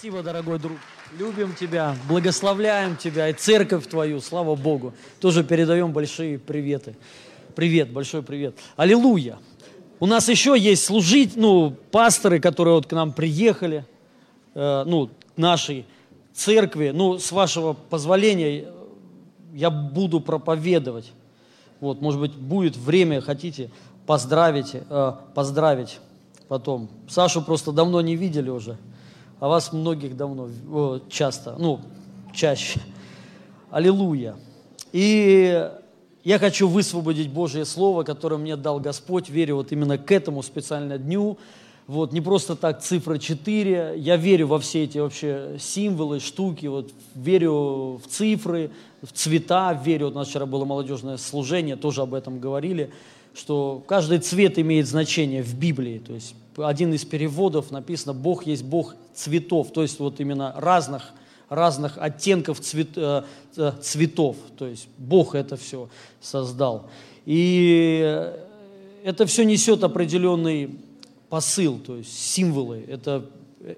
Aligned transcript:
Спасибо, 0.00 0.22
дорогой 0.22 0.58
друг. 0.58 0.78
Любим 1.18 1.54
тебя, 1.54 1.94
благословляем 2.08 2.96
тебя 2.96 3.28
и 3.28 3.34
церковь 3.34 3.86
твою, 3.86 4.22
слава 4.22 4.56
Богу. 4.56 4.94
Тоже 5.20 5.44
передаем 5.44 5.92
большие 5.92 6.38
приветы. 6.38 6.96
Привет, 7.54 7.92
большой 7.92 8.22
привет. 8.22 8.56
Аллилуйя. 8.78 9.36
У 9.98 10.06
нас 10.06 10.30
еще 10.30 10.58
есть 10.58 10.86
служить, 10.86 11.36
ну, 11.36 11.76
пасторы, 11.90 12.40
которые 12.40 12.76
вот 12.76 12.86
к 12.86 12.92
нам 12.92 13.12
приехали, 13.12 13.84
э, 14.54 14.84
ну, 14.86 15.10
нашей 15.36 15.84
церкви. 16.32 16.92
Ну, 16.94 17.18
с 17.18 17.30
вашего 17.30 17.74
позволения 17.74 18.72
я 19.52 19.68
буду 19.68 20.20
проповедовать. 20.20 21.12
Вот, 21.80 22.00
может 22.00 22.20
быть, 22.20 22.32
будет 22.32 22.74
время, 22.74 23.20
хотите 23.20 23.70
поздравить, 24.06 24.70
э, 24.72 25.12
поздравить 25.34 25.98
потом. 26.48 26.88
Сашу 27.06 27.42
просто 27.42 27.70
давно 27.70 28.00
не 28.00 28.16
видели 28.16 28.48
уже 28.48 28.78
а 29.40 29.48
вас 29.48 29.72
многих 29.72 30.16
давно, 30.16 30.50
часто, 31.08 31.56
ну, 31.58 31.80
чаще. 32.34 32.78
Аллилуйя. 33.70 34.36
И 34.92 35.70
я 36.24 36.38
хочу 36.38 36.68
высвободить 36.68 37.30
Божье 37.30 37.64
Слово, 37.64 38.02
которое 38.02 38.36
мне 38.36 38.56
дал 38.56 38.80
Господь, 38.80 39.30
верю 39.30 39.56
вот 39.56 39.72
именно 39.72 39.96
к 39.96 40.12
этому 40.12 40.42
специально 40.42 40.98
дню. 40.98 41.38
Вот, 41.86 42.12
не 42.12 42.20
просто 42.20 42.54
так 42.54 42.82
цифра 42.82 43.18
4, 43.18 43.94
я 43.96 44.16
верю 44.16 44.46
во 44.46 44.60
все 44.60 44.84
эти 44.84 44.98
вообще 44.98 45.56
символы, 45.58 46.20
штуки, 46.20 46.66
вот, 46.66 46.92
верю 47.16 47.96
в 47.96 48.02
цифры, 48.08 48.70
в 49.02 49.10
цвета, 49.12 49.72
верю, 49.72 50.06
вот 50.06 50.14
у 50.14 50.18
нас 50.18 50.28
вчера 50.28 50.46
было 50.46 50.64
молодежное 50.64 51.16
служение, 51.16 51.74
тоже 51.74 52.02
об 52.02 52.14
этом 52.14 52.38
говорили, 52.38 52.92
что 53.34 53.82
каждый 53.88 54.18
цвет 54.18 54.56
имеет 54.58 54.86
значение 54.86 55.42
в 55.42 55.58
Библии, 55.58 55.98
то 55.98 56.12
есть 56.12 56.36
один 56.64 56.92
из 56.94 57.04
переводов 57.04 57.70
написано 57.70 58.14
«Бог 58.14 58.46
есть 58.46 58.64
Бог 58.64 58.94
цветов», 59.14 59.72
то 59.72 59.82
есть 59.82 59.98
вот 59.98 60.20
именно 60.20 60.54
разных, 60.56 61.12
разных 61.48 61.98
оттенков 61.98 62.60
цвет, 62.60 62.90
э, 62.96 63.24
э, 63.56 63.72
цветов, 63.82 64.36
то 64.56 64.66
есть 64.66 64.88
Бог 64.98 65.34
это 65.34 65.56
все 65.56 65.88
создал. 66.20 66.88
И 67.26 68.32
это 69.04 69.26
все 69.26 69.44
несет 69.44 69.84
определенный 69.84 70.78
посыл, 71.28 71.78
то 71.78 71.96
есть 71.96 72.18
символы, 72.18 72.84
это, 72.88 73.24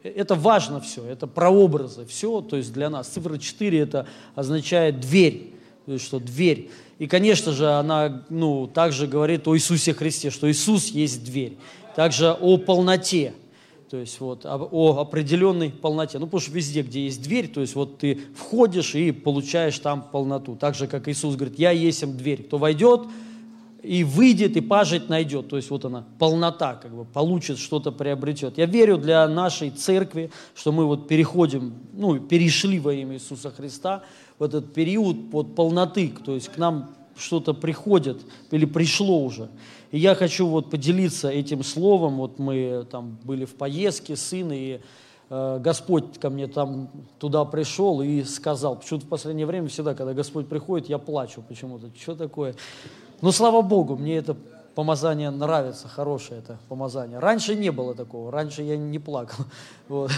это 0.02 0.34
важно 0.34 0.80
все, 0.80 1.04
это 1.04 1.26
прообразы, 1.26 2.06
все, 2.06 2.40
то 2.40 2.56
есть 2.56 2.72
для 2.72 2.88
нас. 2.90 3.08
Цифра 3.08 3.36
4 3.36 3.78
это 3.78 4.06
означает 4.34 5.00
дверь, 5.00 5.52
то 5.86 5.92
есть 5.92 6.04
что 6.04 6.18
дверь. 6.18 6.70
И, 6.98 7.06
конечно 7.06 7.52
же, 7.52 7.68
она 7.70 8.24
ну, 8.30 8.66
также 8.66 9.06
говорит 9.06 9.46
о 9.48 9.56
Иисусе 9.56 9.92
Христе, 9.92 10.30
что 10.30 10.50
Иисус 10.50 10.88
есть 10.88 11.24
дверь 11.24 11.56
также 11.94 12.32
о 12.32 12.56
полноте, 12.56 13.34
то 13.90 13.98
есть 13.98 14.20
вот 14.20 14.46
о 14.46 15.00
определенной 15.00 15.70
полноте. 15.70 16.18
Ну, 16.18 16.26
потому 16.26 16.40
что 16.40 16.52
везде, 16.52 16.82
где 16.82 17.04
есть 17.04 17.22
дверь, 17.22 17.48
то 17.48 17.60
есть 17.60 17.74
вот 17.74 17.98
ты 17.98 18.20
входишь 18.34 18.94
и 18.94 19.12
получаешь 19.12 19.78
там 19.78 20.02
полноту. 20.02 20.56
Так 20.56 20.74
же, 20.74 20.86
как 20.86 21.08
Иисус 21.08 21.36
говорит, 21.36 21.58
я 21.58 21.72
есть 21.72 22.16
дверь. 22.16 22.44
Кто 22.44 22.56
войдет 22.56 23.02
и 23.82 24.04
выйдет, 24.04 24.56
и 24.56 24.60
пажить 24.60 25.08
найдет. 25.08 25.48
То 25.48 25.56
есть 25.56 25.68
вот 25.68 25.84
она, 25.84 26.06
полнота, 26.18 26.74
как 26.76 26.94
бы 26.94 27.04
получит, 27.04 27.58
что-то 27.58 27.92
приобретет. 27.92 28.56
Я 28.56 28.66
верю 28.66 28.96
для 28.96 29.28
нашей 29.28 29.70
церкви, 29.70 30.30
что 30.54 30.72
мы 30.72 30.86
вот 30.86 31.08
переходим, 31.08 31.74
ну, 31.92 32.18
перешли 32.18 32.78
во 32.78 32.94
имя 32.94 33.16
Иисуса 33.16 33.50
Христа 33.50 34.04
в 34.38 34.44
этот 34.44 34.72
период 34.72 35.30
под 35.30 35.54
полноты, 35.54 36.14
то 36.24 36.34
есть 36.34 36.48
к 36.48 36.56
нам 36.56 36.94
что-то 37.16 37.54
приходит 37.54 38.20
или 38.50 38.64
пришло 38.64 39.22
уже. 39.22 39.48
И 39.90 39.98
я 39.98 40.14
хочу 40.14 40.46
вот 40.46 40.70
поделиться 40.70 41.28
этим 41.28 41.62
словом. 41.62 42.16
Вот 42.16 42.38
мы 42.38 42.86
там 42.90 43.18
были 43.24 43.44
в 43.44 43.54
поездке, 43.54 44.16
сын, 44.16 44.50
и 44.50 44.80
э, 45.30 45.58
Господь 45.60 46.18
ко 46.18 46.30
мне 46.30 46.46
там 46.46 46.90
туда 47.18 47.44
пришел 47.44 48.00
и 48.00 48.22
сказал. 48.24 48.76
Почему-то 48.76 49.06
в 49.06 49.08
последнее 49.08 49.46
время 49.46 49.68
всегда, 49.68 49.94
когда 49.94 50.14
Господь 50.14 50.48
приходит, 50.48 50.88
я 50.88 50.98
плачу 50.98 51.42
почему-то. 51.46 51.90
Что 52.00 52.14
такое? 52.14 52.54
Но 53.20 53.32
слава 53.32 53.60
Богу, 53.62 53.96
мне 53.96 54.16
это 54.16 54.36
помазание 54.74 55.30
нравится, 55.30 55.88
хорошее 55.88 56.40
это 56.40 56.58
помазание. 56.68 57.18
Раньше 57.18 57.54
не 57.54 57.70
было 57.70 57.94
такого, 57.94 58.32
раньше 58.32 58.62
я 58.62 58.76
не 58.76 58.98
плакал. 58.98 59.44
Вот. 59.88 60.10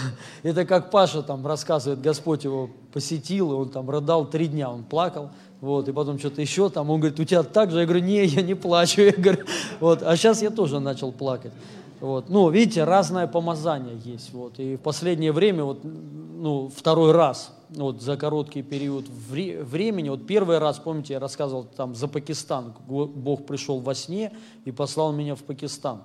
Это 0.44 0.64
как 0.64 0.92
Паша 0.92 1.22
там 1.22 1.44
рассказывает, 1.44 2.00
Господь 2.00 2.44
его 2.44 2.70
посетил, 2.92 3.50
и 3.50 3.54
он 3.56 3.70
там 3.70 3.90
рыдал 3.90 4.24
три 4.24 4.46
дня, 4.46 4.70
он 4.70 4.84
плакал 4.84 5.30
вот, 5.64 5.88
и 5.88 5.92
потом 5.92 6.18
что-то 6.18 6.42
еще 6.42 6.68
там, 6.68 6.90
он 6.90 7.00
говорит, 7.00 7.18
у 7.18 7.24
тебя 7.24 7.42
так 7.42 7.70
же, 7.70 7.80
я 7.80 7.86
говорю, 7.86 8.04
не, 8.04 8.22
я 8.26 8.42
не 8.42 8.54
плачу, 8.54 9.00
я 9.00 9.12
говорю, 9.12 9.46
вот, 9.80 10.02
а 10.02 10.14
сейчас 10.14 10.42
я 10.42 10.50
тоже 10.50 10.78
начал 10.78 11.10
плакать, 11.10 11.52
вот, 12.00 12.28
ну, 12.28 12.50
видите, 12.50 12.84
разное 12.84 13.26
помазание 13.26 13.96
есть, 14.04 14.34
вот, 14.34 14.58
и 14.58 14.76
в 14.76 14.80
последнее 14.80 15.32
время, 15.32 15.64
вот, 15.64 15.80
ну, 15.82 16.68
второй 16.68 17.12
раз, 17.12 17.56
вот, 17.70 18.02
за 18.02 18.18
короткий 18.18 18.62
период 18.62 19.06
вре- 19.08 19.62
времени, 19.62 20.10
вот, 20.10 20.26
первый 20.26 20.58
раз, 20.58 20.78
помните, 20.78 21.14
я 21.14 21.18
рассказывал 21.18 21.64
там 21.64 21.94
за 21.94 22.08
Пакистан, 22.08 22.74
Бог 22.86 23.46
пришел 23.46 23.80
во 23.80 23.94
сне 23.94 24.32
и 24.66 24.70
послал 24.70 25.14
меня 25.14 25.34
в 25.34 25.42
Пакистан, 25.44 26.02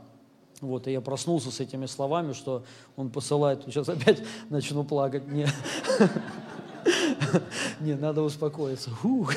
вот, 0.62 0.88
и 0.88 0.94
я 0.94 1.02
проснулся 1.02 1.52
с 1.52 1.59
этими 1.59 1.86
словами, 1.86 2.31
что 2.31 2.64
Он 2.96 3.09
посылает, 3.09 3.64
сейчас 3.66 3.90
опять 3.90 4.24
начну 4.50 4.86
плакать, 4.86 5.28
не, 5.28 5.48
Не, 7.80 7.96
надо 7.96 8.22
успокоиться. 8.22 8.92
Ух, 9.04 9.34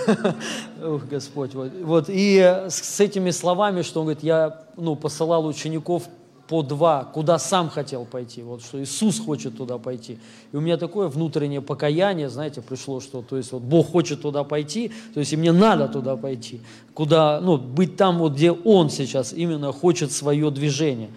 Ух 0.85 1.07
Господь. 1.09 1.55
Вот. 1.55 1.73
вот. 1.83 2.05
И 2.09 2.39
с 2.69 3.01
этими 3.01 3.31
словами, 3.31 3.83
что 3.83 4.01
он 4.01 4.07
говорит, 4.07 4.23
я 4.23 4.63
ну, 4.77 4.97
посылал 4.97 5.47
учеников 5.47 6.09
по 6.53 6.63
два, 6.63 7.05
куда 7.05 7.39
сам 7.39 7.71
хотел 7.71 8.05
пойти, 8.05 8.43
вот 8.43 8.63
что 8.63 8.83
Иисус 8.83 9.19
хочет 9.19 9.57
туда 9.57 9.79
пойти. 9.79 10.19
И 10.53 10.57
у 10.57 10.61
меня 10.61 10.77
такое 10.77 11.09
внутреннее 11.09 11.63
покаяние, 11.63 12.29
знаете, 12.29 12.61
пришло, 12.61 13.01
что 13.01 13.23
то 13.23 13.39
есть 13.39 13.53
вот 13.53 13.63
Бог 13.63 13.91
хочет 13.91 14.21
туда 14.21 14.45
пойти, 14.45 14.93
то 15.15 15.21
есть 15.21 15.33
и 15.33 15.37
мне 15.37 15.53
надо 15.53 15.89
туда 15.89 16.15
пойти, 16.17 16.61
куда, 16.93 17.41
ну, 17.41 17.57
быть 17.57 17.97
там 17.97 18.19
вот, 18.19 18.35
где 18.35 18.53
Он 18.53 18.91
сейчас 18.91 19.33
именно 19.33 19.73
хочет 19.73 20.13
свое 20.13 20.51
движение. 20.51 21.09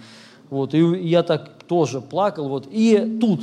Вот, 0.50 0.74
и 0.74 0.80
я 1.06 1.22
так 1.22 1.64
тоже 1.68 2.00
плакал, 2.00 2.48
вот, 2.48 2.68
и 2.72 3.18
тут 3.20 3.42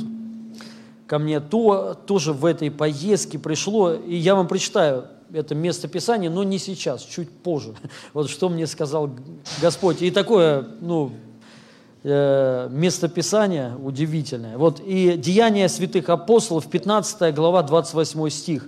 ко 1.13 1.19
мне 1.19 1.39
то, 1.39 1.95
тоже 2.07 2.33
в 2.33 2.43
этой 2.43 2.71
поездке 2.71 3.37
пришло, 3.37 3.93
и 3.93 4.15
я 4.15 4.33
вам 4.33 4.47
прочитаю 4.47 5.05
это 5.31 5.53
место 5.53 5.87
Писания, 5.87 6.27
но 6.27 6.43
не 6.43 6.57
сейчас, 6.57 7.03
чуть 7.03 7.29
позже. 7.29 7.75
Вот 8.13 8.31
что 8.31 8.49
мне 8.49 8.65
сказал 8.65 9.11
Господь. 9.61 10.01
И 10.01 10.09
такое, 10.09 10.67
ну, 10.81 11.11
э, 12.01 12.67
место 12.71 13.09
Писания 13.09 13.75
удивительное. 13.75 14.57
Вот 14.57 14.81
и 14.83 15.15
Деяния 15.15 15.69
святых 15.69 16.09
апостолов, 16.09 16.65
15 16.65 17.31
глава, 17.35 17.61
28 17.61 18.29
стих. 18.31 18.67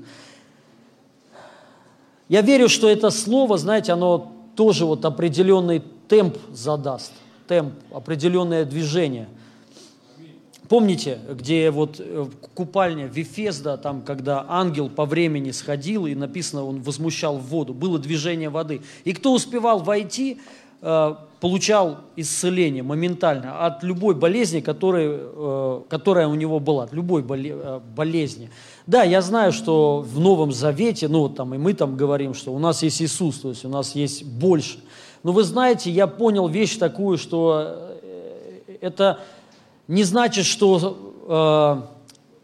Я 2.29 2.41
верю, 2.41 2.69
что 2.69 2.87
это 2.87 3.09
слово, 3.09 3.57
знаете, 3.57 3.91
оно 3.91 4.31
тоже 4.55 4.85
вот 4.85 5.03
определенный 5.03 5.81
темп 6.07 6.37
задаст, 6.53 7.11
темп, 7.47 7.73
определенное 7.91 8.65
движение– 8.65 9.29
Помните, 10.69 11.19
где 11.29 11.69
вот 11.69 11.99
э, 11.99 12.25
купальня 12.55 13.05
Вифезда, 13.05 13.77
там, 13.77 14.01
когда 14.01 14.45
ангел 14.47 14.89
по 14.89 15.05
времени 15.05 15.51
сходил, 15.51 16.05
и 16.07 16.15
написано, 16.15 16.65
он 16.65 16.81
возмущал 16.81 17.37
воду, 17.37 17.73
было 17.73 17.99
движение 17.99 18.49
воды. 18.49 18.81
И 19.03 19.13
кто 19.13 19.33
успевал 19.33 19.79
войти, 19.79 20.39
э, 20.81 21.15
получал 21.39 21.97
исцеление 22.15 22.81
моментально 22.81 23.65
от 23.65 23.83
любой 23.83 24.15
болезни, 24.15 24.59
которая, 24.59 25.19
э, 25.21 25.81
которая 25.87 26.27
у 26.27 26.35
него 26.35 26.59
была, 26.59 26.85
от 26.85 26.93
любой 26.93 27.21
болезни. 27.21 28.49
Да, 28.87 29.03
я 29.03 29.21
знаю, 29.21 29.51
что 29.51 29.99
в 29.99 30.19
Новом 30.19 30.51
Завете, 30.51 31.07
ну, 31.07 31.29
там, 31.29 31.53
и 31.53 31.57
мы 31.57 31.73
там 31.73 31.95
говорим, 31.95 32.33
что 32.33 32.51
у 32.53 32.59
нас 32.59 32.81
есть 32.81 33.01
Иисус, 33.01 33.39
то 33.39 33.49
есть 33.49 33.65
у 33.65 33.69
нас 33.69 33.93
есть 33.93 34.23
больше. 34.23 34.79
Но 35.21 35.31
вы 35.31 35.43
знаете, 35.43 35.91
я 35.91 36.07
понял 36.07 36.47
вещь 36.47 36.77
такую, 36.77 37.17
что 37.17 37.95
это 38.81 39.19
не 39.87 40.03
значит, 40.03 40.45
что 40.45 41.83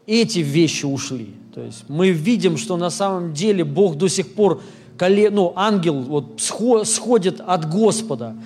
э, 0.06 0.12
эти 0.12 0.40
вещи 0.40 0.86
ушли. 0.86 1.34
То 1.54 1.60
есть 1.60 1.84
мы 1.88 2.10
видим, 2.10 2.56
что 2.56 2.76
на 2.76 2.90
самом 2.90 3.34
деле 3.34 3.64
Бог 3.64 3.96
до 3.96 4.08
сих 4.08 4.34
пор, 4.34 4.62
ну, 4.98 5.52
ангел 5.56 6.00
вот, 6.00 6.40
сходит 6.40 7.40
от 7.40 7.70
Господа. 7.70 8.36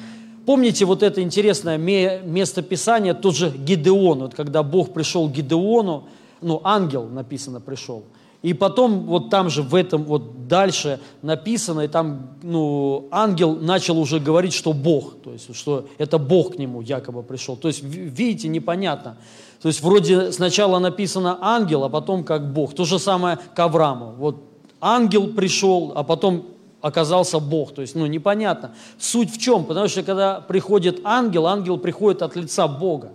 Помните 0.45 0.85
вот 0.85 1.03
это 1.03 1.23
интересное 1.23 1.77
место 1.77 2.63
Писания, 2.63 3.15
тот 3.15 3.37
же 3.37 3.51
Гидеон, 3.51 4.21
вот 4.21 4.35
когда 4.35 4.63
Бог 4.63 4.93
пришел 4.93 5.29
к 5.29 5.33
Гидеону, 5.33 6.05
ну, 6.41 6.61
ангел 6.65 7.07
написано 7.09 7.61
пришел– 7.61 8.05
и 8.43 8.53
потом 8.55 9.07
вот 9.07 9.31
там 9.31 9.51
же, 9.51 9.63
в 9.63 9.75
этом 9.75 10.05
вот 10.05 10.47
дальше 10.47 11.01
написано, 11.23 11.81
и 11.81 11.89
там, 11.89 12.31
ну, 12.43 13.09
ангел 13.11 13.57
начал 13.57 13.99
уже 13.99 14.21
говорить, 14.21 14.53
что 14.53 14.73
Бог, 14.73 15.15
то 15.23 15.33
есть, 15.33 15.55
что 15.55 15.87
это 15.99 16.19
Бог 16.19 16.55
к 16.55 16.59
нему 16.59 16.81
якобы 16.83 17.23
пришел. 17.23 17.57
То 17.57 17.69
есть, 17.69 17.83
видите, 17.83 18.49
непонятно. 18.49 19.17
То 19.61 19.69
есть, 19.69 19.83
вроде 19.83 20.33
сначала 20.33 20.79
написано 20.79 21.39
ангел, 21.41 21.85
а 21.85 21.89
потом 21.89 22.25
как 22.25 22.53
Бог. 22.53 22.75
То 22.75 22.85
же 22.85 22.99
самое 22.99 23.39
к 23.55 23.59
Аврааму. 23.59 24.15
Вот 24.19 24.37
ангел 24.81 25.29
пришел, 25.29 25.93
а 25.97 26.05
потом 26.05 26.47
оказался 26.83 27.41
Бог. 27.41 27.75
То 27.75 27.83
есть, 27.83 27.95
ну, 27.95 28.07
непонятно. 28.07 28.75
Суть 28.99 29.35
в 29.35 29.39
чем? 29.41 29.65
Потому 29.65 29.89
что, 29.89 30.03
когда 30.03 30.41
приходит 30.41 31.01
ангел, 31.05 31.47
ангел 31.47 31.79
приходит 31.79 32.23
от 32.23 32.37
лица 32.37 32.69
Бога. 32.69 33.13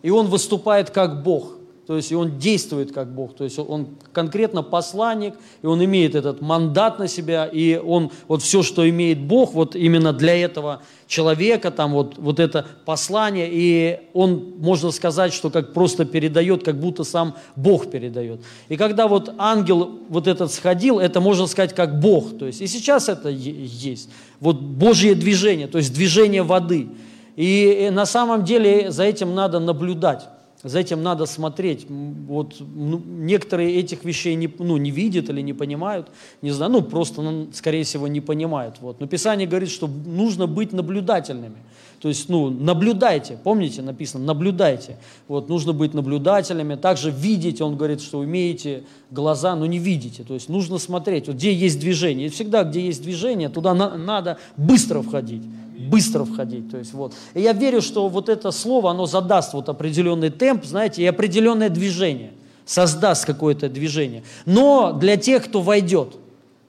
И 0.00 0.10
он 0.10 0.26
выступает 0.26 0.90
как 0.90 1.22
Бог– 1.22 1.52
то 1.92 1.96
есть 1.96 2.10
и 2.10 2.14
он 2.14 2.38
действует 2.38 2.90
как 2.90 3.14
Бог, 3.14 3.36
то 3.36 3.44
есть 3.44 3.58
он 3.58 3.98
конкретно 4.14 4.62
посланник, 4.62 5.34
и 5.60 5.66
он 5.66 5.84
имеет 5.84 6.14
этот 6.14 6.40
мандат 6.40 6.98
на 6.98 7.06
себя, 7.06 7.44
и 7.44 7.76
он 7.76 8.10
вот 8.28 8.40
все, 8.40 8.62
что 8.62 8.88
имеет 8.88 9.20
Бог, 9.20 9.52
вот 9.52 9.76
именно 9.76 10.14
для 10.14 10.34
этого 10.42 10.80
человека, 11.06 11.70
там 11.70 11.92
вот, 11.92 12.16
вот 12.16 12.40
это 12.40 12.64
послание, 12.86 13.46
и 13.52 13.98
он, 14.14 14.54
можно 14.56 14.90
сказать, 14.90 15.34
что 15.34 15.50
как 15.50 15.74
просто 15.74 16.06
передает, 16.06 16.64
как 16.64 16.80
будто 16.80 17.04
сам 17.04 17.34
Бог 17.56 17.90
передает. 17.90 18.40
И 18.70 18.78
когда 18.78 19.06
вот 19.06 19.34
ангел 19.36 19.98
вот 20.08 20.26
этот 20.28 20.50
сходил, 20.50 20.98
это 20.98 21.20
можно 21.20 21.46
сказать 21.46 21.74
как 21.74 22.00
Бог, 22.00 22.38
то 22.38 22.46
есть 22.46 22.62
и 22.62 22.66
сейчас 22.68 23.10
это 23.10 23.28
есть, 23.28 24.08
вот 24.40 24.58
Божье 24.58 25.14
движение, 25.14 25.66
то 25.66 25.76
есть 25.76 25.92
движение 25.92 26.42
воды. 26.42 26.88
И 27.36 27.90
на 27.92 28.06
самом 28.06 28.46
деле 28.46 28.90
за 28.90 29.02
этим 29.04 29.34
надо 29.34 29.58
наблюдать. 29.58 30.26
За 30.62 30.78
этим 30.78 31.02
надо 31.02 31.26
смотреть. 31.26 31.86
Вот 31.88 32.54
ну, 32.60 33.02
некоторые 33.04 33.76
этих 33.76 34.04
вещей 34.04 34.36
не, 34.36 34.52
ну, 34.58 34.76
не 34.76 34.92
видят 34.92 35.28
или 35.28 35.40
не 35.40 35.52
понимают, 35.52 36.08
не 36.40 36.52
знаю, 36.52 36.70
ну 36.70 36.82
просто, 36.82 37.20
ну, 37.20 37.48
скорее 37.52 37.82
всего, 37.82 38.06
не 38.06 38.20
понимают. 38.20 38.76
Вот. 38.80 39.00
Но 39.00 39.08
Писание 39.08 39.48
говорит, 39.48 39.70
что 39.70 39.88
нужно 39.88 40.46
быть 40.46 40.72
наблюдательными. 40.72 41.56
То 42.00 42.08
есть, 42.08 42.28
ну, 42.28 42.50
наблюдайте, 42.50 43.38
помните, 43.42 43.80
написано, 43.80 44.24
наблюдайте. 44.24 44.98
Вот, 45.28 45.48
нужно 45.48 45.72
быть 45.72 45.94
наблюдателями. 45.94 46.74
Также 46.74 47.12
видеть, 47.12 47.60
он 47.60 47.76
говорит, 47.76 48.00
что 48.00 48.18
умеете 48.18 48.82
глаза, 49.12 49.54
но 49.54 49.66
не 49.66 49.78
видите. 49.78 50.24
То 50.24 50.34
есть, 50.34 50.48
нужно 50.48 50.78
смотреть, 50.78 51.28
вот, 51.28 51.36
где 51.36 51.54
есть 51.54 51.78
движение. 51.78 52.26
И 52.26 52.30
всегда, 52.30 52.64
где 52.64 52.80
есть 52.80 53.02
движение, 53.02 53.48
туда 53.48 53.72
на, 53.72 53.96
надо 53.96 54.38
быстро 54.56 55.00
входить 55.02 55.42
быстро 55.88 56.24
входить. 56.24 56.70
То 56.70 56.78
есть, 56.78 56.92
вот. 56.92 57.14
И 57.34 57.40
я 57.40 57.52
верю, 57.52 57.82
что 57.82 58.08
вот 58.08 58.28
это 58.28 58.50
слово, 58.50 58.90
оно 58.90 59.06
задаст 59.06 59.54
вот 59.54 59.68
определенный 59.68 60.30
темп, 60.30 60.64
знаете, 60.64 61.02
и 61.02 61.06
определенное 61.06 61.68
движение, 61.68 62.32
создаст 62.64 63.24
какое-то 63.24 63.68
движение. 63.68 64.22
Но 64.46 64.92
для 64.92 65.16
тех, 65.16 65.44
кто 65.44 65.60
войдет, 65.60 66.16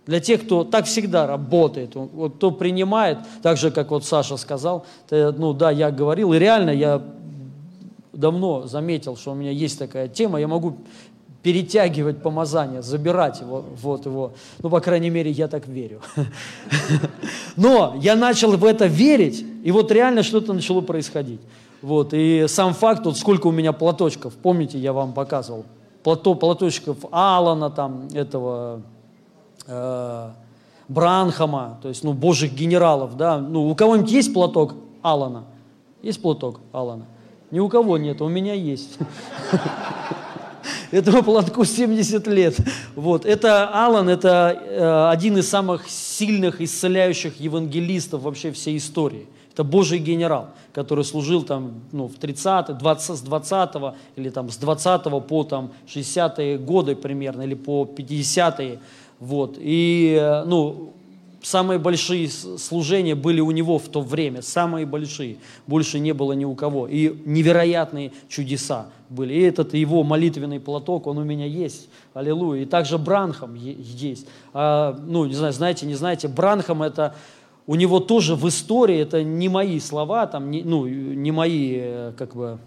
для 0.05 0.19
тех, 0.19 0.43
кто 0.43 0.63
так 0.63 0.85
всегда 0.85 1.27
работает, 1.27 1.95
вот, 1.95 2.35
кто 2.35 2.51
принимает, 2.51 3.19
так 3.41 3.57
же, 3.57 3.71
как 3.71 3.91
вот 3.91 4.05
Саша 4.05 4.37
сказал, 4.37 4.85
то, 5.07 5.33
ну 5.37 5.53
да, 5.53 5.71
я 5.71 5.91
говорил, 5.91 6.33
и 6.33 6.39
реально 6.39 6.71
я 6.71 7.01
давно 8.11 8.67
заметил, 8.67 9.15
что 9.15 9.31
у 9.31 9.35
меня 9.35 9.51
есть 9.51 9.79
такая 9.79 10.07
тема, 10.07 10.39
я 10.39 10.47
могу 10.47 10.77
перетягивать 11.43 12.23
помазание, 12.23 12.81
забирать 12.81 13.41
его, 13.41 13.65
вот 13.81 14.05
его. 14.05 14.31
Ну, 14.61 14.69
по 14.69 14.79
крайней 14.79 15.09
мере, 15.09 15.29
я 15.29 15.49
так 15.49 15.67
верю. 15.67 16.01
Но 17.57 17.95
я 17.99 18.15
начал 18.15 18.55
в 18.55 18.63
это 18.63 18.85
верить, 18.85 19.45
и 19.63 19.71
вот 19.71 19.91
реально 19.91 20.23
что-то 20.23 20.53
начало 20.53 20.79
происходить. 20.79 21.41
Вот, 21.81 22.13
и 22.13 22.45
сам 22.47 22.73
факт, 22.73 23.05
вот 23.05 23.17
сколько 23.17 23.47
у 23.47 23.51
меня 23.51 23.73
платочков, 23.73 24.33
помните, 24.35 24.79
я 24.79 24.93
вам 24.93 25.11
показывал, 25.11 25.65
плато, 26.01 26.33
платочков 26.33 26.97
Алана, 27.11 27.69
там, 27.69 28.07
этого, 28.13 28.81
э, 29.67 30.29
Бранхама, 30.87 31.77
то 31.81 31.89
есть, 31.89 32.05
ну, 32.05 32.13
божьих 32.13 32.53
генералов, 32.53 33.17
да, 33.17 33.39
ну, 33.39 33.69
у 33.69 33.75
кого-нибудь 33.75 34.11
есть 34.11 34.33
платок 34.33 34.75
Алана? 35.01 35.43
Есть 36.01 36.21
платок 36.21 36.61
Алана? 36.71 37.05
Ни 37.51 37.59
у 37.59 37.67
кого 37.67 37.97
нет, 37.97 38.21
у 38.21 38.29
меня 38.29 38.53
есть. 38.53 38.97
Этому 40.93 41.23
платку 41.23 41.65
70 41.65 42.27
лет. 42.27 42.55
Вот. 42.95 43.25
Это 43.25 43.67
Алан, 43.67 44.09
это 44.09 44.55
э, 44.63 45.09
один 45.09 45.39
из 45.39 45.49
самых 45.49 45.89
сильных 45.89 46.61
исцеляющих 46.61 47.39
евангелистов 47.39 48.21
вообще 48.21 48.51
всей 48.51 48.77
истории. 48.77 49.25
Это 49.51 49.63
Божий 49.63 49.97
генерал, 49.97 50.49
который 50.71 51.03
служил 51.03 51.41
там 51.41 51.81
ну, 51.91 52.07
в 52.07 52.19
30 52.19 52.77
20, 52.77 53.17
с 53.17 53.21
20 53.21 53.69
или 54.17 54.29
там 54.29 54.51
с 54.51 54.57
20 54.57 55.27
по 55.27 55.43
там 55.43 55.71
60-е 55.87 56.59
годы 56.59 56.95
примерно, 56.95 57.41
или 57.41 57.55
по 57.55 57.85
50-е. 57.85 58.79
Вот. 59.19 59.57
И 59.59 60.15
э, 60.21 60.43
ну, 60.45 60.93
самые 61.43 61.77
большие 61.77 62.29
служения 62.29 63.15
были 63.15 63.41
у 63.41 63.51
него 63.51 63.77
в 63.77 63.87
то 63.89 64.01
время, 64.01 64.41
самые 64.41 64.85
большие, 64.85 65.37
больше 65.67 65.99
не 65.99 66.13
было 66.13 66.33
ни 66.33 66.45
у 66.45 66.55
кого. 66.55 66.87
И 66.87 67.15
невероятные 67.25 68.11
чудеса 68.29 68.87
были. 69.09 69.33
И 69.33 69.41
этот 69.41 69.73
его 69.73 70.03
молитвенный 70.03 70.59
платок, 70.59 71.05
он 71.05 71.17
у 71.19 71.23
меня 71.23 71.45
есть, 71.45 71.89
аллилуйя. 72.13 72.63
И 72.63 72.65
также 72.65 72.97
Бранхам 72.97 73.55
есть. 73.55 74.25
А, 74.53 74.97
ну, 75.05 75.25
не 75.25 75.33
знаю, 75.33 75.53
знаете, 75.53 75.85
не 75.85 75.95
знаете, 75.95 76.27
Бранхам 76.27 76.81
это, 76.81 77.15
у 77.67 77.75
него 77.75 77.99
тоже 77.99 78.35
в 78.35 78.47
истории, 78.47 78.97
это 78.97 79.23
не 79.23 79.49
мои 79.49 79.79
слова, 79.79 80.25
там, 80.27 80.49
не, 80.49 80.63
ну, 80.63 80.87
не 80.87 81.31
мои, 81.31 81.75
э, 81.75 82.13
как 82.17 82.35
бы, 82.35 82.57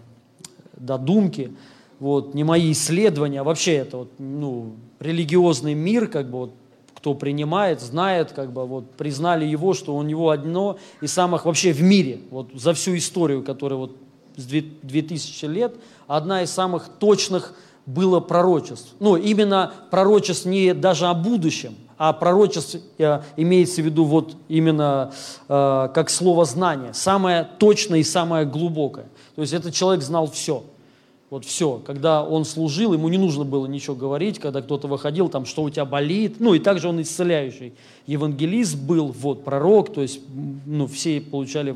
додумки, 0.75 1.51
вот, 1.99 2.35
не 2.35 2.43
мои 2.43 2.71
исследования, 2.71 3.41
а 3.41 3.43
вообще 3.43 3.73
это 3.73 3.97
вот, 3.97 4.11
ну, 4.19 4.73
религиозный 4.99 5.73
мир, 5.73 6.07
как 6.07 6.29
бы, 6.29 6.37
вот, 6.37 6.51
кто 7.07 7.13
принимает, 7.13 7.79
знает, 7.79 8.33
как 8.33 8.51
бы 8.51 8.65
вот 8.65 8.91
признали 8.97 9.45
его, 9.45 9.73
что 9.73 9.95
у 9.95 10.03
него 10.03 10.29
одно 10.29 10.77
из 10.99 11.13
самых 11.13 11.45
вообще 11.45 11.71
в 11.71 11.81
мире, 11.81 12.19
вот 12.31 12.49
за 12.53 12.73
всю 12.73 12.97
историю, 12.97 13.43
которая 13.43 13.79
вот 13.79 13.95
с 14.35 14.43
2000 14.43 15.45
лет, 15.45 15.75
одна 16.05 16.43
из 16.43 16.51
самых 16.51 16.89
точных 16.99 17.53
было 17.85 18.19
пророчеств. 18.19 18.89
Ну, 18.99 19.15
именно 19.15 19.71
пророчеств 19.89 20.45
не 20.45 20.73
даже 20.73 21.07
о 21.07 21.13
будущем, 21.13 21.75
а 21.97 22.11
пророчеств 22.11 22.75
э, 22.97 23.21
имеется 23.37 23.81
в 23.81 23.85
виду 23.85 24.03
вот 24.03 24.35
именно 24.49 25.13
э, 25.47 25.89
как 25.93 26.09
слово 26.09 26.43
знание, 26.43 26.93
самое 26.93 27.47
точное 27.57 27.99
и 27.99 28.03
самое 28.03 28.45
глубокое. 28.45 29.05
То 29.35 29.43
есть 29.43 29.53
этот 29.53 29.73
человек 29.73 30.03
знал 30.03 30.29
все– 30.29 30.65
вот 31.29 31.43
все. 31.43 31.81
Когда 31.85 32.23
он 32.23 32.45
служил, 32.45 32.93
ему 32.93 33.09
не 33.09 33.17
нужно 33.17 33.43
было 33.43 33.67
ничего 33.67 33.95
говорить, 33.95 34.39
когда 34.39 34.61
кто-то 34.61 34.87
выходил, 34.87 35.27
там, 35.27 35.45
что 35.45 35.63
у 35.63 35.69
тебя 35.69 35.83
болит. 35.83 36.37
Ну, 36.39 36.53
и 36.53 36.59
также 36.59 36.87
он 36.87 37.01
исцеляющий. 37.01 37.73
Евангелист 38.05 38.77
был, 38.77 39.07
вот, 39.07 39.43
пророк, 39.43 39.91
то 39.93 40.01
есть, 40.01 40.21
ну, 40.65 40.87
все 40.87 41.19
получали, 41.19 41.75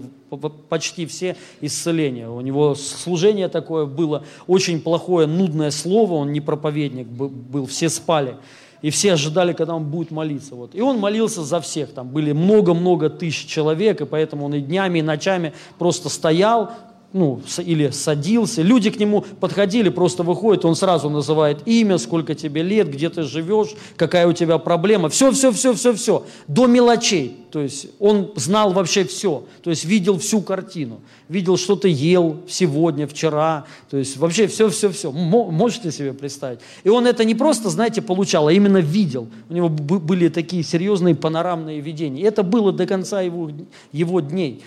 почти 0.70 1.06
все 1.06 1.36
исцеления. 1.60 2.30
У 2.30 2.40
него 2.40 2.76
служение 2.76 3.50
такое 3.50 3.86
было, 3.86 4.24
очень 4.48 4.80
плохое, 4.80 5.28
нудное 5.28 5.72
слово, 5.72 6.14
он 6.14 6.32
не 6.32 6.40
проповедник 6.40 7.08
был, 7.08 7.66
все 7.66 7.90
спали. 7.90 8.38
И 8.82 8.90
все 8.90 9.14
ожидали, 9.14 9.54
когда 9.54 9.76
он 9.76 9.84
будет 9.84 10.10
молиться. 10.10 10.56
Вот. 10.56 10.74
И 10.74 10.82
он 10.82 10.98
молился 10.98 11.44
за 11.44 11.62
всех. 11.62 11.92
Там 11.94 12.08
были 12.08 12.32
много-много 12.32 13.12
тысяч 13.12 13.46
человек, 13.46 14.02
и 14.02 14.06
поэтому 14.06 14.46
он 14.46 14.56
и 14.56 14.62
днями, 14.62 15.00
и 15.00 15.02
ночами 15.04 15.54
просто 15.78 16.10
стоял, 16.10 16.72
ну, 17.14 17.42
или 17.58 17.90
садился. 17.90 18.62
Люди 18.62 18.90
к 18.90 19.00
нему 19.00 19.26
подходили, 19.40 19.90
просто 19.90 20.24
выходит, 20.24 20.66
он 20.66 20.76
сразу 20.76 21.10
называет 21.10 21.60
имя, 21.66 21.98
сколько 21.98 22.36
тебе 22.36 22.64
лет, 22.64 22.90
где 22.90 23.10
ты 23.10 23.24
живешь, 23.24 23.70
какая 23.98 24.28
у 24.28 24.34
тебя 24.34 24.58
проблема. 24.58 25.10
Все, 25.10 25.32
все, 25.32 25.52
все, 25.52 25.74
все, 25.74 25.94
все. 25.94 26.26
До 26.48 26.68
мелочей. 26.68 27.38
То 27.52 27.60
есть 27.60 27.88
он 28.00 28.32
знал 28.36 28.72
вообще 28.72 29.04
все. 29.04 29.44
То 29.62 29.70
есть 29.70 29.84
видел 29.84 30.18
всю 30.20 30.42
картину. 30.42 31.02
Видел, 31.28 31.58
что 31.58 31.76
ты 31.76 31.90
ел 31.90 32.38
сегодня, 32.48 33.08
вчера. 33.08 33.66
То 33.90 33.98
есть 33.98 34.16
вообще 34.16 34.48
все, 34.48 34.70
все, 34.70 34.90
все. 34.90 35.12
Можете 35.12 35.92
себе 35.92 36.14
представить? 36.14 36.60
И 36.86 36.90
он 36.90 37.06
это 37.08 37.26
не 37.26 37.36
просто, 37.36 37.70
знаете, 37.70 38.02
получал, 38.02 38.48
а 38.48 38.54
именно 38.54 38.78
видел. 38.78 39.28
У 39.50 39.54
него 39.54 39.68
были 39.68 40.30
такие 40.30 40.64
серьезные 40.64 41.14
панорамные 41.14 41.82
видения. 41.82 42.24
Это 42.24 42.44
было 42.44 42.72
до 42.72 42.88
конца 42.88 43.20
его, 43.20 43.52
его 43.92 44.22
дней. 44.22 44.64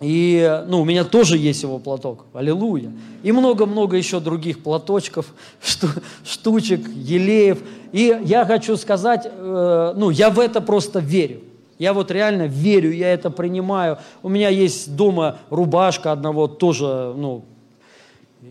И 0.00 0.62
ну, 0.66 0.82
у 0.82 0.84
меня 0.84 1.04
тоже 1.04 1.38
есть 1.38 1.62
его 1.62 1.78
платок. 1.78 2.26
Аллилуйя. 2.32 2.90
И 3.22 3.30
много-много 3.32 3.96
еще 3.96 4.20
других 4.20 4.62
платочков, 4.62 5.32
штучек, 6.24 6.88
елеев. 6.94 7.62
И 7.92 8.20
я 8.24 8.44
хочу 8.44 8.76
сказать, 8.76 9.26
э, 9.26 9.94
ну, 9.96 10.10
я 10.10 10.30
в 10.30 10.40
это 10.40 10.60
просто 10.60 10.98
верю. 10.98 11.40
Я 11.78 11.92
вот 11.92 12.10
реально 12.10 12.46
верю, 12.46 12.92
я 12.92 13.12
это 13.12 13.30
принимаю. 13.30 13.98
У 14.22 14.28
меня 14.28 14.48
есть 14.48 14.94
дома 14.94 15.38
рубашка 15.50 16.12
одного 16.12 16.48
тоже, 16.48 17.12
ну, 17.16 17.44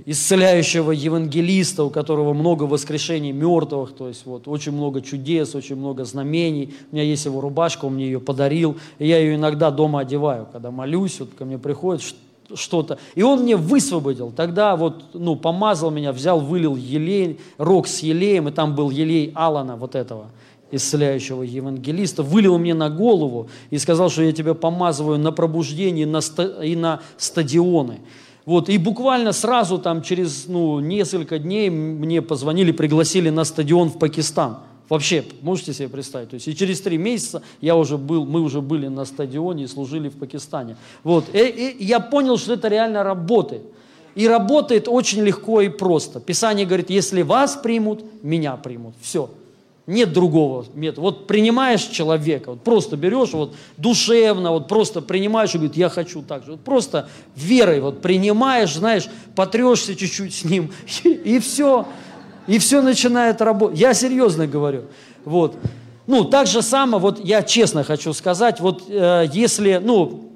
исцеляющего 0.05 0.91
евангелиста, 0.91 1.83
у 1.83 1.89
которого 1.89 2.33
много 2.33 2.63
воскрешений 2.63 3.31
мертвых, 3.31 3.93
то 3.93 4.07
есть 4.07 4.25
вот 4.25 4.47
очень 4.47 4.71
много 4.71 5.01
чудес, 5.01 5.55
очень 5.55 5.75
много 5.75 6.05
знамений. 6.05 6.73
У 6.91 6.95
меня 6.95 7.05
есть 7.05 7.25
его 7.25 7.41
рубашка, 7.41 7.85
он 7.85 7.95
мне 7.95 8.05
ее 8.05 8.19
подарил, 8.19 8.77
и 8.99 9.07
я 9.07 9.17
ее 9.17 9.35
иногда 9.35 9.71
дома 9.71 10.01
одеваю, 10.01 10.47
когда 10.51 10.71
молюсь, 10.71 11.19
вот 11.19 11.29
ко 11.37 11.45
мне 11.45 11.57
приходит 11.57 12.01
что-то. 12.53 12.99
И 13.15 13.23
он 13.23 13.43
мне 13.43 13.55
высвободил. 13.55 14.31
Тогда 14.35 14.75
вот, 14.75 15.05
ну, 15.13 15.35
помазал 15.35 15.91
меня, 15.91 16.11
взял, 16.11 16.39
вылил 16.39 16.75
елей, 16.75 17.39
рог 17.57 17.87
с 17.87 17.99
елеем, 17.99 18.49
и 18.49 18.51
там 18.51 18.75
был 18.75 18.89
елей 18.89 19.31
Алана 19.35 19.75
вот 19.75 19.95
этого 19.95 20.27
исцеляющего 20.71 21.43
евангелиста, 21.43 22.23
вылил 22.23 22.57
мне 22.57 22.73
на 22.73 22.89
голову 22.89 23.47
и 23.69 23.77
сказал, 23.77 24.09
что 24.09 24.23
я 24.23 24.31
тебя 24.31 24.55
помазываю 24.55 25.19
на 25.19 25.31
пробуждение 25.31 26.07
и 26.63 26.75
на 26.75 27.01
стадионы. 27.17 27.99
Вот, 28.45 28.67
и 28.69 28.77
буквально 28.77 29.31
сразу 29.31 29.77
там 29.77 30.01
через 30.01 30.47
ну, 30.47 30.79
несколько 30.79 31.39
дней 31.39 31.69
мне 31.69 32.21
позвонили, 32.21 32.71
пригласили 32.71 33.29
на 33.29 33.45
стадион 33.45 33.89
в 33.89 33.99
Пакистан. 33.99 34.57
Вообще, 34.89 35.23
можете 35.41 35.73
себе 35.73 35.87
представить? 35.87 36.29
То 36.29 36.33
есть 36.35 36.47
и 36.47 36.55
через 36.55 36.81
три 36.81 36.97
месяца 36.97 37.41
я 37.61 37.75
уже 37.75 37.97
был, 37.97 38.25
мы 38.25 38.41
уже 38.41 38.61
были 38.61 38.87
на 38.87 39.05
стадионе 39.05 39.63
и 39.63 39.67
служили 39.67 40.09
в 40.09 40.17
Пакистане. 40.17 40.75
Вот, 41.03 41.33
и, 41.33 41.39
и 41.39 41.85
я 41.85 41.99
понял, 41.99 42.37
что 42.37 42.53
это 42.53 42.67
реально 42.67 43.03
работает. 43.03 43.63
И 44.15 44.27
работает 44.27 44.87
очень 44.87 45.23
легко 45.23 45.61
и 45.61 45.69
просто. 45.69 46.19
Писание 46.19 46.67
говорит, 46.67 46.89
если 46.89 47.23
вас 47.23 47.55
примут, 47.55 48.03
меня 48.23 48.55
примут. 48.57 48.93
Все. 49.01 49.29
Нет 49.85 50.13
другого 50.13 50.65
метода. 50.73 51.01
Вот 51.01 51.27
принимаешь 51.27 51.81
человека, 51.81 52.51
вот 52.51 52.63
просто 52.63 52.95
берешь, 52.95 53.33
вот 53.33 53.53
душевно, 53.75 54.51
вот 54.51 54.69
просто 54.69 55.01
принимаешь 55.01 55.53
и 55.53 55.57
говорит, 55.57 55.75
я 55.75 55.89
хочу 55.89 56.21
так 56.21 56.45
же. 56.45 56.51
Вот 56.51 56.61
просто 56.61 57.09
верой 57.35 57.81
вот 57.81 58.01
принимаешь, 58.01 58.73
знаешь, 58.73 59.09
потрешься 59.35 59.95
чуть-чуть 59.95 60.33
с 60.33 60.43
ним, 60.45 60.71
и, 61.03 61.09
и 61.09 61.39
все. 61.39 61.85
И 62.47 62.59
все 62.59 62.81
начинает 62.81 63.41
работать. 63.41 63.79
Я 63.79 63.93
серьезно 63.93 64.47
говорю. 64.47 64.83
Вот. 65.23 65.55
Ну, 66.07 66.25
так 66.25 66.47
же 66.47 66.61
самое, 66.61 67.01
вот 67.01 67.23
я 67.23 67.41
честно 67.41 67.83
хочу 67.83 68.11
сказать, 68.11 68.59
вот 68.59 68.83
э, 68.89 69.27
если, 69.31 69.79
ну, 69.81 70.32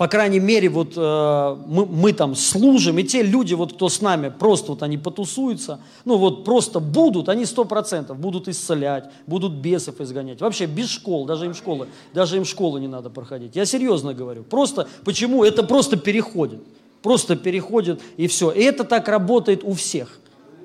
по 0.00 0.08
крайней 0.08 0.40
мере, 0.40 0.70
вот 0.70 0.94
э, 0.96 1.56
мы, 1.66 1.84
мы 1.84 2.14
там 2.14 2.34
служим, 2.34 2.98
и 2.98 3.04
те 3.04 3.22
люди, 3.22 3.52
вот 3.52 3.74
кто 3.74 3.90
с 3.90 4.00
нами, 4.00 4.30
просто 4.30 4.72
вот 4.72 4.82
они 4.82 4.96
потусуются, 4.96 5.78
ну 6.06 6.16
вот 6.16 6.42
просто 6.42 6.80
будут, 6.80 7.28
они 7.28 7.44
сто 7.44 7.66
процентов 7.66 8.18
будут 8.18 8.48
исцелять, 8.48 9.10
будут 9.26 9.52
бесов 9.52 10.00
изгонять. 10.00 10.40
Вообще 10.40 10.64
без 10.64 10.88
школ, 10.88 11.26
даже 11.26 11.44
им 11.44 11.52
школы, 11.52 11.86
даже 12.14 12.38
им 12.38 12.46
школы 12.46 12.80
не 12.80 12.88
надо 12.88 13.10
проходить. 13.10 13.56
Я 13.56 13.66
серьезно 13.66 14.14
говорю. 14.14 14.42
Просто, 14.42 14.88
почему? 15.04 15.44
Это 15.44 15.62
просто 15.64 15.98
переходит. 15.98 16.62
Просто 17.02 17.36
переходит 17.36 18.00
и 18.16 18.26
все. 18.26 18.52
И 18.52 18.62
это 18.62 18.84
так 18.84 19.06
работает 19.06 19.64
у 19.64 19.74
всех 19.74 20.18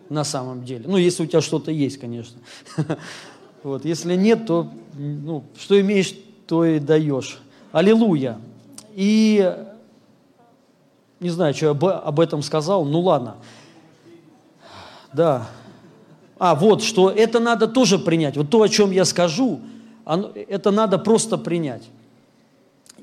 на 0.08 0.24
самом 0.24 0.63
деле. 0.63 0.86
Ну, 0.88 0.96
если 0.96 1.24
у 1.24 1.25
тебя 1.25 1.42
что-то 1.42 1.72
есть, 1.72 1.98
конечно. 1.98 2.38
Вот. 3.63 3.84
Если 3.84 4.15
нет, 4.15 4.46
то 4.46 4.72
ну, 4.94 5.44
что 5.60 5.82
имеешь, 5.82 6.15
то 6.48 6.63
и 6.63 6.80
даешь. 6.80 7.39
Аллилуйя. 7.74 8.39
И 8.95 9.53
не 11.19 11.29
знаю, 11.29 11.53
что 11.53 11.65
я 11.65 11.71
об 11.71 12.19
этом 12.19 12.41
сказал, 12.41 12.85
ну 12.85 13.01
ладно. 13.01 13.35
Да. 15.13 15.47
А, 16.39 16.55
вот, 16.55 16.81
что 16.81 17.09
это 17.09 17.39
надо 17.39 17.67
тоже 17.67 17.99
принять. 17.99 18.37
Вот 18.37 18.49
то, 18.49 18.61
о 18.61 18.69
чем 18.69 18.91
я 18.91 19.03
скажу, 19.03 19.59
оно, 20.05 20.31
это 20.33 20.71
надо 20.71 20.97
просто 20.97 21.37
принять. 21.37 21.83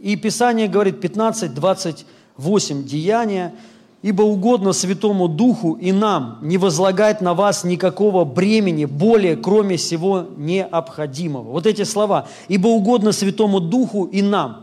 И 0.00 0.16
Писание 0.16 0.66
говорит 0.66 1.00
15, 1.00 1.54
28 1.54 2.84
деяния, 2.84 3.54
ибо 4.00 4.22
угодно 4.22 4.72
Святому 4.72 5.28
Духу 5.28 5.74
и 5.74 5.92
нам 5.92 6.38
не 6.40 6.56
возлагать 6.56 7.20
на 7.20 7.34
вас 7.34 7.64
никакого 7.64 8.24
бремени 8.24 8.86
более, 8.86 9.36
кроме 9.36 9.76
всего 9.76 10.26
необходимого. 10.36 11.50
Вот 11.50 11.66
эти 11.66 11.84
слова. 11.84 12.28
Ибо 12.48 12.68
угодно 12.68 13.12
Святому 13.12 13.60
Духу 13.60 14.04
и 14.04 14.22
нам. 14.22 14.61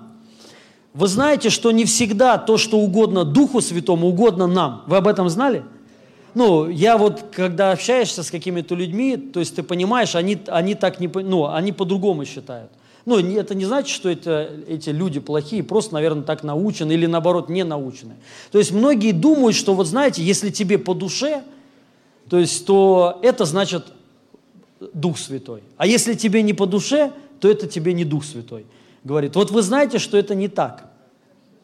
Вы 0.93 1.08
знаете, 1.08 1.50
что 1.50 1.72
не 1.72 1.86
всегда 1.86 2.38
то, 2.38 2.58
что 2.58 2.79
угодно 2.79 3.24
Духу 3.24 3.62
Святому, 3.62 4.08
угодно 4.08 4.48
нам. 4.48 4.84
Вы 4.88 4.98
об 4.98 5.08
этом 5.08 5.29
знали? 5.29 5.63
Ну, 6.34 6.67
я 6.67 6.98
вот, 6.98 7.24
когда 7.31 7.72
общаешься 7.72 8.24
с 8.24 8.31
какими-то 8.31 8.75
людьми, 8.75 9.17
то 9.17 9.39
есть 9.39 9.55
ты 9.55 9.63
понимаешь, 9.63 10.15
они, 10.15 10.39
они 10.48 10.75
так 10.75 11.00
не, 11.00 11.08
ну, 11.08 11.48
они 11.48 11.72
по-другому 11.72 12.25
считают. 12.25 12.72
Ну, 13.05 13.17
это 13.17 13.55
не 13.55 13.65
значит, 13.65 13.96
что 13.96 14.10
это, 14.10 14.50
эти 14.67 14.89
люди 14.89 15.19
плохие, 15.19 15.63
просто, 15.63 15.93
наверное, 15.93 16.24
так 16.24 16.43
научены 16.43 16.91
или, 16.93 17.05
наоборот, 17.05 17.50
не 17.50 17.63
научены. 17.63 18.15
То 18.51 18.60
есть 18.60 18.72
многие 18.72 19.12
думают, 19.12 19.55
что, 19.55 19.74
вот 19.74 19.88
знаете, 19.88 20.24
если 20.24 20.50
тебе 20.50 20.77
по 20.77 20.93
душе, 20.93 21.43
то 22.29 22.38
есть, 22.38 22.65
то 22.65 23.19
это 23.24 23.46
значит 23.46 23.86
Дух 24.93 25.17
Святой. 25.17 25.63
А 25.77 25.88
если 25.88 26.13
тебе 26.13 26.43
не 26.43 26.53
по 26.53 26.67
душе, 26.67 27.12
то 27.39 27.50
это 27.50 27.67
тебе 27.67 27.93
не 27.93 28.05
Дух 28.05 28.24
Святой 28.24 28.65
говорит. 29.03 29.36
Вот 29.36 29.51
вы 29.51 29.62
знаете, 29.62 30.00
что 30.00 30.18
это 30.18 30.36
не 30.36 30.48
так. 30.48 30.86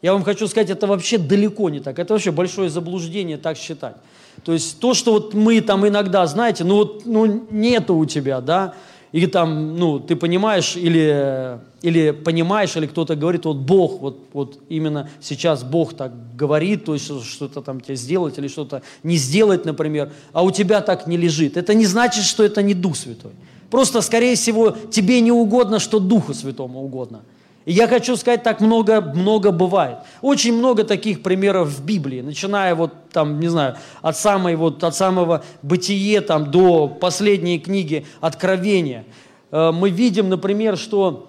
Я 0.02 0.12
вам 0.12 0.24
хочу 0.24 0.46
сказать, 0.46 0.70
это 0.70 0.86
вообще 0.86 1.18
далеко 1.18 1.70
не 1.70 1.80
так. 1.80 1.98
Это 1.98 2.14
вообще 2.14 2.30
большое 2.30 2.70
заблуждение 2.70 3.38
так 3.38 3.56
считать. 3.56 3.96
То 4.44 4.52
есть 4.52 4.78
то, 4.78 4.94
что 4.94 5.12
вот 5.12 5.34
мы 5.34 5.60
там 5.60 5.86
иногда, 5.86 6.26
знаете, 6.26 6.64
ну 6.64 6.76
вот 6.76 7.06
ну, 7.06 7.46
нету 7.50 7.96
у 7.96 8.04
тебя, 8.04 8.40
да, 8.40 8.74
или 9.12 9.26
там, 9.26 9.76
ну, 9.78 9.98
ты 9.98 10.14
понимаешь, 10.14 10.76
или, 10.76 11.58
или 11.80 12.10
понимаешь, 12.10 12.76
или 12.76 12.86
кто-то 12.86 13.16
говорит, 13.16 13.46
вот 13.46 13.56
Бог, 13.56 14.00
вот, 14.00 14.18
вот 14.32 14.58
именно 14.68 15.08
сейчас 15.20 15.62
Бог 15.62 15.94
так 15.94 16.36
говорит, 16.36 16.84
то 16.84 16.92
есть 16.92 17.06
что-то 17.24 17.62
там 17.62 17.80
тебе 17.80 17.96
сделать 17.96 18.36
или 18.36 18.48
что-то 18.48 18.82
не 19.02 19.16
сделать, 19.16 19.64
например, 19.64 20.12
а 20.32 20.42
у 20.42 20.50
тебя 20.50 20.82
так 20.82 21.06
не 21.06 21.16
лежит. 21.16 21.56
Это 21.56 21.72
не 21.72 21.86
значит, 21.86 22.24
что 22.24 22.44
это 22.44 22.62
не 22.62 22.74
Дух 22.74 22.96
Святой. 22.96 23.32
Просто, 23.70 24.00
скорее 24.00 24.36
всего, 24.36 24.70
тебе 24.70 25.20
не 25.20 25.32
угодно, 25.32 25.78
что 25.78 25.98
Духу 25.98 26.34
Святому 26.34 26.82
угодно. 26.82 27.22
И 27.64 27.72
я 27.72 27.88
хочу 27.88 28.16
сказать, 28.16 28.44
так 28.44 28.60
много, 28.60 29.00
много 29.00 29.50
бывает. 29.50 29.98
Очень 30.22 30.56
много 30.56 30.84
таких 30.84 31.22
примеров 31.22 31.68
в 31.68 31.84
Библии, 31.84 32.20
начиная 32.20 32.76
вот 32.76 32.92
там, 33.10 33.40
не 33.40 33.48
знаю, 33.48 33.76
от, 34.02 34.16
самой, 34.16 34.54
вот, 34.54 34.84
от 34.84 34.94
самого 34.94 35.42
бытие 35.62 36.20
там, 36.20 36.52
до 36.52 36.86
последней 36.86 37.58
книги 37.58 38.06
Откровения. 38.20 39.04
Э, 39.50 39.72
мы 39.72 39.90
видим, 39.90 40.28
например, 40.28 40.76
что 40.76 41.26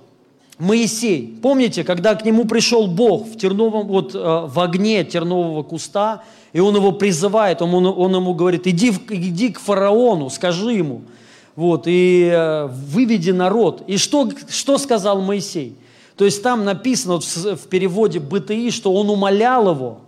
Моисей, 0.60 1.40
помните, 1.42 1.84
когда 1.84 2.14
к 2.14 2.24
нему 2.24 2.46
пришел 2.46 2.86
Бог 2.86 3.28
в, 3.28 3.36
терновом, 3.36 3.88
вот, 3.88 4.14
э, 4.14 4.20
в 4.20 4.60
огне 4.60 5.04
тернового 5.04 5.64
куста, 5.64 6.22
и 6.54 6.60
он 6.60 6.76
его 6.76 6.92
призывает, 6.92 7.64
он, 7.64 7.74
он 7.74 8.16
ему 8.16 8.36
говорит, 8.36 8.68
иди, 8.68 8.94
иди 9.10 9.50
к 9.50 9.60
фараону, 9.60 10.30
скажи 10.30 10.74
ему– 10.74 11.02
вот, 11.58 11.84
и 11.88 12.32
э, 12.32 12.68
выведи 12.68 13.32
народ. 13.32 13.84
И 13.88 13.98
что, 13.98 14.30
что 14.48 14.78
сказал 14.78 15.20
Моисей? 15.20 15.76
То 16.16 16.24
есть 16.24 16.42
там 16.42 16.64
написано 16.64 17.20
в, 17.20 17.26
в 17.26 17.68
переводе 17.68 18.20
БТИ, 18.20 18.72
что 18.72 18.94
он 18.94 19.10
умолял 19.10 19.70
его, 19.70 20.00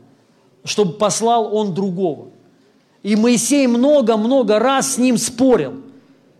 чтобы 0.63 0.93
послал 0.93 1.53
он 1.53 1.73
другого. 1.73 2.27
И 3.03 3.17
Моисей 3.17 3.67
много-много 3.67 4.59
раз 4.59 4.93
с 4.93 4.97
ним 4.97 5.17
спорил– 5.17 5.73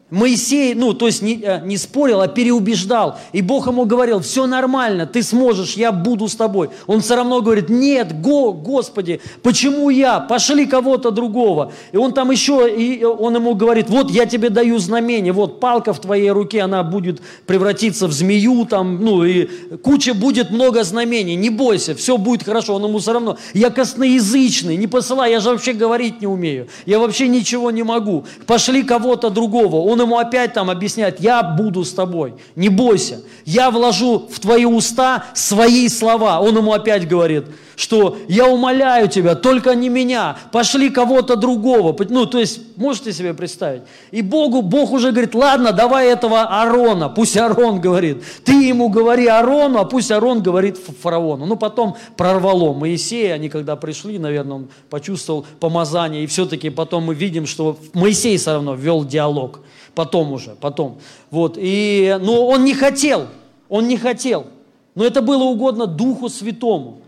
Моисей, 0.10 0.74
ну, 0.74 0.94
то 0.94 1.06
есть 1.06 1.22
не, 1.22 1.40
э, 1.42 1.62
не 1.66 1.78
спорил, 1.78 2.22
а 2.22 2.28
переубеждал. 2.28 3.20
И 3.32 3.44
Бог 3.44 3.68
ему 3.68 3.86
говорил, 3.86 4.22
все 4.22 4.48
нормально, 4.48 5.06
ты 5.06 5.22
сможешь, 5.22 5.74
я 5.76 5.92
буду 5.92 6.28
с 6.28 6.36
тобой. 6.36 6.72
Он 6.88 7.02
все 7.02 7.16
равно 7.16 7.42
говорит, 7.42 7.70
нет, 7.70 8.20
го, 8.20 8.54
Господи, 8.54 9.22
почему 9.44 9.90
я? 9.92 10.20
Пошли 10.20 10.66
кого-то 10.66 11.12
другого. 11.12 11.74
И 11.92 11.98
он 11.98 12.14
там 12.14 12.32
еще, 12.32 12.68
и 12.76 13.04
он 13.04 13.36
ему 13.36 13.54
говорит, 13.54 13.90
вот 13.90 14.10
я 14.10 14.26
тебе 14.26 14.50
даю 14.50 14.80
знамение, 14.80 15.32
вот 15.32 15.60
палка 15.60 15.94
в 15.94 16.00
твоей 16.00 16.32
руке, 16.32 16.62
она 16.62 16.82
будет 16.84 17.22
превратиться 17.46 18.08
в 18.08 18.12
змею, 18.12 18.66
там, 18.66 19.04
ну, 19.04 19.24
и 19.24 19.46
куча 19.84 20.16
будет 20.16 20.50
много 20.50 20.84
знамений, 20.84 21.36
не 21.36 21.52
бойся, 21.52 21.94
все 21.94 22.18
будет 22.18 22.44
хорошо. 22.44 22.76
Он 22.76 22.86
ему 22.86 22.98
все 22.98 23.14
равно, 23.14 23.38
я 23.54 23.70
косноязычный, 23.70 24.76
не 24.76 24.88
посылай, 24.88 25.32
я 25.32 25.40
же 25.40 25.50
вообще 25.50 25.74
говорить 25.74 26.20
не 26.20 26.28
умею, 26.28 26.68
я 26.88 26.98
вообще 26.98 27.28
ничего 27.28 27.70
не 27.70 27.84
могу. 27.84 28.26
Пошли 28.48 28.82
кого-то 28.82 29.30
другого. 29.30 29.76
Он 29.76 29.99
ему 30.02 30.18
опять 30.18 30.54
там 30.54 30.70
объясняет, 30.70 31.20
я 31.20 31.44
буду 31.44 31.84
с 31.84 31.94
тобой, 31.94 32.36
не 32.56 32.70
бойся, 32.70 33.22
я 33.46 33.72
вложу 33.72 34.28
в 34.32 34.40
твои 34.40 34.66
уста 34.66 35.26
свои 35.34 35.88
слова. 35.90 36.40
Он 36.40 36.58
ему 36.58 36.74
опять 36.74 37.08
говорит, 37.08 37.46
что 37.80 38.18
я 38.28 38.46
умоляю 38.46 39.08
тебя, 39.08 39.36
только 39.36 39.74
не 39.74 39.88
меня, 39.88 40.38
пошли 40.52 40.90
кого-то 40.90 41.38
другого. 41.38 41.96
Ну, 42.10 42.26
то 42.26 42.38
есть, 42.38 42.76
можете 42.76 43.14
себе 43.14 43.34
представить? 43.34 43.84
И 44.12 44.22
Богу, 44.22 44.62
Бог 44.62 44.92
уже 44.92 45.12
говорит, 45.12 45.34
ладно, 45.34 45.72
давай 45.72 46.08
этого 46.08 46.42
Арона, 46.42 47.08
пусть 47.08 47.38
Арон 47.38 47.80
говорит. 47.80 48.22
Ты 48.44 48.52
ему 48.66 48.90
говори 48.90 49.28
Арону, 49.28 49.80
а 49.80 49.86
пусть 49.86 50.12
Арон 50.12 50.44
говорит 50.44 50.78
фараону. 51.02 51.46
Ну, 51.46 51.56
потом 51.56 51.96
прорвало 52.18 52.74
Моисея, 52.74 53.36
они 53.36 53.48
когда 53.48 53.78
пришли, 53.78 54.20
наверное, 54.20 54.58
он 54.58 54.68
почувствовал 54.90 55.46
помазание, 55.62 56.26
и 56.26 56.28
все-таки 56.28 56.70
потом 56.70 57.06
мы 57.06 57.16
видим, 57.16 57.46
что 57.46 57.78
Моисей 57.94 58.38
все 58.38 58.56
равно 58.56 58.76
вел 58.76 59.06
диалог 59.06 59.62
потом 60.00 60.32
уже, 60.32 60.52
потом. 60.52 61.00
Вот, 61.30 61.58
и, 61.60 62.18
но 62.22 62.48
он 62.48 62.64
не 62.64 62.74
хотел, 62.74 63.28
он 63.68 63.90
не 63.90 63.98
хотел. 63.98 64.48
Но 64.96 65.04
это 65.04 65.22
было 65.22 65.44
угодно 65.44 65.88
Духу 65.88 66.30
Святому. 66.30 67.02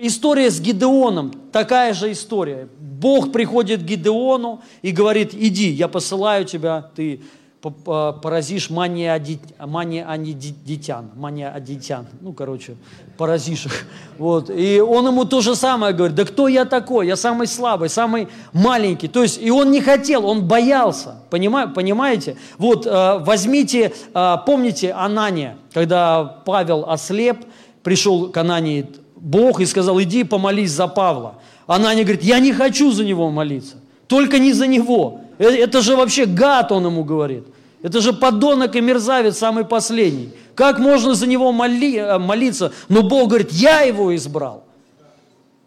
История 0.00 0.50
с 0.50 0.58
Гидеоном, 0.58 1.32
такая 1.52 1.92
же 1.92 2.12
история. 2.12 2.66
Бог 2.78 3.30
приходит 3.30 3.82
к 3.82 3.84
Гидеону 3.84 4.62
и 4.80 4.90
говорит, 4.90 5.34
иди, 5.34 5.68
я 5.68 5.88
посылаю 5.88 6.46
тебя, 6.46 6.90
ты 6.96 7.20
поразишь 7.60 8.70
мания 8.70 9.12
анидитян, 9.12 11.10
мания 11.14 11.50
адитян, 11.50 12.06
ну, 12.22 12.32
короче, 12.32 12.76
поразишь 13.18 13.66
их. 13.66 13.86
Вот. 14.16 14.48
И 14.48 14.80
он 14.80 15.06
ему 15.06 15.26
то 15.26 15.42
же 15.42 15.54
самое 15.54 15.92
говорит, 15.92 16.16
да 16.16 16.24
кто 16.24 16.48
я 16.48 16.64
такой, 16.64 17.06
я 17.06 17.16
самый 17.16 17.46
слабый, 17.46 17.90
самый 17.90 18.28
маленький. 18.54 19.08
То 19.08 19.22
есть, 19.22 19.40
и 19.42 19.50
он 19.50 19.70
не 19.70 19.82
хотел, 19.82 20.26
он 20.26 20.46
боялся, 20.46 21.16
понимаете? 21.28 22.36
Вот, 22.56 22.86
э, 22.86 23.18
возьмите, 23.18 23.92
э, 24.14 24.36
помните 24.46 24.92
Анания, 24.92 25.58
когда 25.74 26.24
Павел 26.24 26.86
ослеп, 26.88 27.44
пришел 27.82 28.30
к 28.30 28.36
Анании 28.38 28.86
Бог 29.16 29.60
и 29.60 29.66
сказал, 29.66 30.00
иди 30.00 30.24
помолись 30.24 30.70
за 30.70 30.88
Павла. 30.88 31.34
Анания 31.66 32.04
говорит, 32.04 32.24
я 32.24 32.38
не 32.38 32.52
хочу 32.52 32.90
за 32.90 33.04
него 33.04 33.30
молиться, 33.30 33.76
только 34.06 34.38
не 34.38 34.54
за 34.54 34.66
него. 34.66 35.20
Э, 35.40 35.46
это 35.46 35.80
же 35.80 35.96
вообще 35.96 36.26
гад, 36.26 36.70
он 36.70 36.86
ему 36.86 37.02
говорит. 37.02 37.44
Это 37.82 38.00
же 38.00 38.12
подонок 38.12 38.76
и 38.76 38.80
мерзавец 38.80 39.38
самый 39.38 39.64
последний. 39.64 40.32
Как 40.54 40.78
можно 40.78 41.14
за 41.14 41.26
него 41.26 41.50
моли, 41.50 41.96
э, 41.96 42.18
молиться? 42.18 42.72
Но 42.88 43.02
Бог 43.02 43.30
говорит, 43.30 43.50
я 43.50 43.80
его 43.80 44.14
избрал. 44.14 44.64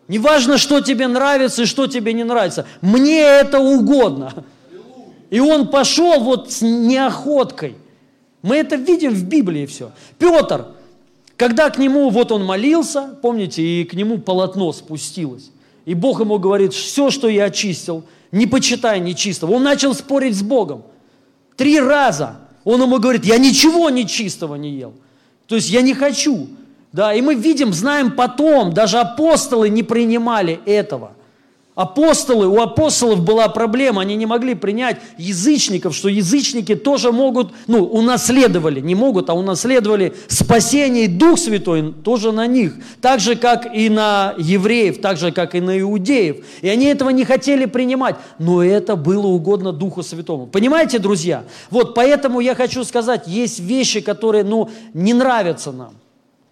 Неважно, 0.07 0.57
что 0.57 0.79
тебе 0.81 1.07
нравится 1.07 1.63
и 1.63 1.65
что 1.65 1.87
тебе 1.87 2.13
не 2.13 2.23
нравится. 2.23 2.67
Мне 2.81 3.21
это 3.21 3.59
угодно. 3.59 4.45
И 5.31 5.39
он 5.39 5.69
пошел 5.69 6.19
вот 6.19 6.51
с 6.51 6.61
неохоткой. 6.61 7.75
Мы 8.43 8.57
это 8.57 8.75
видим 8.75 9.11
в 9.11 9.23
Библии 9.23 9.65
все. 9.65 9.91
Петр, 10.19 10.67
когда 11.35 11.71
к 11.71 11.79
нему, 11.79 12.09
вот 12.09 12.31
он 12.31 12.45
молился, 12.45 13.17
помните, 13.23 13.63
и 13.63 13.85
к 13.85 13.95
нему 13.95 14.19
полотно 14.19 14.71
спустилось. 14.71 15.49
И 15.85 15.95
Бог 15.95 16.19
ему 16.19 16.37
говорит, 16.37 16.73
все, 16.73 17.09
что 17.09 17.27
я 17.27 17.45
очистил, 17.45 18.03
не 18.33 18.47
почитай 18.47 18.99
нечистого. 18.99 19.53
Он 19.53 19.63
начал 19.63 19.95
спорить 19.95 20.35
с 20.35 20.41
Богом. 20.41 20.83
Три 21.55 21.79
раза. 21.79 22.35
Он 22.65 22.81
ему 22.81 22.99
говорит, 22.99 23.23
я 23.23 23.37
ничего 23.37 23.89
нечистого 23.89 24.55
не 24.55 24.71
ел. 24.71 24.93
То 25.47 25.55
есть 25.55 25.69
я 25.69 25.81
не 25.81 25.93
хочу. 25.93 26.47
Да, 26.91 27.13
и 27.13 27.21
мы 27.21 27.35
видим, 27.35 27.73
знаем 27.73 28.11
потом, 28.11 28.73
даже 28.73 28.99
апостолы 28.99 29.69
не 29.69 29.83
принимали 29.83 30.59
этого– 30.65 31.13
Апостолы, 31.75 32.47
у 32.47 32.61
апостолов 32.61 33.23
была 33.23 33.47
проблема, 33.49 34.03
они 34.03 34.15
не 34.15 34.27
могли 34.27 34.53
принять 34.53 34.97
язычников, 35.17 35.95
что 35.95 36.07
язычники 36.07 36.75
тоже 36.75 37.11
могут, 37.11 37.51
ну, 37.65 37.83
унаследовали, 37.83 38.79
не 38.79 38.93
могут, 38.93 39.31
а 39.31 39.33
унаследовали 39.33 40.13
спасение 40.27 41.05
и 41.05 41.07
Дух 41.07 41.39
Святой 41.39 41.91
тоже 41.91 42.31
на 42.31 42.45
них, 42.45 42.75
так 43.01 43.19
же, 43.19 43.35
как 43.35 43.75
и 43.75 43.89
на 43.89 44.35
евреев, 44.37 45.01
так 45.01 45.17
же, 45.17 45.31
как 45.31 45.55
и 45.55 45.61
на 45.61 45.79
иудеев. 45.79 46.45
И 46.61 46.69
они 46.69 46.85
этого 46.85 47.09
не 47.09 47.25
хотели 47.25 47.65
принимать, 47.65 48.17
но 48.37 48.63
это 48.63 48.95
было 48.95 49.25
угодно 49.25 49.71
Духу 49.71 50.03
Святому. 50.03 50.45
Понимаете, 50.45 50.99
друзья? 50.99 51.43
Вот 51.71 51.95
поэтому 51.95 52.39
я 52.39 52.53
хочу 52.53 52.83
сказать, 52.83 53.27
есть 53.27 53.59
вещи, 53.59 53.99
которые, 54.01 54.43
ну, 54.43 54.69
не 54.93 55.15
нравятся 55.15 55.71
нам, 55.71 55.95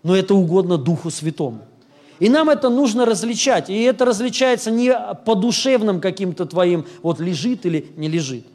но 0.02 0.16
это 0.16 0.34
угодно 0.34 0.80
Духу 0.80 1.12
Святому. 1.12 1.60
И 2.22 2.30
нам 2.30 2.52
это 2.52 2.70
нужно 2.70 3.06
различать. 3.06 3.72
И 3.72 3.82
это 3.82 4.06
различается 4.06 4.70
не 4.70 4.94
по 5.26 5.34
душевным 5.34 6.00
каким-то 6.00 6.46
твоим, 6.46 6.86
вот 7.02 7.20
лежит 7.20 7.66
или 7.66 7.88
не 7.98 8.08
лежит. 8.08 8.46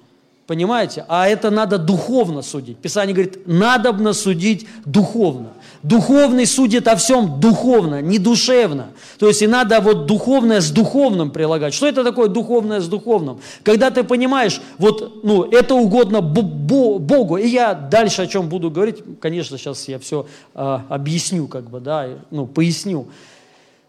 Понимаете? 0.47 1.05
А 1.09 1.27
это 1.27 1.51
надо 1.51 1.77
духовно 1.77 2.43
судить. 2.43 2.77
Писание 2.77 3.13
говорит, 3.13 3.49
надобно 3.49 4.13
судить 4.13 4.69
духовно. 4.85 5.49
Духовный 5.83 6.47
судит 6.47 6.87
о 6.87 6.95
всем 6.95 7.41
духовно, 7.41 8.01
не 8.01 8.21
душевно. 8.21 8.91
То 9.19 9.27
есть 9.27 9.43
и 9.43 9.49
надо 9.49 9.81
вот 9.81 10.07
духовное 10.07 10.61
с 10.61 10.71
духовным 10.71 11.33
прилагать. 11.33 11.75
Что 11.75 11.89
это 11.89 12.05
такое 12.05 12.29
духовное 12.29 12.81
с 12.81 12.87
духовным? 12.87 13.41
Когда 13.65 13.91
ты 13.91 14.05
понимаешь, 14.05 14.61
вот, 14.79 15.25
ну, 15.25 15.43
это 15.43 15.75
угодно 15.75 16.21
Богу. 16.21 17.37
И 17.37 17.49
я 17.49 17.75
дальше 17.75 18.23
о 18.23 18.27
чем 18.29 18.49
буду 18.49 18.71
говорить, 18.71 19.03
конечно, 19.21 19.59
сейчас 19.59 19.89
я 19.89 19.99
все 19.99 20.29
э, 20.55 20.79
объясню, 20.89 21.49
как 21.49 21.69
бы, 21.69 21.81
да, 21.81 22.11
ну, 22.31 22.47
поясню. 22.47 23.09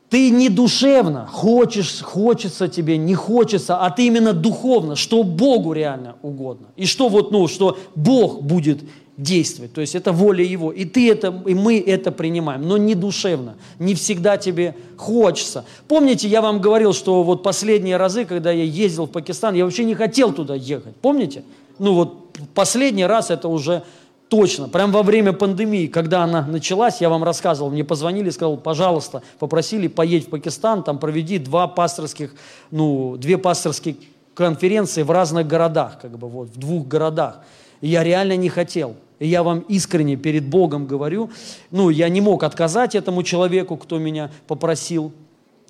Ты 0.09 0.29
не 0.29 0.47
душевно, 0.47 1.27
хочешь, 1.27 2.01
хочется 2.01 2.69
тебе, 2.69 2.97
не 2.97 3.13
хочется, 3.13 3.77
а 3.77 3.89
ты 3.89 4.07
именно 4.07 4.31
духовно, 4.31 4.95
что 4.95 5.23
Богу 5.23 5.73
реально 5.73 6.15
угодно. 6.21 6.67
И 6.77 6.85
что 6.85 7.09
вот, 7.09 7.31
ну, 7.31 7.47
что 7.49 7.77
Бог 7.95 8.41
будет 8.41 8.79
действовать. 9.17 9.73
То 9.73 9.81
есть 9.81 9.95
это 9.95 10.13
воля 10.13 10.43
Его. 10.43 10.71
И 10.71 10.85
ты 10.85 11.11
это, 11.11 11.43
и 11.45 11.53
мы 11.55 11.79
это 11.79 12.11
принимаем, 12.11 12.61
но 12.67 12.77
не 12.77 12.95
душевно. 12.95 13.55
Не 13.79 13.95
всегда 13.95 14.37
тебе 14.37 14.75
хочется. 14.95 15.65
Помните, 15.87 16.27
я 16.27 16.41
вам 16.41 16.61
говорил, 16.61 16.93
что 16.93 17.23
вот 17.23 17.43
последние 17.43 17.97
разы, 17.97 18.25
когда 18.25 18.51
я 18.51 18.63
ездил 18.63 19.07
в 19.07 19.11
Пакистан, 19.11 19.55
я 19.55 19.65
вообще 19.65 19.83
не 19.83 19.95
хотел 19.95 20.31
туда 20.31 20.55
ехать. 20.55 20.95
Помните? 20.97 21.43
Ну 21.79 21.93
вот 21.93 22.37
последний 22.53 23.05
раз 23.05 23.31
это 23.31 23.47
уже 23.47 23.83
Точно, 24.29 24.67
прямо 24.67 24.91
во 24.91 25.03
время 25.03 25.31
пандемии, 25.31 25.87
когда 25.87 26.23
она 26.23 26.45
началась, 26.45 26.99
я 26.99 27.09
вам 27.09 27.23
рассказывал, 27.23 27.71
мне 27.71 27.85
позвонили, 27.85 28.29
сказал, 28.29 28.57
пожалуйста, 28.57 29.21
попросили 29.39 29.87
поедь 29.87 30.27
в 30.27 30.29
Пакистан, 30.29 30.83
там 30.83 30.99
проведи 30.99 31.37
два 31.37 31.67
пасторских, 31.67 32.35
ну, 32.69 33.15
две 33.17 33.37
пасторские 33.37 33.95
конференции 34.33 35.03
в 35.03 35.11
разных 35.11 35.47
городах, 35.47 35.99
как 36.01 36.17
бы 36.17 36.27
вот, 36.27 36.49
в 36.49 36.57
двух 36.57 36.87
городах. 36.87 37.39
И 37.79 37.87
я 37.87 38.03
реально 38.03 38.35
не 38.35 38.49
хотел. 38.49 38.95
И 39.19 39.27
я 39.27 39.43
вам 39.43 39.59
искренне 39.61 40.17
перед 40.17 40.47
Богом 40.47 40.87
говорю, 40.87 41.29
ну, 41.71 41.89
я 41.89 42.09
не 42.09 42.19
мог 42.19 42.43
отказать 42.43 42.95
этому 42.95 43.23
человеку, 43.23 43.77
кто 43.77 43.97
меня 43.97 44.29
попросил, 44.45 45.13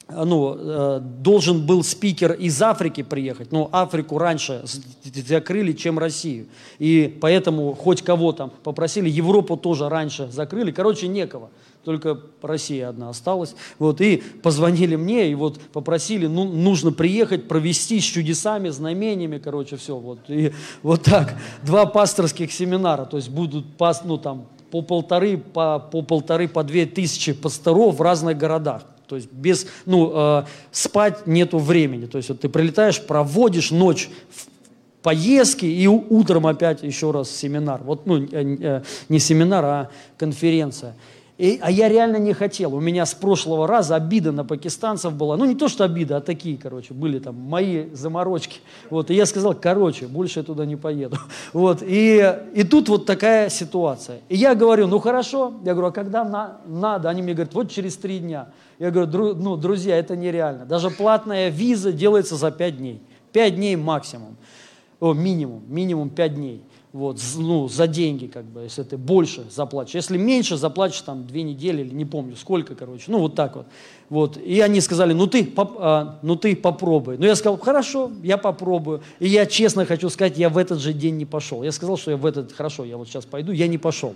ну, 0.09 0.55
э, 0.57 0.99
должен 1.01 1.65
был 1.65 1.83
спикер 1.83 2.31
из 2.31 2.61
Африки 2.61 3.03
приехать, 3.03 3.51
но 3.51 3.69
Африку 3.71 4.17
раньше 4.17 4.63
закрыли, 5.03 5.73
чем 5.73 5.99
Россию. 5.99 6.47
И 6.79 7.17
поэтому 7.21 7.73
хоть 7.73 8.01
кого 8.01 8.31
там 8.31 8.51
попросили, 8.63 9.09
Европу 9.09 9.57
тоже 9.57 9.89
раньше 9.89 10.29
закрыли. 10.31 10.71
Короче, 10.71 11.07
некого, 11.07 11.49
только 11.83 12.19
Россия 12.41 12.89
одна 12.89 13.09
осталась. 13.09 13.55
Вот, 13.79 13.99
и 13.99 14.23
позвонили 14.41 14.95
мне, 14.95 15.29
и 15.29 15.35
вот 15.35 15.59
попросили, 15.73 16.27
ну, 16.27 16.45
нужно 16.45 16.91
приехать, 16.91 17.47
провести 17.47 17.99
с 17.99 18.03
чудесами, 18.03 18.69
знамениями, 18.69 19.39
короче, 19.39 19.75
все. 19.75 19.97
Вот, 19.97 20.19
и 20.29 20.53
вот 20.83 21.03
так, 21.03 21.35
два 21.63 21.85
пасторских 21.85 22.53
семинара, 22.53 23.05
то 23.05 23.17
есть 23.17 23.29
будут, 23.29 23.65
ну, 24.05 24.17
там, 24.17 24.47
по 24.71 24.81
полторы, 24.81 25.37
по, 25.37 25.79
по 25.79 26.01
полторы, 26.01 26.47
по 26.47 26.63
две 26.63 26.85
тысячи 26.85 27.33
пасторов 27.33 27.97
в 27.97 28.01
разных 28.01 28.37
городах. 28.37 28.83
То 29.07 29.15
есть 29.15 29.31
без, 29.31 29.67
ну, 29.85 30.11
э, 30.13 30.43
спать 30.71 31.25
нету 31.25 31.57
времени. 31.57 32.05
То 32.05 32.17
есть 32.17 32.29
вот 32.29 32.41
ты 32.41 32.49
прилетаешь, 32.49 33.01
проводишь 33.01 33.71
ночь 33.71 34.09
в 34.29 34.47
поездке 35.01 35.67
и 35.67 35.87
утром 35.87 36.45
опять 36.45 36.83
еще 36.83 37.11
раз 37.11 37.31
семинар. 37.31 37.81
Вот, 37.83 38.05
ну, 38.05 38.21
э, 38.21 38.27
э, 38.31 38.83
не 39.09 39.19
семинар, 39.19 39.65
а 39.65 39.89
конференция. 40.17 40.95
И, 41.37 41.59
а 41.61 41.69
я 41.69 41.87
реально 41.87 42.17
не 42.17 42.33
хотел. 42.33 42.73
У 42.73 42.79
меня 42.79 43.05
с 43.05 43.13
прошлого 43.13 43.67
раза 43.67 43.95
обида 43.95 44.31
на 44.31 44.43
пакистанцев 44.43 45.13
была. 45.13 45.37
Ну, 45.37 45.45
не 45.45 45.53
то, 45.53 45.67
что 45.67 45.83
обида, 45.83 46.17
а 46.17 46.21
такие, 46.21 46.57
короче, 46.57 46.95
были 46.95 47.19
там 47.19 47.35
мои 47.35 47.93
заморочки. 47.93 48.59
Вот, 48.89 49.11
и 49.11 49.13
я 49.13 49.27
сказал, 49.27 49.53
короче, 49.53 50.07
больше 50.07 50.39
я 50.39 50.43
туда 50.43 50.65
не 50.65 50.75
поеду. 50.75 51.17
Вот, 51.53 51.81
и, 51.81 52.35
и 52.53 52.63
тут 52.63 52.89
вот 52.89 53.05
такая 53.05 53.49
ситуация. 53.49 54.19
И 54.29 54.35
я 54.35 54.55
говорю, 54.55 54.87
ну, 54.87 54.99
хорошо. 54.99 55.53
Я 55.63 55.73
говорю, 55.73 55.89
а 55.89 55.91
когда 55.91 56.23
на, 56.23 56.57
надо? 56.65 57.09
Они 57.09 57.21
мне 57.21 57.33
говорят, 57.33 57.53
вот 57.53 57.71
через 57.71 57.97
три 57.97 58.19
дня. 58.19 58.49
Я 58.79 58.89
говорю, 58.91 59.09
дру, 59.09 59.33
ну, 59.35 59.55
друзья, 59.55 59.95
это 59.97 60.15
нереально. 60.15 60.65
Даже 60.65 60.89
платная 60.89 61.49
виза 61.49 61.91
делается 61.91 62.35
за 62.35 62.51
пять 62.51 62.77
дней. 62.77 63.01
Пять 63.31 63.55
дней 63.55 63.75
максимум. 63.75 64.37
О, 64.99 65.13
минимум, 65.13 65.63
минимум 65.67 66.09
пять 66.09 66.35
дней 66.35 66.63
вот, 66.93 67.21
ну, 67.35 67.67
за 67.67 67.85
деньги, 67.85 68.27
как 68.27 68.45
бы, 68.45 68.61
если 68.61 68.81
ты 68.83 68.97
больше 68.97 69.43
заплатишь. 69.51 69.95
Если 69.95 70.17
меньше, 70.17 70.55
заплатишь 70.55 71.01
там 71.01 71.27
две 71.27 71.43
недели 71.43 71.81
или 71.81 71.93
не 71.93 72.05
помню 72.05 72.35
сколько, 72.35 72.75
короче. 72.75 73.05
Ну, 73.07 73.19
вот 73.19 73.35
так 73.35 73.57
вот. 73.57 73.65
вот. 74.09 74.37
И 74.37 74.61
они 74.61 74.79
сказали, 74.79 75.13
ну 75.13 75.27
ты, 75.27 75.43
поп, 75.43 75.75
а, 75.79 76.19
ну 76.21 76.37
ты 76.37 76.55
попробуй. 76.55 77.17
Ну, 77.17 77.25
я 77.25 77.35
сказал, 77.35 77.59
хорошо, 77.59 78.11
я 78.23 78.37
попробую. 78.37 79.01
И 79.19 79.27
я 79.27 79.45
честно 79.45 79.85
хочу 79.85 80.09
сказать, 80.09 80.37
я 80.37 80.49
в 80.49 80.57
этот 80.57 80.79
же 80.79 80.93
день 80.93 81.17
не 81.17 81.25
пошел. 81.25 81.61
Я 81.61 81.73
сказал, 81.73 81.97
что 81.97 82.11
я 82.11 82.17
в 82.17 82.25
этот, 82.25 82.53
хорошо, 82.53 82.85
я 82.85 82.97
вот 82.97 83.07
сейчас 83.07 83.25
пойду, 83.25 83.51
я 83.51 83.67
не 83.67 83.77
пошел. 83.77 84.15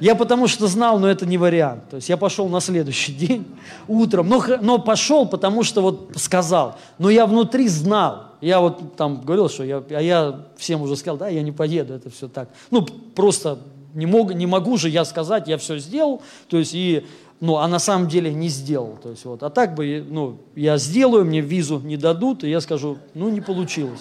Я 0.00 0.14
потому 0.14 0.46
что 0.46 0.66
знал, 0.66 0.98
но 0.98 1.08
это 1.08 1.26
не 1.26 1.38
вариант. 1.38 1.90
То 1.90 1.96
есть 1.96 2.08
я 2.08 2.16
пошел 2.16 2.48
на 2.48 2.60
следующий 2.60 3.12
день 3.26 3.46
утром, 3.86 4.28
но, 4.28 4.42
но 4.60 4.78
пошел, 4.78 5.26
потому 5.26 5.62
что 5.62 5.82
вот 5.82 6.12
сказал. 6.16 6.76
Но 6.98 7.10
я 7.10 7.26
внутри 7.26 7.68
знал, 7.68 8.28
я 8.40 8.60
вот 8.60 8.96
там 8.96 9.20
говорил, 9.20 9.48
что 9.48 9.64
я, 9.64 9.82
а 9.90 10.00
я 10.00 10.40
всем 10.56 10.82
уже 10.82 10.96
сказал, 10.96 11.16
да, 11.16 11.28
я 11.28 11.42
не 11.42 11.52
поеду, 11.52 11.94
это 11.94 12.10
все 12.10 12.28
так. 12.28 12.48
Ну, 12.70 12.82
просто 12.82 13.58
не, 13.94 14.06
мог, 14.06 14.32
не 14.32 14.46
могу 14.46 14.76
же 14.76 14.88
я 14.88 15.04
сказать, 15.04 15.48
я 15.48 15.58
все 15.58 15.78
сделал, 15.78 16.22
то 16.48 16.56
есть 16.56 16.74
и, 16.74 17.04
ну, 17.40 17.56
а 17.56 17.66
на 17.66 17.78
самом 17.78 18.08
деле 18.08 18.32
не 18.32 18.48
сделал. 18.48 18.98
То 19.02 19.10
есть 19.10 19.24
вот, 19.24 19.42
а 19.42 19.50
так 19.50 19.74
бы, 19.74 20.04
ну, 20.08 20.38
я 20.54 20.78
сделаю, 20.78 21.24
мне 21.24 21.40
визу 21.40 21.80
не 21.80 21.96
дадут, 21.96 22.44
и 22.44 22.50
я 22.50 22.60
скажу, 22.60 22.98
ну, 23.14 23.28
не 23.28 23.40
получилось, 23.40 24.00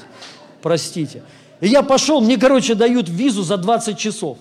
простите. 0.61 1.23
И 1.59 1.67
я 1.67 1.81
пошел, 1.81 2.21
мне, 2.21 2.37
короче, 2.37 2.75
дают 2.75 3.09
визу 3.09 3.41
за 3.41 3.57
20 3.57 3.97
часов. 3.97 4.37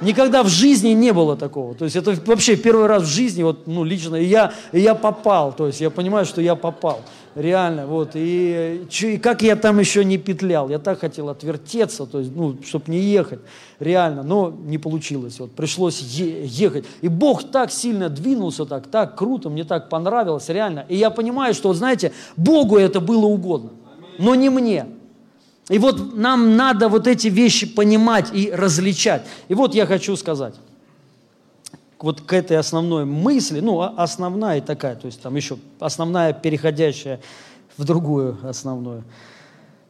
Никогда 0.00 0.42
в 0.42 0.48
жизни 0.48 0.90
не 0.90 1.12
было 1.12 1.36
такого. 1.36 1.74
То 1.74 1.84
есть 1.84 1.96
это 1.96 2.14
вообще 2.24 2.56
первый 2.56 2.86
раз 2.86 3.02
в 3.02 3.06
жизни, 3.06 3.42
вот, 3.42 3.66
ну, 3.66 3.84
лично, 3.84 4.16
и 4.16 4.24
я, 4.24 4.52
и 4.72 4.80
я 4.80 4.94
попал. 4.94 5.52
То 5.52 5.66
есть 5.66 5.80
я 5.80 5.90
понимаю, 5.90 6.24
что 6.24 6.40
я 6.40 6.54
попал. 6.54 7.00
Реально, 7.34 7.86
вот. 7.86 8.10
И, 8.14 8.86
и 9.02 9.18
как 9.18 9.42
я 9.42 9.56
там 9.56 9.78
еще 9.78 10.04
не 10.04 10.18
петлял. 10.18 10.68
Я 10.68 10.78
так 10.78 11.00
хотел 11.00 11.28
отвертеться, 11.28 12.06
то 12.06 12.18
есть, 12.18 12.34
ну, 12.34 12.56
чтобы 12.66 12.84
не 12.88 12.98
ехать. 12.98 13.40
Реально, 13.78 14.22
но 14.22 14.50
не 14.64 14.78
получилось. 14.78 15.38
Вот, 15.38 15.52
пришлось 15.52 16.00
е- 16.00 16.44
ехать. 16.44 16.86
И 17.02 17.08
Бог 17.08 17.50
так 17.50 17.70
сильно 17.70 18.08
двинулся, 18.08 18.64
так, 18.64 18.86
так 18.86 19.16
круто, 19.16 19.48
мне 19.48 19.64
так 19.64 19.88
понравилось, 19.88 20.48
реально. 20.48 20.86
И 20.88 20.96
я 20.96 21.10
понимаю, 21.10 21.54
что, 21.54 21.68
вот, 21.68 21.76
знаете, 21.76 22.12
Богу 22.36 22.78
это 22.78 23.00
было 23.00 23.26
угодно, 23.26 23.70
но 24.18 24.34
не 24.34 24.48
мне. 24.48 24.86
И 25.70 25.78
вот 25.78 26.14
нам 26.16 26.56
надо 26.56 26.88
вот 26.88 27.06
эти 27.06 27.28
вещи 27.28 27.66
понимать 27.66 28.28
и 28.34 28.50
различать. 28.52 29.22
И 29.48 29.54
вот 29.54 29.74
я 29.74 29.86
хочу 29.86 30.16
сказать, 30.16 30.54
вот 31.98 32.20
к 32.20 32.32
этой 32.32 32.58
основной 32.58 33.04
мысли, 33.04 33.60
ну, 33.60 33.80
а, 33.80 33.94
основная 33.96 34.60
такая, 34.60 34.96
то 34.96 35.06
есть 35.06 35.22
там 35.22 35.36
еще 35.36 35.56
основная, 35.78 36.32
переходящая 36.32 37.20
в 37.76 37.84
другую 37.84 38.36
основную. 38.42 39.04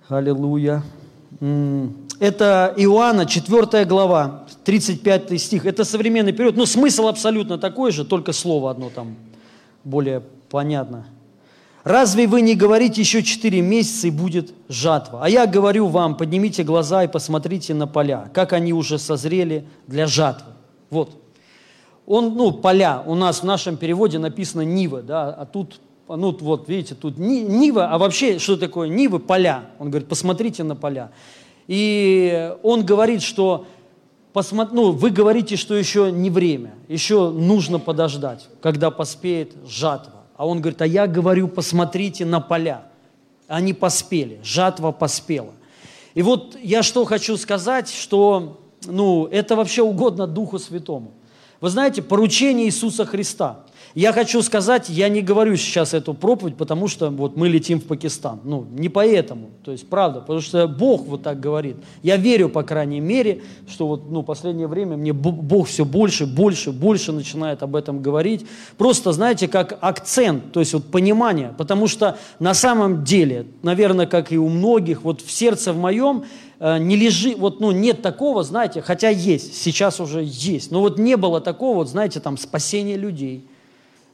Аллилуйя. 0.09 0.83
Это 2.19 2.75
Иоанна, 2.77 3.27
4 3.27 3.85
глава, 3.87 4.45
35 4.65 5.41
стих. 5.41 5.67
Это 5.67 5.85
современный 5.85 6.33
период. 6.33 6.57
Ну, 6.57 6.67
смысл 6.67 7.07
абсолютно 7.09 7.59
такой 7.59 7.93
же, 7.93 8.05
только 8.05 8.33
слово 8.33 8.71
одно 8.71 8.91
там 8.91 9.17
более 9.85 10.23
Понятно. 10.51 11.07
Разве 11.83 12.27
вы 12.27 12.43
не 12.43 12.55
говорите 12.55 13.01
еще 13.01 13.23
четыре 13.23 13.63
месяца 13.63 14.09
и 14.09 14.11
будет 14.11 14.53
жатва? 14.69 15.21
А 15.25 15.31
я 15.31 15.47
говорю 15.47 15.87
вам, 15.87 16.17
поднимите 16.17 16.63
глаза 16.63 17.05
и 17.05 17.09
посмотрите 17.09 17.73
на 17.73 17.87
поля, 17.87 18.31
как 18.35 18.53
они 18.53 18.73
уже 18.73 18.99
созрели 18.99 19.65
для 19.87 20.07
жатвы. 20.07 20.53
Вот. 20.91 21.17
Он, 22.07 22.35
ну, 22.35 22.53
поля, 22.53 23.03
у 23.07 23.15
нас 23.15 23.41
в 23.41 23.45
нашем 23.45 23.77
переводе 23.77 24.19
написано 24.19 24.63
Нива, 24.63 25.01
да, 25.01 25.31
а 25.31 25.47
тут, 25.47 25.81
ну, 26.09 26.37
вот, 26.41 26.69
видите, 26.69 26.95
тут 26.95 27.19
Нива, 27.19 27.89
а 27.89 27.99
вообще, 27.99 28.39
что 28.39 28.57
такое 28.57 28.89
Нивы? 28.89 29.21
Поля. 29.21 29.67
Он 29.79 29.91
говорит, 29.91 30.09
посмотрите 30.09 30.65
на 30.65 30.75
поля. 30.77 31.13
И 31.67 32.53
он 32.63 32.85
говорит, 32.85 33.23
что 33.23 33.65
посмотри, 34.33 34.75
ну, 34.75 34.91
вы 34.91 35.11
говорите, 35.11 35.57
что 35.57 35.75
еще 35.75 36.11
не 36.11 36.29
время, 36.29 36.75
еще 36.89 37.31
нужно 37.31 37.79
подождать, 37.79 38.49
когда 38.61 38.91
поспеет 38.91 39.55
жатва. 39.67 40.20
А 40.41 40.47
он 40.47 40.63
говорит, 40.63 40.81
а 40.81 40.87
я 40.87 41.07
говорю, 41.07 41.49
посмотрите 41.49 42.25
на 42.25 42.41
поля. 42.41 42.85
Они 43.47 43.75
поспели, 43.75 44.41
жатва 44.43 44.91
поспела. 44.91 45.53
И 46.15 46.23
вот 46.23 46.57
я 46.63 46.83
что 46.83 47.05
хочу 47.05 47.37
сказать, 47.37 47.91
что 47.91 48.59
ну, 48.87 49.27
это 49.27 49.55
вообще 49.55 49.83
угодно 49.83 50.27
Духу 50.27 50.59
Святому. 50.59 51.13
Вы 51.61 51.69
знаете, 51.69 52.01
поручение 52.01 52.69
Иисуса 52.69 53.05
Христа. 53.05 53.67
Я 53.95 54.13
хочу 54.13 54.41
сказать, 54.43 54.89
я 54.89 55.09
не 55.09 55.21
говорю 55.21 55.57
сейчас 55.57 55.95
эту 55.95 56.15
проповедь, 56.15 56.57
потому 56.57 56.87
что 56.87 57.11
вот 57.11 57.37
мы 57.37 57.49
летим 57.49 57.81
в 57.81 57.85
Пакистан. 57.85 58.41
Ну, 58.45 58.65
не 58.71 58.89
поэтому, 58.89 59.51
то 59.65 59.73
есть 59.73 59.89
правда, 59.89 60.21
потому 60.21 60.41
что 60.41 60.69
Бог 60.69 61.07
вот 61.07 61.23
так 61.25 61.41
говорит. 61.41 61.77
Я 62.03 62.17
верю, 62.17 62.49
по 62.51 62.63
крайней 62.63 63.01
мере, 63.01 63.43
что 63.69 63.89
вот, 63.89 64.09
ну, 64.09 64.23
последнее 64.23 64.69
время 64.69 64.97
мне 64.97 65.13
Бог 65.13 65.67
все 65.67 65.85
больше, 65.85 66.25
больше, 66.27 66.71
больше 66.71 67.11
начинает 67.11 67.65
об 67.65 67.75
этом 67.75 68.01
говорить. 68.01 68.47
Просто, 68.79 69.13
знаете, 69.13 69.49
как 69.49 69.77
акцент, 69.81 70.53
то 70.53 70.61
есть 70.61 70.73
вот 70.73 70.85
понимание, 70.85 71.53
потому 71.59 71.89
что 71.89 72.17
на 72.39 72.55
самом 72.55 73.03
деле, 73.03 73.47
наверное, 73.63 74.07
как 74.07 74.31
и 74.31 74.39
у 74.39 74.49
многих, 74.49 75.03
вот 75.03 75.21
в 75.21 75.33
сердце 75.33 75.73
в 75.73 75.79
моем 75.79 76.25
э, 76.61 76.79
не 76.79 76.95
лежит, 76.95 77.39
вот, 77.39 77.59
ну, 77.59 77.73
нет 77.73 78.03
такого, 78.03 78.45
знаете, 78.45 78.83
хотя 78.83 79.09
есть, 79.09 79.61
сейчас 79.61 79.99
уже 79.99 80.23
есть, 80.25 80.71
но 80.71 80.81
вот 80.81 80.97
не 80.97 81.17
было 81.17 81.41
такого, 81.41 81.79
вот, 81.79 81.89
знаете, 81.89 82.21
там, 82.21 82.39
спасения 82.39 82.97
людей, 82.97 83.50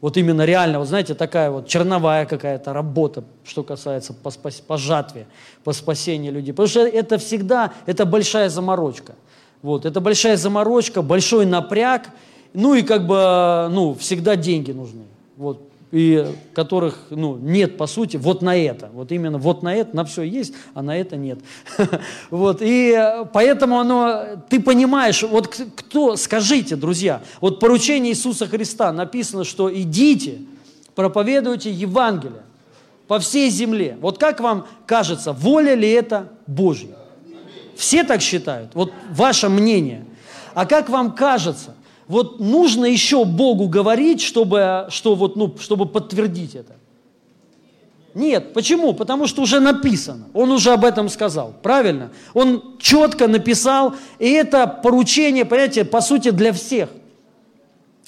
вот 0.01 0.17
именно 0.17 0.45
реально, 0.45 0.79
вот 0.79 0.89
знаете, 0.89 1.15
такая 1.15 1.51
вот 1.51 1.69
черновая 1.69 2.27
какая-то 2.27 2.73
работа, 2.73 3.25
что 3.45 3.63
касается 3.63 4.13
по, 4.13 4.31
спас, 4.31 4.61
по 4.61 4.77
жатве, 4.77 5.27
по 5.65 5.73
спасению 5.73 6.33
людей. 6.33 6.53
Потому 6.53 6.69
что 6.69 6.87
это 6.87 7.19
всегда, 7.19 7.73
это 7.87 8.05
большая 8.05 8.49
заморочка. 8.49 9.15
Вот, 9.63 9.87
это 9.87 10.01
большая 10.01 10.37
заморочка, 10.37 11.03
большой 11.03 11.47
напряг, 11.47 12.11
ну 12.53 12.75
и 12.75 12.83
как 12.83 13.07
бы, 13.07 13.69
ну, 13.71 13.95
всегда 13.95 14.37
деньги 14.37 14.73
нужны. 14.73 15.05
Вот, 15.37 15.63
и 15.92 16.27
которых 16.53 16.99
ну, 17.11 17.37
нет, 17.37 17.77
по 17.77 17.87
сути, 17.87 18.16
вот 18.16 18.42
на 18.42 18.57
это. 18.57 18.90
Вот 18.92 19.12
именно 19.12 19.38
вот 19.38 19.62
на 19.62 19.75
это, 19.75 19.94
на 19.94 20.05
все 20.05 20.22
есть, 20.22 20.55
а 20.75 20.83
на 20.83 20.96
это 20.96 21.16
нет. 21.16 21.38
Вот, 22.31 22.59
и 22.61 22.99
поэтому 23.33 23.79
оно, 23.79 24.25
ты 24.49 24.61
понимаешь, 24.61 25.22
вот 25.22 25.49
кто, 25.49 26.16
скажите, 26.16 26.77
друзья, 26.77 27.22
вот 27.40 27.61
поручение 27.61 28.12
Иисуса 28.12 28.46
Христа 28.46 28.92
написано, 28.92 29.44
что 29.44 29.72
идите, 29.72 30.38
проповедуйте 30.94 31.70
Евангелие 31.70 32.42
по 33.07 33.18
всей 33.18 33.51
земле. 33.51 33.96
Вот 34.01 34.18
как 34.18 34.40
вам 34.40 34.66
кажется, 34.87 35.33
воля 35.33 35.75
ли 35.75 35.88
это 35.88 36.33
Божья? 36.46 36.96
Все 37.77 38.05
так 38.05 38.22
считают? 38.22 38.70
Вот 38.75 38.92
ваше 39.11 39.49
мнение. 39.49 40.05
А 40.55 40.66
как 40.66 40.88
вам 40.88 41.12
кажется, 41.12 41.75
вот 42.09 42.38
нужно 42.40 42.85
еще 42.85 43.25
Богу 43.25 43.69
говорить, 43.69 44.21
чтобы, 44.21 44.87
что 44.90 45.14
вот, 45.14 45.37
ну, 45.37 45.55
чтобы 45.59 45.87
подтвердить 45.87 46.55
это? 46.55 46.75
Нет. 48.14 48.55
Почему? 48.55 48.95
Потому 48.95 49.27
что 49.27 49.42
уже 49.42 49.61
написано. 49.61 50.29
Он 50.33 50.51
уже 50.51 50.73
об 50.73 50.85
этом 50.85 51.09
сказал. 51.09 51.55
Правильно? 51.62 52.12
Он 52.33 52.77
четко 52.79 53.29
написал, 53.29 53.95
и 54.19 54.31
это 54.31 54.66
поручение, 54.66 55.45
понимаете, 55.45 55.85
по 55.85 56.01
сути, 56.01 56.31
для 56.31 56.53
всех. 56.53 56.88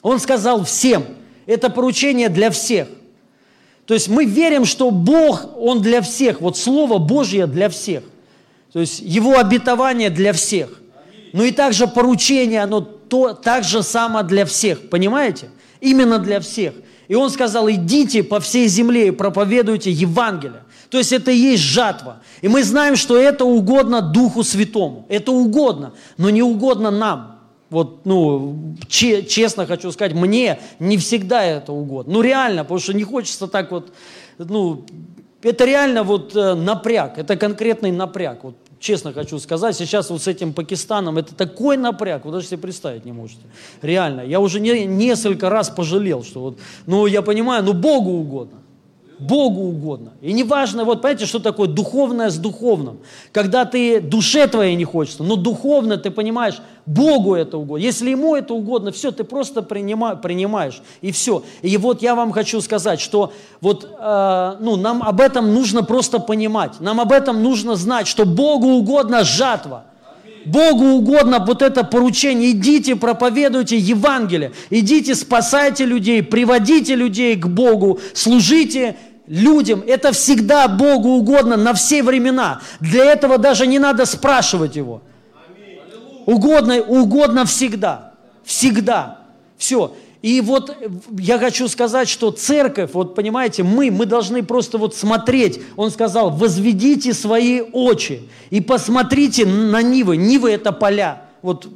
Он 0.00 0.18
сказал 0.18 0.64
всем. 0.64 1.04
Это 1.44 1.68
поручение 1.68 2.28
для 2.28 2.50
всех. 2.50 2.88
То 3.84 3.94
есть 3.94 4.08
мы 4.08 4.24
верим, 4.24 4.64
что 4.64 4.90
Бог, 4.90 5.46
Он 5.56 5.82
для 5.82 6.00
всех. 6.02 6.40
Вот 6.40 6.56
Слово 6.56 6.98
Божье 6.98 7.46
для 7.46 7.68
всех. 7.68 8.04
То 8.72 8.80
есть 8.80 9.00
Его 9.00 9.38
обетование 9.38 10.08
для 10.08 10.32
всех. 10.32 10.80
Ну 11.32 11.42
и 11.42 11.50
также 11.50 11.86
поручение, 11.86 12.62
оно 12.62 12.97
то, 13.08 13.32
так 13.32 13.64
же 13.64 13.82
само 13.82 14.22
для 14.22 14.44
всех, 14.44 14.88
понимаете? 14.90 15.50
Именно 15.80 16.18
для 16.18 16.40
всех. 16.40 16.74
И 17.08 17.14
он 17.14 17.30
сказал, 17.30 17.70
идите 17.70 18.22
по 18.22 18.38
всей 18.38 18.68
земле 18.68 19.08
и 19.08 19.10
проповедуйте 19.10 19.90
Евангелие. 19.90 20.62
То 20.90 20.98
есть 20.98 21.12
это 21.12 21.30
и 21.30 21.36
есть 21.36 21.62
жатва. 21.62 22.22
И 22.42 22.48
мы 22.48 22.62
знаем, 22.62 22.96
что 22.96 23.16
это 23.16 23.44
угодно 23.44 24.00
Духу 24.00 24.42
Святому. 24.42 25.06
Это 25.08 25.32
угодно, 25.32 25.92
но 26.16 26.30
не 26.30 26.42
угодно 26.42 26.90
нам. 26.90 27.38
Вот, 27.70 28.06
ну, 28.06 28.74
че, 28.88 29.22
честно 29.24 29.66
хочу 29.66 29.92
сказать, 29.92 30.14
мне 30.14 30.58
не 30.78 30.96
всегда 30.96 31.44
это 31.44 31.72
угодно. 31.72 32.14
Ну, 32.14 32.22
реально, 32.22 32.62
потому 32.62 32.80
что 32.80 32.94
не 32.94 33.04
хочется 33.04 33.46
так 33.46 33.70
вот, 33.70 33.92
ну, 34.38 34.86
это 35.42 35.66
реально 35.66 36.02
вот 36.02 36.34
э, 36.34 36.54
напряг, 36.54 37.18
это 37.18 37.36
конкретный 37.36 37.92
напряг. 37.92 38.42
Вот 38.44 38.56
Честно 38.80 39.12
хочу 39.12 39.38
сказать, 39.38 39.76
сейчас 39.76 40.08
вот 40.10 40.22
с 40.22 40.28
этим 40.28 40.52
Пакистаном 40.52 41.18
это 41.18 41.34
такой 41.34 41.76
напряг, 41.76 42.24
вы 42.24 42.30
даже 42.32 42.46
себе 42.46 42.58
представить 42.58 43.04
не 43.04 43.12
можете. 43.12 43.40
Реально. 43.82 44.20
Я 44.20 44.38
уже 44.38 44.60
не, 44.60 44.86
несколько 44.86 45.50
раз 45.50 45.68
пожалел, 45.68 46.22
что 46.22 46.40
вот, 46.40 46.58
ну 46.86 47.06
я 47.06 47.22
понимаю, 47.22 47.64
ну 47.64 47.72
Богу 47.72 48.10
угодно. 48.10 48.58
Богу 49.18 49.62
угодно. 49.62 50.12
И 50.20 50.32
неважно, 50.32 50.84
вот 50.84 51.02
понимаете, 51.02 51.26
что 51.26 51.38
такое 51.38 51.68
духовное 51.68 52.30
с 52.30 52.38
духовным. 52.38 52.98
Когда 53.32 53.64
ты 53.64 54.00
душе 54.00 54.46
твоей 54.46 54.76
не 54.76 54.84
хочется, 54.84 55.22
но 55.24 55.36
духовно 55.36 55.96
ты 55.96 56.10
понимаешь, 56.10 56.60
Богу 56.86 57.34
это 57.34 57.58
угодно. 57.58 57.82
Если 57.82 58.10
Ему 58.10 58.34
это 58.36 58.54
угодно, 58.54 58.92
все, 58.92 59.10
ты 59.10 59.24
просто 59.24 59.62
принима, 59.62 60.16
принимаешь, 60.16 60.80
и 61.02 61.12
все. 61.12 61.42
И 61.62 61.76
вот 61.76 62.02
я 62.02 62.14
вам 62.14 62.32
хочу 62.32 62.60
сказать, 62.60 63.00
что 63.00 63.32
вот 63.60 63.84
э, 63.84 64.56
ну, 64.60 64.76
нам 64.76 65.02
об 65.02 65.20
этом 65.20 65.52
нужно 65.52 65.82
просто 65.82 66.18
понимать. 66.18 66.80
Нам 66.80 67.00
об 67.00 67.12
этом 67.12 67.42
нужно 67.42 67.76
знать, 67.76 68.06
что 68.06 68.24
Богу 68.24 68.68
угодно 68.68 69.24
жатва. 69.24 69.84
Богу 70.48 70.84
угодно 70.86 71.38
вот 71.44 71.62
это 71.62 71.84
поручение. 71.84 72.52
Идите, 72.52 72.96
проповедуйте 72.96 73.76
Евангелие. 73.76 74.52
Идите, 74.70 75.14
спасайте 75.14 75.84
людей, 75.84 76.22
приводите 76.22 76.94
людей 76.94 77.36
к 77.36 77.46
Богу, 77.46 78.00
служите 78.14 78.96
людям. 79.26 79.84
Это 79.86 80.12
всегда 80.12 80.68
Богу 80.68 81.10
угодно 81.10 81.56
на 81.56 81.74
все 81.74 82.02
времена. 82.02 82.60
Для 82.80 83.04
этого 83.04 83.38
даже 83.38 83.66
не 83.66 83.78
надо 83.78 84.06
спрашивать 84.06 84.76
Его. 84.76 85.02
Угодно, 86.26 86.80
угодно 86.80 87.44
всегда. 87.44 88.12
Всегда. 88.44 89.20
Все. 89.56 89.94
И 90.20 90.40
вот 90.40 90.76
я 91.16 91.38
хочу 91.38 91.68
сказать, 91.68 92.08
что 92.08 92.32
церковь, 92.32 92.90
вот 92.92 93.14
понимаете, 93.14 93.62
мы, 93.62 93.90
мы 93.90 94.04
должны 94.04 94.42
просто 94.42 94.76
вот 94.76 94.96
смотреть. 94.96 95.60
Он 95.76 95.90
сказал, 95.90 96.30
возведите 96.30 97.14
свои 97.14 97.60
очи 97.60 98.28
и 98.50 98.60
посмотрите 98.60 99.46
на 99.46 99.80
Нивы. 99.80 100.16
Нивы– 100.16 100.50
это 100.52 100.72
поля. 100.72 101.22
Вот 101.40 101.68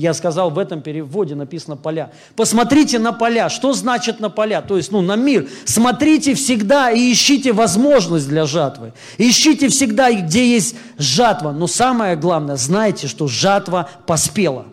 я 0.00 0.14
сказал, 0.14 0.48
в 0.48 0.58
этом 0.58 0.80
переводе 0.80 1.34
написано 1.34 1.76
поля. 1.76 2.10
Посмотрите 2.34 2.98
на 2.98 3.12
поля. 3.12 3.50
Что 3.50 3.74
значит 3.74 4.18
на 4.18 4.30
поля? 4.30 4.62
То 4.62 4.78
есть, 4.78 4.92
ну, 4.92 5.02
на 5.02 5.14
мир. 5.14 5.46
Смотрите 5.66 6.32
всегда 6.32 6.90
и 6.90 7.12
ищите 7.12 7.52
возможность 7.52 8.26
для 8.26 8.46
жатвы. 8.46 8.94
Ищите 9.18 9.68
всегда, 9.68 10.10
где 10.10 10.54
есть 10.54 10.74
жатва. 10.96 11.52
Но 11.52 11.66
самое 11.66 12.16
главное, 12.16 12.56
знайте, 12.56 13.08
что 13.08 13.26
жатва 13.26 13.90
поспела. 14.06 14.68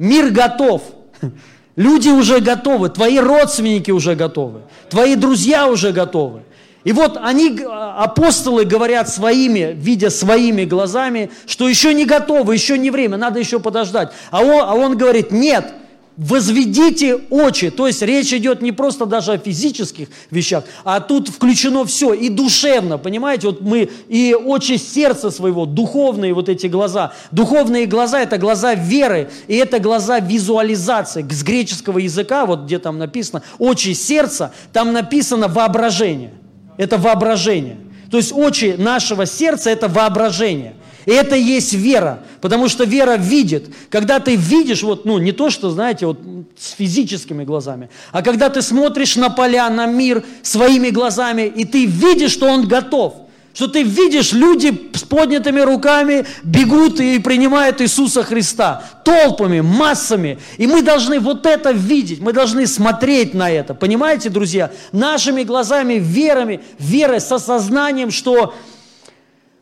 Мир 0.00 0.30
готов. 0.30 0.82
Люди 1.76 2.10
уже 2.10 2.40
готовы, 2.40 2.90
твои 2.90 3.18
родственники 3.18 3.90
уже 3.90 4.14
готовы, 4.14 4.60
твои 4.90 5.14
друзья 5.14 5.66
уже 5.66 5.92
готовы. 5.92 6.42
И 6.84 6.92
вот 6.92 7.16
они, 7.16 7.60
апостолы, 7.64 8.64
говорят 8.64 9.08
своими, 9.08 9.72
видя 9.72 10.10
своими 10.10 10.64
глазами, 10.64 11.30
что 11.46 11.68
еще 11.68 11.94
не 11.94 12.04
готовы, 12.04 12.54
еще 12.54 12.76
не 12.76 12.90
время, 12.90 13.16
надо 13.16 13.38
еще 13.38 13.60
подождать. 13.60 14.12
А 14.30 14.42
он, 14.42 14.60
а 14.60 14.74
он 14.74 14.96
говорит, 14.98 15.30
нет, 15.30 15.72
возведите 16.16 17.16
очи. 17.30 17.70
То 17.70 17.86
есть 17.86 18.02
речь 18.02 18.32
идет 18.32 18.62
не 18.62 18.72
просто 18.72 19.06
даже 19.06 19.32
о 19.32 19.38
физических 19.38 20.08
вещах, 20.30 20.64
а 20.84 21.00
тут 21.00 21.28
включено 21.28 21.84
все, 21.84 22.12
и 22.12 22.28
душевно, 22.28 22.98
понимаете? 22.98 23.48
Вот 23.48 23.60
мы, 23.60 23.88
и 24.08 24.34
очи 24.34 24.76
сердца 24.76 25.30
своего, 25.30 25.66
духовные 25.66 26.34
вот 26.34 26.48
эти 26.48 26.66
глаза. 26.66 27.12
Духовные 27.30 27.86
глаза– 27.86 28.20
это 28.22 28.38
глаза 28.38 28.74
веры, 28.74 29.30
и 29.48 29.56
это 29.56 29.78
глаза 29.78 30.20
визуализации. 30.20 31.26
С 31.28 31.42
греческого 31.42 31.98
языка, 31.98 32.46
вот 32.46 32.64
где 32.64 32.78
там 32.78 32.98
написано 32.98 33.42
очи 33.58 33.94
сердца, 33.94 34.52
там 34.72 34.92
написано 34.92 35.48
воображение. 35.48 36.32
Это 36.76 36.98
воображение. 36.98 37.78
То 38.10 38.18
есть 38.18 38.32
очи 38.32 38.74
нашего 38.76 39.24
сердца– 39.24 39.70
это 39.72 39.88
воображение. 39.88 40.74
И 41.06 41.10
это 41.10 41.36
есть 41.36 41.72
вера, 41.72 42.22
потому 42.40 42.68
что 42.68 42.84
вера 42.84 43.16
видит. 43.16 43.66
Когда 43.90 44.20
ты 44.20 44.36
видишь, 44.36 44.82
вот, 44.82 45.04
ну, 45.04 45.18
не 45.18 45.32
то, 45.32 45.50
что, 45.50 45.70
знаете, 45.70 46.06
вот 46.06 46.18
с 46.58 46.72
физическими 46.72 47.44
глазами, 47.44 47.90
а 48.12 48.22
когда 48.22 48.48
ты 48.48 48.62
смотришь 48.62 49.16
на 49.16 49.30
поля, 49.30 49.68
на 49.70 49.86
мир 49.86 50.24
своими 50.42 50.90
глазами, 50.90 51.42
и 51.42 51.64
ты 51.64 51.86
видишь, 51.86 52.32
что 52.32 52.46
он 52.46 52.66
готов– 52.66 53.14
что 53.54 53.68
ты 53.68 53.82
видишь, 53.82 54.32
люди 54.32 54.90
с 54.94 55.02
поднятыми 55.02 55.60
руками 55.60 56.24
бегут 56.42 57.00
и 57.00 57.18
принимают 57.18 57.80
Иисуса 57.80 58.22
Христа. 58.22 58.82
Толпами, 59.04 59.60
массами. 59.60 60.38
И 60.56 60.66
мы 60.66 60.82
должны 60.82 61.20
вот 61.20 61.44
это 61.44 61.70
видеть, 61.72 62.20
мы 62.20 62.32
должны 62.32 62.66
смотреть 62.66 63.34
на 63.34 63.50
это. 63.50 63.74
Понимаете, 63.74 64.30
друзья? 64.30 64.70
Нашими 64.92 65.42
глазами, 65.42 65.94
верами, 65.94 66.62
верой, 66.78 67.20
с 67.20 67.30
осознанием, 67.30 68.10
что 68.10 68.54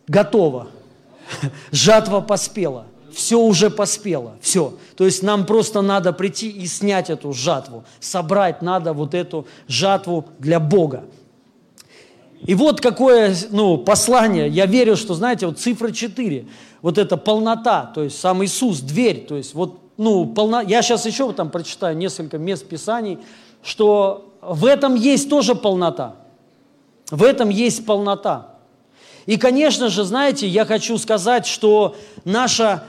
готово. 0.06 0.68
Жатва 1.70 2.20
поспела. 2.20 2.86
Все 3.12 3.40
уже 3.40 3.70
поспело. 3.70 4.36
Все. 4.40 4.74
То 4.96 5.04
есть 5.04 5.22
нам 5.22 5.46
просто 5.46 5.82
надо 5.82 6.12
прийти 6.12 6.48
и 6.48 6.66
снять 6.66 7.10
эту 7.10 7.32
жатву. 7.32 7.84
Собрать 7.98 8.62
надо 8.62 8.92
вот 8.92 9.14
эту 9.14 9.46
жатву 9.66 10.26
для 10.38 10.60
Бога. 10.60 11.04
И 12.46 12.54
вот 12.54 12.80
какое 12.80 13.34
ну, 13.50 13.78
послание. 13.78 14.48
Я 14.48 14.66
верю, 14.66 14.96
что, 14.96 15.14
знаете, 15.14 15.46
вот 15.46 15.58
цифра 15.58 15.90
4, 15.90 16.46
вот 16.80 16.98
эта 16.98 17.16
полнота, 17.16 17.90
то 17.94 18.02
есть 18.02 18.18
сам 18.18 18.42
Иисус, 18.42 18.80
дверь, 18.80 19.26
то 19.26 19.36
есть 19.36 19.54
вот, 19.54 19.78
ну, 19.98 20.26
полно... 20.26 20.62
Я 20.62 20.80
сейчас 20.80 21.04
еще 21.04 21.30
там 21.32 21.50
прочитаю 21.50 21.96
несколько 21.96 22.38
мест 22.38 22.66
Писаний, 22.66 23.18
что 23.62 24.32
в 24.40 24.64
этом 24.64 24.94
есть 24.94 25.28
тоже 25.28 25.54
полнота. 25.54 26.16
В 27.10 27.24
этом 27.24 27.50
есть 27.50 27.84
полнота. 27.84 28.49
И, 29.26 29.36
конечно 29.36 29.88
же, 29.88 30.04
знаете, 30.04 30.46
я 30.48 30.64
хочу 30.64 30.98
сказать, 30.98 31.46
что 31.46 31.96
наша 32.24 32.84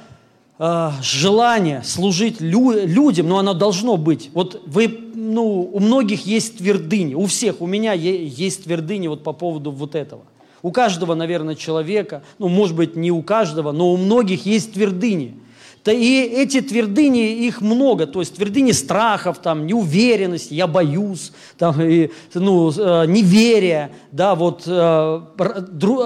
э, 0.59 0.89
желание 1.01 1.81
служить 1.83 2.39
лю- 2.39 2.85
людям, 2.85 3.27
но 3.27 3.39
оно 3.39 3.53
должно 3.53 3.97
быть. 3.97 4.29
Вот 4.33 4.61
вы, 4.65 4.87
ну, 5.15 5.69
у 5.73 5.79
многих 5.79 6.25
есть 6.25 6.57
твердыни, 6.59 7.13
у 7.15 7.25
всех, 7.25 7.61
у 7.61 7.67
меня 7.67 7.93
е- 7.93 8.25
есть 8.27 8.63
твердыни 8.65 9.07
вот 9.07 9.23
по 9.23 9.33
поводу 9.33 9.71
вот 9.71 9.95
этого. 9.95 10.21
У 10.63 10.71
каждого, 10.71 11.15
наверное, 11.15 11.55
человека, 11.55 12.21
ну, 12.37 12.47
может 12.47 12.75
быть, 12.75 12.95
не 12.95 13.11
у 13.11 13.23
каждого, 13.23 13.71
но 13.71 13.91
у 13.91 13.97
многих 13.97 14.45
есть 14.45 14.73
твердыни. 14.73 15.39
И 15.85 16.21
эти 16.21 16.61
твердыни, 16.61 17.45
их 17.45 17.61
много, 17.61 18.05
то 18.05 18.19
есть 18.19 18.35
твердыни 18.35 18.71
страхов, 18.71 19.39
там, 19.39 19.65
неуверенности, 19.65 20.53
я 20.53 20.67
боюсь, 20.67 21.31
там, 21.57 21.81
и, 21.81 22.11
ну, 22.35 22.71
э, 22.71 23.05
неверия, 23.07 23.91
да, 24.11 24.35
вот, 24.35 24.63
э, 24.67 25.21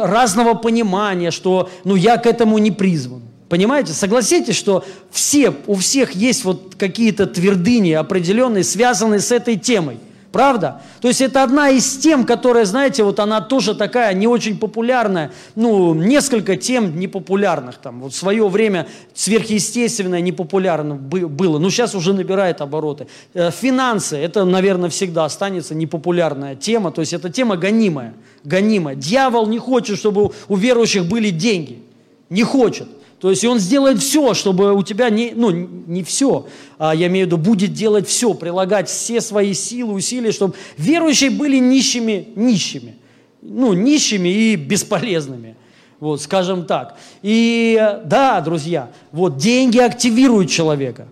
разного 0.03 0.53
понимания, 0.53 1.31
что 1.31 1.69
ну, 1.83 1.95
я 1.95 2.17
к 2.17 2.25
этому 2.25 2.57
не 2.57 2.71
призван. 2.71 3.23
Понимаете? 3.49 3.93
Согласитесь, 3.93 4.55
что 4.55 4.83
все, 5.11 5.53
у 5.67 5.75
всех 5.75 6.13
есть 6.13 6.45
вот 6.45 6.75
какие-то 6.77 7.27
твердыни 7.27 7.91
определенные, 7.91 8.63
связанные 8.63 9.19
с 9.19 9.31
этой 9.31 9.57
темой. 9.57 9.97
Правда? 10.35 10.81
То 10.99 11.07
есть 11.07 11.21
это 11.21 11.43
одна 11.43 11.69
из 11.69 11.95
тем, 11.95 12.25
которая, 12.25 12.65
знаете, 12.65 13.03
вот 13.05 13.21
она 13.21 13.39
тоже 13.39 13.73
такая 13.73 14.13
не 14.13 14.27
очень 14.27 14.59
популярная. 14.59 15.31
Ну, 15.55 15.93
несколько 15.93 16.57
тем 16.57 16.99
непопулярных. 16.99 17.77
Там, 17.77 18.01
вот 18.01 18.11
в 18.11 18.17
свое 18.17 18.45
время 18.49 18.85
сверхъестественное 19.13 20.19
непопулярно 20.19 20.95
было. 20.95 21.57
Но 21.57 21.69
сейчас 21.69 21.95
уже 21.95 22.11
набирает 22.11 22.59
обороты. 22.59 23.07
Э, 23.33 23.49
финансы, 23.49 24.17
это, 24.17 24.43
наверное, 24.43 24.89
всегда 24.89 25.23
останется 25.23 25.73
непопулярная 25.73 26.57
тема. 26.57 26.91
То 26.91 26.99
есть 26.99 27.13
это 27.13 27.29
тема 27.29 27.55
гонимая. 27.55 28.13
гонимая. 28.43 28.95
Дьявол 28.95 29.47
не 29.47 29.57
хочет, 29.57 29.97
чтобы 29.97 30.31
у 30.49 30.55
верующих 30.57 31.05
были 31.05 31.29
деньги. 31.29 31.81
Не 32.29 32.43
хочет. 32.43 32.89
То 33.25 33.31
есть 33.31 33.43
он 33.43 33.57
сделает 33.57 33.97
все, 33.97 34.35
чтобы 34.35 34.75
у 34.75 34.83
тебя 34.83 35.09
не, 35.09 35.31
ну, 35.35 35.49
не 35.49 36.03
все, 36.03 36.45
а 36.77 36.93
я 36.93 37.07
имею 37.07 37.25
в 37.25 37.29
виду, 37.29 37.37
будет 37.37 37.73
делать 37.73 38.07
все, 38.07 38.35
прилагать 38.35 38.87
все 38.87 39.19
свои 39.19 39.55
силы, 39.55 39.95
усилия, 39.95 40.31
чтобы 40.31 40.53
верующие 40.77 41.31
были 41.31 41.57
нищими, 41.57 42.27
нищими, 42.35 42.97
ну, 43.41 43.73
нищими 43.73 44.29
и 44.29 44.55
бесполезными. 44.55 45.55
Вот, 45.99 46.21
скажем 46.21 46.67
так. 46.67 46.99
И 47.23 47.81
да, 48.05 48.41
друзья, 48.41 48.91
вот 49.11 49.37
деньги 49.37 49.79
активируют 49.79 50.51
человека. 50.51 51.07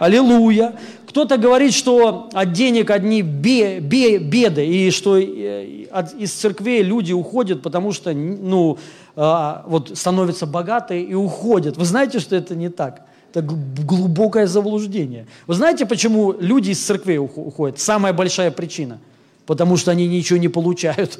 Аллилуйя. 0.00 0.76
Кто-то 1.06 1.38
говорит, 1.38 1.72
что 1.72 2.28
от 2.32 2.52
денег 2.52 2.90
одни 2.90 3.22
бе, 3.22 3.80
бе, 3.80 4.18
беды, 4.18 4.66
и 4.66 4.90
что 4.90 5.16
э, 5.16 5.86
из 6.18 6.32
церквей 6.32 6.82
люди 6.82 7.12
уходят, 7.12 7.62
потому 7.62 7.92
что 7.92 8.12
ну, 8.12 8.76
вот 9.18 9.98
становятся 9.98 10.46
богатые 10.46 11.02
и 11.02 11.12
уходят. 11.12 11.76
Вы 11.76 11.84
знаете, 11.84 12.20
что 12.20 12.36
это 12.36 12.54
не 12.54 12.68
так? 12.68 13.02
Это 13.34 13.42
глубокое 13.42 14.46
заблуждение. 14.46 15.26
Вы 15.48 15.54
знаете, 15.54 15.86
почему 15.86 16.32
люди 16.38 16.70
из 16.70 16.78
церквей 16.78 17.18
уходят? 17.18 17.80
Самая 17.80 18.12
большая 18.12 18.52
причина. 18.52 19.00
Потому 19.44 19.76
что 19.76 19.90
они 19.90 20.06
ничего 20.06 20.38
не 20.38 20.48
получают. 20.48 21.18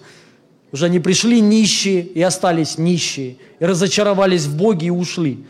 Уже 0.70 0.86
они 0.86 1.00
пришли 1.00 1.40
нищие 1.40 2.02
и 2.02 2.22
остались 2.22 2.78
нищие. 2.78 3.38
И 3.58 3.64
разочаровались 3.64 4.44
в 4.44 4.56
Боге 4.56 4.86
и 4.86 4.90
ушли. 4.90 5.44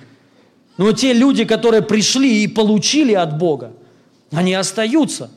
Но 0.79 0.93
те 0.93 1.13
люди, 1.13 1.45
которые 1.45 1.83
пришли 1.83 2.45
и 2.45 2.49
получили 2.49 3.13
от 3.13 3.37
Бога, 3.37 3.73
они 4.33 4.55
остаются. 4.55 5.31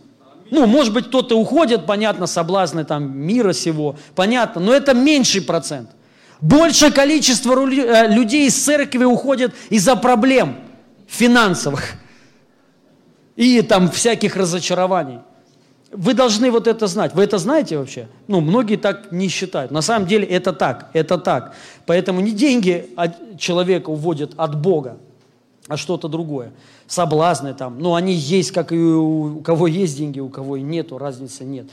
Ну, 0.50 0.66
может 0.66 0.94
быть, 0.94 1.08
кто-то 1.08 1.38
уходит, 1.38 1.86
понятно, 1.86 2.26
соблазны 2.26 2.86
там 2.86 3.18
мира 3.18 3.52
сего, 3.52 3.98
понятно, 4.16 4.62
но 4.62 4.74
это 4.74 4.94
меньший 4.94 5.42
процент. 5.42 5.90
Большее 6.42 6.92
количество 6.92 7.54
э, 7.54 8.08
людей 8.08 8.48
из 8.48 8.56
церкви 8.56 9.04
уходит 9.04 9.54
из-за 9.70 9.96
проблем 9.96 10.56
финансовых 11.08 11.94
и 13.36 13.62
там 13.62 13.90
всяких 13.92 14.36
разочарований. 14.36 15.20
Вы 15.92 16.14
должны 16.14 16.50
вот 16.50 16.68
это 16.68 16.88
знать. 16.88 17.14
Вы 17.14 17.24
это 17.24 17.38
знаете 17.38 17.78
вообще? 17.78 18.08
Ну, 18.28 18.40
многие 18.40 18.78
так 18.78 19.12
не 19.12 19.28
считают. 19.28 19.72
На 19.72 19.82
самом 19.82 20.08
деле 20.08 20.26
это 20.26 20.54
так, 20.54 20.90
это 20.94 21.18
так. 21.18 21.54
Поэтому 21.86 22.22
не 22.22 22.32
деньги 22.32 22.90
человека 23.38 23.90
уводят 23.90 24.32
от 24.38 24.60
Бога, 24.60 24.98
а 25.68 25.78
что-то 25.78 26.08
другое. 26.08 26.54
Соблазны 26.88 27.54
там, 27.54 27.78
ну, 27.80 27.94
они 27.94 28.14
есть, 28.14 28.52
как 28.52 28.72
и 28.72 28.78
у 28.78 29.42
кого 29.42 29.68
есть 29.68 29.98
деньги, 29.98 30.20
у 30.20 30.30
кого 30.30 30.56
и 30.56 30.62
нету, 30.62 30.98
разницы 30.98 31.44
нет. 31.44 31.68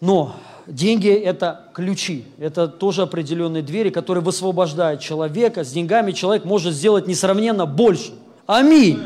Но 0.00 0.36
деньги– 0.70 1.08
это 1.10 1.66
ключи, 1.74 2.24
это 2.38 2.68
тоже 2.68 3.02
определенные 3.02 3.62
двери, 3.62 3.90
которые 3.90 4.24
высвобождают 4.24 5.00
человека. 5.00 5.64
С 5.64 5.72
деньгами 5.72 6.12
человек 6.12 6.44
может 6.44 6.74
сделать 6.74 7.06
несравненно 7.06 7.66
больше. 7.66 8.12
Аминь. 8.46 9.00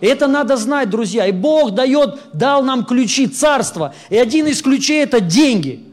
Это 0.00 0.26
надо 0.26 0.56
знать, 0.56 0.90
друзья. 0.90 1.26
И 1.26 1.32
Бог 1.32 1.72
дает, 1.72 2.18
дал 2.32 2.62
нам 2.62 2.84
ключи 2.84 3.26
царства. 3.26 3.94
И 4.10 4.16
один 4.16 4.46
из 4.46 4.60
ключей– 4.62 5.02
это 5.04 5.20
деньги. 5.20 5.84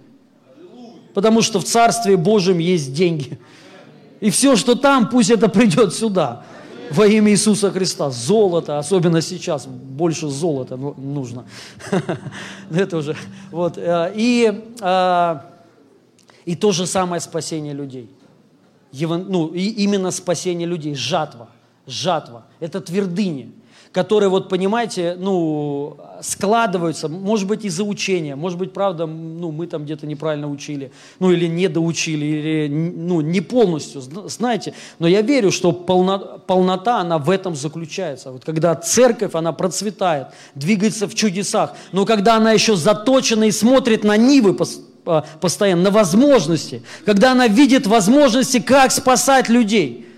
Потому 1.14 1.42
что 1.42 1.60
в 1.60 1.64
Царстве 1.64 2.18
Божьем 2.18 2.58
есть 2.58 2.94
деньги. 2.94 3.40
И 4.20 4.30
все, 4.30 4.56
что 4.56 4.76
там, 4.76 5.10
пусть 5.10 5.30
это 5.30 5.48
придет 5.48 5.94
сюда 5.94 6.44
во 6.94 7.08
имя 7.08 7.32
Иисуса 7.32 7.72
Христа. 7.72 8.10
Золото, 8.10 8.78
особенно 8.78 9.22
сейчас, 9.22 9.66
больше 9.66 10.30
золота 10.30 10.78
ну, 10.78 10.94
нужно. 10.98 11.46
Это 12.72 12.98
уже. 12.98 13.16
Вот. 13.52 13.78
Э, 13.78 14.12
и, 14.16 14.64
э, 14.80 15.36
и 16.46 16.56
то 16.56 16.72
же 16.72 16.86
самое 16.86 17.20
спасение 17.20 17.74
людей. 17.74 18.10
Ну, 18.92 19.48
и 19.48 19.70
именно 19.84 20.12
спасение 20.12 20.68
людей. 20.68 20.94
Жатва. 20.94 21.50
Жатва. 21.88 22.46
Это 22.60 22.80
твердыни 22.80 23.52
которые, 23.94 24.30
вот 24.30 24.50
понимаете, 24.50 25.16
ну, 25.18 25.98
складываются, 26.22 27.08
может 27.08 27.48
быть, 27.48 27.64
из-за 27.64 27.84
учения, 27.84 28.36
может 28.36 28.58
быть, 28.58 28.74
правда, 28.74 29.06
ну, 29.06 29.52
мы 29.52 29.68
там 29.68 29.84
где-то 29.84 30.08
неправильно 30.08 30.50
учили, 30.50 30.92
ну, 31.20 31.32
или 31.32 31.46
не 31.46 31.68
доучили, 31.68 32.26
или, 32.26 32.68
ну, 32.70 33.22
не 33.22 33.40
полностью, 33.40 34.02
знаете, 34.02 34.74
но 34.98 35.08
я 35.08 35.22
верю, 35.22 35.52
что 35.52 35.72
полно, 35.72 36.42
полнота, 36.48 37.02
она 37.02 37.20
в 37.20 37.30
этом 37.30 37.56
заключается. 37.56 38.32
Вот 38.32 38.44
когда 38.44 38.74
церковь, 38.74 39.36
она 39.36 39.54
процветает, 39.54 40.30
двигается 40.56 41.08
в 41.08 41.14
чудесах, 41.14 41.76
но 41.92 42.06
когда 42.06 42.38
она 42.38 42.52
еще 42.52 42.76
заточена 42.76 43.44
и 43.44 43.52
смотрит 43.52 44.04
на 44.04 44.18
нивы 44.18 44.58
а, 45.06 45.24
постоянно, 45.40 45.84
на 45.84 45.92
возможности, 45.92 46.82
когда 47.06 47.34
она 47.34 47.48
видит 47.48 47.86
возможности, 47.86 48.60
как 48.60 48.92
спасать 48.92 49.50
людей– 49.50 50.08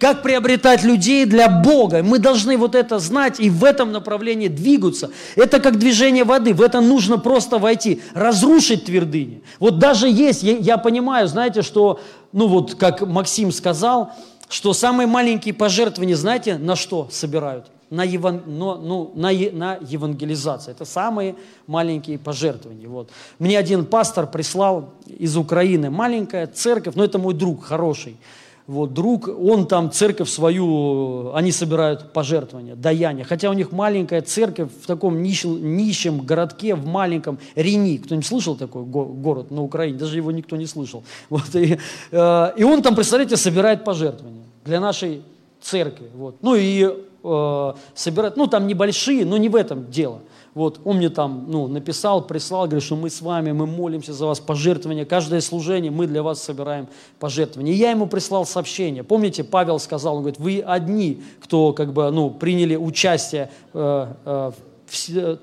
как 0.00 0.22
приобретать 0.22 0.82
людей 0.82 1.26
для 1.26 1.48
Бога. 1.48 2.02
Мы 2.02 2.18
должны 2.18 2.56
вот 2.56 2.74
это 2.74 2.98
знать 2.98 3.38
и 3.38 3.50
в 3.50 3.62
этом 3.62 3.92
направлении 3.92 4.48
двигаться. 4.48 5.10
Это 5.36 5.60
как 5.60 5.78
движение 5.78 6.24
воды, 6.24 6.54
в 6.54 6.62
это 6.62 6.80
нужно 6.80 7.18
просто 7.18 7.58
войти, 7.58 8.00
разрушить 8.14 8.86
твердыни. 8.86 9.42
Вот 9.60 9.78
даже 9.78 10.08
есть, 10.08 10.42
я, 10.42 10.56
я 10.56 10.78
понимаю, 10.78 11.28
знаете, 11.28 11.60
что, 11.60 12.00
ну 12.32 12.48
вот 12.48 12.74
как 12.74 13.02
Максим 13.02 13.52
сказал, 13.52 14.12
что 14.48 14.72
самые 14.72 15.06
маленькие 15.06 15.52
пожертвования, 15.52 16.16
знаете, 16.16 16.56
на 16.56 16.76
что 16.76 17.08
собирают? 17.12 17.66
На, 17.90 18.04
еван, 18.04 18.42
но, 18.46 18.76
ну, 18.76 19.12
на, 19.14 19.30
на 19.52 19.78
евангелизацию. 19.80 20.74
Это 20.74 20.84
самые 20.84 21.34
маленькие 21.66 22.18
пожертвования. 22.18 22.88
Вот. 22.88 23.10
Мне 23.38 23.58
один 23.58 23.84
пастор 23.84 24.28
прислал 24.28 24.94
из 25.06 25.36
Украины 25.36 25.90
маленькая 25.90 26.46
церковь, 26.46 26.94
но 26.94 27.04
это 27.04 27.18
мой 27.18 27.34
друг 27.34 27.64
хороший. 27.64 28.16
Вот 28.70 28.94
друг, 28.94 29.28
он 29.28 29.66
там 29.66 29.90
церковь 29.90 30.28
свою, 30.28 31.34
они 31.34 31.50
собирают 31.50 32.12
пожертвования, 32.12 32.76
даяние. 32.76 33.24
Хотя 33.24 33.50
у 33.50 33.52
них 33.52 33.72
маленькая 33.72 34.22
церковь 34.22 34.70
в 34.82 34.86
таком 34.86 35.22
нищем, 35.22 35.76
нищем 35.76 36.20
городке, 36.20 36.76
в 36.76 36.86
маленьком 36.86 37.38
Рени. 37.56 37.96
Кто-нибудь 37.96 38.26
слышал 38.26 38.54
такой 38.54 38.84
город 38.84 39.50
на 39.50 39.62
Украине? 39.62 39.98
Даже 39.98 40.16
его 40.16 40.30
никто 40.30 40.56
не 40.56 40.66
слышал. 40.66 41.02
Вот, 41.30 41.54
и, 41.54 41.78
э, 42.12 42.52
и 42.56 42.64
он 42.64 42.82
там, 42.82 42.94
представляете, 42.94 43.36
собирает 43.36 43.84
пожертвования 43.84 44.44
для 44.64 44.78
нашей 44.78 45.22
церкви. 45.60 46.08
Вот. 46.14 46.36
Ну 46.42 46.54
и 46.54 46.88
э, 47.24 47.72
собирает, 47.94 48.36
ну 48.36 48.46
там 48.46 48.68
небольшие, 48.68 49.24
но 49.24 49.36
не 49.36 49.48
в 49.48 49.56
этом 49.56 49.90
дело. 49.90 50.20
Вот, 50.54 50.80
он 50.84 50.96
мне 50.96 51.10
там 51.10 51.44
ну, 51.48 51.68
написал, 51.68 52.26
прислал, 52.26 52.66
говорит, 52.66 52.82
что 52.82 52.96
мы 52.96 53.08
с 53.08 53.22
вами, 53.22 53.52
мы 53.52 53.66
молимся 53.66 54.12
за 54.12 54.26
вас, 54.26 54.40
пожертвования, 54.40 55.04
каждое 55.04 55.40
служение 55.40 55.92
мы 55.92 56.06
для 56.06 56.22
вас 56.22 56.42
собираем 56.42 56.88
пожертвования. 57.20 57.74
Я 57.74 57.92
ему 57.92 58.06
прислал 58.06 58.44
сообщение. 58.44 59.04
Помните, 59.04 59.44
Павел 59.44 59.78
сказал, 59.78 60.16
он 60.16 60.22
говорит, 60.22 60.40
вы 60.40 60.60
одни, 60.60 61.22
кто 61.40 61.72
как 61.72 61.92
бы, 61.92 62.10
ну, 62.10 62.30
приняли 62.30 62.74
участие 62.74 63.50
э, 63.72 64.12
э, 64.24 64.52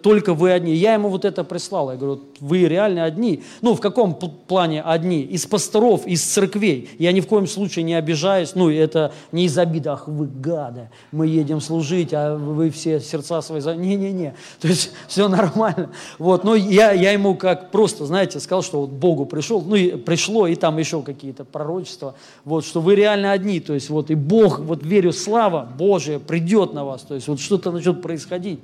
только 0.02 0.34
вы 0.34 0.52
одни. 0.52 0.74
Я 0.76 0.94
ему 0.94 1.10
вот 1.10 1.26
это 1.26 1.44
прислал. 1.44 1.92
Я 1.92 1.98
говорю, 1.98 2.22
вы 2.40 2.68
реально 2.68 3.06
одни. 3.06 3.44
Ну, 3.62 3.76
в 3.76 3.80
каком 3.80 4.16
плане 4.16 4.82
одни? 4.82 5.22
Из 5.22 5.46
пасторов, 5.46 6.06
из 6.06 6.22
церквей. 6.22 6.90
Я 7.00 7.12
ни 7.12 7.22
в 7.22 7.28
коем 7.28 7.48
случае 7.48 7.84
не 7.84 7.94
обижаюсь. 7.94 8.56
Ну, 8.56 8.70
это 8.70 9.14
не 9.32 9.46
из 9.46 9.58
обиды, 9.58 9.90
ах, 9.90 10.08
вы 10.08 10.28
гады, 10.28 10.90
мы 11.12 11.28
едем 11.28 11.62
служить, 11.62 12.14
а 12.14 12.36
вы 12.36 12.70
все 12.70 13.00
сердца 13.00 13.42
свои... 13.42 13.62
Не-не-не. 13.62 14.36
То 14.60 14.68
есть 14.68 14.92
все 15.08 15.28
нормально. 15.28 15.92
Вот, 16.20 16.44
но 16.44 16.56
я, 16.56 16.92
я 16.92 17.12
ему 17.12 17.36
как 17.36 17.72
просто, 17.72 18.06
знаете, 18.06 18.40
сказал, 18.40 18.64
что 18.64 18.82
вот 18.82 18.90
Богу 18.90 19.26
пришел, 19.26 19.62
ну, 19.62 19.76
и 19.76 19.96
пришло, 19.96 20.48
и 20.48 20.56
там 20.56 20.78
еще 20.78 21.02
какие-то 21.02 21.46
пророчества, 21.46 22.16
вот, 22.44 22.66
что 22.66 22.82
вы 22.82 22.96
реально 22.96 23.32
одни. 23.32 23.60
То 23.60 23.74
есть 23.74 23.90
вот 23.90 24.12
и 24.12 24.16
Бог, 24.16 24.60
вот 24.60 24.84
верю, 24.84 25.14
слава 25.14 25.68
Божия 25.78 26.20
придет 26.20 26.74
на 26.74 26.84
вас. 26.84 27.02
То 27.04 27.16
есть 27.16 27.28
вот 27.28 27.40
что-то 27.40 27.72
начнет 27.72 28.02
происходить. 28.02 28.60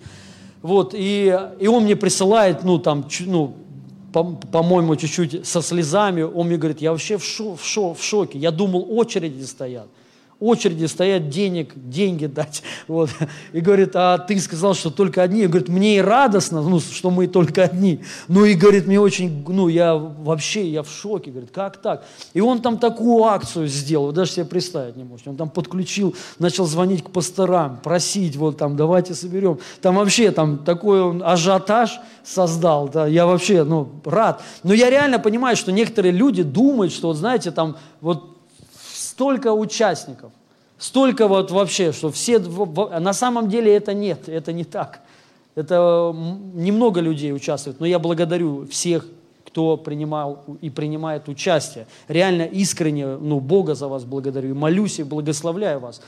Вот, 0.63 0.95
и, 0.95 1.37
и 1.59 1.67
он 1.67 1.83
мне 1.83 1.95
присылает, 1.95 2.63
ну, 2.63 2.79
там, 2.79 3.05
ну, 3.25 3.53
по-моему, 4.11 4.95
чуть-чуть 4.95 5.45
со 5.45 5.61
слезами. 5.61 6.21
Он 6.21 6.47
мне 6.47 6.57
говорит, 6.57 6.81
я 6.81 6.91
вообще 6.91 7.17
в, 7.17 7.23
шо, 7.23 7.55
в, 7.55 7.63
шо, 7.63 7.93
в 7.93 8.01
шоке. 8.01 8.39
Я 8.39 8.49
думал, 8.49 8.87
очереди 8.89 9.43
стоят 9.43 9.87
очереди 10.43 10.85
стоять 10.85 11.29
денег, 11.29 11.73
деньги 11.75 12.25
дать. 12.25 12.63
Вот. 12.87 13.09
И 13.53 13.61
говорит, 13.61 13.91
а 13.95 14.17
ты 14.17 14.39
сказал, 14.39 14.73
что 14.73 14.89
только 14.89 15.21
одни. 15.21 15.43
И 15.43 15.47
говорит, 15.47 15.69
мне 15.69 15.97
и 15.97 16.01
радостно, 16.01 16.61
ну, 16.61 16.79
что 16.79 17.09
мы 17.09 17.27
только 17.27 17.63
одни. 17.63 18.01
Ну 18.27 18.45
и 18.45 18.53
говорит, 18.53 18.87
мне 18.87 18.99
очень, 18.99 19.43
ну 19.47 19.67
я 19.67 19.95
вообще, 19.95 20.67
я 20.69 20.83
в 20.83 20.89
шоке. 20.89 21.31
Говорит, 21.31 21.51
как 21.51 21.77
так? 21.77 22.05
И 22.33 22.41
он 22.41 22.61
там 22.61 22.77
такую 22.77 23.23
акцию 23.23 23.67
сделал, 23.67 24.07
вы 24.07 24.11
даже 24.11 24.31
себе 24.31 24.45
представить 24.45 24.97
не 24.97 25.03
можете. 25.03 25.29
Он 25.29 25.37
там 25.37 25.49
подключил, 25.49 26.15
начал 26.39 26.65
звонить 26.65 27.03
к 27.03 27.09
пасторам, 27.09 27.79
просить, 27.81 28.35
вот 28.35 28.57
там, 28.57 28.75
давайте 28.75 29.13
соберем. 29.13 29.59
Там 29.81 29.95
вообще 29.95 30.31
там 30.31 30.59
такой 30.59 31.01
он 31.01 31.23
ажиотаж 31.23 31.99
создал, 32.23 32.89
да, 32.89 33.07
я 33.07 33.25
вообще, 33.25 33.63
ну, 33.63 33.89
рад. 34.05 34.41
Но 34.63 34.73
я 34.73 34.89
реально 34.89 35.19
понимаю, 35.19 35.55
что 35.55 35.71
некоторые 35.71 36.11
люди 36.11 36.43
думают, 36.43 36.93
что, 36.93 37.07
вот 37.07 37.17
знаете, 37.17 37.51
там, 37.51 37.77
вот 38.01 38.32
столько 39.13 39.53
участников, 39.53 40.31
столько 40.79 41.27
вот 41.27 41.51
вообще, 41.51 41.91
что 41.91 42.09
все, 42.09 42.39
на 42.39 43.13
самом 43.13 43.47
деле 43.47 43.71
это 43.75 43.93
нет, 43.93 44.27
это 44.27 44.51
не 44.51 44.63
так. 44.63 45.01
Это 45.53 46.15
немного 46.55 46.99
людей 46.99 47.31
участвует, 47.31 47.79
но 47.79 47.85
я 47.85 47.99
благодарю 47.99 48.65
всех, 48.65 49.05
кто 49.45 49.77
принимал 49.77 50.43
и 50.61 50.71
принимает 50.71 51.29
участие. 51.29 51.85
Реально 52.07 52.41
искренне, 52.41 53.05
ну, 53.05 53.39
Бога 53.39 53.75
за 53.75 53.87
вас 53.87 54.03
благодарю, 54.03 54.55
молюсь 54.55 54.97
и 54.97 55.03
благословляю 55.03 55.79
вас. 55.79 56.01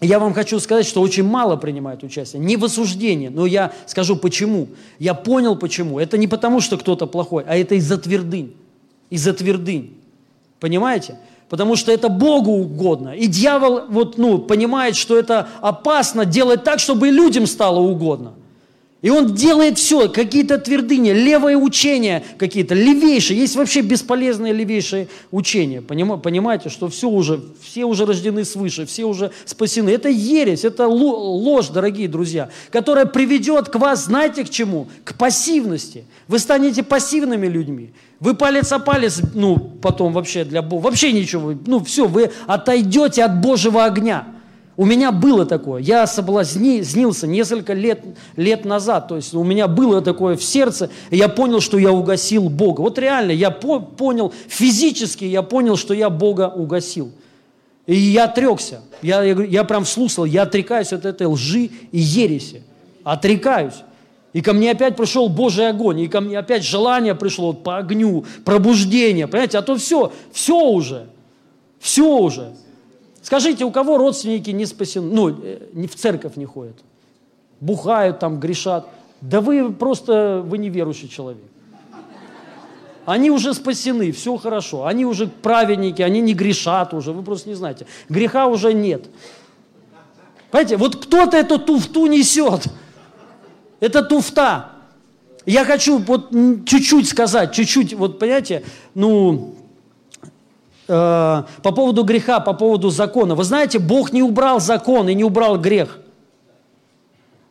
Я 0.00 0.18
вам 0.18 0.32
хочу 0.32 0.58
сказать, 0.58 0.86
что 0.86 1.02
очень 1.02 1.24
мало 1.24 1.56
принимает 1.56 2.02
участие. 2.02 2.40
Не 2.40 2.56
в 2.56 2.64
осуждении, 2.64 3.28
но 3.28 3.44
я 3.44 3.72
скажу 3.84 4.16
почему. 4.16 4.68
Я 4.98 5.12
понял 5.12 5.54
почему. 5.54 5.98
Это 5.98 6.16
не 6.16 6.28
потому, 6.28 6.62
что 6.62 6.78
кто-то 6.78 7.06
плохой, 7.06 7.44
а 7.46 7.56
это 7.56 7.74
из-за 7.74 7.98
твердынь. 7.98 8.56
Из-за 9.10 9.34
твердынь. 9.34 9.98
Понимаете? 10.60 11.18
Потому 11.52 11.76
что 11.76 11.92
это 11.92 12.08
Богу 12.08 12.52
угодно. 12.52 13.10
И 13.10 13.26
дьявол 13.26 13.82
вот, 13.90 14.16
ну, 14.16 14.38
понимает, 14.38 14.96
что 14.96 15.18
это 15.18 15.48
опасно 15.60 16.24
делать 16.24 16.64
так, 16.64 16.78
чтобы 16.78 17.08
и 17.08 17.10
людям 17.10 17.46
стало 17.46 17.78
угодно. 17.78 18.32
И 19.02 19.10
он 19.10 19.34
делает 19.34 19.78
все, 19.78 20.08
какие-то 20.08 20.58
твердыни, 20.58 21.10
левые 21.10 21.56
учения 21.56 22.22
какие-то, 22.38 22.74
левейшие. 22.74 23.40
Есть 23.40 23.56
вообще 23.56 23.80
бесполезные 23.80 24.52
левейшие 24.52 25.08
учения. 25.32 25.82
Понимаете, 25.82 26.68
что 26.68 26.88
все 26.88 27.08
уже, 27.08 27.40
все 27.60 27.84
уже 27.84 28.06
рождены 28.06 28.44
свыше, 28.44 28.86
все 28.86 29.04
уже 29.04 29.32
спасены. 29.44 29.90
Это 29.90 30.08
ересь, 30.08 30.64
это 30.64 30.86
ложь, 30.86 31.68
дорогие 31.68 32.06
друзья, 32.06 32.50
которая 32.70 33.06
приведет 33.06 33.68
к 33.68 33.74
вас, 33.74 34.04
знаете, 34.04 34.44
к 34.44 34.50
чему? 34.50 34.88
К 35.02 35.18
пассивности. 35.18 36.04
Вы 36.28 36.38
станете 36.38 36.84
пассивными 36.84 37.48
людьми. 37.48 37.90
Вы 38.20 38.34
палец 38.34 38.70
о 38.70 38.78
палец, 38.78 39.20
ну, 39.34 39.56
потом 39.58 40.12
вообще 40.12 40.44
для 40.44 40.62
Бога, 40.62 40.84
вообще 40.84 41.10
ничего, 41.10 41.54
ну, 41.66 41.82
все, 41.82 42.06
вы 42.06 42.30
отойдете 42.46 43.24
от 43.24 43.40
Божьего 43.40 43.84
огня. 43.84 44.28
У 44.82 44.84
меня 44.84 45.12
было 45.12 45.46
такое, 45.46 45.80
я 45.80 46.08
соблазнился 46.08 47.28
несколько 47.28 47.72
лет, 47.72 48.04
лет 48.34 48.64
назад, 48.64 49.06
то 49.06 49.14
есть 49.14 49.32
у 49.32 49.44
меня 49.44 49.68
было 49.68 50.00
такое 50.00 50.34
в 50.34 50.42
сердце, 50.42 50.90
и 51.10 51.16
я 51.16 51.28
понял, 51.28 51.60
что 51.60 51.78
я 51.78 51.92
угасил 51.92 52.48
Бога. 52.48 52.80
Вот 52.80 52.98
реально, 52.98 53.30
я 53.30 53.52
по 53.52 53.78
понял, 53.78 54.34
физически 54.48 55.24
я 55.24 55.42
понял, 55.42 55.76
что 55.76 55.94
я 55.94 56.10
Бога 56.10 56.48
угасил. 56.48 57.12
И 57.86 57.94
я 57.94 58.24
отрекся, 58.24 58.80
я, 59.02 59.22
я, 59.22 59.40
я 59.44 59.62
прям 59.62 59.84
вслушал, 59.84 60.24
я 60.24 60.42
отрекаюсь 60.42 60.92
от 60.92 61.04
этой 61.04 61.28
лжи 61.28 61.70
и 61.92 62.00
ереси, 62.00 62.64
отрекаюсь. 63.04 63.84
И 64.32 64.42
ко 64.42 64.52
мне 64.52 64.72
опять 64.72 64.96
пришел 64.96 65.28
Божий 65.28 65.68
огонь, 65.68 66.00
и 66.00 66.08
ко 66.08 66.20
мне 66.20 66.36
опять 66.36 66.64
желание 66.64 67.14
пришло 67.14 67.52
по 67.52 67.78
огню, 67.78 68.24
пробуждение, 68.44 69.28
понимаете, 69.28 69.58
а 69.58 69.62
то 69.62 69.76
все, 69.76 70.12
все 70.32 70.58
уже, 70.58 71.06
все 71.78 72.18
уже. 72.18 72.52
Скажите, 73.32 73.64
у 73.64 73.70
кого 73.70 73.96
родственники 73.96 74.50
не 74.50 74.66
спасены, 74.66 75.10
ну, 75.10 75.30
э, 75.30 75.86
в 75.86 75.94
церковь 75.94 76.36
не 76.36 76.44
ходят, 76.44 76.76
бухают 77.60 78.18
там, 78.18 78.38
грешат? 78.38 78.86
Да 79.22 79.40
вы 79.40 79.72
просто, 79.72 80.44
вы 80.44 80.58
неверующий 80.58 81.08
человек. 81.08 81.40
Они 83.06 83.30
уже 83.30 83.54
спасены, 83.54 84.12
все 84.12 84.36
хорошо. 84.36 84.84
Они 84.84 85.06
уже 85.06 85.28
праведники, 85.28 86.02
они 86.02 86.20
не 86.20 86.34
грешат 86.34 86.92
уже, 86.92 87.12
вы 87.12 87.22
просто 87.22 87.48
не 87.48 87.54
знаете. 87.54 87.86
Греха 88.10 88.48
уже 88.48 88.74
нет. 88.74 89.06
Понимаете, 90.50 90.76
вот 90.76 90.96
кто-то 90.96 91.34
эту 91.38 91.58
туфту 91.58 92.04
несет– 92.08 92.66
это 93.80 94.02
туфта. 94.02 94.72
Я 95.46 95.64
хочу 95.64 95.96
вот 95.96 96.32
чуть-чуть 96.66 97.08
сказать, 97.08 97.52
чуть-чуть, 97.54 97.94
вот 97.94 98.18
понимаете, 98.18 98.62
ну, 98.94 99.54
э, 100.88 101.42
по 101.62 101.72
поводу 101.72 102.04
греха, 102.04 102.40
по 102.40 102.52
поводу 102.52 102.90
закона. 102.90 103.34
Вы 103.34 103.44
знаете, 103.44 103.78
Бог 103.78 104.12
не 104.12 104.22
убрал 104.22 104.60
закон 104.60 105.08
и 105.08 105.14
не 105.14 105.24
убрал 105.24 105.58
грех. 105.58 105.98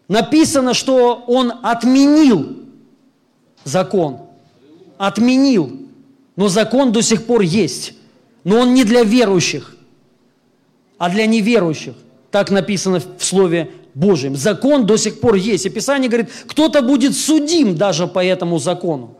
Написано, 0.07 0.73
что 0.73 1.23
Он 1.27 1.53
отменил 1.63 2.57
закон. 3.63 4.19
Отменил. 4.97 5.79
Но 6.35 6.47
закон 6.47 6.91
до 6.91 7.01
сих 7.01 7.25
пор 7.25 7.41
есть. 7.41 7.93
Но 8.43 8.59
он 8.59 8.73
не 8.73 8.83
для 8.83 9.03
верующих, 9.03 9.75
а 10.97 11.09
для 11.09 11.27
неверующих. 11.27 11.93
Так 12.31 12.49
написано 12.49 12.99
в 12.99 13.23
Слове 13.23 13.71
Божьим. 13.93 14.35
Закон 14.35 14.85
до 14.85 14.97
сих 14.97 15.19
пор 15.19 15.35
есть. 15.35 15.65
И 15.65 15.69
Писание 15.69 16.09
говорит, 16.09 16.29
кто-то 16.47 16.81
будет 16.81 17.15
судим 17.15 17.75
даже 17.75 18.07
по 18.07 18.23
этому 18.23 18.57
закону. 18.57 19.17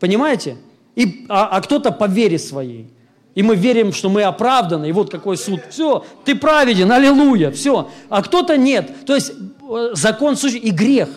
Понимаете? 0.00 0.56
И, 0.96 1.24
а, 1.28 1.46
а 1.46 1.60
кто-то 1.62 1.92
по 1.92 2.06
вере 2.06 2.38
своей. 2.38 2.90
И 3.34 3.42
мы 3.42 3.56
верим, 3.56 3.92
что 3.92 4.10
мы 4.10 4.22
оправданы, 4.22 4.88
и 4.88 4.92
вот 4.92 5.10
какой 5.10 5.36
суд. 5.36 5.60
Все, 5.70 6.04
ты 6.24 6.34
праведен, 6.34 6.92
аллилуйя, 6.92 7.50
все. 7.50 7.88
А 8.08 8.22
кто-то 8.22 8.56
нет. 8.56 9.06
То 9.06 9.14
есть 9.14 9.32
э, 9.32 9.90
закон 9.94 10.36
существует 10.36 10.72
и 10.72 10.76
грех. 10.76 11.08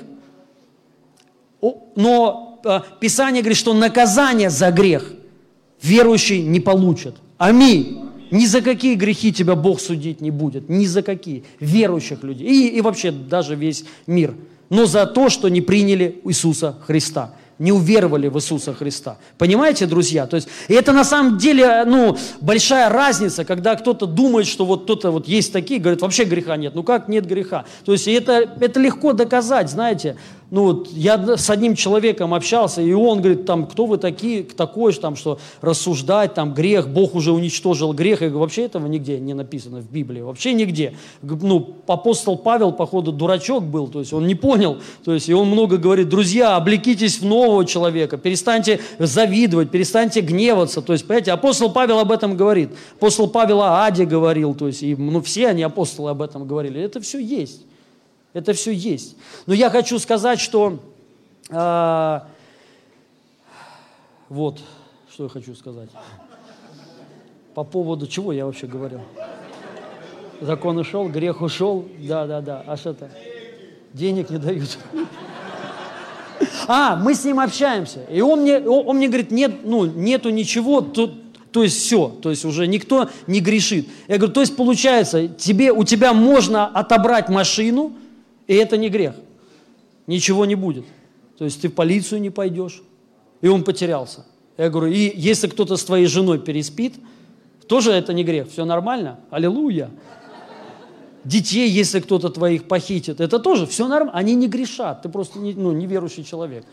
Но 1.95 2.61
э, 2.63 2.79
Писание 2.99 3.41
говорит, 3.41 3.57
что 3.57 3.73
наказание 3.73 4.49
за 4.49 4.71
грех 4.71 5.11
верующий 5.81 6.41
не 6.41 6.59
получит. 6.59 7.15
Аминь. 7.37 8.01
Ни 8.31 8.45
за 8.45 8.61
какие 8.61 8.95
грехи 8.95 9.31
тебя 9.31 9.55
Бог 9.55 9.79
судить 9.79 10.19
не 10.19 10.31
будет, 10.31 10.69
ни 10.69 10.85
за 10.85 11.03
какие. 11.03 11.43
Верующих 11.59 12.23
людей 12.23 12.47
и, 12.47 12.77
и 12.77 12.81
вообще 12.81 13.11
даже 13.11 13.55
весь 13.55 13.85
мир. 14.07 14.35
Но 14.69 14.85
за 14.85 15.05
то, 15.05 15.29
что 15.29 15.47
не 15.49 15.61
приняли 15.61 16.21
Иисуса 16.23 16.77
Христа 16.85 17.35
не 17.59 17.71
уверовали 17.71 18.27
в 18.27 18.37
Иисуса 18.37 18.73
Христа. 18.73 19.17
Понимаете, 19.37 19.85
друзья? 19.85 20.25
То 20.27 20.35
есть, 20.35 20.47
и 20.67 20.73
это 20.73 20.91
на 20.91 21.03
самом 21.03 21.37
деле, 21.37 21.83
ну, 21.85 22.17
большая 22.41 22.89
разница, 22.89 23.45
когда 23.45 23.75
кто-то 23.75 24.05
думает, 24.05 24.47
что 24.47 24.65
вот 24.65 24.83
кто-то 24.83 25.11
вот 25.11 25.27
есть 25.27 25.53
такие, 25.53 25.79
говорит, 25.79 26.01
вообще 26.01 26.25
греха 26.25 26.57
нет. 26.57 26.75
Ну 26.75 26.83
как 26.83 27.07
нет 27.07 27.25
греха? 27.25 27.65
То 27.85 27.93
есть, 27.93 28.07
это, 28.07 28.49
это 28.59 28.79
легко 28.79 29.13
доказать, 29.13 29.69
знаете. 29.69 30.17
Ну 30.51 30.63
вот 30.63 30.89
я 30.91 31.37
с 31.37 31.49
одним 31.49 31.75
человеком 31.75 32.33
общался, 32.33 32.81
и 32.81 32.93
он 32.93 33.19
говорит, 33.19 33.45
там, 33.45 33.65
кто 33.65 33.87
вы 33.87 33.97
такие, 33.97 34.43
такой, 34.43 34.93
там, 34.93 35.15
что 35.15 35.39
рассуждать, 35.61 36.35
там, 36.35 36.53
грех, 36.53 36.87
Бог 36.87 37.15
уже 37.15 37.31
уничтожил 37.31 37.93
грех. 37.93 38.21
Я 38.21 38.27
говорю, 38.27 38.41
вообще 38.41 38.63
этого 38.63 38.85
нигде 38.87 39.19
не 39.19 39.33
написано 39.33 39.81
в 39.81 39.91
Библии, 39.91 40.21
вообще 40.21 40.53
нигде. 40.53 40.93
Ну, 41.21 41.77
апостол 41.87 42.37
Павел, 42.37 42.71
походу, 42.71 43.11
дурачок 43.11 43.63
был, 43.63 43.87
то 43.87 43.99
есть 43.99 44.13
он 44.13 44.27
не 44.27 44.35
понял, 44.35 44.77
то 45.03 45.13
есть 45.13 45.29
и 45.29 45.33
он 45.33 45.47
много 45.47 45.77
говорит, 45.77 46.09
друзья, 46.09 46.55
облекитесь 46.55 47.19
в 47.19 47.25
нового 47.25 47.65
человека, 47.65 48.17
перестаньте 48.17 48.79
завидовать, 48.99 49.71
перестаньте 49.71 50.21
гневаться, 50.21 50.81
то 50.81 50.93
есть, 50.93 51.07
понимаете, 51.07 51.31
апостол 51.31 51.71
Павел 51.71 51.99
об 51.99 52.11
этом 52.11 52.37
говорит, 52.37 52.69
апостол 52.97 53.27
Павел 53.27 53.61
о 53.61 53.83
Аде 53.83 54.05
говорил, 54.05 54.53
то 54.53 54.67
есть, 54.67 54.83
и, 54.83 54.95
ну, 54.95 55.21
все 55.21 55.47
они, 55.47 55.63
апостолы, 55.63 56.11
об 56.11 56.21
этом 56.21 56.47
говорили, 56.47 56.79
это 56.81 57.01
все 57.01 57.19
есть. 57.19 57.63
Это 58.35 58.51
все 58.51 58.73
есть. 58.73 59.15
Но 59.45 59.53
я 59.53 59.69
хочу 59.69 59.97
сказать, 59.97 60.41
что... 60.41 60.79
Э, 61.49 62.19
вот, 64.27 64.59
что 65.09 65.23
я 65.23 65.29
хочу 65.29 65.55
сказать. 65.55 65.87
По 67.53 67.63
поводу 67.63 68.07
чего 68.07 68.33
я 68.33 68.45
вообще 68.45 68.67
говорил? 68.67 68.99
Закон 70.41 70.77
ушел, 70.77 71.07
грех 71.07 71.41
ушел. 71.41 71.87
Да, 71.97 72.27
да, 72.27 72.41
да. 72.41 72.63
А 72.67 72.75
что-то? 72.75 73.09
Денег 73.93 74.29
не 74.29 74.37
дают. 74.37 74.77
А, 76.67 76.97
мы 76.97 77.15
с 77.15 77.23
ним 77.23 77.39
общаемся. 77.39 78.01
И 78.11 78.19
он 78.19 78.41
мне, 78.41 78.59
он 78.59 78.97
мне 78.97 79.07
говорит, 79.07 79.31
нет, 79.31 79.63
ну, 79.63 79.85
нету 79.85 80.29
ничего, 80.29 80.81
тут, 80.81 81.13
то 81.53 81.63
есть 81.63 81.77
все, 81.77 82.09
то 82.09 82.31
есть 82.31 82.43
уже 82.43 82.67
никто 82.67 83.09
не 83.27 83.39
грешит. 83.39 83.87
Я 84.09 84.17
говорю, 84.17 84.33
то 84.33 84.41
есть 84.41 84.57
получается, 84.57 85.29
тебе, 85.29 85.71
у 85.71 85.85
тебя 85.85 86.11
можно 86.11 86.67
отобрать 86.67 87.29
машину, 87.29 87.93
и 88.47 88.55
это 88.55 88.77
не 88.77 88.89
грех. 88.89 89.15
Ничего 90.07 90.45
не 90.45 90.55
будет. 90.55 90.85
То 91.37 91.45
есть 91.45 91.61
ты 91.61 91.69
в 91.69 91.73
полицию 91.73 92.21
не 92.21 92.29
пойдешь. 92.29 92.81
И 93.41 93.47
он 93.47 93.63
потерялся. 93.63 94.25
Я 94.57 94.69
говорю, 94.69 94.91
и 94.91 95.11
если 95.15 95.47
кто-то 95.47 95.75
с 95.75 95.83
твоей 95.83 96.05
женой 96.05 96.39
переспит, 96.39 96.95
тоже 97.67 97.91
это 97.91 98.13
не 98.13 98.23
грех. 98.23 98.49
Все 98.49 98.65
нормально? 98.65 99.19
Аллилуйя. 99.29 99.89
Детей, 101.23 101.69
если 101.69 101.99
кто-то 101.99 102.29
твоих 102.29 102.67
похитит, 102.67 103.19
это 103.19 103.39
тоже 103.39 103.65
все 103.65 103.87
нормально. 103.87 104.17
Они 104.17 104.35
не 104.35 104.47
грешат. 104.47 105.01
Ты 105.01 105.09
просто 105.09 105.39
не, 105.39 105.53
ну, 105.53 105.71
неверующий 105.71 106.23
человек. 106.23 106.65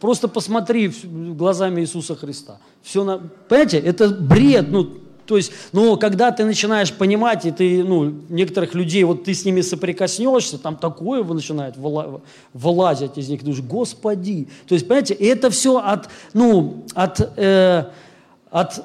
Просто 0.00 0.28
посмотри 0.28 0.90
глазами 1.04 1.82
Иисуса 1.82 2.16
Христа. 2.16 2.58
Все 2.82 3.04
на... 3.04 3.18
Понимаете, 3.18 3.78
это 3.78 4.08
бред. 4.08 4.66
Ну, 4.70 4.94
то 5.32 5.38
есть, 5.38 5.50
ну, 5.72 5.96
когда 5.96 6.30
ты 6.30 6.44
начинаешь 6.44 6.92
понимать, 6.92 7.46
и 7.46 7.50
ты, 7.50 7.82
ну, 7.82 8.12
некоторых 8.28 8.74
людей, 8.74 9.02
вот 9.02 9.24
ты 9.24 9.32
с 9.32 9.46
ними 9.46 9.62
соприкоснешься, 9.62 10.58
там 10.58 10.76
такое 10.76 11.24
начинает 11.24 11.74
вылазить 12.52 13.16
из 13.16 13.30
них, 13.30 13.42
думаешь, 13.42 13.62
Господи. 13.62 14.46
То 14.68 14.74
есть, 14.74 14.86
понимаете, 14.86 15.14
это 15.14 15.48
все 15.48 15.78
от, 15.78 16.10
ну, 16.34 16.84
от, 16.92 17.32
э, 17.38 17.84
от, 18.50 18.84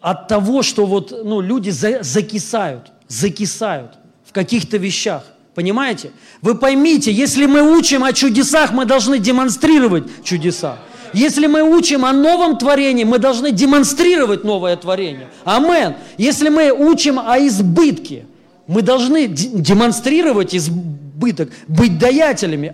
от 0.00 0.26
того, 0.26 0.62
что 0.62 0.86
вот, 0.86 1.12
ну, 1.24 1.40
люди 1.40 1.70
за, 1.70 2.02
закисают, 2.02 2.90
закисают 3.06 3.92
в 4.24 4.32
каких-то 4.32 4.78
вещах. 4.78 5.22
Понимаете? 5.54 6.10
Вы 6.42 6.56
поймите, 6.56 7.12
если 7.12 7.46
мы 7.46 7.78
учим 7.78 8.02
о 8.02 8.12
чудесах, 8.12 8.72
мы 8.72 8.86
должны 8.86 9.20
демонстрировать 9.20 10.24
чудеса. 10.24 10.78
Если 11.16 11.46
мы 11.46 11.62
учим 11.62 12.04
о 12.04 12.12
новом 12.12 12.58
творении, 12.58 13.04
мы 13.04 13.18
должны 13.18 13.50
демонстрировать 13.50 14.44
новое 14.44 14.76
творение. 14.76 15.28
Амен. 15.44 15.94
Если 16.18 16.50
мы 16.50 16.70
учим 16.70 17.18
о 17.18 17.38
избытке, 17.38 18.26
мы 18.66 18.82
должны 18.82 19.26
демонстрировать 19.26 20.54
избыток, 20.54 21.48
быть 21.68 21.98
даятелями. 21.98 22.70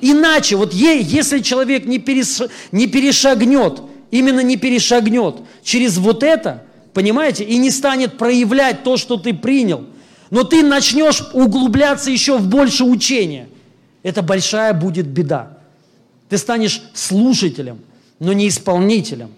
Иначе, 0.00 0.56
вот 0.56 0.72
если 0.72 1.40
человек 1.40 1.84
не 1.84 1.98
перешагнет, 1.98 3.82
именно 4.10 4.40
не 4.40 4.56
перешагнет 4.56 5.34
через 5.62 5.98
вот 5.98 6.22
это, 6.22 6.62
понимаете, 6.94 7.44
и 7.44 7.58
не 7.58 7.70
станет 7.70 8.16
проявлять 8.16 8.84
то, 8.84 8.96
что 8.96 9.18
ты 9.18 9.34
принял, 9.34 9.84
но 10.30 10.44
ты 10.44 10.62
начнешь 10.62 11.22
углубляться 11.34 12.10
еще 12.10 12.38
в 12.38 12.46
больше 12.46 12.84
учения, 12.84 13.48
это 14.02 14.22
большая 14.22 14.72
будет 14.72 15.06
беда. 15.06 15.58
Ты 16.32 16.38
станешь 16.38 16.80
слушателем, 16.94 17.80
но 18.18 18.32
не 18.32 18.48
исполнителем. 18.48 19.32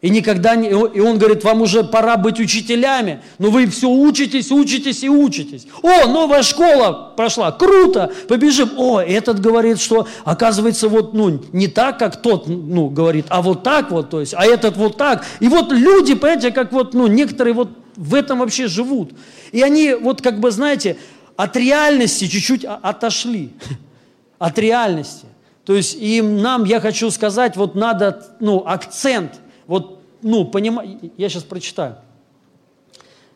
И 0.00 0.08
никогда 0.10 0.54
не... 0.54 0.68
И 0.68 1.00
он 1.00 1.18
говорит, 1.18 1.42
вам 1.42 1.60
уже 1.60 1.82
пора 1.82 2.16
быть 2.16 2.38
учителями, 2.38 3.20
но 3.40 3.50
вы 3.50 3.66
все 3.66 3.90
учитесь, 3.90 4.52
учитесь 4.52 5.02
и 5.02 5.08
учитесь. 5.08 5.66
О, 5.82 6.06
новая 6.06 6.44
школа 6.44 7.14
прошла, 7.16 7.50
круто, 7.50 8.12
побежим. 8.28 8.70
О, 8.76 9.00
этот 9.00 9.40
говорит, 9.40 9.80
что 9.80 10.06
оказывается 10.24 10.88
вот, 10.88 11.14
ну, 11.14 11.42
не 11.52 11.66
так, 11.66 11.98
как 11.98 12.22
тот, 12.22 12.46
ну, 12.46 12.90
говорит, 12.90 13.26
а 13.28 13.42
вот 13.42 13.64
так 13.64 13.90
вот, 13.90 14.10
то 14.10 14.20
есть, 14.20 14.32
а 14.36 14.44
этот 14.44 14.76
вот 14.76 14.96
так. 14.96 15.24
И 15.40 15.48
вот 15.48 15.72
люди, 15.72 16.14
понимаете, 16.14 16.52
как 16.52 16.70
вот, 16.70 16.94
ну, 16.94 17.08
некоторые 17.08 17.54
вот 17.54 17.70
в 17.96 18.14
этом 18.14 18.38
вообще 18.38 18.68
живут. 18.68 19.14
И 19.50 19.62
они 19.62 19.94
вот 19.94 20.22
как 20.22 20.38
бы, 20.38 20.52
знаете, 20.52 20.96
от 21.34 21.56
реальности 21.56 22.28
чуть-чуть 22.28 22.64
отошли. 22.64 23.50
От 24.38 24.58
реальности. 24.60 25.26
То 25.70 25.76
есть 25.76 25.96
и 26.00 26.20
нам, 26.20 26.64
я 26.64 26.80
хочу 26.80 27.12
сказать, 27.12 27.56
вот 27.56 27.76
надо, 27.76 28.26
ну, 28.40 28.64
акцент, 28.66 29.38
вот, 29.68 30.00
ну, 30.20 30.44
понимать, 30.44 30.88
я 31.16 31.28
сейчас 31.28 31.44
прочитаю. 31.44 31.94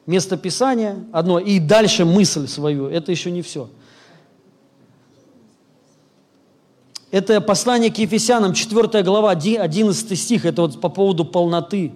Место 0.05 0.37
Писания 0.37 0.97
одно, 1.13 1.39
и 1.39 1.61
дальше 1.61 2.05
мысль 2.05 2.49
свою, 2.49 2.89
это 2.89 3.13
еще 3.13 3.31
не 3.31 3.41
все. 3.41 3.71
Это 7.13 7.41
послание 7.41 7.93
к 7.93 7.99
Ефесянам, 7.99 8.53
4 8.53 9.05
глава, 9.05 9.31
11 9.31 10.19
стих, 10.19 10.45
это 10.45 10.63
вот 10.63 10.81
по 10.81 10.89
поводу 10.89 11.25
полноты. 11.25 11.93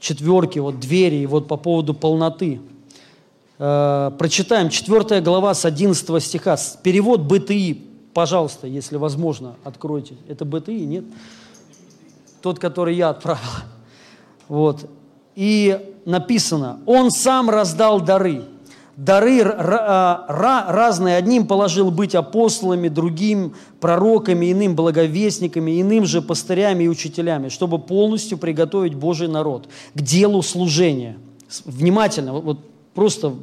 Четверки, 0.00 0.58
вот 0.58 0.80
двери, 0.80 1.26
вот 1.26 1.46
по 1.46 1.56
поводу 1.56 1.94
полноты. 1.94 2.60
Э, 3.60 4.10
прочитаем, 4.18 4.68
4 4.68 5.20
глава 5.20 5.54
с 5.54 5.64
11 5.64 6.20
стиха, 6.20 6.58
перевод 6.82 7.20
БТИ, 7.20 7.93
Пожалуйста, 8.14 8.68
если 8.68 8.96
возможно, 8.96 9.56
откройте. 9.64 10.14
Это 10.28 10.44
БТИ, 10.44 10.86
нет? 10.86 11.04
Тот, 12.40 12.60
который 12.60 12.94
я 12.94 13.10
отправил. 13.10 13.42
Вот. 14.48 14.88
И 15.34 15.94
написано, 16.04 16.78
Он 16.86 17.10
сам 17.10 17.50
раздал 17.50 18.00
дары. 18.00 18.44
Дары 18.96 19.42
а, 19.42 20.26
разные. 20.72 21.16
Одним 21.16 21.48
положил 21.48 21.90
быть 21.90 22.14
апостолами, 22.14 22.86
другим 22.86 23.54
пророками, 23.80 24.52
иным 24.52 24.76
благовестниками, 24.76 25.80
иным 25.80 26.06
же 26.06 26.22
пастырями 26.22 26.84
и 26.84 26.88
учителями, 26.88 27.48
чтобы 27.48 27.80
полностью 27.80 28.38
приготовить 28.38 28.94
Божий 28.94 29.26
народ 29.26 29.68
к 29.94 30.00
делу 30.00 30.42
служения. 30.42 31.16
Внимательно, 31.64 32.34
вот 32.34 32.60
просто 32.94 33.34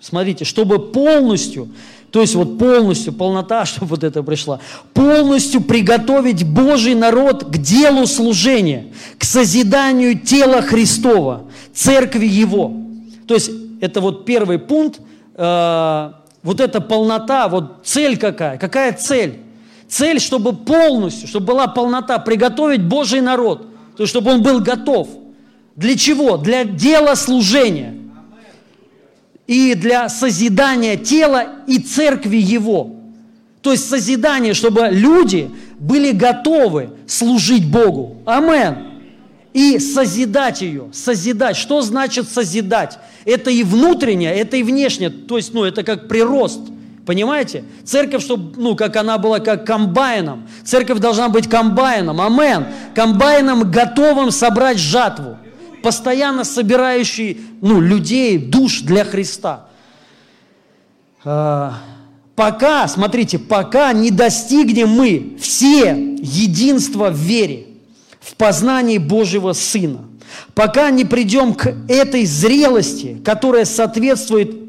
смотрите, 0.00 0.44
чтобы 0.44 0.78
полностью 0.78 1.70
то 2.12 2.20
есть 2.20 2.34
вот 2.34 2.58
полностью, 2.58 3.14
полнота, 3.14 3.64
чтобы 3.66 3.88
вот 3.88 4.04
это 4.04 4.22
пришла. 4.22 4.60
Полностью 4.94 5.62
приготовить 5.62 6.44
Божий 6.44 6.94
народ 6.94 7.44
к 7.44 7.56
делу 7.56 8.06
служения, 8.06 8.92
к 9.18 9.24
созиданию 9.24 10.18
тела 10.18 10.62
Христова, 10.62 11.44
церкви 11.74 12.26
Его. 12.26 12.72
То 13.26 13.34
есть 13.34 13.50
это 13.80 14.00
вот 14.00 14.26
первый 14.26 14.58
пункт, 14.58 15.00
э, 15.34 16.12
вот 16.42 16.60
эта 16.60 16.80
полнота, 16.80 17.48
вот 17.48 17.80
цель 17.84 18.18
какая? 18.18 18.58
Какая 18.58 18.92
цель? 18.92 19.40
Цель, 19.88 20.20
чтобы 20.20 20.54
полностью, 20.54 21.28
чтобы 21.28 21.46
была 21.46 21.66
полнота, 21.66 22.18
приготовить 22.18 22.82
Божий 22.82 23.20
народ, 23.20 23.66
то 23.96 24.02
есть 24.02 24.10
чтобы 24.10 24.32
он 24.32 24.42
был 24.42 24.60
готов. 24.60 25.08
Для 25.76 25.96
чего? 25.96 26.36
Для 26.36 26.64
дела 26.64 27.14
служения– 27.14 27.96
и 29.52 29.74
для 29.74 30.08
созидания 30.08 30.96
тела 30.96 31.46
и 31.66 31.78
церкви 31.78 32.38
Его. 32.38 32.96
То 33.60 33.72
есть 33.72 33.86
созидание, 33.86 34.54
чтобы 34.54 34.88
люди 34.90 35.50
были 35.78 36.12
готовы 36.12 36.88
служить 37.06 37.70
Богу. 37.70 38.22
Амен. 38.24 38.78
И 39.52 39.78
созидать 39.78 40.62
ее, 40.62 40.88
созидать. 40.94 41.56
Что 41.56 41.82
значит 41.82 42.30
созидать? 42.30 42.98
Это 43.26 43.50
и 43.50 43.62
внутреннее, 43.62 44.34
это 44.34 44.56
и 44.56 44.62
внешнее. 44.62 45.10
То 45.10 45.36
есть, 45.36 45.52
ну, 45.52 45.64
это 45.64 45.82
как 45.82 46.08
прирост. 46.08 46.60
Понимаете? 47.04 47.64
Церковь, 47.84 48.22
чтобы, 48.22 48.58
ну, 48.58 48.74
как 48.74 48.96
она 48.96 49.18
была, 49.18 49.38
как 49.38 49.66
комбайном. 49.66 50.48
Церковь 50.64 50.98
должна 50.98 51.28
быть 51.28 51.46
комбайном. 51.46 52.22
Амен. 52.22 52.68
Комбайном, 52.94 53.70
готовым 53.70 54.30
собрать 54.30 54.78
жатву 54.78 55.36
постоянно 55.82 56.44
собирающий 56.44 57.40
ну, 57.60 57.80
людей, 57.80 58.38
душ 58.38 58.80
для 58.80 59.04
Христа. 59.04 59.68
А, 61.24 61.78
пока, 62.34 62.88
смотрите, 62.88 63.38
пока 63.38 63.92
не 63.92 64.10
достигнем 64.10 64.88
мы 64.88 65.36
все 65.40 65.90
единства 66.20 67.10
в 67.10 67.16
вере, 67.16 67.66
в 68.20 68.34
познании 68.36 68.98
Божьего 68.98 69.52
Сына, 69.52 70.00
пока 70.54 70.90
не 70.90 71.04
придем 71.04 71.54
к 71.54 71.74
этой 71.88 72.24
зрелости, 72.24 73.20
которая 73.24 73.64
соответствует 73.64 74.62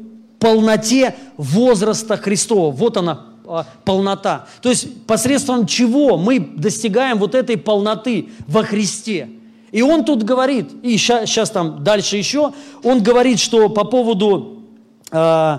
полноте 0.44 1.14
возраста 1.38 2.18
Христова. 2.18 2.70
Вот 2.70 2.98
она, 2.98 3.26
а, 3.46 3.66
полнота. 3.84 4.46
То 4.60 4.68
есть 4.68 5.06
посредством 5.06 5.66
чего 5.66 6.18
мы 6.18 6.38
достигаем 6.38 7.18
вот 7.18 7.34
этой 7.34 7.56
полноты 7.56 8.28
во 8.46 8.62
Христе. 8.62 9.28
И 9.74 9.82
он 9.82 10.04
тут 10.04 10.22
говорит, 10.22 10.70
и 10.84 10.96
сейчас, 10.96 11.28
сейчас 11.28 11.50
там 11.50 11.82
дальше 11.82 12.16
еще, 12.16 12.52
он 12.84 13.02
говорит, 13.02 13.40
что 13.40 13.68
по 13.68 13.82
поводу... 13.82 14.62
Э, 15.10 15.58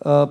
э, 0.00 0.26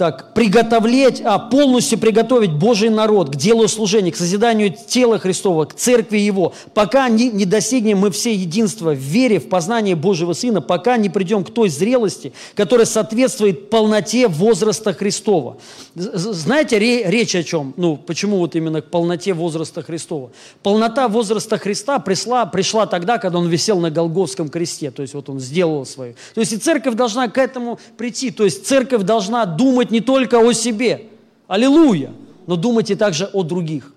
так, 0.00 0.32
приготовлять, 0.32 1.20
а, 1.22 1.38
полностью 1.38 1.98
приготовить 1.98 2.52
Божий 2.52 2.88
народ 2.88 3.28
к 3.28 3.36
делу 3.36 3.68
служения, 3.68 4.10
к 4.10 4.16
созиданию 4.16 4.74
тела 4.74 5.18
Христова, 5.18 5.66
к 5.66 5.74
церкви 5.74 6.16
Его, 6.16 6.54
пока 6.72 7.06
не, 7.10 7.28
не 7.28 7.44
достигнем 7.44 7.98
мы 7.98 8.10
все 8.10 8.32
единства 8.32 8.92
в 8.94 8.98
вере, 8.98 9.38
в 9.38 9.50
познании 9.50 9.92
Божьего 9.92 10.32
Сына, 10.32 10.62
пока 10.62 10.96
не 10.96 11.10
придем 11.10 11.44
к 11.44 11.50
той 11.50 11.68
зрелости, 11.68 12.32
которая 12.54 12.86
соответствует 12.86 13.68
полноте 13.68 14.26
возраста 14.26 14.94
Христова. 14.94 15.58
Знаете, 15.94 16.78
речь 16.78 17.34
о 17.34 17.42
чем? 17.42 17.74
Ну, 17.76 17.98
почему 17.98 18.38
вот 18.38 18.56
именно 18.56 18.80
к 18.80 18.86
полноте 18.86 19.34
возраста 19.34 19.82
Христова? 19.82 20.30
Полнота 20.62 21.08
возраста 21.08 21.58
Христа 21.58 21.98
пришла, 21.98 22.46
пришла 22.46 22.86
тогда, 22.86 23.18
когда 23.18 23.36
Он 23.36 23.48
висел 23.48 23.78
на 23.80 23.90
Голговском 23.90 24.48
кресте, 24.48 24.90
то 24.90 25.02
есть 25.02 25.12
вот 25.12 25.28
Он 25.28 25.40
сделал 25.40 25.84
свою. 25.84 26.14
То 26.34 26.40
есть 26.40 26.54
и 26.54 26.56
церковь 26.56 26.94
должна 26.94 27.28
к 27.28 27.36
этому 27.36 27.78
прийти, 27.98 28.30
то 28.30 28.44
есть 28.44 28.66
церковь 28.66 29.02
должна 29.02 29.44
думать 29.44 29.89
думать 29.90 29.92
не 29.92 30.00
только 30.00 30.38
о 30.38 30.52
себе, 30.52 31.06
аллилуйя, 31.48 32.12
но 32.46 32.56
думайте 32.56 32.96
также 32.96 33.26
о 33.26 33.42
других. 33.42 33.92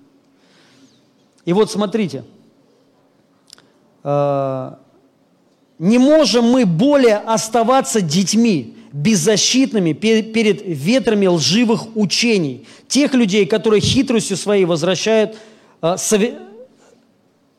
И 1.45 1.53
вот 1.53 1.71
смотрите, 1.71 2.23
э, 4.03 4.71
не 5.79 5.97
можем 5.97 6.45
мы 6.45 6.65
более 6.65 7.17
оставаться 7.17 8.01
детьми, 8.01 8.75
беззащитными 8.91 9.93
перед 9.93 10.61
ветрами 10.65 11.27
лживых 11.27 11.95
учений, 11.95 12.65
тех 12.87 13.13
людей, 13.13 13.45
которые 13.45 13.81
хитростью 13.81 14.37
своей 14.37 14.65
возвращают, 14.65 15.35
э, 15.81 15.95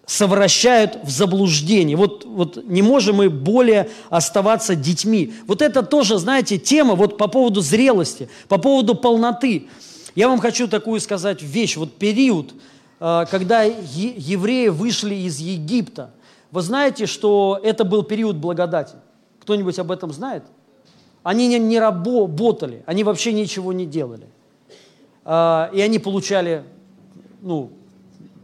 совращают 0.07 0.99
в 1.03 1.11
заблуждение. 1.11 1.97
Вот, 1.97 2.25
вот 2.25 2.63
не 2.65 2.83
можем 2.83 3.17
мы 3.17 3.31
более 3.31 3.89
оставаться 4.11 4.75
детьми. 4.75 5.35
Вот 5.47 5.63
это 5.63 5.83
тоже, 5.83 6.19
знаете, 6.19 6.59
тема 6.59 6.95
вот 6.95 7.17
по 7.17 7.29
поводу 7.29 7.61
зрелости, 7.61 8.29
по 8.49 8.59
поводу 8.59 8.95
полноты. 8.95 9.69
Я 10.15 10.29
вам 10.29 10.41
хочу 10.41 10.69
такую 10.69 11.01
сказать 11.01 11.43
вещь. 11.43 11.77
Вот 11.77 11.95
период, 11.95 12.55
э, 13.01 13.25
когда 13.31 13.63
евреи 13.63 14.69
вышли 14.69 15.15
из 15.15 15.39
Египта. 15.39 16.11
Вы 16.51 16.61
знаете, 16.61 17.07
что 17.07 17.59
это 17.63 17.85
был 17.85 18.05
период 18.05 18.37
благодати? 18.37 18.97
Кто-нибудь 19.41 19.79
об 19.79 19.91
этом 19.91 20.13
знает? 20.13 20.45
Они 21.23 21.49
не, 21.49 21.59
не 21.59 21.81
работали, 21.81 22.83
они 22.87 23.03
вообще 23.03 23.33
ничего 23.33 23.73
не 23.73 23.87
делали. 23.87 24.27
Э, 25.25 25.71
и 25.73 25.81
они 25.81 25.99
получали 25.99 26.65
ну, 27.41 27.71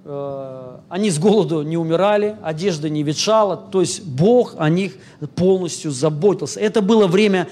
они 0.04 1.10
с 1.10 1.18
голоду 1.18 1.62
не 1.62 1.76
умирали, 1.76 2.36
одежда 2.42 2.88
не 2.88 3.02
ветшала, 3.02 3.56
то 3.56 3.80
есть 3.80 4.02
Бог 4.04 4.54
о 4.58 4.68
них 4.70 4.94
полностью 5.36 5.90
заботился. 5.90 6.58
Это 6.58 6.80
было 6.80 7.06
время 7.06 7.48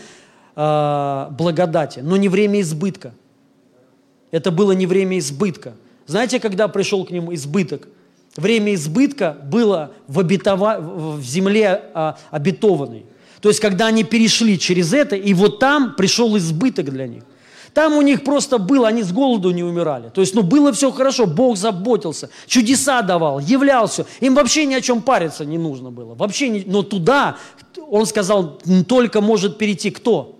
э, 0.57 1.27
благодати, 1.31 2.01
но 2.01 2.17
не 2.17 2.29
время 2.29 2.61
избытка. 2.61 3.13
Это 4.31 4.51
было 4.51 4.73
не 4.73 4.87
время 4.87 5.19
избытка. 5.19 5.75
Знаете, 6.07 6.41
когда 6.41 6.69
пришел 6.69 7.05
к 7.05 7.11
ним 7.11 7.33
избыток? 7.35 7.89
Время 8.37 8.75
избытка 8.75 9.37
было 9.45 9.93
в, 10.07 10.21
обетова... 10.21 10.79
в 10.81 11.23
земле 11.23 11.83
а, 11.95 12.19
обетованной. 12.31 13.05
То 13.41 13.49
есть, 13.49 13.61
когда 13.61 13.87
они 13.87 14.05
перешли 14.05 14.59
через 14.59 14.93
это, 14.93 15.17
и 15.17 15.35
вот 15.35 15.59
там 15.59 15.95
пришел 15.97 16.37
избыток 16.37 16.91
для 16.91 17.07
них. 17.07 17.25
Там 17.79 17.97
у 17.97 18.03
них 18.03 18.25
просто 18.25 18.59
было, 18.59 18.89
они 18.89 19.05
с 19.05 19.13
голоду 19.13 19.53
не 19.53 19.63
умирали. 19.63 20.09
То 20.09 20.21
есть, 20.21 20.35
ну, 20.35 20.43
было 20.43 20.73
все 20.73 20.91
хорошо, 20.91 21.27
Бог 21.27 21.57
заботился, 21.57 22.29
чудеса 22.49 23.03
давал, 23.03 23.39
являлся. 23.39 24.05
Им 24.19 24.35
вообще 24.35 24.67
ни 24.67 24.75
о 24.75 24.81
чем 24.81 25.01
париться 25.01 25.45
не 25.45 25.59
нужно 25.59 25.93
было. 25.93 26.17
Вообще 26.17 26.49
не... 26.49 26.65
Но 26.67 26.83
туда, 26.83 27.37
он 27.89 28.07
сказал, 28.07 28.59
только 28.89 29.21
может 29.21 29.59
перейти 29.59 29.91
кто? 29.91 30.35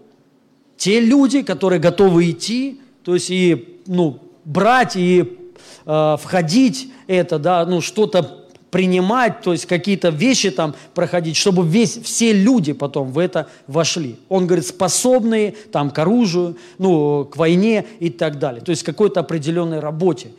Те 0.77 0.99
люди, 0.99 1.43
которые 1.43 1.79
готовы 1.79 2.29
идти, 2.29 2.81
то 3.05 3.15
есть 3.15 3.31
и, 3.31 3.79
ну, 3.87 4.19
брать 4.45 4.97
и 4.97 5.39
э, 5.87 6.17
входить 6.21 6.91
это, 7.07 7.39
да, 7.39 7.65
ну, 7.67 7.81
что-то 7.81 8.38
принимать, 8.71 9.41
то 9.41 9.53
есть 9.53 9.67
какие-то 9.67 10.11
вещи 10.11 10.51
там 10.51 10.75
проходить, 10.95 11.37
чтобы 11.37 11.67
весь, 11.67 11.99
все 12.03 12.33
люди 12.33 12.73
потом 12.73 13.13
в 13.13 13.19
это 13.19 13.49
вошли. 13.67 14.17
Он 14.29 14.47
говорит, 14.47 14.67
способные 14.67 15.53
там 15.73 15.91
к 15.91 15.99
оружию, 15.99 16.57
ну, 16.79 17.25
к 17.25 17.37
войне 17.37 17.87
и 18.01 18.11
так 18.11 18.39
далее. 18.39 18.63
То 18.63 18.71
есть 18.71 18.83
какой-то 18.83 19.21
определенной 19.21 19.81
работе. 19.81 20.31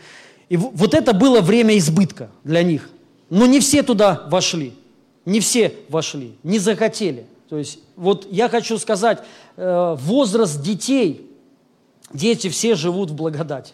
И 0.49 0.57
вот 0.57 0.93
это 0.93 1.13
было 1.13 1.41
время 1.41 1.77
избытка 1.77 2.29
для 2.43 2.63
них. 2.63 2.89
Но 3.29 3.45
не 3.45 3.59
все 3.59 3.83
туда 3.83 4.27
вошли. 4.29 4.73
Не 5.25 5.39
все 5.39 5.73
вошли, 5.89 6.33
не 6.43 6.59
захотели. 6.59 7.25
То 7.49 7.57
есть 7.57 7.79
вот 7.95 8.27
я 8.31 8.49
хочу 8.49 8.77
сказать, 8.77 9.19
э, 9.57 9.95
возраст 9.99 10.61
детей, 10.61 11.29
дети 12.13 12.49
все 12.49 12.75
живут 12.75 13.11
в 13.11 13.15
благодати 13.15 13.73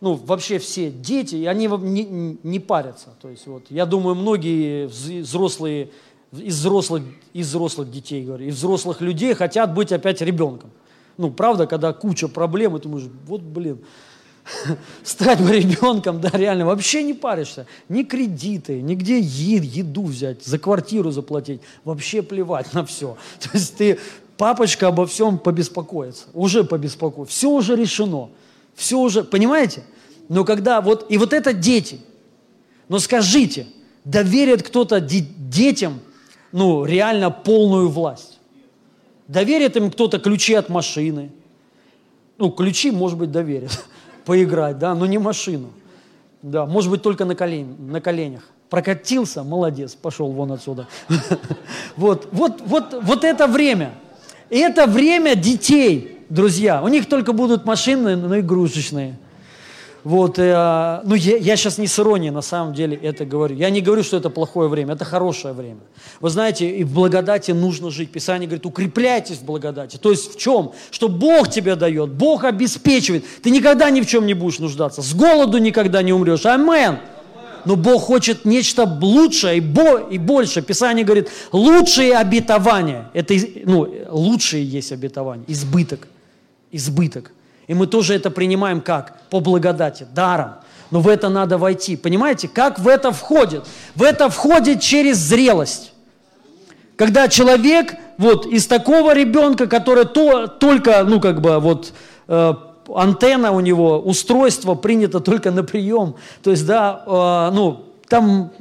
ну, 0.00 0.14
вообще 0.14 0.58
все 0.58 0.90
дети, 0.90 1.36
и 1.36 1.46
они 1.46 1.66
не, 1.66 2.38
не 2.42 2.60
парятся. 2.60 3.08
То 3.20 3.30
есть, 3.30 3.46
вот, 3.46 3.64
я 3.70 3.86
думаю, 3.86 4.14
многие 4.14 4.86
взрослые, 4.86 5.90
из 6.32 6.58
взрослых, 6.58 7.02
из 7.32 7.48
взрослых 7.48 7.90
детей, 7.90 8.24
говорю, 8.24 8.46
из 8.46 8.56
взрослых 8.56 9.00
людей 9.00 9.32
хотят 9.34 9.74
быть 9.74 9.92
опять 9.92 10.20
ребенком. 10.20 10.70
Ну, 11.16 11.30
правда, 11.30 11.66
когда 11.66 11.94
куча 11.94 12.28
проблем, 12.28 12.76
и 12.76 12.78
ты 12.78 12.88
думаешь, 12.88 13.08
вот, 13.26 13.40
блин, 13.40 13.78
стать 15.02 15.40
бы 15.40 15.52
ребенком, 15.52 16.20
да, 16.20 16.30
реально, 16.34 16.66
вообще 16.66 17.02
не 17.02 17.14
паришься. 17.14 17.66
Ни 17.88 18.02
кредиты, 18.02 18.82
нигде 18.82 19.18
е- 19.18 19.64
еду 19.64 20.04
взять, 20.04 20.44
за 20.44 20.58
квартиру 20.58 21.10
заплатить, 21.10 21.62
вообще 21.84 22.20
плевать 22.20 22.74
на 22.74 22.84
все. 22.84 23.16
То 23.40 23.48
есть 23.54 23.76
ты, 23.76 23.98
папочка 24.36 24.88
обо 24.88 25.06
всем 25.06 25.38
побеспокоится, 25.38 26.24
уже 26.34 26.64
побеспокоится, 26.64 27.34
все 27.34 27.50
уже 27.50 27.76
решено 27.76 28.28
все 28.76 28.98
уже, 28.98 29.24
понимаете? 29.24 29.82
Но 30.28 30.44
когда 30.44 30.80
вот, 30.80 31.06
и 31.08 31.18
вот 31.18 31.32
это 31.32 31.52
дети. 31.52 31.98
Но 32.88 32.98
скажите, 33.00 33.66
доверит 34.04 34.62
кто-то 34.62 35.00
детям, 35.00 36.00
ну, 36.52 36.84
реально 36.84 37.30
полную 37.30 37.88
власть? 37.88 38.38
Доверит 39.26 39.76
им 39.76 39.90
кто-то 39.90 40.20
ключи 40.20 40.54
от 40.54 40.68
машины? 40.68 41.32
Ну, 42.38 42.50
ключи, 42.50 42.90
может 42.90 43.18
быть, 43.18 43.32
доверит 43.32 43.84
поиграть, 44.24 44.78
да, 44.78 44.94
но 44.94 45.06
не 45.06 45.18
машину. 45.18 45.70
Да, 46.42 46.66
может 46.66 46.90
быть, 46.90 47.02
только 47.02 47.24
на, 47.24 47.34
колен, 47.34 47.74
на 47.90 48.00
коленях. 48.00 48.44
Прокатился, 48.68 49.42
молодец, 49.42 49.94
пошел 49.94 50.30
вон 50.30 50.52
отсюда. 50.52 50.86
Вот, 51.96 52.28
вот, 52.30 52.60
вот, 52.66 52.94
вот 53.02 53.24
это 53.24 53.46
время. 53.46 53.94
Это 54.50 54.86
время 54.86 55.34
детей– 55.34 56.12
друзья. 56.28 56.82
У 56.82 56.88
них 56.88 57.08
только 57.08 57.32
будут 57.32 57.64
машины, 57.64 58.16
но 58.16 58.38
игрушечные. 58.38 59.16
Вот, 60.06 60.38
э, 60.38 61.00
ну 61.02 61.16
я, 61.16 61.36
я 61.36 61.56
сейчас 61.56 61.78
не 61.78 61.88
с 61.88 61.98
иронией 61.98 62.30
на 62.30 62.40
самом 62.40 62.74
деле 62.74 62.96
это 62.96 63.24
говорю. 63.24 63.56
Я 63.56 63.70
не 63.70 63.80
говорю, 63.80 64.04
что 64.04 64.16
это 64.16 64.30
плохое 64.30 64.68
время, 64.68 64.94
это 64.94 65.04
хорошее 65.04 65.52
время. 65.52 65.80
Вы 66.20 66.30
знаете, 66.30 66.70
и 66.70 66.84
в 66.84 66.94
благодати 66.94 67.50
нужно 67.50 67.90
жить. 67.90 68.12
Писание 68.12 68.46
говорит, 68.46 68.64
укрепляйтесь 68.66 69.38
в 69.38 69.44
благодати. 69.44 69.96
То 69.96 70.12
есть 70.12 70.32
в 70.32 70.38
чем? 70.38 70.70
Что 70.92 71.08
Бог 71.08 71.50
тебе 71.50 71.74
дает, 71.74 72.10
Бог 72.10 72.44
обеспечивает. 72.44 73.24
Ты 73.42 73.50
никогда 73.50 73.90
ни 73.90 74.00
в 74.00 74.06
чем 74.06 74.26
не 74.26 74.34
будешь 74.34 74.60
нуждаться. 74.60 75.02
С 75.02 75.12
голоду 75.12 75.58
никогда 75.58 76.02
не 76.02 76.12
умрешь. 76.12 76.46
Амен 76.46 76.98
но 77.64 77.74
Бог 77.74 78.02
хочет 78.02 78.44
нечто 78.44 78.84
лучшее 78.84 79.58
и, 79.58 79.60
бо, 79.60 79.98
и 79.98 80.18
больше. 80.18 80.62
Писание 80.62 81.04
говорит, 81.04 81.30
лучшие 81.50 82.16
обетования, 82.16 83.10
это 83.12 83.34
ну, 83.64 83.92
лучшие 84.08 84.64
есть 84.64 84.92
обетования, 84.92 85.44
избыток 85.48 86.06
избыток. 86.76 87.32
И 87.66 87.74
мы 87.74 87.86
тоже 87.86 88.14
это 88.14 88.30
принимаем 88.30 88.80
как? 88.80 89.20
По 89.30 89.40
благодати, 89.40 90.06
даром. 90.14 90.54
Но 90.90 91.00
в 91.00 91.08
это 91.08 91.28
надо 91.28 91.58
войти. 91.58 91.96
Понимаете, 91.96 92.48
как 92.48 92.78
в 92.78 92.86
это 92.86 93.10
входит? 93.10 93.64
В 93.94 94.02
это 94.02 94.28
входит 94.30 94.80
через 94.80 95.18
зрелость. 95.18 95.92
Когда 96.96 97.28
человек 97.28 97.94
вот 98.18 98.46
из 98.46 98.66
такого 98.66 99.12
ребенка, 99.14 99.66
который 99.66 100.04
то, 100.04 100.46
только, 100.46 101.04
ну 101.04 101.20
как 101.20 101.40
бы 101.40 101.58
вот 101.58 101.92
э, 102.28 102.54
антенна 102.94 103.52
у 103.52 103.60
него, 103.60 103.98
устройство 103.98 104.74
принято 104.74 105.20
только 105.20 105.50
на 105.50 105.64
прием. 105.64 106.14
То 106.42 106.50
есть, 106.50 106.64
да, 106.66 107.02
э, 107.04 107.54
ну 107.54 107.84
там 108.08 108.52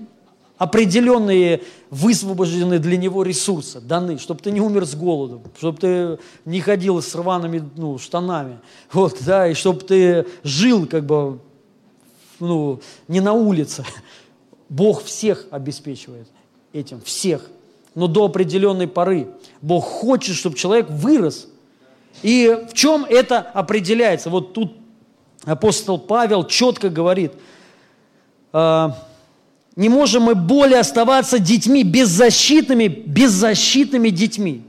определенные 0.57 1.61
высвобожденные 1.95 2.79
для 2.79 2.97
него 2.97 3.23
ресурсы 3.23 3.79
даны, 3.79 4.17
чтобы 4.17 4.41
ты 4.41 4.51
не 4.51 4.59
умер 4.59 4.85
с 4.85 4.95
голоду, 4.95 5.41
чтобы 5.57 5.77
ты 5.77 6.19
не 6.43 6.59
ходил 6.59 7.01
с 7.01 7.15
рваными 7.15 7.69
ну, 7.77 7.97
штанами, 7.97 8.59
вот, 8.91 9.17
да, 9.21 9.47
и 9.47 9.53
чтобы 9.53 9.79
ты 9.81 10.25
жил 10.43 10.87
как 10.87 11.05
бы 11.05 11.39
ну, 12.39 12.81
не 13.07 13.21
на 13.21 13.31
улице. 13.31 13.85
Бог 14.67 15.03
всех 15.03 15.45
обеспечивает 15.51 16.27
этим, 16.73 16.99
всех. 17.01 17.49
Но 17.93 18.07
до 18.07 18.25
определенной 18.25 18.89
поры. 18.89 19.29
Бог 19.61 19.85
хочет, 19.85 20.35
чтобы 20.35 20.57
человек 20.57 20.89
вырос 20.89 21.47
И 22.23 22.67
в 22.69 22.73
чем 22.73 23.05
это 23.05 23.39
определяется? 23.39 24.29
Вот 24.29 24.51
тут 24.51 24.75
апостол 25.45 25.97
Павел 25.97 26.43
четко 26.43 26.89
говорит, 26.89 27.31
э, 28.51 28.89
не 29.75 29.89
можем 29.89 30.23
мы 30.23 30.35
более 30.35 30.79
оставаться 30.79 31.39
детьми, 31.39 31.83
беззащитными, 31.83 32.87
беззащитными 32.87 34.09
детьми. 34.09 34.63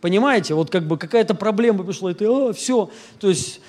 Понимаете, 0.00 0.54
вот 0.54 0.70
как 0.70 0.86
бы 0.86 0.96
какая-то 0.96 1.34
проблема 1.34 1.84
пришла, 1.84 2.10
и 2.10 2.14
ты, 2.14 2.26
а, 2.26 2.52
все, 2.52 2.90
то 3.20 3.28
есть 3.28 3.60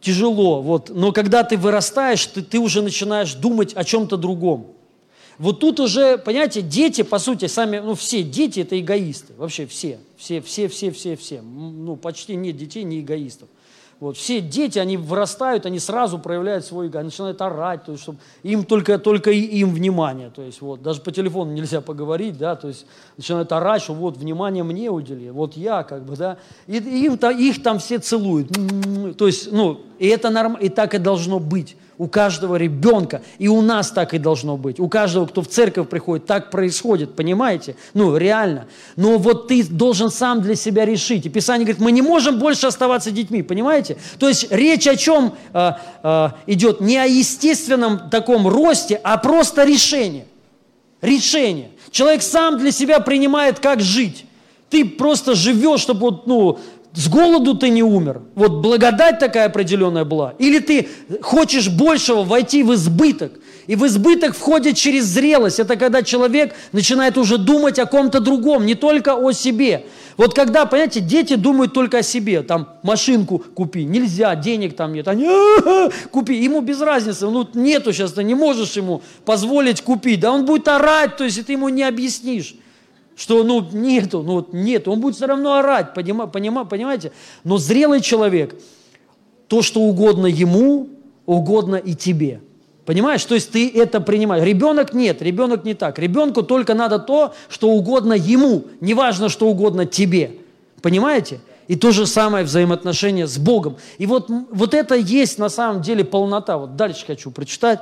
тяжело, 0.00 0.62
вот. 0.62 0.90
Но 0.90 1.12
когда 1.12 1.42
ты 1.42 1.56
вырастаешь, 1.56 2.26
ты, 2.26 2.42
ты 2.42 2.58
уже 2.58 2.82
начинаешь 2.82 3.34
думать 3.34 3.72
о 3.74 3.84
чем-то 3.84 4.16
другом. 4.16 4.74
Вот 5.38 5.58
тут 5.58 5.80
уже, 5.80 6.16
понимаете, 6.18 6.62
дети, 6.62 7.02
по 7.02 7.18
сути, 7.18 7.46
сами, 7.46 7.78
ну, 7.78 7.94
все 7.94 8.22
дети– 8.22 8.60
это 8.60 8.78
эгоисты, 8.78 9.32
вообще 9.36 9.66
все, 9.66 9.98
все, 10.16 10.40
все, 10.40 10.68
все, 10.68 10.92
все, 10.92 11.16
все. 11.16 11.42
Ну, 11.42 11.96
почти 11.96 12.36
нет 12.36 12.56
детей, 12.56 12.84
не 12.84 13.00
эгоистов. 13.00 13.48
Вот, 14.00 14.16
все 14.16 14.40
дети, 14.40 14.78
они 14.78 14.96
вырастают, 14.96 15.66
они 15.66 15.78
сразу 15.78 16.18
проявляют 16.18 16.64
свой 16.64 16.88
эго, 16.88 17.02
начинают 17.02 17.40
орать, 17.40 17.84
то 17.84 17.92
есть, 17.92 18.02
чтобы 18.02 18.18
им 18.42 18.64
только, 18.64 18.98
только 18.98 19.30
им 19.30 19.72
внимание. 19.72 20.30
То 20.30 20.42
есть, 20.42 20.60
вот, 20.60 20.82
даже 20.82 21.00
по 21.00 21.12
телефону 21.12 21.52
нельзя 21.52 21.80
поговорить, 21.80 22.36
да, 22.36 22.56
то 22.56 22.68
есть 22.68 22.86
начинают 23.16 23.52
орать, 23.52 23.82
что 23.82 23.94
вот 23.94 24.16
внимание 24.16 24.64
мне 24.64 24.90
удели, 24.90 25.30
вот 25.30 25.56
я 25.56 25.82
как 25.84 26.04
бы, 26.04 26.16
да, 26.16 26.38
и, 26.66 26.78
и 26.78 27.06
им, 27.06 27.14
их 27.14 27.62
там 27.62 27.78
все 27.78 27.98
целуют. 27.98 28.48
То 29.16 29.26
есть, 29.26 29.50
ну, 29.52 29.80
и 29.98 30.08
это 30.08 30.30
норм, 30.30 30.54
и 30.54 30.68
так 30.68 30.94
и 30.94 30.98
должно 30.98 31.38
быть 31.38 31.76
у 31.98 32.08
каждого 32.08 32.56
ребенка, 32.56 33.22
и 33.38 33.48
у 33.48 33.60
нас 33.62 33.90
так 33.90 34.14
и 34.14 34.18
должно 34.18 34.56
быть, 34.56 34.80
у 34.80 34.88
каждого, 34.88 35.26
кто 35.26 35.42
в 35.42 35.48
церковь 35.48 35.88
приходит, 35.88 36.26
так 36.26 36.50
происходит, 36.50 37.14
понимаете? 37.14 37.76
Ну, 37.94 38.16
реально. 38.16 38.66
Но 38.96 39.18
вот 39.18 39.48
ты 39.48 39.64
должен 39.64 40.10
сам 40.10 40.40
для 40.40 40.54
себя 40.56 40.84
решить. 40.84 41.26
И 41.26 41.28
Писание 41.28 41.66
говорит, 41.66 41.82
мы 41.82 41.92
не 41.92 42.02
можем 42.02 42.38
больше 42.38 42.66
оставаться 42.66 43.10
детьми, 43.10 43.42
понимаете? 43.42 43.96
То 44.18 44.28
есть 44.28 44.50
речь 44.50 44.86
о 44.86 44.96
чем 44.96 45.34
э, 45.52 45.72
э, 46.02 46.28
идет? 46.46 46.80
Не 46.80 46.98
о 46.98 47.06
естественном 47.06 48.10
таком 48.10 48.48
росте, 48.48 49.00
а 49.02 49.16
просто 49.18 49.64
решение. 49.64 50.26
Решение. 51.00 51.70
Человек 51.90 52.22
сам 52.22 52.58
для 52.58 52.72
себя 52.72 53.00
принимает, 53.00 53.60
как 53.60 53.80
жить. 53.80 54.24
Ты 54.70 54.84
просто 54.84 55.34
живешь, 55.34 55.80
чтобы 55.80 56.00
вот, 56.00 56.26
ну, 56.26 56.58
с 56.94 57.08
голоду 57.08 57.54
ты 57.54 57.70
не 57.70 57.82
умер. 57.82 58.22
Вот 58.36 58.62
благодать 58.62 59.18
такая 59.18 59.46
определенная 59.46 60.04
была. 60.04 60.34
Или 60.38 60.60
ты 60.60 60.88
хочешь 61.22 61.68
большего 61.68 62.22
войти 62.22 62.62
в 62.62 62.72
избыток. 62.74 63.32
И 63.66 63.74
в 63.74 63.84
избыток 63.86 64.36
входит 64.36 64.76
через 64.76 65.04
зрелость. 65.06 65.58
Это 65.58 65.74
когда 65.74 66.02
человек 66.02 66.54
начинает 66.70 67.18
уже 67.18 67.36
думать 67.36 67.80
о 67.80 67.86
ком-то 67.86 68.20
другом, 68.20 68.64
не 68.64 68.76
только 68.76 69.16
о 69.16 69.32
себе. 69.32 69.86
Вот 70.16 70.34
когда, 70.34 70.66
понимаете, 70.66 71.00
дети 71.00 71.34
думают 71.34 71.72
только 71.72 71.98
о 71.98 72.02
себе, 72.02 72.42
там, 72.42 72.68
машинку 72.84 73.42
купи, 73.54 73.84
нельзя, 73.84 74.36
денег 74.36 74.76
там 74.76 74.92
нет, 74.92 75.08
они, 75.08 75.26
купи, 76.12 76.36
ему 76.36 76.60
без 76.60 76.80
разницы, 76.80 77.26
ну, 77.26 77.48
нету 77.54 77.92
сейчас, 77.92 78.12
ты 78.12 78.22
не 78.22 78.36
можешь 78.36 78.76
ему 78.76 79.02
позволить 79.24 79.80
купить, 79.80 80.20
да 80.20 80.30
он 80.30 80.44
будет 80.44 80.68
орать, 80.68 81.16
то 81.16 81.24
есть, 81.24 81.44
ты 81.44 81.52
ему 81.54 81.68
не 81.68 81.82
объяснишь 81.82 82.54
что 83.16 83.42
ну 83.44 83.64
нету, 83.72 84.22
ну 84.22 84.32
вот 84.34 84.52
нету, 84.52 84.92
он 84.92 85.00
будет 85.00 85.16
все 85.16 85.26
равно 85.26 85.54
орать, 85.54 85.94
понима, 85.94 86.26
понима, 86.26 86.64
понимаете? 86.64 87.12
Но 87.44 87.58
зрелый 87.58 88.00
человек, 88.00 88.56
то, 89.48 89.62
что 89.62 89.80
угодно 89.80 90.26
ему, 90.26 90.88
угодно 91.26 91.76
и 91.76 91.94
тебе. 91.94 92.40
Понимаешь? 92.84 93.24
То 93.24 93.34
есть 93.34 93.50
ты 93.50 93.70
это 93.70 94.00
принимаешь. 94.00 94.44
Ребенок 94.44 94.92
нет, 94.92 95.22
ребенок 95.22 95.64
не 95.64 95.74
так. 95.74 95.98
Ребенку 95.98 96.42
только 96.42 96.74
надо 96.74 96.98
то, 96.98 97.34
что 97.48 97.70
угодно 97.70 98.12
ему, 98.12 98.64
не 98.80 98.94
важно, 98.94 99.28
что 99.28 99.48
угодно 99.48 99.86
тебе. 99.86 100.32
Понимаете? 100.82 101.40
И 101.66 101.76
то 101.76 101.92
же 101.92 102.06
самое 102.06 102.44
взаимоотношение 102.44 103.26
с 103.26 103.38
Богом. 103.38 103.76
И 103.96 104.04
вот, 104.04 104.28
вот 104.50 104.74
это 104.74 104.94
есть 104.94 105.38
на 105.38 105.48
самом 105.48 105.80
деле 105.80 106.04
полнота. 106.04 106.58
Вот 106.58 106.76
дальше 106.76 107.06
хочу 107.06 107.30
прочитать 107.30 107.80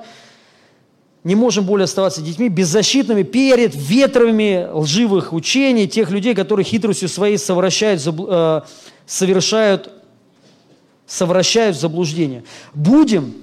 не 1.24 1.34
можем 1.34 1.64
более 1.64 1.84
оставаться 1.84 2.20
детьми 2.20 2.48
беззащитными 2.48 3.22
перед 3.22 3.74
ветровыми 3.74 4.68
лживых 4.72 5.32
учений, 5.32 5.86
тех 5.86 6.10
людей, 6.10 6.34
которые 6.34 6.64
хитростью 6.64 7.08
своей 7.08 7.38
совращают, 7.38 8.02
э, 8.06 8.60
совершают, 9.06 9.92
совращают 11.06 11.76
заблуждение. 11.76 12.42
Будем 12.74 13.34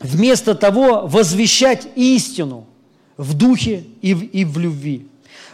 вместо 0.00 0.54
того 0.54 1.06
возвещать 1.06 1.88
истину 1.94 2.66
в 3.16 3.34
духе 3.34 3.84
и 4.02 4.12
в, 4.12 4.22
и 4.22 4.44
в 4.44 4.58
любви. 4.58 5.06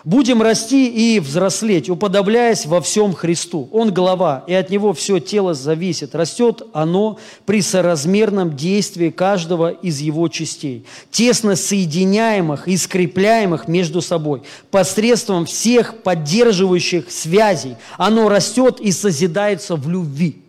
Будем 0.05 0.41
расти 0.41 0.87
и 0.89 1.21
взрослеть, 1.21 1.91
уподобляясь 1.91 2.65
во 2.65 2.81
всем 2.81 3.13
Христу. 3.13 3.69
Он 3.71 3.93
голова, 3.93 4.45
и 4.47 4.55
от 4.55 4.71
Него 4.71 4.95
все 4.95 5.19
тело 5.19 5.53
зависит. 5.53 6.15
Растет 6.15 6.63
оно 6.73 7.19
при 7.45 7.61
соразмерном 7.61 8.57
действии 8.57 9.11
каждого 9.11 9.71
из 9.71 10.01
его 10.01 10.29
частей, 10.29 10.87
тесно 11.11 11.55
соединяемых 11.55 12.67
и 12.67 12.79
скрепляемых 12.79 13.69
между 13.69 14.01
собой. 14.01 14.43
Посредством 14.71 15.45
всех 15.45 16.03
поддерживающих 16.03 17.11
связей 17.11 17.77
оно 17.99 18.31
растет 18.31 18.81
и 18.81 18.93
созидается 18.93 19.77
в 19.77 19.87
любви. 19.89 20.43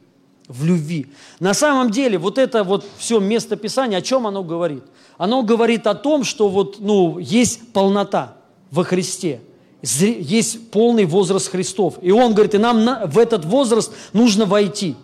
В 0.47 0.63
любви. 0.63 1.07
На 1.41 1.53
самом 1.53 1.91
деле, 1.91 2.17
вот 2.17 2.37
это 2.37 2.63
вот 2.63 2.85
все 2.97 3.19
место 3.19 3.57
Писания, 3.57 3.97
о 3.97 4.01
чем 4.01 4.27
оно 4.27 4.43
говорит? 4.43 4.83
Оно 5.17 5.43
говорит 5.43 5.87
о 5.87 5.93
том, 5.93 6.23
что 6.23 6.47
вот, 6.47 6.77
ну, 6.79 7.19
есть 7.19 7.73
полнота– 7.73 8.37
во 8.71 8.83
Христе. 8.83 9.41
Есть 9.81 10.71
полный 10.71 11.05
возраст 11.05 11.49
Христов. 11.49 11.95
И 12.01 12.11
он 12.11 12.33
говорит, 12.33 12.55
и 12.55 12.57
нам 12.57 12.85
на, 12.85 13.05
в 13.05 13.17
этот 13.17 13.45
возраст 13.45 13.91
нужно 14.13 14.45
войти. 14.45 14.95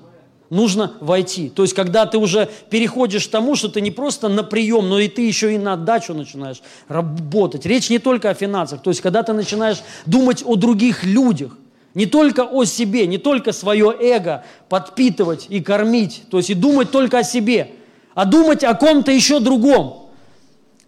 Нужно 0.49 0.93
войти. 1.01 1.49
То 1.49 1.63
есть, 1.63 1.73
когда 1.73 2.05
ты 2.05 2.17
уже 2.17 2.49
переходишь 2.69 3.27
к 3.27 3.31
тому, 3.31 3.55
что 3.55 3.67
ты 3.67 3.81
не 3.81 3.91
просто 3.91 4.29
на 4.29 4.43
прием, 4.43 4.87
но 4.87 4.97
и 4.99 5.09
ты 5.09 5.27
еще 5.27 5.53
и 5.53 5.57
на 5.57 5.73
отдачу 5.73 6.13
начинаешь 6.13 6.61
работать. 6.87 7.65
Речь 7.65 7.89
не 7.89 7.99
только 7.99 8.29
о 8.29 8.33
финансах. 8.33 8.81
То 8.81 8.89
есть, 8.89 9.01
когда 9.01 9.23
ты 9.23 9.33
начинаешь 9.33 9.79
думать 10.05 10.43
о 10.45 10.55
других 10.55 11.03
людях, 11.03 11.57
не 11.93 12.05
только 12.05 12.43
о 12.43 12.63
себе, 12.63 13.07
не 13.07 13.17
только 13.17 13.51
свое 13.51 13.93
эго 13.99 14.45
подпитывать 14.69 15.47
и 15.49 15.59
кормить, 15.59 16.23
то 16.29 16.37
есть 16.37 16.51
и 16.51 16.53
думать 16.53 16.91
только 16.91 17.19
о 17.19 17.23
себе, 17.23 17.71
а 18.13 18.23
думать 18.23 18.63
о 18.63 18.73
ком-то 18.75 19.11
еще 19.11 19.39
другом. 19.39 20.06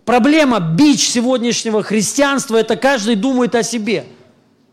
Проблема, 0.09 0.59
бич 0.59 1.07
сегодняшнего 1.07 1.83
христианства, 1.83 2.57
это 2.57 2.75
каждый 2.75 3.13
думает 3.13 3.53
о 3.53 3.61
себе. 3.61 4.05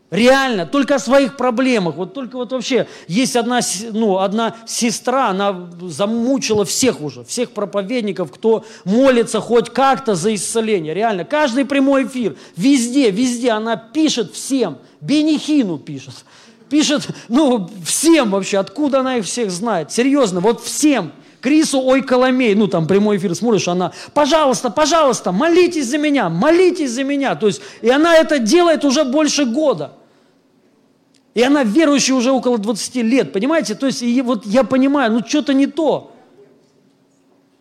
Реально, 0.09 0.65
только 0.65 0.95
о 0.95 0.99
своих 0.99 1.37
проблемах. 1.37 1.93
Вот 1.93 2.15
только 2.15 2.37
вот 2.37 2.51
вообще 2.51 2.87
есть 3.07 3.35
одна, 3.35 3.59
ну, 3.91 4.17
одна 4.17 4.55
сестра, 4.65 5.29
она 5.29 5.69
замучила 5.79 6.65
всех 6.65 7.01
уже, 7.01 7.23
всех 7.23 7.51
проповедников, 7.51 8.31
кто 8.31 8.65
молится 8.83 9.39
хоть 9.39 9.69
как-то 9.69 10.15
за 10.15 10.33
исцеление. 10.33 10.95
Реально, 10.95 11.23
каждый 11.23 11.65
прямой 11.65 12.07
эфир, 12.07 12.35
везде, 12.55 13.11
везде 13.11 13.51
она 13.51 13.75
пишет 13.75 14.33
всем, 14.33 14.79
Бенихину 15.01 15.77
пишет. 15.77 16.15
Пишет, 16.67 17.09
ну, 17.27 17.69
всем 17.85 18.31
вообще, 18.31 18.57
откуда 18.57 19.01
она 19.01 19.17
их 19.17 19.25
всех 19.25 19.51
знает. 19.51 19.91
Серьезно, 19.91 20.39
вот 20.39 20.63
всем. 20.63 21.11
Крису 21.47 21.81
Ой 21.81 22.01
Коломей, 22.01 22.55
ну 22.55 22.67
там 22.67 22.87
прямой 22.87 23.15
эфир 23.15 23.33
смотришь, 23.33 23.69
она, 23.69 23.93
пожалуйста, 24.13 24.69
пожалуйста, 24.69 25.31
молитесь 25.31 25.85
за 25.85 25.97
меня, 25.97 26.27
молитесь 26.27 26.91
за 26.91 27.05
меня. 27.05 27.35
То 27.35 27.47
есть, 27.47 27.61
и 27.81 27.89
она 27.89 28.17
это 28.17 28.37
делает 28.37 28.83
уже 28.83 29.05
больше 29.05 29.45
года. 29.45 29.93
И 31.33 31.41
она 31.41 31.63
верующая 31.63 32.15
уже 32.15 32.31
около 32.31 32.57
20 32.57 32.95
лет, 32.97 33.31
понимаете? 33.31 33.75
То 33.75 33.85
есть, 33.85 34.01
и 34.01 34.21
вот 34.21 34.45
я 34.45 34.65
понимаю, 34.65 35.13
ну 35.13 35.21
что-то 35.25 35.53
не 35.53 35.67
то. 35.67 36.11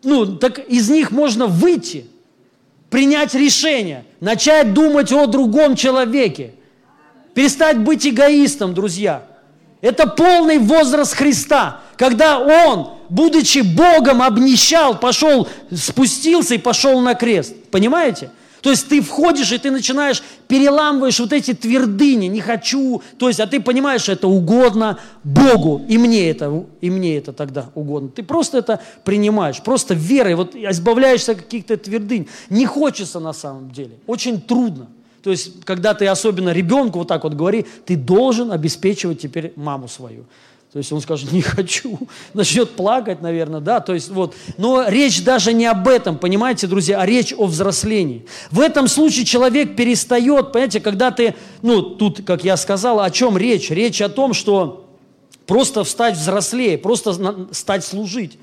Ну, 0.03 0.35
так 0.35 0.59
из 0.59 0.91
них 0.91 1.13
можно 1.13 1.47
выйти, 1.47 2.07
принять 2.91 3.35
решение, 3.35 4.05
начать 4.19 4.75
думать 4.75 5.13
о 5.13 5.27
другом 5.27 5.77
человеке, 5.77 6.55
перестать 7.35 7.79
быть 7.79 8.05
эгоистом, 8.05 8.75
друзья. 8.75 9.23
Это 9.81 10.09
полный 10.09 10.59
возраст 10.59 11.15
Христа, 11.15 11.83
когда 11.97 12.41
Он 12.41 12.96
будучи 13.09 13.61
Богом, 13.61 14.23
обнищал, 14.23 14.99
пошел, 14.99 15.49
спустился 15.73 16.55
и 16.55 16.59
пошел 16.59 17.01
на 17.01 17.15
крест. 17.15 17.55
Понимаете? 17.71 18.31
То 18.67 18.71
есть 18.71 18.89
ты 18.89 19.01
входишь, 19.01 19.53
и 19.53 19.59
ты 19.59 19.71
начинаешь, 19.71 20.25
переламываешь 20.49 21.21
вот 21.21 21.33
эти 21.33 21.55
твердыни, 21.55 22.27
не 22.27 22.41
хочу, 22.41 23.01
то 23.17 23.29
есть, 23.29 23.39
а 23.39 23.47
ты 23.47 23.61
понимаешь, 23.61 24.09
это 24.09 24.27
угодно 24.27 24.99
Богу, 25.23 25.83
и 25.89 25.97
мне 25.99 26.29
это, 26.31 26.65
и 26.81 26.91
мне 26.91 27.17
это 27.17 27.33
тогда 27.33 27.71
угодно. 27.77 28.09
Ты 28.09 28.25
просто 28.25 28.59
это 28.59 28.81
принимаешь, 29.05 29.63
просто 29.63 29.95
верой, 29.95 30.35
вот 30.35 30.57
избавляешься 30.57 31.33
от 31.33 31.43
каких-то 31.43 31.77
твердынь. 31.77 32.27
Не 32.51 32.67
хочется 32.67 33.21
на 33.21 33.33
самом 33.33 33.71
деле, 33.71 33.99
очень 34.09 34.41
трудно. 34.41 34.89
То 35.23 35.31
есть, 35.31 35.65
когда 35.65 35.95
ты 35.95 36.09
особенно 36.09 36.51
ребенку 36.51 36.99
вот 37.01 37.09
так 37.09 37.23
вот 37.25 37.35
говори, 37.35 37.67
ты 37.85 37.97
должен 37.97 38.51
обеспечивать 38.51 39.21
теперь 39.21 39.53
маму 39.55 39.87
свою. 39.87 40.25
То 40.73 40.79
есть 40.79 40.93
он 40.93 41.01
скажет, 41.01 41.33
не 41.33 41.43
хочу, 41.43 41.99
начнет 42.35 42.71
плакать, 42.71 43.23
наверное, 43.23 43.61
да, 43.61 43.81
то 43.81 43.95
есть 43.95 44.11
вот. 44.11 44.35
Но 44.59 44.85
речь 44.89 45.25
даже 45.25 45.53
не 45.53 45.67
об 45.67 45.89
этом, 45.89 46.19
понимаете, 46.19 46.67
друзья, 46.67 47.01
а 47.01 47.07
речь 47.07 47.33
о 47.33 47.47
взрослении. 47.47 48.27
В 48.51 48.61
этом 48.61 48.89
случае 48.89 49.25
человек 49.25 49.77
перестает, 49.77 50.53
понимаете, 50.53 50.81
когда 50.81 51.11
ты, 51.11 51.35
ну, 51.63 51.83
тут, 51.83 52.25
как 52.27 52.45
я 52.45 52.57
сказал, 52.57 53.01
о 53.01 53.11
чем 53.11 53.39
речь? 53.39 53.71
Речь 53.71 54.03
о 54.03 54.09
том, 54.09 54.35
что 54.35 54.87
просто 55.47 55.85
встать 55.85 56.17
взрослее, 56.17 56.77
просто 56.77 57.49
стать 57.53 57.85
служить. 57.85 58.39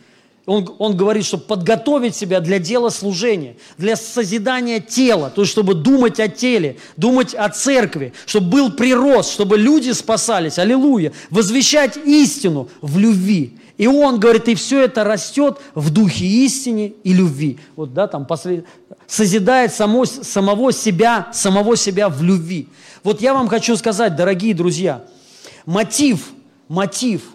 Он, 0.45 0.75
он 0.77 0.97
говорит, 0.97 1.23
чтобы 1.23 1.43
подготовить 1.43 2.15
себя 2.15 2.41
для 2.41 2.59
дела 2.59 2.89
служения, 2.89 3.55
для 3.77 3.95
созидания 3.95 4.81
тела, 4.81 5.29
то 5.29 5.41
есть 5.41 5.51
чтобы 5.53 5.73
думать 5.73 6.19
о 6.19 6.27
теле, 6.27 6.77
думать 6.97 7.33
о 7.33 7.47
церкви, 7.47 8.11
чтобы 8.25 8.49
был 8.49 8.71
прирост, 8.73 9.31
чтобы 9.31 9.57
люди 9.57 9.91
спасались, 9.91 10.59
аллилуйя, 10.59 11.13
возвещать 11.29 11.95
истину 11.95 12.67
в 12.81 12.97
любви. 12.97 13.57
И 13.77 13.87
он 13.87 14.19
говорит, 14.19 14.49
и 14.49 14.55
все 14.55 14.83
это 14.83 15.05
растет 15.05 15.59
в 15.75 15.91
духе 15.91 16.25
истины 16.25 16.93
и 17.03 17.13
любви. 17.13 17.57
Вот, 17.77 17.93
да, 17.93 18.07
там 18.07 18.25
послед... 18.25 18.65
созидает 19.07 19.73
само, 19.73 20.05
самого 20.05 20.73
себя, 20.73 21.29
самого 21.33 21.77
себя 21.77 22.09
в 22.09 22.21
любви. 22.21 22.67
Вот 23.01 23.21
я 23.21 23.33
вам 23.33 23.47
хочу 23.47 23.77
сказать, 23.77 24.17
дорогие 24.17 24.53
друзья, 24.53 25.05
мотив, 25.65 26.31
мотив– 26.67 27.21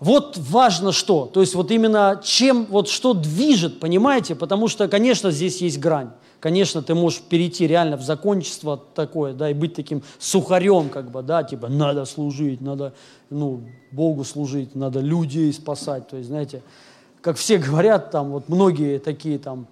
вот 0.00 0.38
важно 0.38 0.92
что, 0.92 1.26
то 1.26 1.42
есть 1.42 1.54
вот 1.54 1.70
именно 1.70 2.20
чем, 2.24 2.64
вот 2.64 2.88
что 2.88 3.12
движет, 3.12 3.80
понимаете, 3.80 4.34
потому 4.34 4.66
что, 4.66 4.88
конечно, 4.88 5.30
здесь 5.30 5.60
есть 5.60 5.78
грань. 5.78 6.10
Конечно, 6.40 6.80
ты 6.80 6.94
можешь 6.94 7.20
перейти 7.20 7.66
реально 7.66 7.98
в 7.98 8.02
закончество 8.02 8.82
такое, 8.94 9.34
да, 9.34 9.50
и 9.50 9.54
быть 9.54 9.74
таким 9.74 10.02
сухарем, 10.18 10.88
как 10.88 11.10
бы, 11.10 11.22
да, 11.22 11.42
типа, 11.42 11.68
надо 11.68 12.06
служить, 12.06 12.62
надо, 12.62 12.94
ну, 13.28 13.60
Богу 13.92 14.24
служить, 14.24 14.74
надо 14.74 15.00
людей 15.00 15.52
спасать, 15.52 16.08
то 16.08 16.16
есть, 16.16 16.30
знаете, 16.30 16.62
как 17.20 17.36
все 17.36 17.58
говорят, 17.68 18.10
там, 18.10 18.30
вот 18.30 18.48
многие 18.48 18.98
такие, 18.98 19.38
там, 19.38 19.66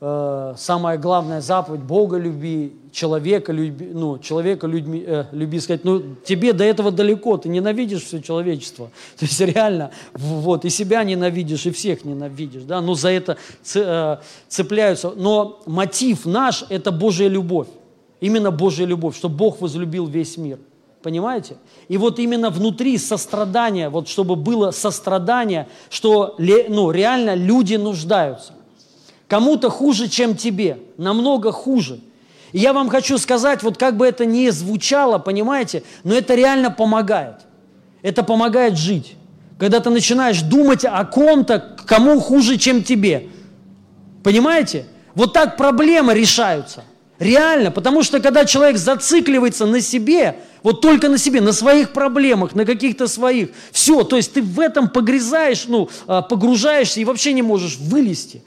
э, 0.00 0.54
самая 0.56 0.98
главная 0.98 1.40
заповедь 1.40 1.80
Бога 1.80 2.18
люби, 2.18 2.72
человека 2.92 3.52
люби, 3.52 3.86
ну, 3.92 4.18
человека 4.18 4.66
людьми, 4.66 5.02
э, 5.06 5.24
люби, 5.32 5.60
сказать, 5.60 5.84
ну, 5.84 6.02
тебе 6.24 6.52
до 6.52 6.64
этого 6.64 6.90
далеко, 6.90 7.36
ты 7.36 7.48
ненавидишь 7.48 8.04
все 8.04 8.20
человечество. 8.20 8.90
То 9.18 9.24
есть 9.24 9.40
реально, 9.40 9.90
вот, 10.14 10.64
и 10.64 10.70
себя 10.70 11.04
ненавидишь, 11.04 11.66
и 11.66 11.70
всех 11.70 12.04
ненавидишь, 12.04 12.62
да, 12.62 12.80
но 12.80 12.94
за 12.94 13.10
это 13.10 13.36
э, 13.74 14.16
цепляются. 14.48 15.12
Но 15.16 15.60
мотив 15.66 16.26
наш– 16.26 16.64
это 16.68 16.92
Божья 16.92 17.28
любовь, 17.28 17.68
именно 18.20 18.50
Божья 18.50 18.84
любовь, 18.84 19.16
что 19.16 19.28
Бог 19.28 19.60
возлюбил 19.60 20.06
весь 20.06 20.36
мир. 20.36 20.58
Понимаете? 21.02 21.56
И 21.86 21.98
вот 21.98 22.18
именно 22.18 22.50
внутри 22.50 22.98
сострадания, 22.98 23.90
вот 23.90 24.08
чтобы 24.08 24.34
было 24.34 24.72
сострадание, 24.72 25.68
что 25.88 26.34
ну, 26.38 26.90
реально 26.90 27.36
люди 27.36 27.76
нуждаются. 27.76 28.55
Кому-то 29.28 29.70
хуже, 29.70 30.08
чем 30.08 30.36
тебе, 30.36 30.78
намного 30.96 31.52
хуже. 31.52 32.00
И 32.52 32.58
я 32.58 32.72
вам 32.72 32.88
хочу 32.88 33.18
сказать, 33.18 33.62
вот 33.62 33.76
как 33.76 33.96
бы 33.96 34.06
это 34.06 34.24
ни 34.24 34.48
звучало, 34.50 35.18
понимаете, 35.18 35.82
но 36.04 36.14
это 36.14 36.34
реально 36.34 36.70
помогает. 36.70 37.36
Это 38.02 38.22
помогает 38.22 38.76
жить. 38.76 39.16
Когда 39.58 39.80
ты 39.80 39.90
начинаешь 39.90 40.42
думать 40.42 40.84
о 40.84 41.04
ком-то, 41.04 41.76
кому 41.86 42.20
хуже, 42.20 42.56
чем 42.56 42.84
тебе. 42.84 43.28
Понимаете? 44.22 44.86
Вот 45.14 45.32
так 45.32 45.56
проблемы 45.56 46.14
решаются. 46.14 46.84
Реально, 47.18 47.70
потому 47.70 48.02
что 48.02 48.20
когда 48.20 48.44
человек 48.44 48.76
зацикливается 48.76 49.64
на 49.64 49.80
себе, 49.80 50.36
вот 50.62 50.82
только 50.82 51.08
на 51.08 51.16
себе, 51.16 51.40
на 51.40 51.52
своих 51.52 51.92
проблемах, 51.92 52.54
на 52.54 52.66
каких-то 52.66 53.08
своих, 53.08 53.48
все, 53.72 54.04
то 54.04 54.16
есть 54.16 54.34
ты 54.34 54.42
в 54.42 54.60
этом 54.60 54.90
погрязаешь, 54.90 55.64
ну, 55.66 55.88
а, 56.06 56.20
погружаешься 56.20 57.00
и 57.00 57.04
вообще 57.06 57.32
не 57.32 57.40
можешь 57.40 57.78
вылезти. 57.78 58.42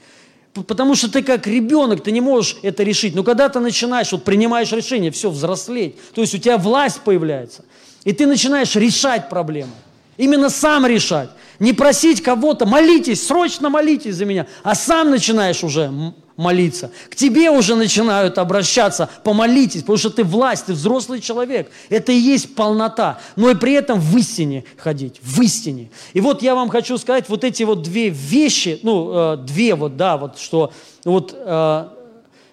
Потому 0.53 0.95
что 0.95 1.11
ты 1.11 1.21
как 1.21 1.45
ребенок, 1.47 2.03
ты 2.03 2.11
не 2.11 2.21
можешь 2.21 2.57
это 2.63 2.83
решить. 2.83 3.15
Но 3.15 3.23
когда 3.23 3.49
ты 3.49 3.59
начинаешь, 3.59 4.11
вот 4.11 4.23
принимаешь 4.23 4.71
решение, 4.71 5.11
все, 5.11 5.29
взрослеть, 5.29 5.95
то 6.13 6.21
есть 6.21 6.33
у 6.33 6.37
тебя 6.37 6.57
власть 6.57 7.01
появляется, 7.01 7.65
и 8.03 8.13
ты 8.13 8.25
начинаешь 8.25 8.75
решать 8.75 9.29
проблемы. 9.29 9.71
Именно 10.17 10.49
сам 10.49 10.85
решать. 10.85 11.29
Не 11.59 11.73
просить 11.73 12.21
кого-то, 12.21 12.65
молитесь, 12.65 13.25
срочно 13.25 13.69
молитесь 13.69 14.15
за 14.15 14.25
меня, 14.25 14.47
а 14.63 14.75
сам 14.75 15.11
начинаешь 15.11 15.63
уже 15.63 15.91
молиться. 16.39 16.89
К 17.09 17.15
тебе 17.15 17.51
уже 17.51 17.75
начинают 17.75 18.37
обращаться, 18.37 19.09
помолитесь, 19.23 19.81
потому 19.81 19.97
что 19.97 20.09
ты 20.09 20.23
власть, 20.23 20.67
ты 20.67 20.73
взрослый 20.73 21.19
человек. 21.19 21.69
Это 21.89 22.13
и 22.13 22.17
есть 22.17 22.55
полнота. 22.55 23.19
Но 23.35 23.49
и 23.49 23.55
при 23.55 23.73
этом 23.73 23.99
в 23.99 24.17
истине 24.17 24.63
ходить, 24.77 25.19
в 25.21 25.41
истине. 25.41 25.91
И 26.13 26.21
вот 26.21 26.41
я 26.41 26.55
вам 26.55 26.69
хочу 26.69 26.97
сказать, 26.97 27.27
вот 27.27 27.43
эти 27.43 27.63
вот 27.63 27.81
две 27.81 28.09
вещи, 28.09 28.79
ну, 28.83 29.33
э, 29.33 29.37
две 29.37 29.75
вот, 29.75 29.97
да, 29.97 30.17
вот, 30.17 30.39
что 30.39 30.71
вот 31.03 31.35
э, 31.35 31.87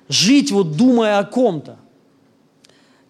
жить 0.09 0.51
вот 0.51 0.76
думая 0.76 1.20
о 1.20 1.24
ком-то. 1.24 1.76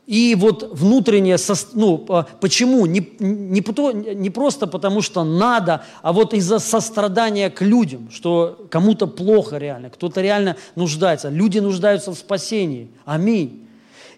И 0.07 0.37
вот 0.39 0.71
внутреннее, 0.73 1.37
ну, 1.73 1.99
почему? 2.41 2.87
Не, 2.87 3.01
не, 3.19 4.15
не 4.15 4.31
просто 4.31 4.67
потому, 4.69 5.03
что 5.03 5.25
надо, 5.25 5.83
а 6.01 6.13
вот 6.13 6.33
из-за 6.33 6.61
сострадания 6.61 7.51
к 7.51 7.61
людям, 7.61 8.09
что 8.13 8.67
кому-то 8.71 9.09
плохо 9.09 9.59
реально, 9.59 9.91
кто-то 9.91 10.21
реально 10.21 10.57
нуждается. 10.77 11.29
Люди 11.29 11.59
нуждаются 11.59 12.13
в 12.13 12.15
спасении. 12.15 12.89
Аминь. 13.05 13.67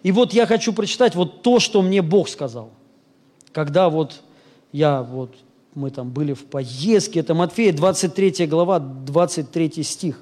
И 0.03 0.11
вот 0.11 0.31
я 0.31 0.45
хочу 0.45 0.73
прочитать 0.73 1.15
вот 1.15 1.41
то, 1.41 1.59
что 1.59 1.81
мне 1.81 2.03
Бог 2.03 2.29
сказал. 2.29 2.69
Когда 3.51 3.89
вот 3.89 4.21
я 4.71 5.01
вот, 5.01 5.33
мы 5.73 5.89
там 5.89 6.11
были 6.11 6.33
в 6.33 6.45
поездке, 6.45 7.21
это 7.21 7.33
Матфея 7.33 7.73
23 7.73 8.45
глава, 8.45 8.77
23 8.77 9.83
стих. 9.83 10.21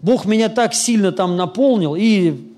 Бог 0.00 0.26
меня 0.26 0.48
так 0.48 0.74
сильно 0.74 1.10
там 1.10 1.36
наполнил, 1.36 1.96
и 1.96 2.51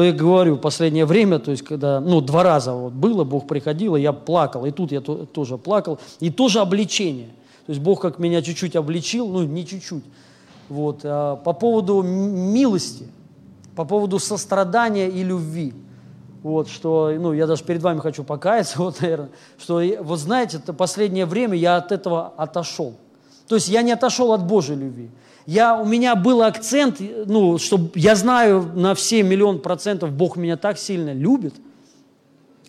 я 0.00 0.12
говорю, 0.12 0.56
последнее 0.56 1.04
время, 1.04 1.38
то 1.38 1.50
есть 1.50 1.62
когда, 1.62 2.00
ну, 2.00 2.20
два 2.20 2.42
раза 2.42 2.72
вот 2.72 2.94
было, 2.94 3.24
Бог 3.24 3.46
приходил, 3.46 3.96
и 3.96 4.00
я 4.00 4.12
плакал, 4.12 4.64
и 4.64 4.70
тут 4.70 4.90
я 4.90 5.02
то, 5.02 5.26
тоже 5.26 5.58
плакал, 5.58 5.98
и 6.20 6.30
тоже 6.30 6.60
обличение. 6.60 7.28
То 7.66 7.72
есть 7.72 7.80
Бог 7.80 8.00
как 8.00 8.18
меня 8.18 8.40
чуть-чуть 8.40 8.74
обличил, 8.74 9.28
ну, 9.28 9.42
не 9.42 9.66
чуть-чуть. 9.66 10.04
Вот, 10.68 11.00
а 11.04 11.36
по 11.36 11.52
поводу 11.52 12.02
милости, 12.02 13.06
по 13.76 13.84
поводу 13.84 14.18
сострадания 14.18 15.08
и 15.08 15.22
любви. 15.22 15.74
Вот, 16.42 16.68
что, 16.68 17.12
ну, 17.18 17.32
я 17.34 17.46
даже 17.46 17.62
перед 17.62 17.82
вами 17.82 18.00
хочу 18.00 18.24
покаяться, 18.24 18.78
вот, 18.82 19.00
наверное, 19.02 19.30
что, 19.58 19.82
вот 20.00 20.18
знаете, 20.18 20.56
это 20.56 20.72
последнее 20.72 21.26
время 21.26 21.56
я 21.56 21.76
от 21.76 21.92
этого 21.92 22.32
отошел. 22.36 22.94
То 23.46 23.56
есть 23.56 23.68
я 23.68 23.82
не 23.82 23.92
отошел 23.92 24.32
от 24.32 24.46
Божьей 24.46 24.76
любви. 24.76 25.10
Я, 25.46 25.76
у 25.76 25.84
меня 25.84 26.14
был 26.14 26.42
акцент, 26.42 27.00
ну, 27.26 27.58
что 27.58 27.90
я 27.94 28.14
знаю 28.14 28.70
на 28.74 28.94
все 28.94 29.22
миллион 29.22 29.60
процентов, 29.60 30.12
Бог 30.12 30.36
меня 30.36 30.56
так 30.56 30.78
сильно 30.78 31.12
любит, 31.12 31.54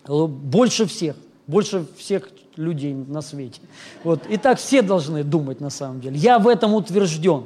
больше 0.06 0.86
всех, 0.86 1.16
больше 1.46 1.86
всех 1.96 2.28
людей 2.56 2.94
на 2.94 3.22
свете. 3.22 3.60
Вот. 4.02 4.26
И 4.28 4.36
так 4.36 4.58
все 4.58 4.82
должны 4.82 5.24
думать 5.24 5.60
на 5.60 5.70
самом 5.70 6.00
деле. 6.00 6.16
Я 6.16 6.38
в 6.38 6.48
этом 6.48 6.74
утвержден, 6.74 7.44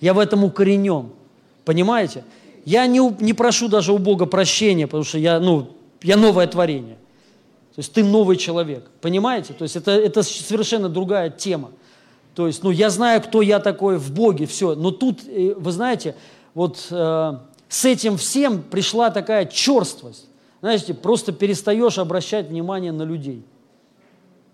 я 0.00 0.14
в 0.14 0.18
этом 0.18 0.44
укоренен. 0.44 1.10
Понимаете? 1.64 2.24
Я 2.64 2.86
не, 2.86 2.98
не 3.20 3.32
прошу 3.32 3.68
даже 3.68 3.92
у 3.92 3.98
Бога 3.98 4.26
прощения, 4.26 4.86
потому 4.86 5.04
что 5.04 5.18
я, 5.18 5.38
ну, 5.40 5.68
я 6.02 6.16
новое 6.16 6.46
творение. 6.46 6.96
То 7.74 7.80
есть 7.80 7.92
ты 7.92 8.04
новый 8.04 8.36
человек. 8.36 8.88
Понимаете? 9.00 9.52
То 9.52 9.64
есть 9.64 9.76
это, 9.76 9.90
это 9.92 10.22
совершенно 10.22 10.88
другая 10.88 11.30
тема. 11.30 11.70
То 12.34 12.46
есть, 12.46 12.62
ну, 12.62 12.70
я 12.70 12.90
знаю, 12.90 13.22
кто 13.22 13.42
я 13.42 13.60
такой 13.60 13.96
в 13.96 14.12
Боге, 14.12 14.46
все. 14.46 14.74
Но 14.74 14.90
тут, 14.90 15.20
э, 15.26 15.54
вы 15.56 15.72
знаете, 15.72 16.16
вот 16.52 16.86
э, 16.90 17.38
с 17.68 17.84
этим 17.84 18.16
всем 18.16 18.62
пришла 18.62 19.10
такая 19.10 19.46
черствость. 19.46 20.26
Знаете, 20.60 20.94
просто 20.94 21.32
перестаешь 21.32 21.98
обращать 21.98 22.48
внимание 22.48 22.90
на 22.90 23.02
людей. 23.02 23.44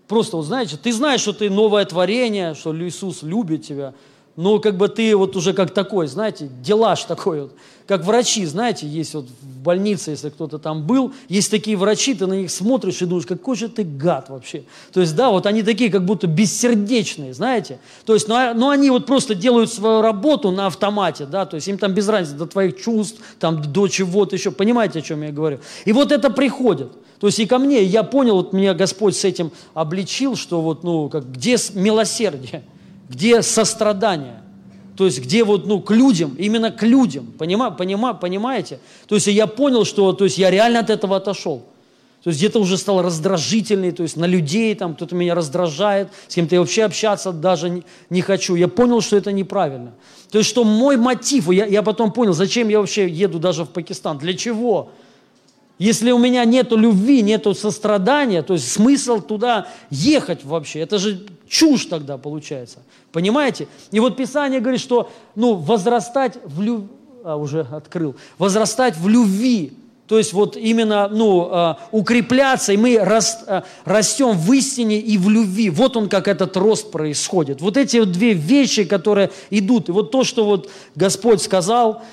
Просто, 0.07 0.37
вот 0.37 0.43
знаете, 0.43 0.77
ты 0.77 0.91
знаешь, 0.91 1.21
что 1.21 1.31
ты 1.31 1.49
новое 1.49 1.85
творение, 1.85 2.53
что 2.53 2.75
Иисус 2.75 3.23
любит 3.23 3.63
тебя, 3.63 3.93
но 4.35 4.59
как 4.59 4.77
бы 4.77 4.87
ты 4.87 5.15
вот 5.15 5.35
уже 5.35 5.53
как 5.53 5.71
такой, 5.73 6.07
знаете, 6.07 6.49
делаж 6.61 7.03
такой 7.03 7.41
вот 7.41 7.53
как 7.91 8.05
врачи, 8.05 8.45
знаете, 8.45 8.87
есть 8.87 9.13
вот 9.15 9.25
в 9.25 9.63
больнице, 9.63 10.11
если 10.11 10.29
кто-то 10.29 10.59
там 10.59 10.87
был, 10.87 11.11
есть 11.27 11.51
такие 11.51 11.75
врачи, 11.75 12.13
ты 12.13 12.25
на 12.25 12.35
них 12.35 12.49
смотришь 12.49 13.01
и 13.01 13.05
думаешь, 13.05 13.25
какой 13.25 13.57
же 13.57 13.67
ты 13.67 13.83
гад 13.83 14.29
вообще. 14.29 14.63
То 14.93 15.01
есть, 15.01 15.13
да, 15.13 15.29
вот 15.29 15.45
они 15.45 15.61
такие 15.61 15.91
как 15.91 16.05
будто 16.05 16.25
бессердечные, 16.25 17.33
знаете. 17.33 17.79
То 18.05 18.13
есть, 18.13 18.29
ну, 18.29 18.35
а, 18.35 18.53
ну 18.53 18.69
они 18.69 18.89
вот 18.89 19.05
просто 19.05 19.35
делают 19.35 19.73
свою 19.73 20.01
работу 20.01 20.51
на 20.51 20.67
автомате, 20.67 21.25
да, 21.25 21.45
то 21.45 21.55
есть 21.55 21.67
им 21.67 21.77
там 21.77 21.93
без 21.93 22.07
разницы 22.07 22.37
до 22.37 22.45
твоих 22.45 22.79
чувств, 22.79 23.19
там 23.41 23.61
до 23.61 23.89
чего-то 23.89 24.37
еще, 24.37 24.51
понимаете, 24.51 24.99
о 24.99 25.01
чем 25.01 25.21
я 25.23 25.33
говорю. 25.33 25.59
И 25.83 25.91
вот 25.91 26.13
это 26.13 26.29
приходит. 26.29 26.93
То 27.19 27.27
есть 27.27 27.39
и 27.39 27.45
ко 27.45 27.57
мне, 27.57 27.83
я 27.83 28.03
понял, 28.03 28.35
вот 28.35 28.53
меня 28.53 28.73
Господь 28.73 29.17
с 29.17 29.25
этим 29.25 29.51
обличил, 29.73 30.37
что 30.37 30.61
вот, 30.61 30.85
ну, 30.85 31.09
как, 31.09 31.29
где 31.29 31.57
милосердие, 31.73 32.63
где 33.11 33.41
сострадание. 33.41 34.41
То 34.95 35.05
есть 35.05 35.21
где 35.21 35.43
вот, 35.43 35.65
ну, 35.65 35.81
к 35.81 35.91
людям, 35.91 36.35
именно 36.37 36.71
к 36.71 36.83
людям, 36.83 37.27
понима, 37.37 37.71
понима, 37.71 38.13
понимаете? 38.13 38.79
То 39.07 39.15
есть 39.15 39.27
я 39.27 39.47
понял, 39.47 39.83
что, 39.85 40.13
то 40.13 40.25
есть 40.25 40.37
я 40.37 40.49
реально 40.49 40.79
от 40.79 40.89
этого 40.89 41.17
отошел. 41.17 41.65
То 42.23 42.29
есть 42.29 42.39
где-то 42.39 42.59
уже 42.59 42.77
стал 42.77 43.01
раздражительный, 43.01 43.91
то 43.91 44.03
есть 44.03 44.15
на 44.15 44.25
людей 44.25 44.75
там 44.75 44.93
кто-то 44.93 45.15
меня 45.15 45.33
раздражает, 45.33 46.09
с 46.27 46.35
кем-то 46.35 46.55
я 46.55 46.61
вообще 46.61 46.83
общаться 46.83 47.31
даже 47.31 47.69
не, 47.69 47.83
не 48.11 48.21
хочу. 48.21 48.53
Я 48.53 48.67
понял, 48.67 49.01
что 49.01 49.17
это 49.17 49.31
неправильно. 49.31 49.93
То 50.29 50.37
есть 50.37 50.49
что 50.49 50.63
мой 50.63 50.97
мотив, 50.97 51.49
я, 51.49 51.65
я 51.65 51.81
потом 51.81 52.11
понял, 52.11 52.33
зачем 52.33 52.69
я 52.69 52.79
вообще 52.79 53.09
еду 53.09 53.39
даже 53.39 53.65
в 53.65 53.69
Пакистан, 53.69 54.19
для 54.19 54.35
чего? 54.35 54.91
Если 55.79 56.11
у 56.11 56.19
меня 56.19 56.45
нету 56.45 56.77
любви, 56.77 57.23
нету 57.23 57.55
сострадания, 57.55 58.43
то 58.43 58.53
есть 58.53 58.71
смысл 58.71 59.19
туда 59.19 59.67
ехать 59.89 60.45
вообще, 60.45 60.81
это 60.81 60.99
же 60.99 61.25
чушь 61.47 61.85
тогда 61.85 62.19
получается. 62.19 62.83
Понимаете? 63.11 63.67
И 63.91 63.99
вот 63.99 64.17
Писание 64.17 64.59
говорит, 64.59 64.81
что 64.81 65.11
ну, 65.35 65.55
возрастать 65.55 66.37
в 66.45 66.61
любви, 66.61 66.87
а, 67.23 67.35
уже 67.35 67.61
открыл, 67.61 68.15
возрастать 68.37 68.97
в 68.97 69.07
любви, 69.07 69.73
то 70.07 70.17
есть 70.17 70.33
вот 70.33 70.57
именно 70.57 71.07
ну, 71.09 71.47
а, 71.51 71.79
укрепляться, 71.91 72.73
и 72.73 72.77
мы 72.77 72.97
а, 72.97 73.63
растем 73.85 74.31
в 74.37 74.51
истине 74.53 74.99
и 74.99 75.17
в 75.17 75.29
любви. 75.29 75.69
Вот 75.69 75.95
он, 75.97 76.09
как 76.09 76.27
этот 76.27 76.55
рост 76.57 76.91
происходит. 76.91 77.61
Вот 77.61 77.77
эти 77.77 77.97
вот 77.97 78.11
две 78.11 78.33
вещи, 78.33 78.83
которые 78.83 79.31
идут. 79.49 79.89
И 79.89 79.91
вот 79.91 80.11
то, 80.11 80.23
что 80.23 80.45
вот 80.45 80.69
Господь 80.95 81.41
сказал– 81.41 82.01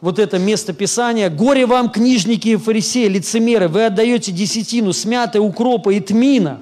вот 0.00 0.18
это 0.18 0.38
место 0.38 0.72
Писания. 0.72 1.30
«Горе 1.30 1.66
вам, 1.66 1.90
книжники 1.90 2.48
и 2.48 2.56
фарисеи, 2.56 3.08
лицемеры, 3.08 3.68
вы 3.68 3.86
отдаете 3.86 4.32
десятину 4.32 4.92
смятой 4.92 5.40
укропа 5.40 5.90
и 5.90 6.00
тмина, 6.00 6.60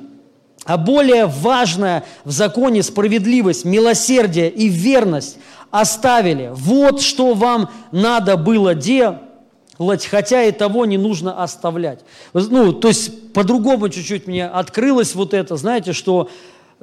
а 0.64 0.76
более 0.76 1.26
важное 1.26 2.04
в 2.24 2.30
законе 2.30 2.82
справедливость, 2.82 3.64
милосердие 3.64 4.50
и 4.50 4.68
верность 4.68 5.38
оставили. 5.70 6.50
Вот 6.52 7.00
что 7.00 7.34
вам 7.34 7.70
надо 7.92 8.36
было 8.36 8.74
делать, 8.74 10.06
хотя 10.10 10.44
и 10.44 10.52
того 10.52 10.86
не 10.86 10.98
нужно 10.98 11.42
оставлять». 11.42 12.00
Ну, 12.32 12.72
то 12.72 12.88
есть 12.88 13.32
по-другому 13.32 13.88
чуть-чуть 13.88 14.26
мне 14.26 14.46
открылось 14.46 15.14
вот 15.14 15.34
это, 15.34 15.56
знаете, 15.56 15.92
что 15.92 16.28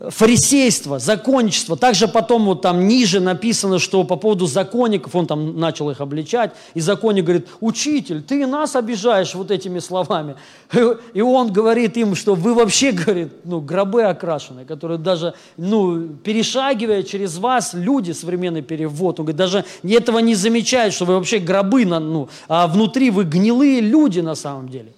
фарисейство, 0.09 0.99
законничество. 0.99 1.77
Также 1.77 2.07
потом 2.07 2.45
вот 2.45 2.61
там 2.61 2.87
ниже 2.87 3.19
написано, 3.19 3.79
что 3.79 4.03
по 4.03 4.15
поводу 4.15 4.47
законников, 4.47 5.15
он 5.15 5.27
там 5.27 5.59
начал 5.59 5.89
их 5.91 6.01
обличать, 6.01 6.51
и 6.73 6.79
законник 6.79 7.25
говорит, 7.25 7.47
учитель, 7.59 8.21
ты 8.21 8.47
нас 8.47 8.75
обижаешь 8.75 9.35
вот 9.35 9.51
этими 9.51 9.79
словами. 9.79 10.35
И 11.13 11.21
он 11.21 11.51
говорит 11.51 11.97
им, 11.97 12.15
что 12.15 12.35
вы 12.35 12.53
вообще, 12.53 12.91
говорит, 12.91 13.29
ну, 13.43 13.61
гробы 13.61 14.03
окрашены, 14.03 14.65
которые 14.65 14.97
даже, 14.97 15.35
ну, 15.57 16.07
перешагивая 16.23 17.03
через 17.03 17.37
вас, 17.37 17.73
люди, 17.73 18.11
современный 18.11 18.61
перевод, 18.61 19.19
он 19.19 19.25
говорит, 19.25 19.37
даже 19.37 19.65
этого 19.83 20.19
не 20.19 20.35
замечают, 20.35 20.93
что 20.93 21.05
вы 21.05 21.15
вообще 21.15 21.39
гробы, 21.39 21.85
ну, 21.85 22.29
а 22.47 22.67
внутри 22.67 23.11
вы 23.11 23.23
гнилые 23.23 23.81
люди 23.81 24.19
на 24.19 24.35
самом 24.35 24.69
деле 24.69 24.93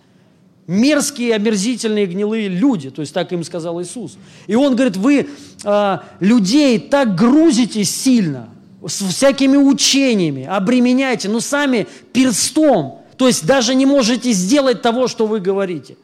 мерзкие, 0.68 1.36
омерзительные, 1.36 2.06
гнилые 2.06 2.48
люди. 2.48 2.90
То 2.90 3.02
есть 3.02 3.14
так 3.14 3.32
им 3.34 3.44
сказал 3.44 3.82
Иисус. 3.82 4.18
И 4.48 4.56
он 4.56 4.76
говорит, 4.76 4.98
вы 4.98 5.28
э, 5.64 5.98
людей 6.20 6.80
так 6.80 7.16
грузите 7.16 7.84
сильно, 7.84 8.50
с 8.86 9.02
всякими 9.02 9.58
учениями, 9.58 10.46
обременяете, 10.46 11.30
но 11.30 11.40
сами 11.40 11.88
перстом. 12.12 13.02
То 13.18 13.28
есть 13.28 13.46
даже 13.46 13.76
не 13.76 13.86
можете 13.86 14.32
сделать 14.32 14.82
того, 14.82 15.08
что 15.08 15.26
вы 15.28 15.40
говорите. 15.40 15.98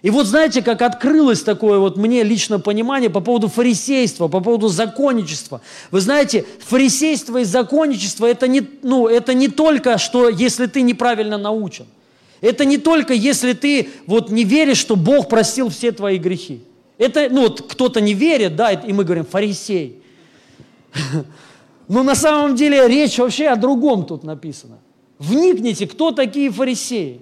И 0.00 0.10
вот 0.10 0.26
знаете, 0.26 0.62
как 0.62 0.80
открылось 0.82 1.42
такое 1.42 1.78
вот 1.78 1.96
мне 1.96 2.22
лично 2.22 2.60
понимание 2.60 3.10
по 3.10 3.20
поводу 3.20 3.48
фарисейства, 3.48 4.28
по 4.28 4.40
поводу 4.40 4.68
законничества. 4.68 5.60
Вы 5.90 6.00
знаете, 6.00 6.46
фарисейство 6.60 7.38
и 7.38 7.44
законничество 7.44 8.26
это 8.26 8.46
не, 8.46 8.62
ну, 8.82 9.08
это 9.08 9.34
не 9.34 9.48
только, 9.48 9.98
что 9.98 10.28
если 10.28 10.66
ты 10.66 10.82
неправильно 10.82 11.36
научен. 11.36 11.86
Это 12.40 12.64
не 12.64 12.78
только 12.78 13.14
если 13.14 13.52
ты 13.52 13.88
вот 14.06 14.30
не 14.30 14.44
веришь, 14.44 14.78
что 14.78 14.96
Бог 14.96 15.28
простил 15.28 15.68
все 15.70 15.92
твои 15.92 16.18
грехи. 16.18 16.60
Это, 16.98 17.28
ну 17.30 17.42
вот 17.42 17.62
кто-то 17.62 18.00
не 18.00 18.14
верит, 18.14 18.56
да, 18.56 18.72
и 18.72 18.92
мы 18.92 19.04
говорим, 19.04 19.24
фарисей. 19.24 20.02
Но 21.88 22.02
на 22.02 22.14
самом 22.14 22.54
деле 22.54 22.86
речь 22.86 23.18
вообще 23.18 23.48
о 23.48 23.56
другом 23.56 24.04
тут 24.04 24.24
написана. 24.24 24.78
Вникните, 25.18 25.86
кто 25.86 26.12
такие 26.12 26.50
фарисеи. 26.50 27.20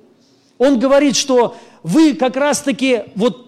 Он 0.59 0.79
говорит, 0.79 1.17
что 1.17 1.57
вы 1.83 2.15
как 2.15 2.37
раз-таки 2.37 3.05
вот 3.15 3.47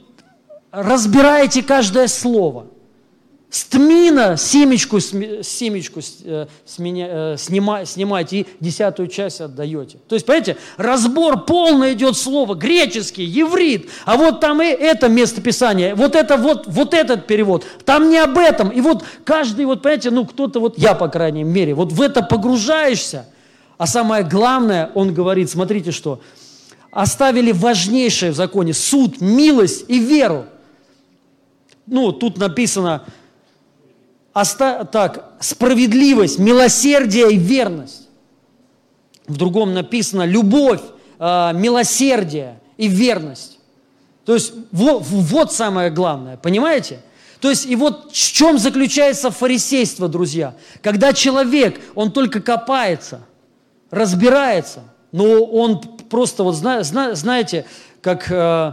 разбираете 0.71 1.63
каждое 1.63 2.07
слово– 2.07 2.67
с 3.51 3.65
тмина 3.65 4.37
семечку, 4.37 5.01
семечку 5.01 6.01
э, 6.25 6.47
э, 6.79 7.37
снимаете 7.39 8.41
и 8.41 8.47
десятую 8.61 9.09
часть 9.09 9.41
отдаете. 9.41 9.99
То 10.07 10.17
есть, 10.17 10.27
понимаете, 10.27 10.59
разбор 10.77 11.47
полный 11.47 11.95
идет 11.95 12.19
слово, 12.19 12.55
греческий, 12.55 13.25
еврит, 13.25 13.89
а 14.05 14.19
вот 14.19 14.41
там 14.41 14.61
и 14.61 14.67
это 14.67 15.09
место 15.09 15.41
Писания, 15.41 15.95
вот 15.95 16.15
это 16.15 16.37
вот, 16.37 16.67
вот 16.67 16.93
этот 16.93 17.27
перевод, 17.27 17.65
там 17.87 18.11
не 18.11 18.19
об 18.19 18.37
этом. 18.37 18.69
И 18.69 18.83
вот 18.83 19.05
каждый, 19.25 19.65
вот 19.65 19.81
понимаете, 19.81 20.11
ну 20.11 20.27
кто-то, 20.27 20.61
вот 20.61 20.79
я, 20.79 20.95
по 20.95 21.09
крайней 21.09 21.45
мере, 21.45 21.73
вот 21.73 21.91
в 21.91 22.03
это 22.03 22.23
погружаешься, 22.23 23.27
а 23.79 23.87
самое 23.87 24.25
главное, 24.25 24.91
он 24.95 25.15
говорит, 25.15 25.49
смотрите 25.49 25.91
что, 25.91 26.21
оставили 26.91 27.53
важнейшее 27.53 28.33
в 28.33 28.35
законе, 28.35 28.75
суд, 28.75 29.23
милость 29.23 29.87
и 29.89 29.99
веру. 30.01 30.47
Ну, 31.87 32.13
тут 32.13 32.37
написано, 32.37 33.05
оста- 34.33 34.85
так, 34.85 35.33
справедливость, 35.41 36.39
милосердие 36.39 37.33
и 37.33 37.37
верность. 37.37 38.09
В 39.27 39.37
другом 39.37 39.75
написано 39.75 40.25
любовь, 40.25 40.81
э, 41.19 41.53
милосердие 41.55 42.61
и 42.77 42.89
верность. 42.89 43.59
То 44.25 44.35
есть 44.35 44.53
вот, 44.73 45.03
вот 45.07 45.53
самое 45.53 45.91
главное, 45.91 46.37
понимаете? 46.37 47.01
То 47.41 47.51
есть 47.51 47.67
и 47.67 47.77
вот 47.77 48.11
в 48.13 48.33
чем 48.33 48.59
заключается 48.59 49.31
фарисейство, 49.31 50.09
друзья? 50.09 50.55
Когда 50.83 51.13
человек, 51.13 51.81
он 51.95 52.11
только 52.11 52.41
копается, 52.41 53.21
разбирается, 53.91 54.81
но 55.13 55.25
он 55.45 55.81
просто, 55.81 56.43
вот 56.43 56.55
знаете, 56.55 57.65
как 58.03 58.31
э, 58.31 58.73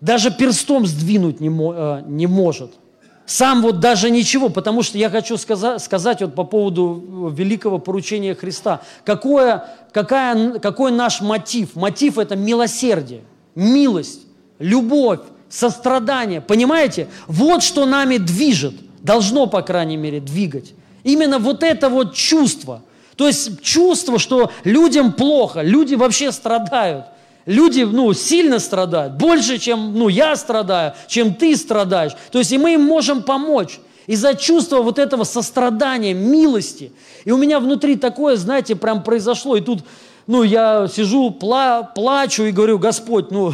даже 0.00 0.30
перстом 0.30 0.86
сдвинуть 0.86 1.40
не, 1.40 1.48
э, 1.48 2.02
не 2.06 2.26
может– 2.26 2.74
сам 3.26 3.62
вот 3.62 3.80
даже 3.80 4.10
ничего, 4.10 4.48
потому 4.50 4.82
что 4.82 4.98
я 4.98 5.08
хочу 5.08 5.36
сказать, 5.36 5.82
сказать 5.82 6.20
вот 6.20 6.34
по 6.34 6.44
поводу 6.44 7.32
великого 7.34 7.78
поручения 7.78 8.34
Христа. 8.34 8.82
Какое, 9.04 9.64
какая, 9.92 10.58
какой 10.58 10.92
наш 10.92 11.20
мотив? 11.20 11.74
Мотив– 11.74 12.18
это 12.18 12.36
милосердие, 12.36 13.22
милость, 13.54 14.22
любовь, 14.58 15.20
сострадание. 15.48 16.40
Понимаете? 16.40 17.08
Вот 17.26 17.62
что 17.62 17.86
нами 17.86 18.18
движет, 18.18 18.74
должно, 19.02 19.46
по 19.46 19.62
крайней 19.62 19.96
мере, 19.96 20.20
двигать. 20.20 20.74
Именно 21.02 21.38
вот 21.38 21.62
это 21.62 21.88
вот 21.88 22.14
чувство. 22.14 22.82
То 23.16 23.26
есть 23.26 23.62
чувство, 23.62 24.18
что 24.18 24.50
людям 24.64 25.12
плохо, 25.12 25.62
люди 25.62 25.94
вообще 25.94 26.32
страдают. 26.32 27.06
Люди, 27.46 27.82
ну, 27.82 28.12
сильно 28.14 28.58
страдают, 28.58 29.14
больше, 29.14 29.58
чем, 29.58 29.98
ну, 29.98 30.08
я 30.08 30.34
страдаю, 30.34 30.94
чем 31.08 31.34
ты 31.34 31.56
страдаешь. 31.56 32.12
То 32.32 32.38
есть 32.38 32.52
и 32.52 32.58
мы 32.58 32.74
им 32.74 32.82
можем 32.82 33.22
помочь 33.22 33.80
из-за 34.06 34.34
чувства 34.34 34.80
вот 34.80 34.98
этого 34.98 35.24
сострадания, 35.24 36.14
милости. 36.14 36.92
И 37.24 37.32
у 37.32 37.36
меня 37.36 37.60
внутри 37.60 37.96
такое, 37.96 38.36
знаете, 38.36 38.76
прям 38.76 39.02
произошло. 39.02 39.56
И 39.56 39.60
тут, 39.60 39.84
ну, 40.26 40.42
я 40.42 40.88
сижу, 40.88 41.30
пла 41.30 41.82
плачу 41.82 42.44
и 42.44 42.52
говорю, 42.52 42.78
Господь, 42.78 43.30
ну, 43.30 43.52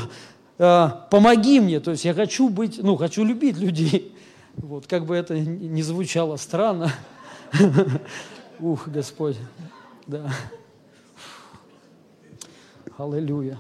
э, 0.59 0.89
помоги 1.11 1.59
мне. 1.59 1.81
То 1.81 1.91
есть 1.91 2.05
я 2.05 2.15
хочу 2.15 2.49
быть, 2.49 2.81
ну, 2.83 2.97
хочу 2.97 3.25
любить 3.25 3.59
людей. 3.59 4.15
Вот, 4.57 4.87
как 4.87 5.07
бы 5.07 5.15
это 5.15 5.39
не 5.39 5.83
звучало 5.83 6.37
странно. 6.37 6.93
Ух, 8.61 8.89
Господь, 8.89 9.37
да. 10.07 10.29
Аллилуйя. 12.99 13.59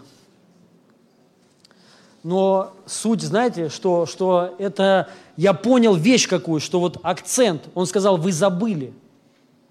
Но 2.23 2.75
суть, 2.87 3.23
знаете, 3.23 3.71
что, 3.71 4.05
что 4.05 4.55
это, 4.59 5.09
я 5.37 5.55
понял 5.55 5.95
вещь 5.95 6.29
какую, 6.29 6.61
что 6.61 6.79
вот 6.81 6.99
акцент, 7.03 7.63
он 7.75 7.87
сказал, 7.87 8.19
вы 8.19 8.33
забыли, 8.33 8.93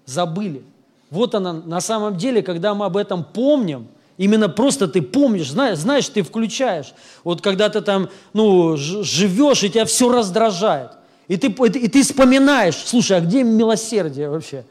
забыли. 0.04 0.62
Вот 1.10 1.34
она, 1.34 1.52
на 1.52 1.80
самом 1.80 2.16
деле, 2.16 2.42
когда 2.42 2.74
мы 2.74 2.86
об 2.86 2.96
этом 2.96 3.24
помним, 3.24 3.86
именно 4.16 4.48
просто 4.48 4.88
ты 4.88 5.00
помнишь, 5.00 5.50
знаешь, 5.50 5.78
знаешь 5.78 6.08
ты 6.08 6.22
включаешь. 6.22 6.92
Вот 7.22 7.40
когда 7.40 7.68
ты 7.68 7.80
там, 7.80 8.08
ну, 8.32 8.76
живешь, 8.76 9.62
и 9.62 9.70
тебя 9.70 9.84
все 9.84 10.10
раздражает. 10.10 10.92
И 11.28 11.36
ты, 11.36 11.46
и 11.46 11.88
ты 11.88 12.02
вспоминаешь, 12.02 12.74
слушай, 12.74 13.16
а 13.16 13.20
где 13.20 13.44
милосердие 13.44 14.28
вообще? 14.28 14.64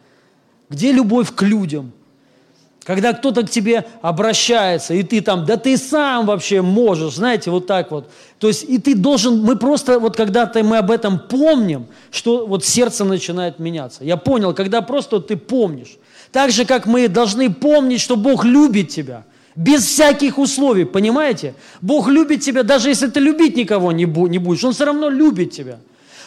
Где 0.69 0.91
любовь 0.91 1.33
к 1.33 1.41
людям? 1.43 1.93
Когда 2.89 3.13
кто-то 3.13 3.43
к 3.43 3.51
тебе 3.51 3.85
обращается, 4.01 4.95
и 4.95 5.03
ты 5.03 5.21
там, 5.21 5.45
да 5.45 5.57
ты 5.57 5.77
сам 5.77 6.25
вообще 6.25 6.63
можешь, 6.63 7.13
знаете, 7.13 7.51
вот 7.51 7.67
так 7.67 7.91
вот. 7.91 8.09
То 8.39 8.47
есть 8.47 8.63
и 8.63 8.79
ты 8.79 8.95
должен, 8.95 9.43
мы 9.43 9.57
просто, 9.57 9.99
вот 9.99 10.17
когда-то 10.17 10.63
мы 10.63 10.79
об 10.79 10.89
этом 10.89 11.19
помним, 11.19 11.85
что 12.09 12.47
вот 12.47 12.65
сердце 12.65 13.05
начинает 13.05 13.59
меняться. 13.59 14.03
Я 14.03 14.17
понял, 14.17 14.55
когда 14.55 14.81
просто 14.81 15.19
ты 15.19 15.37
помнишь. 15.37 15.99
Так 16.31 16.49
же, 16.49 16.65
как 16.65 16.87
мы 16.87 17.07
должны 17.07 17.53
помнить, 17.53 18.01
что 18.01 18.15
Бог 18.15 18.43
любит 18.43 18.89
тебя. 18.89 19.23
Без 19.55 19.85
всяких 19.85 20.39
условий, 20.39 20.85
понимаете? 20.85 21.53
Бог 21.81 22.07
любит 22.07 22.41
тебя, 22.41 22.63
даже 22.63 22.89
если 22.89 23.05
ты 23.05 23.19
любить 23.19 23.55
никого 23.55 23.91
не 23.91 24.07
будешь, 24.07 24.63
Он 24.63 24.73
все 24.73 24.85
равно 24.85 25.09
любит 25.09 25.51
тебя. 25.51 25.77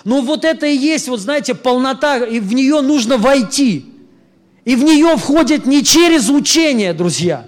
Но 0.04 0.20
вот 0.20 0.44
это 0.44 0.66
и 0.66 0.76
есть, 0.76 1.08
вот 1.08 1.18
знаете, 1.18 1.56
полнота, 1.56 2.18
и 2.18 2.38
в 2.38 2.54
нее 2.54 2.82
нужно 2.82 3.16
войти– 3.16 3.86
и 4.64 4.76
в 4.76 4.84
нее 4.84 5.16
входит 5.16 5.66
не 5.66 5.82
через 5.82 6.28
учение, 6.28 6.92
друзья. 6.92 7.46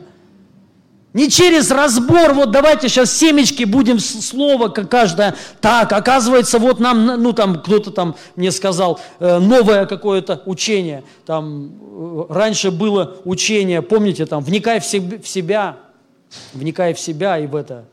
Не 1.12 1.30
через 1.30 1.70
разбор, 1.70 2.34
вот 2.34 2.50
давайте 2.50 2.88
сейчас 2.88 3.16
семечки 3.16 3.62
будем 3.62 4.00
слово 4.00 4.68
как 4.68 4.90
каждое. 4.90 5.36
Так, 5.60 5.92
оказывается, 5.92 6.58
вот 6.58 6.80
нам, 6.80 7.06
ну 7.06 7.32
там 7.32 7.62
кто-то 7.62 7.92
там 7.92 8.16
мне 8.34 8.50
сказал, 8.50 8.98
э, 9.20 9.38
новое 9.38 9.86
какое-то 9.86 10.42
учение. 10.44 11.04
Там 11.24 11.70
э, 11.80 12.24
раньше 12.30 12.72
было 12.72 13.18
учение, 13.24 13.80
помните, 13.80 14.26
там, 14.26 14.42
вникай 14.42 14.80
в, 14.80 14.84
себя, 14.84 15.76
вникай 16.52 16.94
в 16.94 16.98
себя 16.98 17.38
и 17.38 17.46
в 17.46 17.54
это, 17.54 17.84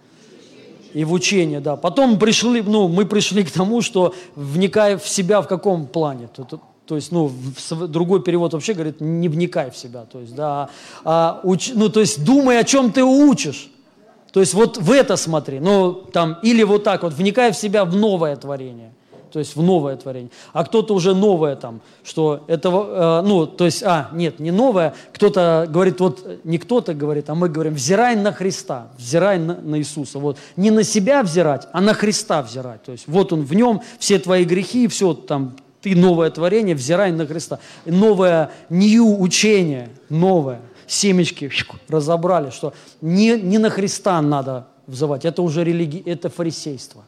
и 0.95 1.05
в 1.05 1.13
учение, 1.13 1.59
да. 1.59 1.75
Потом 1.75 2.17
пришли, 2.17 2.63
ну, 2.63 2.87
мы 2.87 3.05
пришли 3.05 3.43
к 3.43 3.51
тому, 3.51 3.83
что 3.83 4.15
вникая 4.33 4.97
в 4.97 5.07
себя 5.07 5.43
в 5.43 5.47
каком 5.47 5.85
плане? 5.85 6.27
То 6.91 6.95
есть, 6.95 7.13
ну, 7.13 7.31
другой 7.87 8.21
перевод 8.21 8.51
вообще 8.51 8.73
говорит, 8.73 8.99
не 8.99 9.29
вникай 9.29 9.71
в 9.71 9.77
себя. 9.77 10.03
То 10.11 10.19
есть, 10.19 10.35
да, 10.35 10.69
а, 11.05 11.39
уч, 11.41 11.71
ну, 11.73 11.87
то 11.87 12.01
есть, 12.01 12.25
думай, 12.25 12.59
о 12.59 12.65
чем 12.65 12.91
ты 12.91 13.01
учишь. 13.01 13.71
То 14.33 14.41
есть, 14.41 14.53
вот 14.53 14.77
в 14.77 14.91
это 14.91 15.15
смотри. 15.15 15.61
Ну, 15.61 15.93
там, 15.93 16.37
или 16.43 16.63
вот 16.63 16.83
так 16.83 17.03
вот, 17.03 17.13
вникай 17.13 17.53
в 17.53 17.55
себя 17.55 17.85
в 17.85 17.95
новое 17.95 18.35
творение. 18.35 18.91
То 19.31 19.39
есть, 19.39 19.55
в 19.55 19.63
новое 19.63 19.95
творение. 19.95 20.31
А 20.51 20.65
кто-то 20.65 20.93
уже 20.93 21.15
новое 21.15 21.55
там, 21.55 21.79
что 22.03 22.43
это, 22.47 22.67
э, 22.67 23.21
ну, 23.25 23.47
то 23.47 23.63
есть, 23.63 23.83
а, 23.83 24.09
нет, 24.11 24.41
не 24.41 24.51
новое. 24.51 24.93
Кто-то 25.13 25.67
говорит, 25.69 26.01
вот, 26.01 26.41
не 26.43 26.57
кто-то 26.57 26.93
говорит, 26.93 27.29
а 27.29 27.35
мы 27.35 27.47
говорим, 27.47 27.75
взирай 27.75 28.17
на 28.17 28.33
Христа, 28.33 28.89
взирай 28.97 29.39
на, 29.39 29.55
на 29.61 29.79
Иисуса. 29.79 30.19
Вот, 30.19 30.37
не 30.57 30.71
на 30.71 30.83
себя 30.83 31.23
взирать, 31.23 31.69
а 31.71 31.79
на 31.79 31.93
Христа 31.93 32.41
взирать. 32.41 32.83
То 32.83 32.91
есть, 32.91 33.05
вот 33.07 33.31
он 33.31 33.43
в 33.43 33.53
нем, 33.53 33.81
все 33.97 34.19
твои 34.19 34.43
грехи, 34.43 34.89
все 34.89 35.13
там, 35.13 35.55
ты 35.81 35.95
новое 35.95 36.29
творение, 36.29 36.75
взирай 36.75 37.11
на 37.11 37.25
Христа. 37.25 37.59
Новое 37.85 38.51
нью 38.69 39.19
учение, 39.19 39.89
новое. 40.09 40.61
Семечки 40.87 41.49
разобрали, 41.87 42.49
что 42.49 42.73
не, 43.01 43.39
не 43.41 43.57
на 43.57 43.69
Христа 43.69 44.21
надо 44.21 44.67
взывать. 44.87 45.25
Это 45.25 45.41
уже 45.41 45.63
религия, 45.63 46.01
это 46.01 46.29
фарисейство. 46.29 47.05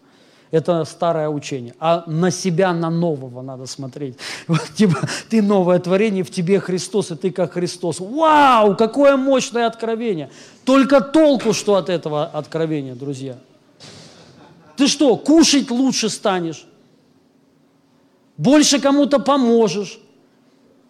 Это 0.51 0.86
старое 0.86 1.30
учение. 1.30 1.74
А 1.80 2.03
на 2.05 2.30
себя, 2.30 2.74
на 2.74 2.89
нового 2.89 3.41
надо 3.41 3.65
смотреть. 3.65 4.17
Вот, 4.47 4.61
типа, 4.76 4.99
ты 5.30 5.41
новое 5.41 5.80
творение, 5.80 6.24
в 6.24 6.30
тебе 6.30 6.59
Христос, 6.59 7.11
и 7.11 7.15
ты 7.15 7.32
как 7.32 7.53
Христос. 7.53 7.99
Вау, 7.99 8.76
какое 8.76 9.17
мощное 9.17 9.65
откровение. 9.65 10.30
Только 10.63 11.01
толку, 11.01 11.53
что 11.53 11.76
от 11.76 11.89
этого 11.89 12.26
откровения, 12.26 12.93
друзья. 12.93 13.38
Ты 14.78 14.88
что, 14.88 15.15
кушать 15.17 15.71
лучше 15.71 16.09
станешь? 16.09 16.65
Больше 18.38 18.80
кому-то 18.80 19.20
поможешь, 19.20 20.00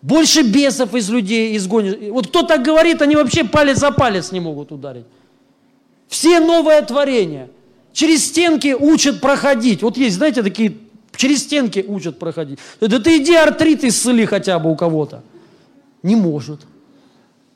больше 0.02 0.42
бесов 0.42 0.94
из 0.96 1.10
людей 1.10 1.56
изгонишь. 1.58 1.96
Вот 2.12 2.28
кто 2.28 2.44
так 2.44 2.62
говорит, 2.64 3.02
они 3.02 3.16
вообще 3.16 3.44
палец 3.44 3.80
за 3.80 3.92
палец 3.92 4.32
не 4.32 4.40
могут 4.40 4.72
ударить. 4.72 5.06
Все 6.08 6.40
новое 6.40 6.82
творение. 6.82 7.50
Через 7.94 8.26
стенки 8.26 8.74
учат 8.74 9.22
проходить. 9.22 9.82
Вот 9.82 9.98
есть, 9.98 10.18
знаете, 10.18 10.44
такие, 10.44 10.78
через 11.16 11.44
стенки 11.44 11.84
учат 11.88 12.20
проходить. 12.20 12.60
Да 12.80 13.00
ты 13.00 13.18
иди 13.18 13.34
артрит 13.34 13.84
исцели 13.84 14.26
хотя 14.26 14.60
бы 14.60 14.72
у 14.72 14.76
кого-то. 14.76 15.24
Не 16.02 16.16
может. 16.16 16.62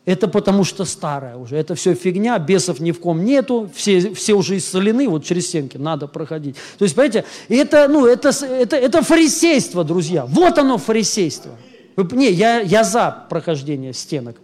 Это 0.07 0.29
потому 0.29 0.63
что 0.63 0.85
старое 0.85 1.35
уже. 1.35 1.57
Это 1.57 1.75
все 1.75 1.93
фигня, 1.93 2.39
бесов 2.39 2.79
ни 2.79 2.93
в 2.93 2.99
ком 3.01 3.25
нету, 3.25 3.69
все, 3.75 4.13
все 4.13 4.35
уже 4.35 4.55
исцелены, 4.55 5.09
вот 5.09 5.25
через 5.25 5.47
стенки 5.47 5.75
надо 5.75 6.07
проходить. 6.07 6.55
То 6.77 6.85
есть, 6.85 6.95
понимаете, 6.95 7.25
это, 7.49 7.89
ну, 7.89 8.05
это, 8.05 8.29
это, 8.29 8.77
это 8.77 9.01
фарисейство, 9.01 9.83
друзья. 9.83 10.25
Вот 10.25 10.57
оно 10.57 10.77
фарисейство. 10.77 11.51
Вы, 11.97 12.07
не, 12.15 12.31
я, 12.31 12.61
я 12.61 12.85
за 12.85 13.25
прохождение 13.29 13.91
стенок. 13.91 14.37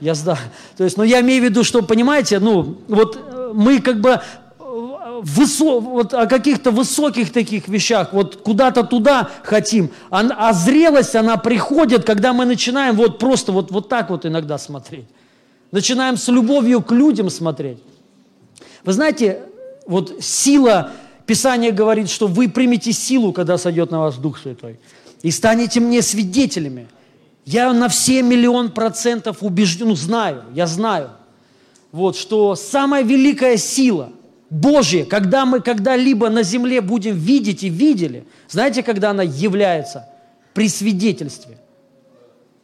Я 0.00 0.14
за. 0.14 0.38
То 0.76 0.84
есть, 0.84 0.98
ну, 0.98 1.02
я 1.02 1.22
имею 1.22 1.40
в 1.40 1.44
виду, 1.46 1.64
что, 1.64 1.80
понимаете, 1.80 2.38
ну, 2.38 2.76
вот 2.86 3.16
э, 3.16 3.52
мы 3.54 3.80
как 3.80 4.02
бы 4.02 4.20
высо, 5.22 5.80
вот 5.80 6.14
о 6.14 6.26
каких-то 6.26 6.70
высоких 6.70 7.32
таких 7.32 7.68
вещах, 7.68 8.12
вот 8.12 8.36
куда-то 8.36 8.82
туда 8.84 9.30
хотим. 9.42 9.90
А, 10.10 10.20
а 10.36 10.52
зрелость, 10.52 11.14
она 11.14 11.36
приходит, 11.36 12.04
когда 12.04 12.32
мы 12.32 12.44
начинаем 12.44 12.96
вот 12.96 13.18
просто 13.18 13.52
вот, 13.52 13.70
вот 13.70 13.88
так 13.88 14.10
вот 14.10 14.26
иногда 14.26 14.58
смотреть. 14.58 15.06
Начинаем 15.72 16.16
с 16.16 16.28
любовью 16.28 16.82
к 16.82 16.92
людям 16.92 17.30
смотреть. 17.30 17.78
Вы 18.84 18.92
знаете, 18.92 19.42
вот 19.86 20.16
сила, 20.20 20.92
Писание 21.26 21.72
говорит, 21.72 22.08
что 22.08 22.28
вы 22.28 22.48
примете 22.48 22.92
силу, 22.92 23.32
когда 23.32 23.58
сойдет 23.58 23.90
на 23.90 24.00
вас 24.00 24.16
Дух 24.16 24.38
Святой, 24.38 24.78
и 25.22 25.30
станете 25.30 25.80
мне 25.80 26.02
свидетелями. 26.02 26.86
Я 27.44 27.72
на 27.72 27.88
все 27.88 28.22
миллион 28.22 28.70
процентов 28.70 29.38
убежден, 29.40 29.88
ну, 29.88 29.96
знаю, 29.96 30.44
я 30.54 30.66
знаю, 30.66 31.10
вот, 31.92 32.16
что 32.16 32.54
самая 32.54 33.02
великая 33.02 33.56
сила– 33.56 34.10
Божье, 34.50 35.04
когда 35.04 35.44
мы 35.44 35.60
когда-либо 35.60 36.28
на 36.30 36.42
земле 36.42 36.80
будем 36.80 37.16
видеть 37.16 37.64
и 37.64 37.68
видели, 37.68 38.26
знаете, 38.48 38.82
когда 38.82 39.10
она 39.10 39.22
является? 39.22 40.08
При 40.54 40.68
свидетельстве 40.68 41.58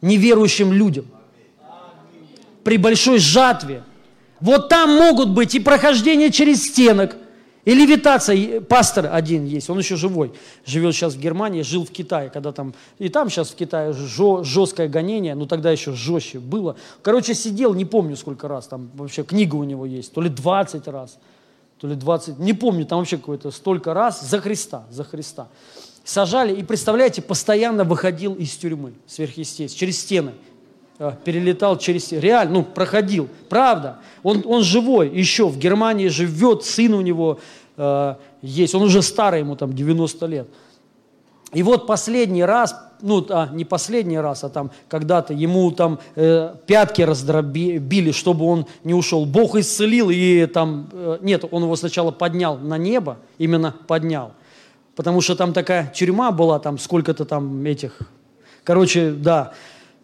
неверующим 0.01 0.71
людям. 0.73 1.05
При 2.63 2.77
большой 2.77 3.19
жатве. 3.19 3.83
Вот 4.39 4.69
там 4.69 4.95
могут 4.95 5.29
быть 5.29 5.55
и 5.55 5.59
прохождение 5.59 6.31
через 6.31 6.63
стенок, 6.63 7.15
и 7.65 7.73
левитация. 7.73 8.59
Пастор 8.59 9.09
один 9.11 9.45
есть, 9.45 9.69
он 9.69 9.79
еще 9.79 9.95
живой. 9.95 10.33
Живет 10.65 10.93
сейчас 10.95 11.13
в 11.13 11.19
Германии, 11.19 11.61
жил 11.61 11.85
в 11.85 11.91
Китае, 11.91 12.29
когда 12.29 12.51
там... 12.51 12.73
И 12.99 13.09
там 13.09 13.29
сейчас 13.29 13.51
в 13.51 13.55
Китае 13.55 13.93
жесткое 13.93 14.89
гонение, 14.89 15.35
но 15.35 15.45
тогда 15.45 15.71
еще 15.71 15.93
жестче 15.93 16.39
было. 16.39 16.75
Короче, 17.01 17.33
сидел, 17.33 17.73
не 17.73 17.85
помню 17.85 18.17
сколько 18.17 18.47
раз, 18.47 18.67
там 18.67 18.91
вообще 18.95 19.23
книга 19.23 19.55
у 19.55 19.63
него 19.63 19.85
есть, 19.85 20.13
то 20.13 20.21
ли 20.21 20.29
20 20.29 20.87
раз– 20.87 21.17
то 21.83 21.87
ли 21.89 21.95
20, 21.95 22.39
не 22.39 22.53
помню, 22.53 22.85
там 22.85 22.99
вообще 22.99 23.17
какое-то 23.17 23.51
столько 23.51 23.93
раз, 23.93 24.21
за 24.21 24.39
Христа, 24.39 24.85
за 24.89 25.03
Христа. 25.03 25.49
Сажали, 26.05 26.55
и 26.55 26.63
представляете, 26.63 27.21
постоянно 27.21 27.83
выходил 27.83 28.35
из 28.35 28.55
тюрьмы 28.55 28.93
сверхъестественно, 29.05 29.77
через 29.77 29.99
стены, 29.99 30.31
а, 30.97 31.11
перелетал 31.11 31.77
через 31.77 32.13
реально, 32.13 32.53
ну, 32.53 32.63
проходил, 32.63 33.27
правда. 33.49 33.97
Он, 34.23 34.43
он 34.45 34.63
живой, 34.63 35.09
еще 35.09 35.49
в 35.49 35.59
Германии 35.59 36.07
живет, 36.07 36.63
сын 36.63 36.93
у 36.93 37.01
него 37.01 37.41
э, 37.75 38.15
есть, 38.41 38.73
он 38.75 38.83
уже 38.83 39.01
старый, 39.01 39.41
ему 39.41 39.57
там 39.57 39.73
90 39.73 40.25
лет. 40.27 40.47
И 41.53 41.63
вот 41.63 41.87
последний 41.87 42.43
раз, 42.43 42.75
ну, 43.01 43.25
а, 43.29 43.47
не 43.51 43.65
последний 43.65 44.19
раз, 44.19 44.43
а 44.43 44.49
там 44.49 44.71
когда-то 44.87 45.33
ему 45.33 45.71
там 45.71 45.99
э, 46.15 46.55
пятки 46.65 47.01
раздробили, 47.01 48.11
чтобы 48.11 48.45
он 48.45 48.65
не 48.83 48.93
ушел. 48.93 49.25
Бог 49.25 49.55
исцелил, 49.55 50.09
и 50.09 50.45
там, 50.47 50.89
э, 50.91 51.17
нет, 51.21 51.43
он 51.49 51.63
его 51.63 51.75
сначала 51.75 52.11
поднял 52.11 52.57
на 52.57 52.77
небо, 52.77 53.17
именно 53.37 53.75
поднял. 53.87 54.31
Потому 54.95 55.21
что 55.21 55.35
там 55.35 55.53
такая 55.53 55.91
тюрьма 55.93 56.31
была, 56.31 56.59
там 56.59 56.77
сколько-то 56.77 57.25
там 57.25 57.65
этих, 57.65 57.99
короче, 58.63 59.11
да, 59.11 59.53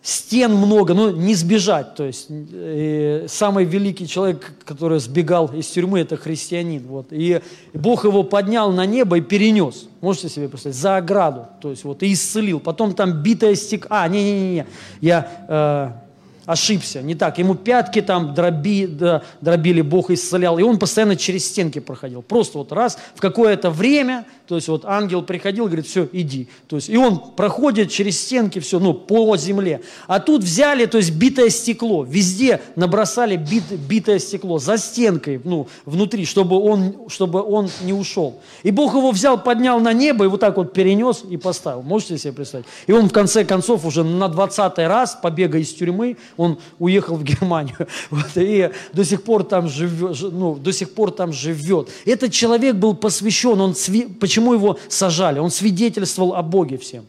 стен 0.01 0.53
много, 0.53 0.93
но 0.93 1.11
не 1.11 1.35
сбежать. 1.35 1.95
То 1.95 2.05
есть 2.05 2.27
э, 2.29 3.25
самый 3.27 3.65
великий 3.65 4.07
человек, 4.07 4.53
который 4.65 4.99
сбегал 4.99 5.47
из 5.47 5.67
тюрьмы, 5.67 5.99
это 5.99 6.17
христианин. 6.17 6.85
Вот. 6.87 7.07
И 7.11 7.41
Бог 7.73 8.05
его 8.05 8.23
поднял 8.23 8.71
на 8.71 8.85
небо 8.85 9.17
и 9.17 9.21
перенес. 9.21 9.87
Можете 10.01 10.29
себе 10.29 10.47
представить? 10.47 10.77
За 10.77 10.97
ограду. 10.97 11.47
То 11.61 11.69
есть 11.69 11.83
вот 11.83 12.01
и 12.03 12.13
исцелил. 12.13 12.59
Потом 12.59 12.93
там 12.93 13.21
битая 13.21 13.55
стек... 13.55 13.87
А, 13.89 14.07
не-не-не, 14.07 14.65
я... 15.01 15.45
Э, 15.47 16.09
ошибся, 16.49 17.03
не 17.03 17.13
так. 17.13 17.37
Ему 17.37 17.53
пятки 17.53 18.01
там 18.01 18.33
дроби, 18.33 18.87
да, 18.87 19.21
дробили, 19.39 19.81
Бог 19.81 20.09
исцелял. 20.09 20.57
И 20.57 20.63
он 20.63 20.79
постоянно 20.79 21.15
через 21.15 21.47
стенки 21.47 21.77
проходил. 21.77 22.23
Просто 22.23 22.57
вот 22.57 22.71
раз 22.71 22.97
в 23.13 23.21
какое-то 23.21 23.69
время, 23.69 24.25
то 24.49 24.55
есть 24.55 24.67
вот 24.67 24.83
ангел 24.83 25.21
приходил 25.21 25.67
говорит, 25.67 25.85
все, 25.85 26.09
иди. 26.11 26.47
То 26.67 26.77
есть, 26.77 26.89
и 26.89 26.97
он 26.97 27.19
проходит 27.35 27.91
через 27.91 28.19
стенки, 28.19 28.57
все, 28.57 28.79
ну, 28.79 28.95
по 28.95 29.37
земле. 29.37 29.81
А 30.07 30.19
тут 30.19 30.41
взяли, 30.43 30.87
то 30.87 30.97
есть 30.97 31.11
битое 31.11 31.49
стекло, 31.49 32.03
везде 32.03 32.59
набросали 32.75 33.35
бит, 33.35 33.65
битое 33.87 34.17
стекло 34.17 34.57
за 34.57 34.79
стенкой, 34.79 35.39
ну, 35.43 35.67
внутри, 35.85 36.25
чтобы 36.25 36.57
он, 36.57 36.95
чтобы 37.09 37.43
он 37.43 37.69
не 37.83 37.93
ушел. 37.93 38.41
И 38.63 38.71
Бог 38.71 38.95
его 38.95 39.11
взял, 39.11 39.39
поднял 39.39 39.79
на 39.79 39.93
небо 39.93 40.25
и 40.25 40.27
вот 40.27 40.39
так 40.39 40.57
вот 40.57 40.73
перенес 40.73 41.23
и 41.29 41.37
поставил. 41.37 41.83
Можете 41.83 42.17
себе 42.17 42.33
представить? 42.33 42.65
И 42.87 42.91
он 42.91 43.07
в 43.07 43.11
конце 43.11 43.45
концов 43.45 43.85
уже 43.85 44.03
на 44.03 44.29
20 44.29 44.79
раз 44.79 45.15
побега 45.21 45.59
из 45.59 45.71
тюрьмы, 45.75 46.17
он 46.37 46.57
уехал 46.79 47.17
в 47.17 47.23
Германию, 47.23 47.77
вот, 48.09 48.31
и 48.33 48.71
до 48.93 49.05
сих 49.05 49.21
пор 49.21 49.43
там 49.43 49.69
живет, 49.69 50.17
ну, 50.19 50.55
до 50.55 50.73
сих 50.73 50.91
пор 50.95 51.11
там 51.11 51.31
живет. 51.31 51.89
Этот 52.07 52.31
человек 52.31 52.77
был 52.77 52.95
посвящен, 52.95 53.61
он, 53.61 53.75
почему 54.19 54.38
его 54.45 54.79
сажали? 54.87 55.39
Он 55.39 55.51
свидетельствовал 55.51 56.35
о 56.35 56.41
Боге 56.41 56.77
всем. 56.77 57.05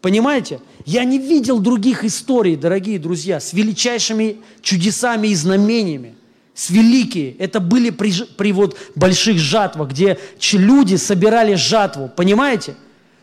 Понимаете? 0.00 0.60
Я 0.84 1.04
не 1.04 1.18
видел 1.18 1.60
других 1.60 2.04
историй, 2.04 2.56
дорогие 2.56 2.98
друзья, 2.98 3.38
с 3.38 3.52
величайшими 3.52 4.38
чудесами 4.60 5.28
и 5.28 5.34
знамениями. 5.34 6.16
С 6.54 6.70
великие. 6.70 7.32
Это 7.36 7.60
были 7.60 7.90
при, 7.90 8.12
при 8.36 8.52
вот 8.52 8.76
больших 8.94 9.38
жатвах, 9.38 9.90
где 9.90 10.18
люди 10.52 10.96
собирали 10.96 11.54
жатву. 11.54 12.10
Понимаете? 12.14 12.74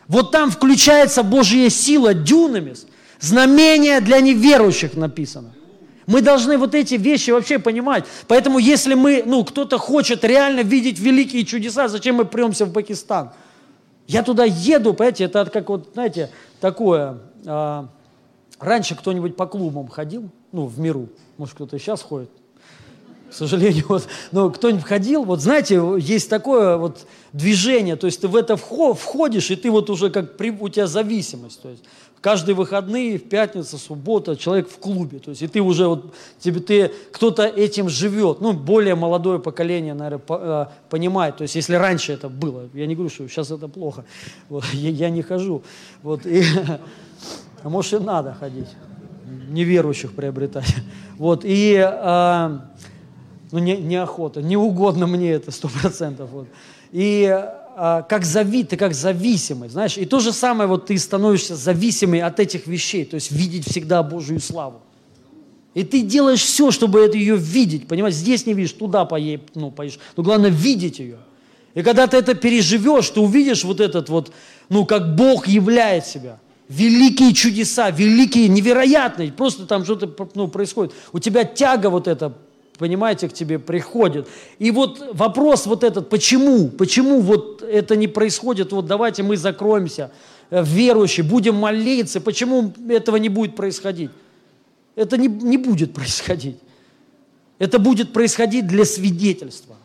Вот 0.08 0.32
там 0.32 0.50
включается 0.50 1.22
Божья 1.22 1.68
сила 1.68 2.14
дюнамис. 2.14 2.86
Знамение 3.20 4.00
для 4.00 4.20
неверующих 4.20 4.94
написано. 4.94 5.52
Мы 6.10 6.22
должны 6.22 6.58
вот 6.58 6.74
эти 6.74 6.96
вещи 6.96 7.30
вообще 7.30 7.60
понимать. 7.60 8.04
Поэтому 8.26 8.58
если 8.58 8.94
мы, 8.94 9.22
ну, 9.24 9.44
кто-то 9.44 9.78
хочет 9.78 10.24
реально 10.24 10.62
видеть 10.62 10.98
великие 10.98 11.44
чудеса, 11.44 11.86
зачем 11.86 12.16
мы 12.16 12.24
премся 12.24 12.66
в 12.66 12.72
Пакистан? 12.72 13.30
Я 14.08 14.24
туда 14.24 14.44
еду, 14.44 14.92
понимаете, 14.92 15.24
это 15.24 15.44
как 15.44 15.68
вот, 15.68 15.90
знаете, 15.92 16.30
такое... 16.60 17.18
А, 17.46 17.86
раньше 18.58 18.96
кто-нибудь 18.96 19.36
по 19.36 19.46
клубам 19.46 19.86
ходил, 19.86 20.30
ну, 20.50 20.66
в 20.66 20.80
миру, 20.80 21.10
может, 21.38 21.54
кто-то 21.54 21.78
сейчас 21.78 22.02
ходит, 22.02 22.30
к 23.30 23.32
сожалению, 23.32 23.84
вот, 23.88 24.08
но 24.32 24.50
кто-нибудь 24.50 24.84
ходил, 24.84 25.22
вот 25.22 25.40
знаете, 25.40 25.80
есть 25.96 26.28
такое 26.28 26.76
вот 26.76 27.06
движение, 27.32 27.94
то 27.94 28.06
есть 28.06 28.20
ты 28.20 28.26
в 28.26 28.34
это 28.34 28.56
входишь, 28.56 29.52
и 29.52 29.54
ты 29.54 29.70
вот 29.70 29.88
уже 29.88 30.10
как, 30.10 30.40
у 30.40 30.68
тебя 30.68 30.88
зависимость, 30.88 31.62
то 31.62 31.68
есть 31.68 31.84
каждые 32.20 32.54
выходные, 32.54 33.18
в 33.18 33.28
пятницу, 33.28 33.78
суббота 33.78 34.36
человек 34.36 34.68
в 34.68 34.78
клубе, 34.78 35.18
то 35.18 35.30
есть 35.30 35.42
и 35.42 35.46
ты 35.46 35.60
уже 35.60 35.86
вот, 35.86 36.14
тебе, 36.38 36.60
ты, 36.60 36.92
кто-то 37.12 37.46
этим 37.46 37.88
живет, 37.88 38.40
ну, 38.40 38.52
более 38.52 38.94
молодое 38.94 39.38
поколение, 39.38 39.94
наверное, 39.94 40.18
по, 40.18 40.68
э, 40.70 40.88
понимает, 40.90 41.38
то 41.38 41.42
есть 41.42 41.54
если 41.54 41.74
раньше 41.74 42.12
это 42.12 42.28
было, 42.28 42.68
я 42.74 42.86
не 42.86 42.94
говорю, 42.94 43.10
что 43.10 43.26
сейчас 43.28 43.50
это 43.50 43.68
плохо, 43.68 44.04
вот, 44.48 44.64
я, 44.72 44.90
я 44.90 45.10
не 45.10 45.22
хожу, 45.22 45.62
вот, 46.02 46.26
и, 46.26 46.42
а 47.62 47.68
может 47.68 47.94
и 47.94 48.04
надо 48.04 48.34
ходить, 48.34 48.68
неверующих 49.48 50.12
приобретать, 50.12 50.74
вот, 51.18 51.42
и... 51.44 51.76
Э, 51.76 52.58
ну, 53.52 53.58
не, 53.58 53.76
неохота, 53.76 54.42
не 54.42 54.56
угодно 54.56 55.08
мне 55.08 55.32
это, 55.32 55.50
сто 55.50 55.68
процентов. 55.68 56.30
Вот. 56.30 56.46
И 56.92 57.44
как 57.80 58.26
зави, 58.26 58.64
ты 58.64 58.76
как 58.76 58.92
зависимый, 58.92 59.70
знаешь, 59.70 59.96
и 59.96 60.04
то 60.04 60.20
же 60.20 60.32
самое, 60.32 60.68
вот 60.68 60.86
ты 60.86 60.98
становишься 60.98 61.56
зависимый 61.56 62.20
от 62.20 62.38
этих 62.38 62.66
вещей, 62.66 63.06
то 63.06 63.14
есть 63.14 63.30
видеть 63.30 63.66
всегда 63.66 64.02
Божью 64.02 64.38
славу. 64.38 64.82
И 65.72 65.82
ты 65.82 66.02
делаешь 66.02 66.42
все, 66.42 66.72
чтобы 66.72 67.00
это 67.00 67.16
ее 67.16 67.36
видеть, 67.36 67.88
понимаешь, 67.88 68.16
здесь 68.16 68.44
не 68.44 68.52
видишь, 68.52 68.72
туда 68.72 69.06
поедешь, 69.06 69.46
ну, 69.54 69.70
поедешь, 69.70 69.98
но 70.14 70.22
главное 70.22 70.50
видеть 70.50 70.98
ее. 70.98 71.18
И 71.72 71.82
когда 71.82 72.06
ты 72.06 72.18
это 72.18 72.34
переживешь, 72.34 73.08
ты 73.08 73.20
увидишь 73.20 73.64
вот 73.64 73.80
этот 73.80 74.10
вот, 74.10 74.30
ну, 74.68 74.84
как 74.84 75.14
Бог 75.16 75.46
являет 75.46 76.04
себя. 76.04 76.38
Великие 76.68 77.32
чудеса, 77.32 77.90
великие, 77.90 78.48
невероятные, 78.48 79.32
просто 79.32 79.64
там 79.64 79.84
что-то 79.84 80.12
ну, 80.34 80.48
происходит. 80.48 80.92
У 81.12 81.18
тебя 81.18 81.44
тяга 81.44 81.88
вот 81.88 82.08
эта 82.08 82.36
понимаете, 82.80 83.28
к 83.28 83.34
тебе 83.34 83.58
приходит. 83.58 84.26
И 84.58 84.70
вот 84.70 85.10
вопрос 85.12 85.66
вот 85.66 85.84
этот, 85.84 86.08
почему, 86.08 86.68
почему 86.68 87.20
вот 87.20 87.62
это 87.62 87.94
не 87.94 88.08
происходит, 88.08 88.72
вот 88.72 88.86
давайте 88.86 89.22
мы 89.22 89.36
закроемся, 89.36 90.10
э, 90.50 90.64
верующие, 90.64 91.22
будем 91.22 91.56
молиться, 91.56 92.22
почему 92.22 92.72
этого 92.88 93.16
не 93.16 93.28
будет 93.28 93.54
происходить? 93.54 94.10
Это 94.96 95.18
не, 95.18 95.28
не 95.28 95.58
будет 95.58 95.92
происходить. 95.92 96.56
Это 97.58 97.78
будет 97.78 98.14
происходить 98.14 98.66
для 98.66 98.86
свидетельства. 98.86 99.76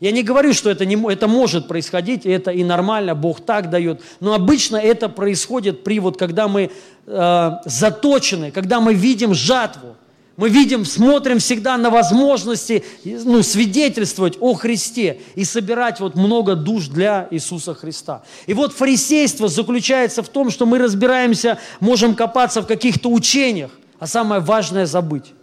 Я 0.00 0.10
не 0.10 0.22
говорю, 0.22 0.54
что 0.54 0.70
это, 0.70 0.86
не, 0.86 0.96
это 1.12 1.28
может 1.28 1.68
происходить, 1.68 2.24
это 2.24 2.52
и 2.52 2.64
нормально, 2.64 3.14
Бог 3.14 3.40
так 3.40 3.68
дает. 3.68 4.00
Но 4.20 4.32
обычно 4.32 4.78
это 4.78 5.10
происходит 5.10 5.84
при 5.84 6.00
вот, 6.00 6.16
когда 6.16 6.48
мы 6.48 6.70
э, 7.06 7.50
заточены, 7.66 8.50
когда 8.50 8.80
мы 8.80 8.94
видим 8.94 9.34
жатву. 9.34 9.96
Мы 10.40 10.48
видим, 10.48 10.86
смотрим 10.86 11.38
всегда 11.38 11.76
на 11.76 11.90
возможности 11.90 12.82
ну, 13.04 13.42
свидетельствовать 13.42 14.38
о 14.40 14.54
Христе 14.54 15.20
и 15.34 15.44
собирать 15.44 16.00
вот 16.00 16.14
много 16.14 16.54
душ 16.54 16.88
для 16.88 17.28
Иисуса 17.30 17.74
Христа. 17.74 18.22
И 18.46 18.54
вот 18.54 18.72
фарисейство 18.72 19.48
заключается 19.48 20.22
в 20.22 20.30
том, 20.30 20.48
что 20.48 20.64
мы 20.64 20.78
разбираемся, 20.78 21.58
можем 21.78 22.14
копаться 22.14 22.62
в 22.62 22.66
каких-то 22.66 23.10
учениях, 23.10 23.70
а 23.98 24.06
самое 24.06 24.40
важное 24.40 24.86
забыть. 24.86 25.34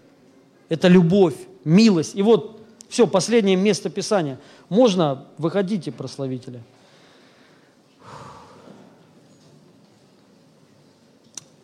Это 0.67 0.87
любовь, 0.87 1.35
милость. 1.63 2.15
И 2.15 2.23
вот 2.23 2.59
все, 2.89 3.05
последнее 3.05 3.55
место 3.55 3.91
Писания. 3.91 4.39
Можно, 4.67 5.27
выходите, 5.37 5.91
прославители. 5.91 6.59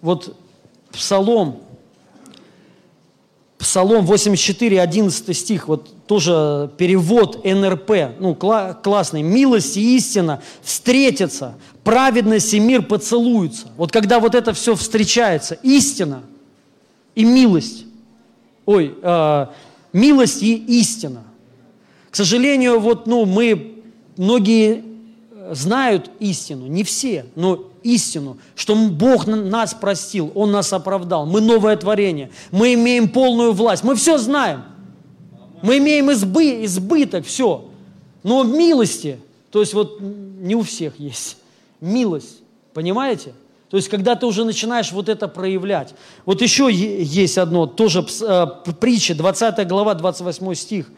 Вот 0.01 0.37
Псалом 0.91 1.63
Псалом 3.73 4.05
84, 4.05 4.79
11 4.79 5.35
стих, 5.35 5.67
вот 5.67 6.05
тоже 6.05 6.69
перевод 6.77 7.43
НРП, 7.43 8.19
ну, 8.19 8.33
кла- 8.35 8.79
классный. 8.79 9.23
«Милость 9.23 9.77
и 9.77 9.95
истина 9.95 10.43
встретятся, 10.61 11.55
праведность 11.83 12.53
и 12.53 12.59
мир 12.59 12.83
поцелуются». 12.83 13.69
Вот 13.75 13.91
когда 13.91 14.19
вот 14.19 14.35
это 14.35 14.53
все 14.53 14.75
встречается, 14.75 15.57
истина 15.63 16.21
и 17.15 17.25
милость, 17.25 17.85
ой, 18.67 18.95
э, 19.01 19.47
милость 19.91 20.43
и 20.43 20.55
истина. 20.79 21.23
К 22.11 22.15
сожалению, 22.15 22.79
вот, 22.79 23.07
ну, 23.07 23.25
мы, 23.25 23.81
многие 24.17 24.83
знают 25.51 26.09
истину, 26.19 26.67
не 26.67 26.83
все, 26.83 27.25
но 27.35 27.65
истину, 27.83 28.37
что 28.55 28.75
Бог 28.75 29.27
нас 29.27 29.73
простил, 29.73 30.31
Он 30.35 30.51
нас 30.51 30.73
оправдал, 30.73 31.25
мы 31.25 31.41
новое 31.41 31.75
творение, 31.75 32.31
мы 32.51 32.73
имеем 32.73 33.09
полную 33.09 33.53
власть, 33.53 33.83
мы 33.83 33.95
все 33.95 34.17
знаем, 34.17 34.63
мы 35.61 35.77
имеем 35.77 36.11
избы, 36.11 36.63
избыток, 36.65 37.25
все. 37.25 37.69
Но 38.23 38.43
милости, 38.43 39.19
то 39.51 39.59
есть 39.59 39.73
вот 39.73 39.99
не 39.99 40.55
у 40.55 40.61
всех 40.61 40.99
есть, 40.99 41.37
милость, 41.81 42.41
понимаете? 42.73 43.33
То 43.73 43.77
есть, 43.77 43.89
когда 43.89 44.15
ты 44.15 44.27
уже 44.27 44.45
начинаешь 44.45 44.91
вот 44.91 45.09
это 45.09 45.27
проявлять. 45.27 45.95
Вот 46.25 46.43
еще 46.43 46.69
есть 46.71 47.39
одно, 47.39 47.65
тоже 47.65 48.05
э, 48.21 48.45
притча, 48.79 49.15
20 49.15 49.67
глава, 49.67 49.95
28 49.95 50.53
стих. 50.53 50.91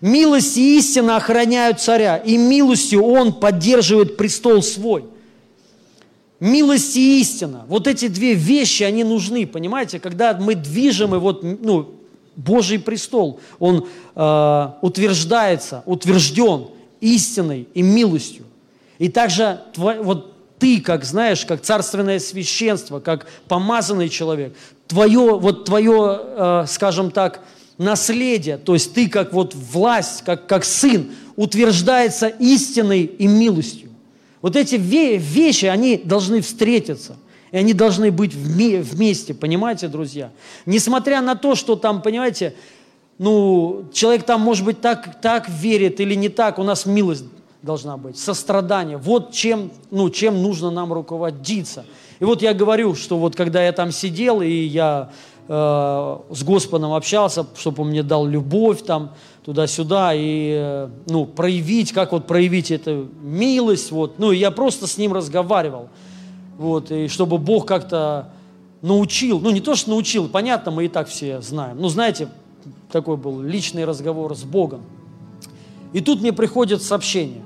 «Милость 0.00 0.56
и 0.56 0.78
истина 0.78 1.16
охраняют 1.16 1.80
царя, 1.80 2.16
и 2.16 2.36
милостью 2.36 3.04
он 3.04 3.32
поддерживает 3.32 4.16
престол 4.16 4.62
свой». 4.62 5.04
Милость 6.40 6.96
и 6.96 7.20
истина. 7.20 7.66
Вот 7.68 7.86
эти 7.86 8.08
две 8.08 8.32
вещи, 8.32 8.82
они 8.82 9.04
нужны, 9.04 9.46
понимаете? 9.46 10.00
Когда 10.00 10.32
мы 10.32 10.54
движем, 10.54 11.14
и 11.14 11.18
вот, 11.18 11.42
ну, 11.42 11.94
Божий 12.34 12.78
престол, 12.78 13.40
он 13.58 13.86
э, 14.14 14.68
утверждается, 14.80 15.82
утвержден 15.84 16.68
истиной 17.00 17.68
и 17.74 17.82
милостью. 17.82 18.44
И 18.98 19.08
также 19.08 19.60
вот 19.76 20.34
ты, 20.58 20.80
как 20.80 21.04
знаешь, 21.04 21.44
как 21.44 21.62
царственное 21.62 22.18
священство, 22.18 23.00
как 23.00 23.26
помазанный 23.48 24.08
человек, 24.08 24.54
твое, 24.86 25.38
вот 25.38 25.66
твое, 25.66 26.20
э, 26.20 26.64
скажем 26.68 27.10
так, 27.10 27.40
наследие, 27.80 28.58
то 28.58 28.74
есть 28.74 28.92
ты 28.92 29.08
как 29.08 29.32
вот 29.32 29.54
власть, 29.54 30.22
как, 30.22 30.46
как 30.46 30.64
сын, 30.66 31.12
утверждается 31.34 32.28
истиной 32.28 33.04
и 33.04 33.26
милостью. 33.26 33.88
Вот 34.42 34.54
эти 34.54 34.74
вещи, 34.74 35.64
они 35.64 35.96
должны 35.96 36.42
встретиться. 36.42 37.16
И 37.52 37.56
они 37.56 37.72
должны 37.72 38.12
быть 38.12 38.34
вместе, 38.34 39.32
понимаете, 39.32 39.88
друзья? 39.88 40.30
Несмотря 40.66 41.22
на 41.22 41.34
то, 41.34 41.54
что 41.54 41.74
там, 41.74 42.02
понимаете, 42.02 42.54
ну, 43.18 43.86
человек 43.94 44.24
там, 44.24 44.42
может 44.42 44.64
быть, 44.64 44.82
так, 44.82 45.20
так 45.20 45.48
верит 45.48 46.00
или 46.00 46.14
не 46.14 46.28
так, 46.28 46.58
у 46.58 46.62
нас 46.62 46.84
милость 46.84 47.24
должна 47.62 47.96
быть, 47.96 48.18
сострадание. 48.18 48.98
Вот 48.98 49.32
чем, 49.32 49.70
ну, 49.90 50.10
чем 50.10 50.42
нужно 50.42 50.70
нам 50.70 50.92
руководиться. 50.92 51.86
И 52.20 52.24
вот 52.24 52.42
я 52.42 52.52
говорю, 52.52 52.94
что 52.94 53.18
вот 53.18 53.34
когда 53.36 53.64
я 53.64 53.72
там 53.72 53.90
сидел, 53.90 54.42
и 54.42 54.50
я 54.50 55.10
э, 55.50 56.18
с 56.30 56.44
Господом 56.44 56.92
общался, 56.92 57.44
чтобы 57.56 57.82
он 57.82 57.88
мне 57.88 58.04
дал 58.04 58.24
любовь 58.24 58.82
там, 58.82 59.10
туда-сюда 59.44 60.14
и, 60.14 60.52
э, 60.54 60.88
ну, 61.08 61.26
проявить, 61.26 61.92
как 61.92 62.12
вот 62.12 62.28
проявить 62.28 62.70
эту 62.70 63.08
милость, 63.20 63.90
вот, 63.90 64.18
ну, 64.18 64.30
я 64.30 64.52
просто 64.52 64.86
с 64.86 64.96
ним 64.96 65.12
разговаривал, 65.12 65.88
вот, 66.56 66.92
и 66.92 67.08
чтобы 67.08 67.38
Бог 67.38 67.66
как-то 67.66 68.30
научил, 68.80 69.40
ну, 69.40 69.50
не 69.50 69.60
то, 69.60 69.74
что 69.74 69.90
научил, 69.90 70.28
понятно, 70.28 70.70
мы 70.70 70.84
и 70.84 70.88
так 70.88 71.08
все 71.08 71.40
знаем, 71.40 71.78
ну, 71.80 71.88
знаете, 71.88 72.28
такой 72.92 73.16
был 73.16 73.42
личный 73.42 73.84
разговор 73.84 74.36
с 74.36 74.44
Богом. 74.44 74.82
И 75.92 76.00
тут 76.00 76.20
мне 76.20 76.32
приходит 76.32 76.80
сообщение 76.82 77.42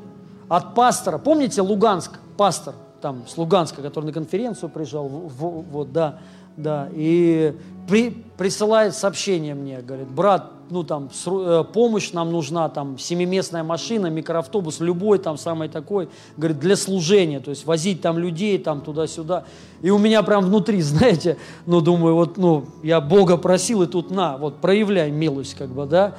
от 0.49 0.75
пастора, 0.75 1.17
помните 1.17 1.63
Луганск, 1.63 2.19
пастор, 2.37 2.75
там, 3.01 3.25
с 3.27 3.39
Луганска, 3.39 3.81
который 3.81 4.07
на 4.07 4.13
конференцию 4.13 4.69
приезжал, 4.69 5.09
вот, 5.09 5.93
да, 5.93 6.19
да, 6.57 6.89
и 6.93 7.55
при, 7.89 8.11
присылает 8.11 8.95
сообщение 8.95 9.55
мне, 9.55 9.81
говорит, 9.81 10.09
брат, 10.09 10.51
ну 10.71 10.83
там 10.83 11.11
э, 11.27 11.65
помощь 11.73 12.13
нам 12.13 12.33
нужна, 12.33 12.69
там 12.69 12.99
семиместная 12.99 13.63
машина, 13.63 14.07
микроавтобус, 14.07 14.81
любой 14.81 15.19
там 15.19 15.37
самый 15.37 15.69
такой, 15.69 16.09
говорит, 16.37 16.59
для 16.59 16.77
служения, 16.77 17.41
то 17.41 17.51
есть 17.51 17.67
возить 17.67 18.01
там 18.01 18.19
людей 18.19 18.59
там 18.59 18.81
туда-сюда. 18.81 19.45
И 19.83 19.91
у 19.91 19.99
меня 19.99 20.23
прям 20.23 20.45
внутри, 20.45 20.81
знаете, 20.83 21.37
ну 21.67 21.81
думаю, 21.81 22.15
вот, 22.15 22.37
ну, 22.39 22.67
я 22.83 23.01
Бога 23.01 23.37
просил, 23.37 23.83
и 23.83 23.87
тут 23.87 24.11
на, 24.11 24.37
вот 24.37 24.61
проявляй 24.61 25.11
милость, 25.11 25.55
как 25.55 25.69
бы, 25.69 25.87
да, 25.87 26.17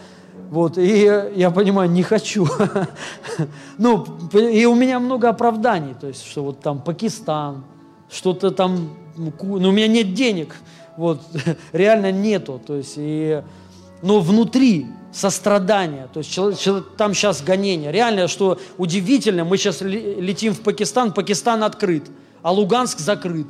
вот, 0.50 0.78
и 0.78 1.32
я 1.36 1.50
понимаю, 1.52 1.90
не 1.90 2.04
хочу. 2.04 2.48
Ну, 3.78 4.06
и 4.32 4.66
у 4.66 4.76
меня 4.76 5.00
много 5.00 5.30
оправданий, 5.30 5.96
то 6.00 6.08
есть, 6.08 6.26
что 6.26 6.44
вот 6.44 6.62
там 6.62 6.80
Пакистан, 6.80 7.66
что-то 8.10 8.52
там, 8.52 8.90
ну, 9.18 9.34
у 9.40 9.72
меня 9.72 9.88
нет 9.88 10.14
денег, 10.14 10.56
Вот, 10.98 11.22
реально 11.72 12.12
нету. 12.12 12.62
То 12.66 12.76
есть, 12.76 12.96
и, 12.98 13.42
но 14.02 14.20
внутри 14.20 14.88
сострадание, 15.12 16.08
то 16.14 16.20
есть 16.20 16.32
человек, 16.32 16.86
там 16.98 17.14
сейчас 17.14 17.42
гонение. 17.42 17.92
Реально, 17.92 18.28
что 18.28 18.60
удивительно, 18.78 19.46
мы 19.46 19.58
сейчас 19.58 19.82
летим 19.82 20.54
в 20.54 20.62
Пакистан, 20.62 21.14
Пакистан 21.14 21.64
открыт, 21.64 22.04
а 22.42 22.52
Луганск 22.52 23.00
закрыт. 23.00 23.48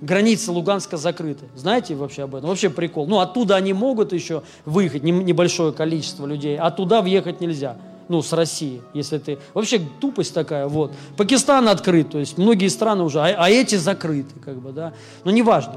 Границы 0.00 0.52
Луганска 0.52 0.98
закрыты. 0.98 1.46
Знаете 1.54 1.94
вообще 1.94 2.24
об 2.24 2.34
этом? 2.34 2.50
Вообще 2.50 2.68
прикол. 2.68 3.06
Ну, 3.06 3.20
оттуда 3.20 3.56
они 3.56 3.72
могут 3.72 4.12
еще 4.12 4.42
выехать, 4.66 5.02
небольшое 5.02 5.72
количество 5.72 6.26
людей, 6.26 6.58
а 6.58 6.70
туда 6.70 7.00
въехать 7.00 7.40
нельзя. 7.40 7.78
Ну, 8.08 8.22
с 8.22 8.32
России, 8.32 8.82
если 8.94 9.18
ты... 9.18 9.38
Вообще 9.52 9.80
тупость 10.00 10.32
такая, 10.32 10.68
вот. 10.68 10.92
Пакистан 11.16 11.68
открыт, 11.68 12.10
то 12.10 12.18
есть 12.18 12.38
многие 12.38 12.68
страны 12.68 13.02
уже, 13.02 13.20
а, 13.20 13.34
а 13.36 13.50
эти 13.50 13.74
закрыты, 13.74 14.38
как 14.44 14.56
бы, 14.58 14.72
да. 14.72 14.92
Но 15.24 15.30
неважно. 15.30 15.74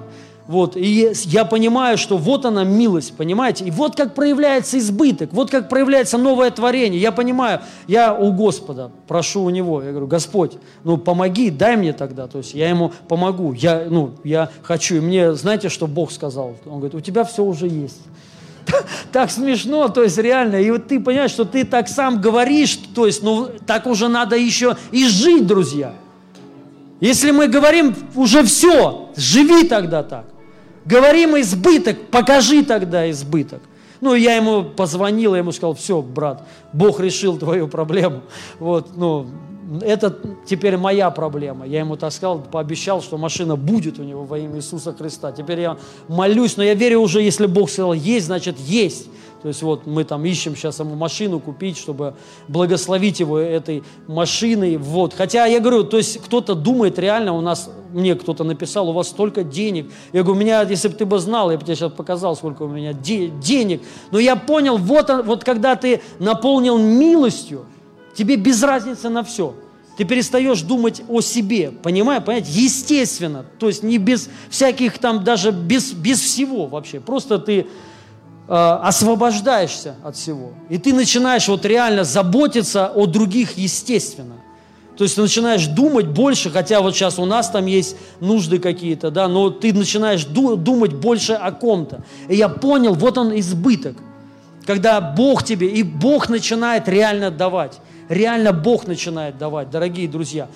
Вот, 0.49 0.75
и 0.75 1.13
я 1.25 1.45
понимаю, 1.45 1.95
что 1.99 2.17
вот 2.17 2.43
она 2.43 2.63
милость, 2.63 3.15
понимаете? 3.15 3.65
И 3.65 3.71
вот 3.71 3.95
как 3.95 4.15
проявляется 4.15 4.79
избыток, 4.79 5.31
вот 5.31 5.51
как 5.51 5.69
проявляется 5.69 6.17
новое 6.17 6.49
творение. 6.49 6.99
Я 6.99 7.11
понимаю, 7.11 7.61
я 7.87 8.15
у 8.15 8.31
Господа 8.33 8.91
прошу 9.07 9.43
у 9.43 9.51
Него, 9.51 9.83
я 9.83 9.91
говорю, 9.91 10.07
Господь, 10.07 10.53
ну 10.83 10.97
помоги, 10.97 11.51
дай 11.51 11.77
мне 11.77 11.93
тогда. 11.93 12.25
То 12.25 12.39
есть 12.39 12.55
я 12.55 12.67
Ему 12.67 12.91
помогу, 13.07 13.53
я, 13.53 13.85
ну, 13.91 14.13
я 14.23 14.49
хочу. 14.63 14.95
И 14.95 14.99
мне, 14.99 15.33
знаете, 15.33 15.69
что 15.69 15.85
Бог 15.85 16.11
сказал? 16.11 16.55
Он 16.65 16.77
говорит, 16.77 16.95
у 16.95 16.99
тебя 16.99 17.25
все 17.25 17.43
уже 17.43 17.67
есть 17.67 18.01
так 19.11 19.31
смешно, 19.31 19.87
то 19.89 20.03
есть 20.03 20.17
реально, 20.17 20.57
и 20.57 20.69
вот 20.71 20.87
ты 20.87 20.99
понимаешь, 20.99 21.31
что 21.31 21.45
ты 21.45 21.63
так 21.65 21.87
сам 21.87 22.21
говоришь, 22.21 22.79
то 22.95 23.05
есть, 23.05 23.23
ну, 23.23 23.49
так 23.65 23.87
уже 23.87 24.07
надо 24.07 24.35
еще 24.35 24.77
и 24.91 25.07
жить, 25.07 25.47
друзья. 25.47 25.93
Если 26.99 27.31
мы 27.31 27.47
говорим 27.47 27.95
уже 28.15 28.43
все, 28.43 29.09
живи 29.15 29.63
тогда 29.63 30.03
так. 30.03 30.25
Говорим 30.85 31.39
избыток, 31.39 32.07
покажи 32.07 32.63
тогда 32.63 33.09
избыток. 33.09 33.61
Ну, 34.01 34.15
я 34.15 34.35
ему 34.35 34.63
позвонил, 34.63 35.33
я 35.33 35.39
ему 35.39 35.51
сказал, 35.51 35.75
все, 35.75 36.01
брат, 36.01 36.47
Бог 36.71 36.99
решил 36.99 37.37
твою 37.37 37.67
проблему. 37.67 38.23
Вот, 38.59 38.95
ну, 38.95 39.27
это 39.81 40.17
теперь 40.45 40.77
моя 40.77 41.11
проблема. 41.11 41.65
Я 41.65 41.79
ему 41.79 41.95
так 41.95 42.11
сказал, 42.11 42.39
пообещал, 42.39 43.01
что 43.01 43.17
машина 43.17 43.55
будет 43.55 43.99
у 43.99 44.03
него 44.03 44.23
во 44.23 44.39
имя 44.39 44.57
Иисуса 44.57 44.93
Христа. 44.93 45.31
Теперь 45.31 45.61
я 45.61 45.77
молюсь, 46.07 46.57
но 46.57 46.63
я 46.63 46.73
верю 46.73 47.01
уже, 47.01 47.21
если 47.21 47.45
Бог 47.45 47.69
сказал 47.69 47.93
есть, 47.93 48.25
значит 48.25 48.57
есть. 48.59 49.09
То 49.41 49.47
есть 49.47 49.61
вот 49.61 49.85
мы 49.85 50.03
там 50.03 50.25
ищем 50.25 50.55
сейчас 50.55 50.79
ему 50.79 50.95
машину 50.95 51.39
купить, 51.39 51.77
чтобы 51.77 52.15
благословить 52.49 53.21
его 53.21 53.37
этой 53.37 53.83
машиной. 54.07 54.75
Вот. 54.77 55.13
Хотя 55.13 55.45
я 55.45 55.59
говорю, 55.59 55.83
то 55.85 55.97
есть 55.97 56.21
кто-то 56.21 56.55
думает 56.55 56.99
реально, 56.99 57.33
у 57.33 57.41
нас, 57.41 57.69
мне 57.93 58.15
кто-то 58.15 58.43
написал, 58.43 58.89
у 58.89 58.91
вас 58.91 59.07
столько 59.07 59.43
денег. 59.43 59.91
Я 60.11 60.23
говорю, 60.23 60.37
у 60.37 60.41
меня, 60.41 60.61
если 60.63 60.89
бы 60.89 60.95
ты 60.95 61.05
бы 61.05 61.19
знал, 61.19 61.51
я 61.51 61.57
бы 61.57 61.63
тебе 61.63 61.75
сейчас 61.75 61.91
показал, 61.93 62.35
сколько 62.35 62.63
у 62.63 62.67
меня 62.67 62.91
де- 62.91 63.29
денег. 63.29 63.81
Но 64.11 64.19
я 64.19 64.35
понял, 64.35 64.77
вот, 64.77 65.09
вот 65.25 65.43
когда 65.45 65.77
ты 65.77 66.01
наполнил 66.19 66.77
милостью, 66.77 67.65
тебе 68.15 68.35
без 68.35 68.61
разницы 68.63 69.09
на 69.09 69.23
все. 69.23 69.55
Ты 69.97 70.05
перестаешь 70.05 70.61
думать 70.61 71.01
о 71.09 71.19
себе, 71.21 71.71
понимаешь, 71.71 72.23
понять, 72.23 72.47
естественно, 72.47 73.45
то 73.59 73.67
есть 73.67 73.83
не 73.83 73.97
без 73.97 74.29
всяких 74.49 74.97
там, 74.97 75.25
даже 75.25 75.51
без, 75.51 75.91
без 75.91 76.21
всего 76.21 76.67
вообще. 76.67 77.01
Просто 77.01 77.37
ты 77.37 77.67
Э, 78.51 78.79
освобождаешься 78.81 79.93
от 80.03 80.15
всего. 80.15 80.53
И 80.69 80.79
ты 80.79 80.91
начинаешь 80.91 81.47
вот 81.47 81.65
реально 81.65 82.03
заботиться 82.03 82.87
о 82.87 83.05
других 83.05 83.59
естественно. 83.59 84.37
То 84.97 85.03
есть 85.03 85.17
ты 85.17 85.21
начинаешь 85.21 85.67
думать 85.67 86.07
больше, 86.07 86.49
хотя 86.49 86.81
вот 86.81 86.95
сейчас 86.95 87.19
у 87.19 87.25
нас 87.25 87.51
там 87.51 87.67
есть 87.67 87.95
нужды 88.19 88.57
какие-то, 88.57 89.11
да, 89.11 89.27
но 89.27 89.51
ты 89.51 89.71
начинаешь 89.71 90.25
думать 90.25 90.93
больше 90.93 91.33
о 91.33 91.51
ком-то. 91.51 92.03
И 92.27 92.37
я 92.37 92.49
понял, 92.49 92.95
вот 92.95 93.19
он 93.19 93.39
избыток. 93.39 93.97
Когда 94.65 94.99
Бог 94.99 95.43
тебе, 95.43 95.67
и 95.67 95.83
Бог 95.83 96.27
начинает 96.27 96.87
реально 96.87 97.29
давать. 97.29 97.79
Реально 98.09 98.51
Бог 98.51 98.87
начинает 98.87 99.37
давать, 99.37 99.69
дорогие 99.69 100.07
друзья. 100.07 100.49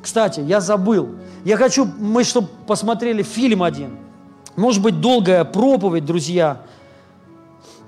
Кстати, 0.00 0.40
я 0.40 0.60
забыл. 0.60 1.16
Я 1.44 1.56
хочу, 1.56 1.84
мы 1.84 2.24
чтобы 2.24 2.48
посмотрели 2.66 3.22
фильм 3.22 3.62
один. 3.62 3.96
Может 4.56 4.82
быть, 4.82 5.00
долгая 5.00 5.44
проповедь, 5.44 6.04
друзья, 6.04 6.62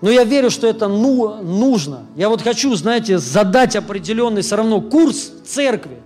но 0.02 0.10
я 0.10 0.24
верю, 0.24 0.50
что 0.50 0.66
это 0.66 0.88
ну, 0.88 1.42
нужно. 1.42 2.00
Я 2.16 2.28
вот 2.28 2.42
хочу, 2.42 2.74
знаете, 2.74 3.18
задать 3.18 3.76
определенный 3.76 4.42
все 4.42 4.56
равно 4.56 4.80
курс 4.80 5.30
церкви, 5.44 6.02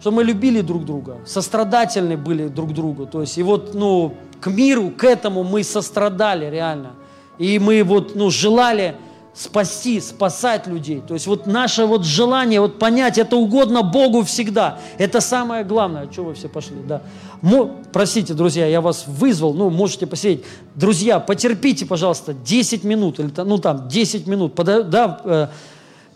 чтобы 0.00 0.16
мы 0.16 0.24
любили 0.24 0.62
друг 0.62 0.86
друга, 0.86 1.18
сострадательны 1.26 2.16
были 2.16 2.48
друг 2.48 2.72
другу. 2.72 3.04
То 3.04 3.20
есть, 3.20 3.36
и 3.36 3.42
вот, 3.42 3.74
ну, 3.74 4.14
к 4.40 4.46
миру, 4.46 4.90
к 4.90 5.04
этому 5.04 5.44
мы 5.44 5.62
сострадали 5.62 6.48
реально. 6.48 6.92
И 7.36 7.58
мы 7.58 7.82
вот, 7.82 8.14
ну, 8.14 8.30
желали 8.30 8.96
спасти, 9.36 10.00
спасать 10.00 10.66
людей. 10.66 11.02
То 11.06 11.12
есть 11.12 11.26
вот 11.26 11.46
наше 11.46 11.84
вот 11.84 12.04
желание 12.04 12.60
вот 12.60 12.78
понять, 12.78 13.18
это 13.18 13.36
угодно 13.36 13.82
Богу 13.82 14.22
всегда. 14.22 14.78
Это 14.96 15.20
самое 15.20 15.62
главное. 15.62 16.10
Что 16.10 16.24
вы 16.24 16.34
все 16.34 16.48
пошли? 16.48 16.76
Да. 16.88 17.02
Мо, 17.42 17.76
простите, 17.92 18.32
друзья, 18.32 18.66
я 18.66 18.80
вас 18.80 19.04
вызвал, 19.06 19.52
ну, 19.52 19.68
можете 19.68 20.06
посидеть. 20.06 20.42
Друзья, 20.74 21.20
потерпите, 21.20 21.84
пожалуйста, 21.84 22.32
10 22.32 22.82
минут, 22.84 23.20
или, 23.20 23.30
ну, 23.36 23.58
там, 23.58 23.88
10 23.88 24.26
минут, 24.26 24.54
пода, 24.54 24.82
да, 24.82 25.20
э, 25.24 25.48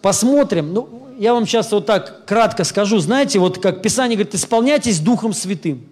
посмотрим. 0.00 0.72
Ну, 0.72 0.88
я 1.18 1.34
вам 1.34 1.46
сейчас 1.46 1.70
вот 1.72 1.84
так 1.84 2.24
кратко 2.24 2.64
скажу. 2.64 2.98
Знаете, 3.00 3.38
вот 3.38 3.58
как 3.58 3.82
Писание 3.82 4.16
говорит, 4.16 4.34
исполняйтесь 4.34 4.98
Духом 4.98 5.34
Святым. 5.34 5.86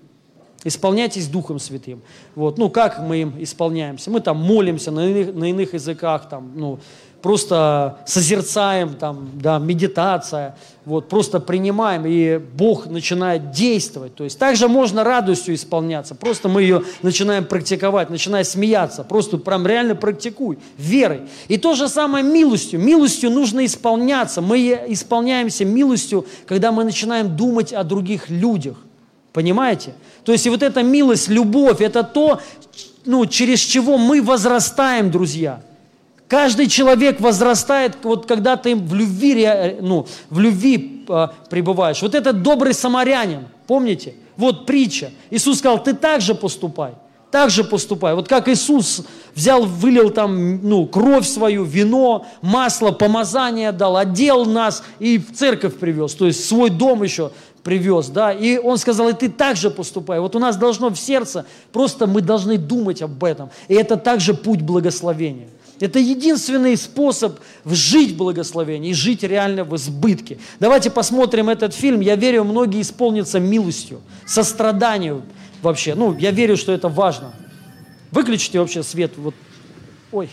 Исполняйтесь 0.65 1.29
Духом 1.29 1.59
Святым. 1.59 2.03
Вот. 2.35 2.57
Ну, 2.57 2.71
как 2.71 3.01
мы 3.01 3.19
им 3.19 3.35
исполняемся? 3.39 4.11
Мы 4.11 4.21
там 4.21 4.39
молимся 4.39 4.91
на 4.91 5.07
иных, 5.07 5.35
на 5.35 5.51
иных 5.51 5.75
языках, 5.75 6.29
там, 6.29 6.53
ну, 6.57 6.81
просто 7.23 7.99
созерцаем, 8.07 8.95
там, 8.95 9.31
да, 9.35 9.59
медитация, 9.59 10.57
вот, 10.85 11.09
просто 11.09 11.41
принимаем, 11.41 12.05
и 12.07 12.39
Бог 12.39 12.87
начинает 12.87 13.51
действовать. 13.51 14.15
То 14.15 14.25
есть 14.25 14.39
также 14.39 14.69
можно 14.69 15.05
радостью 15.05 15.55
исполняться, 15.55 16.15
просто 16.15 16.49
мы 16.49 16.63
ее 16.63 16.83
начинаем 17.03 17.45
практиковать, 17.45 18.11
начинаем 18.11 18.45
смеяться, 18.45 19.05
просто 19.05 19.37
прям 19.39 19.67
реально 19.67 19.97
практикуй, 19.97 20.59
верой. 20.77 21.23
И 21.49 21.59
то 21.59 21.75
же 21.75 21.89
самое 21.89 22.25
милостью. 22.25 22.81
Милостью 22.81 23.31
нужно 23.31 23.65
исполняться. 23.67 24.41
Мы 24.41 24.81
исполняемся 24.89 25.65
милостью, 25.65 26.27
когда 26.47 26.73
мы 26.73 26.85
начинаем 26.85 27.37
думать 27.37 27.73
о 27.73 27.85
других 27.85 28.31
людях. 28.31 28.77
Понимаете? 29.33 29.93
То 30.25 30.33
есть 30.33 30.47
и 30.47 30.51
вот 30.51 30.63
эта 30.63 30.83
милость, 30.83 31.29
любовь, 31.29 31.81
это 31.81 32.03
то, 32.03 32.41
ну, 33.05 33.27
через 33.27 33.61
чего 33.61 33.99
мы 33.99 34.23
возрастаем, 34.23 35.11
друзья– 35.11 35.63
Каждый 36.29 36.69
человек 36.69 37.21
возрастает, 37.21 37.97
вот 38.03 38.27
когда 38.27 38.57
ты 38.57 38.77
в 38.77 38.93
любви, 38.95 39.77
ну, 39.81 40.07
в 40.29 40.39
любви 40.39 41.07
э, 41.09 41.29
пребываешь. 41.49 42.03
Вот 42.03 42.15
этот 42.15 42.43
добрый 42.43 42.75
самарянин, 42.75 43.49
помните? 43.67 44.15
Вот 44.37 44.67
притча. 44.67 45.11
Иисус 45.31 45.59
сказал, 45.59 45.83
ты 45.83 45.95
так 45.95 46.21
же 46.21 46.35
поступай, 46.35 46.93
так 47.31 47.49
же 47.49 47.65
поступай. 47.65 48.15
Вот 48.15 48.29
как 48.29 48.47
Иисус 48.49 49.07
взял, 49.35 49.65
вылил 49.65 50.11
там 50.11 50.69
ну, 50.69 50.87
кровь 50.87 51.27
свою, 51.27 51.65
вино, 51.65 52.27
масло, 52.43 52.91
помазание 52.93 53.73
дал, 53.73 53.97
одел 53.97 54.45
нас 54.45 54.83
и 54.99 55.17
в 55.17 55.35
церковь 55.35 55.79
привез, 55.79 56.13
то 56.15 56.27
есть 56.27 56.45
свой 56.45 56.69
дом 56.69 57.03
еще 57.03 57.33
привез, 57.63 58.09
да, 58.09 58.33
и 58.33 58.59
он 58.59 58.77
сказал, 58.77 59.09
и 59.09 59.13
ты 59.15 59.31
так 59.31 59.57
же 59.57 59.71
поступай. 59.71 60.21
Вот 60.21 60.37
у 60.37 60.39
нас 60.39 60.57
должно 60.57 60.91
в 60.91 60.97
сердце, 60.97 61.47
просто 61.73 62.07
мы 62.07 62.21
должны 62.21 62.59
думать 62.59 63.01
об 63.01 63.25
этом. 63.25 63.51
И 63.69 63.75
это 63.75 63.97
также 63.97 64.35
путь 64.35 64.61
благословения. 64.61 65.49
Это 65.81 65.99
единственный 65.99 66.77
способ 66.77 67.39
жить 67.65 68.13
в 68.13 68.17
благословении 68.17 68.93
жить 68.93 69.23
реально 69.23 69.65
в 69.65 69.77
избытке. 69.77 70.39
Давайте 70.61 70.91
посмотрим 70.91 71.49
этот 71.49 71.75
фильм. 71.75 72.01
Я 72.01 72.17
верю, 72.17 72.45
многие 72.45 72.81
исполнятся 72.81 73.39
милостью, 73.39 74.01
состраданию 74.27 75.23
вообще. 75.63 75.95
Ну, 75.95 76.17
я 76.19 76.31
верю, 76.31 76.57
что 76.57 76.73
это 76.73 76.89
важно. 76.89 77.33
Выключите 78.11 78.59
вообще 78.59 78.83
свет. 78.83 79.13
Вот. 79.17 79.35
Ой. 80.13 80.31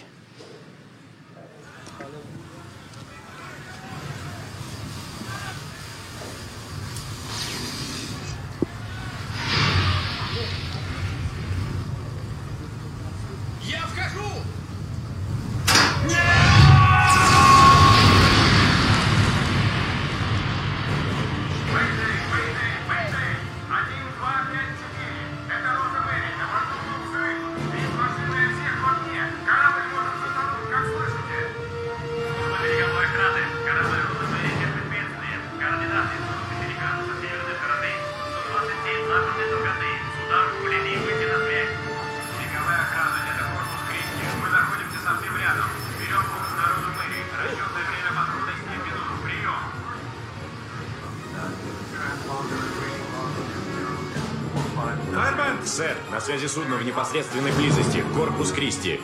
Связи 56.26 56.48
судно 56.48 56.78
в 56.78 56.84
непосредственной 56.84 57.52
близости. 57.52 58.04
Корпус 58.16 58.52
Кристи. 58.52 59.00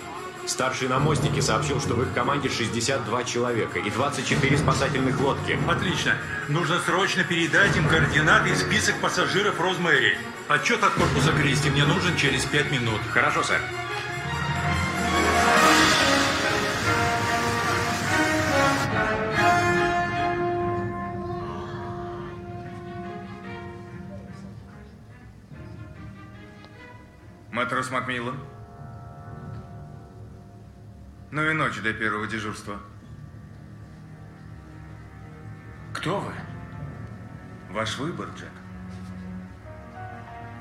Старший 0.47 0.87
на 0.87 0.97
мостике 0.97 1.39
сообщил, 1.43 1.79
что 1.79 1.93
в 1.93 2.01
их 2.01 2.13
команде 2.15 2.49
62 2.49 3.23
человека 3.25 3.77
и 3.77 3.91
24 3.91 4.57
спасательных 4.57 5.19
лодки. 5.21 5.59
Отлично. 5.67 6.17
Нужно 6.49 6.79
срочно 6.79 7.23
передать 7.23 7.77
им 7.77 7.87
координаты 7.87 8.49
и 8.49 8.55
список 8.55 8.99
пассажиров 9.01 9.59
Розмэри. 9.59 10.17
Отчет 10.47 10.83
от 10.83 10.93
корпуса 10.93 11.31
Кристи 11.31 11.69
мне 11.69 11.85
нужен 11.85 12.17
через 12.17 12.43
пять 12.45 12.71
минут. 12.71 12.99
Хорошо, 13.11 13.43
сэр. 13.43 13.61
Макмиллан. 27.91 28.39
Ну 31.31 31.49
и 31.49 31.53
ночь 31.53 31.79
до 31.81 31.93
первого 31.93 32.27
дежурства. 32.27 32.79
Кто 35.93 36.19
вы? 36.19 36.33
Ваш 37.69 37.97
выбор, 37.97 38.29
Джек. 38.35 38.51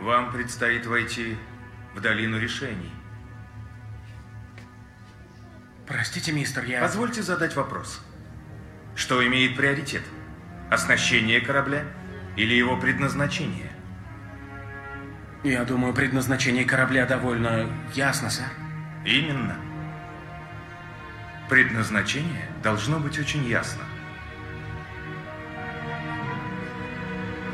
Вам 0.01 0.33
предстоит 0.33 0.87
войти 0.87 1.37
в 1.95 2.01
долину 2.01 2.39
решений. 2.39 2.93
Простите, 5.87 6.33
мистер, 6.33 6.65
я... 6.65 6.81
Позвольте 6.81 7.23
задать 7.23 7.57
вопрос. 7.57 8.01
Что 8.95 9.27
имеет 9.27 9.57
приоритет? 9.57 10.03
Оснащение 10.71 11.41
корабля 11.41 11.85
или 12.37 12.55
его 12.55 12.77
предназначение? 12.77 13.70
Я 15.43 15.65
думаю, 15.65 15.95
предназначение 15.95 16.67
корабля 16.67 17.07
довольно 17.07 17.67
ясно, 17.95 18.29
сэр. 18.29 18.51
Именно. 19.07 19.57
Предназначение 21.49 22.47
должно 22.63 22.99
быть 23.01 23.19
очень 23.19 23.47
ясно. 23.47 23.83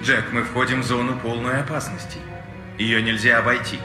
Джек, 0.03 0.33
мы 0.33 0.43
входим 0.43 0.83
в 0.83 0.85
зону 0.85 1.17
полной 1.17 1.61
опасности. 1.61 2.19
Ее 2.77 3.01
нельзя 3.03 3.39
обойти. 3.39 3.79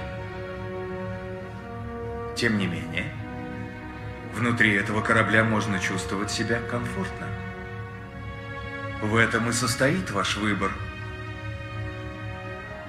Тем 2.36 2.57
не 2.57 2.65
менее, 2.65 3.06
внутри 4.34 4.73
этого 4.73 5.02
корабля 5.02 5.44
можно 5.44 5.80
чувствовать 5.80 6.32
себя 6.32 6.60
комфортно. 6.72 7.28
В 9.03 9.15
этом 9.15 9.49
и 9.49 9.52
состоит 9.52 10.10
ваш 10.10 10.38
выбор. 10.38 10.72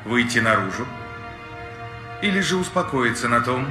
Выйти 0.07 0.39
наружу 0.39 0.87
или 2.23 2.41
же 2.41 2.57
успокоиться 2.57 3.29
на 3.29 3.41
том, 3.41 3.67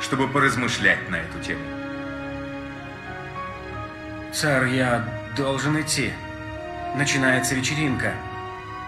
чтобы 0.00 0.28
поразмышлять 0.28 1.08
на 1.10 1.16
эту 1.16 1.38
тему. 1.40 1.60
Сэр, 4.32 4.64
я 4.66 5.06
должен 5.36 5.80
идти. 5.80 6.12
Начинается 6.96 7.54
вечеринка. 7.54 8.12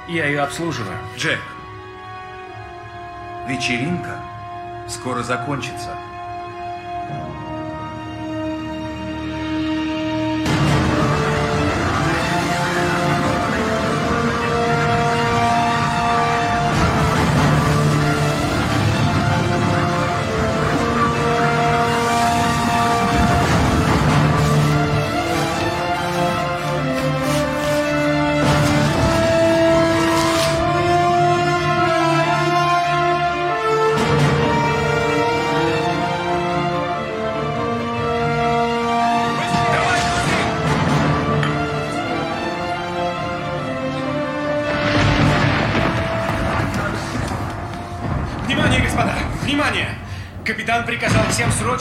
Я 0.09 0.27
ее 0.27 0.41
обслуживаю. 0.41 0.97
Джек, 1.17 1.41
вечеринка 3.47 4.21
скоро 4.89 5.23
закончится. 5.23 5.97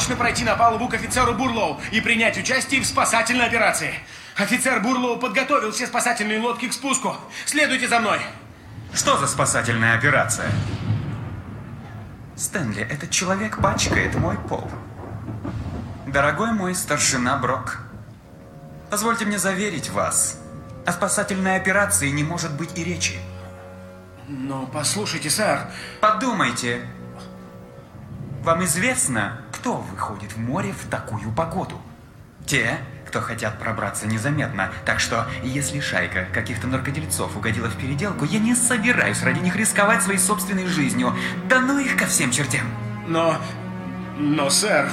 Срочно 0.08 0.16
пройти 0.16 0.46
на 0.46 0.56
палубу 0.56 0.88
к 0.88 0.94
офицеру 0.94 1.34
Бурлоу 1.34 1.82
и 1.92 2.00
принять 2.00 2.38
участие 2.38 2.80
в 2.80 2.86
спасательной 2.86 3.46
операции. 3.46 3.94
Офицер 4.38 4.80
Бурлоу 4.80 5.20
подготовил 5.20 5.72
все 5.72 5.86
спасательные 5.86 6.40
лодки 6.40 6.70
к 6.70 6.74
спуску. 6.74 7.14
Следуйте 7.46 7.90
за 7.90 8.00
мной. 8.00 8.22
Что 8.94 9.18
за 9.18 9.28
спасательная 9.28 9.98
операция? 9.98 10.50
Стэнли, 12.38 12.84
этот 12.84 13.10
человек 13.10 13.62
пачкает 13.62 14.16
мой 14.16 14.38
пол. 14.38 14.72
Дорогой 16.06 16.54
мой 16.54 16.74
старшина 16.74 17.36
Брок, 17.38 17.80
позвольте 18.90 19.26
мне 19.26 19.38
заверить 19.38 19.90
вас, 19.90 20.40
о 20.86 20.94
спасательной 20.94 21.58
операции 21.58 22.08
не 22.10 22.24
может 22.24 22.56
быть 22.56 22.78
и 22.78 22.84
речи. 22.86 23.20
Но 24.30 24.68
послушайте, 24.68 25.30
сэр, 25.30 25.68
Подумайте, 26.00 26.88
вам 28.48 28.64
известно, 28.64 29.42
кто 29.52 29.74
выходит 29.74 30.32
в 30.32 30.38
море 30.38 30.72
в 30.72 30.90
такую 30.90 31.34
погоду? 31.34 31.82
Те, 32.46 32.78
кто 33.06 33.20
хотят 33.20 33.60
пробраться 33.60 34.08
незаметно. 34.08 34.72
Так 34.86 35.02
что, 35.02 35.28
если 35.44 35.82
шайка 35.82 36.28
каких-то 36.34 36.66
наркодельцов 36.66 37.36
угодила 37.36 37.68
в 37.68 37.76
переделку, 37.76 38.24
я 38.24 38.40
не 38.40 38.56
собираюсь 38.56 39.22
ради 39.22 39.40
них 39.40 39.58
рисковать 39.58 40.02
своей 40.02 40.18
собственной 40.18 40.66
жизнью. 40.66 41.14
Да 41.50 41.60
ну 41.60 41.78
их 41.78 41.98
ко 41.98 42.06
всем 42.06 42.32
чертям. 42.32 42.66
но... 43.08 43.38
Но, 44.18 44.50
сэр, 44.50 44.90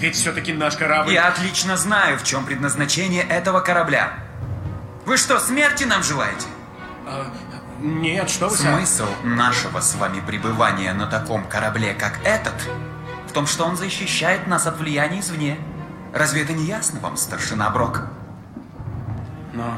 ведь 0.00 0.16
все-таки 0.16 0.54
наш 0.54 0.76
корабль... 0.76 1.12
Я 1.12 1.28
отлично 1.28 1.76
знаю, 1.76 2.18
в 2.18 2.24
чем 2.24 2.46
предназначение 2.46 3.22
этого 3.22 3.60
корабля. 3.60 4.14
Вы 5.04 5.18
что, 5.18 5.38
смерти 5.38 5.84
нам 5.84 6.02
желаете? 6.02 6.46
Нет, 7.80 8.28
что 8.28 8.48
вы? 8.48 8.56
Смысл 8.56 9.06
нашего 9.24 9.80
с 9.80 9.94
вами 9.94 10.20
пребывания 10.20 10.92
на 10.92 11.06
таком 11.06 11.44
корабле, 11.44 11.94
как 11.94 12.20
этот, 12.24 12.54
в 13.26 13.32
том, 13.32 13.46
что 13.46 13.64
он 13.64 13.76
защищает 13.76 14.46
нас 14.46 14.66
от 14.66 14.78
влияния 14.78 15.20
извне. 15.20 15.58
Разве 16.12 16.42
это 16.42 16.52
не 16.52 16.64
ясно 16.64 17.00
вам, 17.00 17.16
старшина 17.16 17.70
Брок? 17.70 18.02
Но... 19.54 19.74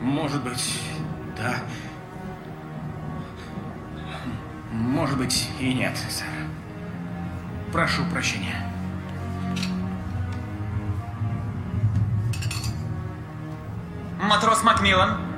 Может 0.00 0.42
быть, 0.42 0.78
да. 1.38 1.54
Может 4.70 5.16
быть 5.16 5.50
и 5.58 5.72
нет, 5.72 5.96
сэр. 5.96 6.28
Прошу 7.72 8.04
прощения. 8.12 8.70
Матрос 14.20 14.62
Макмиллан, 14.62 15.33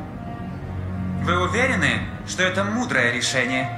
вы 1.27 1.40
уверены, 1.40 2.03
что 2.28 2.44
это 2.44 2.62
мудрое 2.62 3.12
решение? 3.12 3.69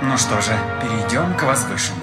Ну 0.00 0.16
что 0.16 0.40
же, 0.40 0.56
перейдем 0.80 1.36
к 1.36 1.42
возвышенному. 1.42 2.00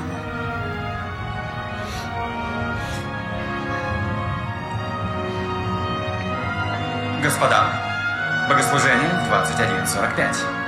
Господа, 7.24 7.74
богослужение 8.48 9.10
в 9.10 9.34
21.45. 9.34 10.61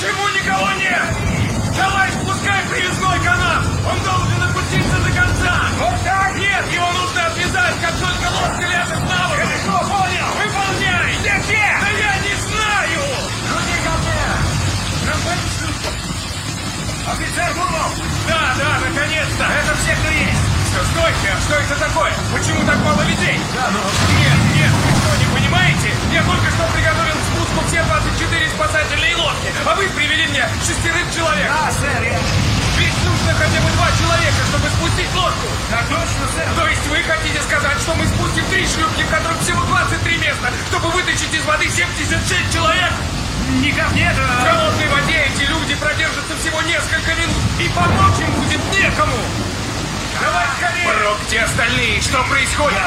Почему 0.00 0.28
никого 0.30 0.72
нет? 0.80 1.02
Давай 1.76 2.10
спускай 2.12 2.64
привязной 2.70 3.18
канат! 3.18 3.66
Он 3.84 4.02
должен 4.02 4.42
опуститься 4.48 4.96
до 4.96 5.10
конца! 5.12 5.68
Вот 5.78 6.02
так? 6.02 6.34
Нет, 6.36 6.72
его 6.72 6.90
нужно 6.90 7.26
отвязать, 7.26 7.74
как 7.82 7.92
только 8.00 8.32
лодка 8.32 8.62
ляжет 8.62 9.02
на 9.02 9.28
воду! 9.28 9.42
Хорошо, 9.44 9.78
понял! 9.84 10.24
Выполняй! 10.40 11.18
Где 11.20 11.36
все? 11.44 11.64
Да 11.82 11.90
я 11.90 12.16
не 12.16 12.34
знаю! 12.40 13.02
Руки 13.52 13.76
ко 13.84 13.92
мне! 14.00 14.24
Офицер 17.12 17.52
Бурлов! 17.52 17.92
Да, 18.26 18.54
да, 18.56 18.80
наконец-то! 18.80 19.44
Это 19.44 19.76
все, 19.76 19.92
кто 19.96 20.08
есть! 20.08 20.49
Стойте! 20.84 21.30
Что 21.44 21.54
это 21.60 21.76
такое? 21.76 22.12
Почему 22.32 22.64
так 22.64 22.78
мало 22.84 23.02
людей? 23.02 23.38
Да, 23.54 23.68
ну... 23.72 23.80
Нет, 24.18 24.38
нет, 24.56 24.72
вы 24.72 24.90
что, 24.96 25.10
не 25.20 25.28
понимаете? 25.34 25.88
Я 26.12 26.22
только 26.24 26.48
что 26.50 26.64
приготовил 26.72 27.16
к 27.16 27.24
спуску 27.28 27.60
все 27.68 27.82
24 27.84 28.48
спасательные 28.50 29.16
лодки, 29.16 29.48
а 29.64 29.74
вы 29.74 29.88
привезли 29.90 30.42
шестерых 30.64 31.06
человек. 31.14 31.48
Да, 31.48 31.70
сэр, 31.72 32.02
я... 32.02 32.18
Ведь 32.80 32.96
нужно 33.04 33.32
хотя 33.36 33.60
бы 33.60 33.68
два 33.76 33.88
человека, 33.92 34.40
чтобы 34.48 34.66
спустить 34.72 35.12
лодку. 35.14 35.48
Так 35.70 35.84
точно, 35.88 36.24
сэр. 36.32 36.48
То 36.56 36.66
есть 36.66 36.86
вы 36.88 37.02
хотите 37.04 37.40
сказать, 37.42 37.78
что 37.80 37.94
мы 37.94 38.06
спустим 38.06 38.44
три 38.48 38.64
шлюпки, 38.64 39.02
в 39.04 39.10
которых 39.10 39.38
всего 39.40 39.62
23 39.64 40.16
места, 40.16 40.48
чтобы 40.72 40.88
вытащить 40.96 41.34
из 41.34 41.44
воды 41.44 41.68
76 41.68 42.52
человек? 42.52 42.92
Никак 43.60 43.92
нет. 43.92 44.14
В 44.16 44.20
а- 44.20 44.48
холодной 44.48 44.88
воде 44.88 45.28
эти 45.28 45.44
люди 45.44 45.74
продержатся 45.74 46.32
всего 46.40 46.62
несколько 46.62 47.14
минут, 47.20 47.42
и 47.58 47.68
помочь 47.68 48.20
им 48.20 48.30
будет 48.40 48.60
некому. 48.72 49.16
Давай 50.20 50.46
скорее! 50.56 50.88
Прокте 50.88 51.40
остальные, 51.40 52.00
что 52.00 52.22
происходит? 52.28 52.78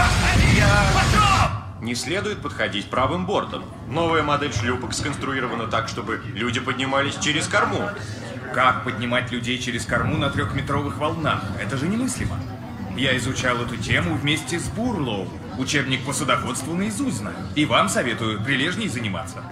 Пошел! 0.94 1.34
Не 1.82 1.96
следует 1.96 2.42
подходить 2.42 2.90
правым 2.90 3.26
бортом. 3.26 3.66
Новая 3.88 4.24
модель 4.24 4.54
шлюпок 4.54 4.94
сконструирована 4.94 5.68
так, 5.68 5.90
чтобы 5.90 6.22
люди 6.34 6.60
поднимались 6.60 7.18
через 7.18 7.48
корму. 7.48 7.90
Как 8.54 8.84
поднимать 8.84 9.32
людей 9.32 9.58
через 9.58 9.86
корму 9.86 10.18
на 10.18 10.30
трехметровых 10.30 10.98
волнах? 10.98 11.44
Это 11.60 11.76
же 11.76 11.88
немыслимо. 11.88 12.38
Я 12.96 13.18
изучал 13.18 13.58
эту 13.58 13.76
тему 13.76 14.16
вместе 14.16 14.60
с 14.60 14.70
Бурлоу. 14.70 15.28
Учебник 15.58 16.06
по 16.06 16.14
судоходству 16.14 16.74
наизусть 16.76 17.18
знаю. 17.18 17.36
И 17.56 17.66
вам 17.66 17.90
советую 17.90 18.42
прилежней 18.44 18.88
заниматься. 18.88 19.44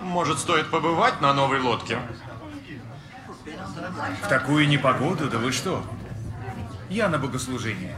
Может, 0.00 0.38
стоит 0.38 0.68
побывать 0.70 1.20
на 1.20 1.32
новой 1.32 1.60
лодке? 1.60 1.98
В 4.22 4.28
такую 4.28 4.68
непогоду, 4.68 5.28
да 5.30 5.38
вы 5.38 5.52
что? 5.52 5.84
Я 6.90 7.08
на 7.08 7.18
богослужение. 7.18 7.94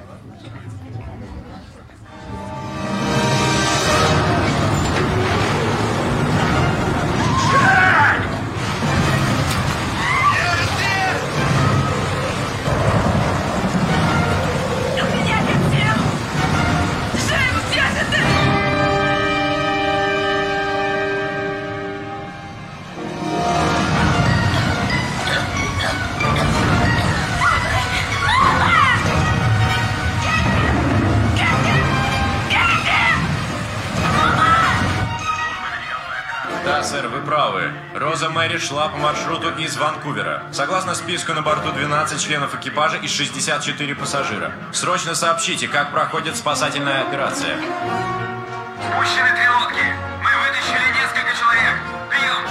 Мэри 38.40 38.56
шла 38.56 38.88
по 38.88 38.96
маршруту 38.96 39.50
из 39.58 39.76
Ванкувера. 39.76 40.44
Согласно 40.50 40.94
списку 40.94 41.34
на 41.34 41.42
борту 41.42 41.72
12 41.72 42.18
членов 42.18 42.54
экипажа 42.54 42.96
и 42.96 43.06
64 43.06 43.94
пассажира. 43.94 44.54
Срочно 44.72 45.14
сообщите, 45.14 45.68
как 45.68 45.92
проходит 45.92 46.36
спасательная 46.36 47.02
операция. 47.02 47.58
Спущены 47.58 49.28
три 49.36 49.46
лодки. 49.46 49.84
Мы 50.22 50.30
вытащили 50.40 50.88
несколько 50.88 51.36
человек. 51.38 51.74
Прием. 52.08 52.48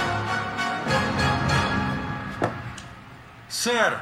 Сэр, 3.48 3.98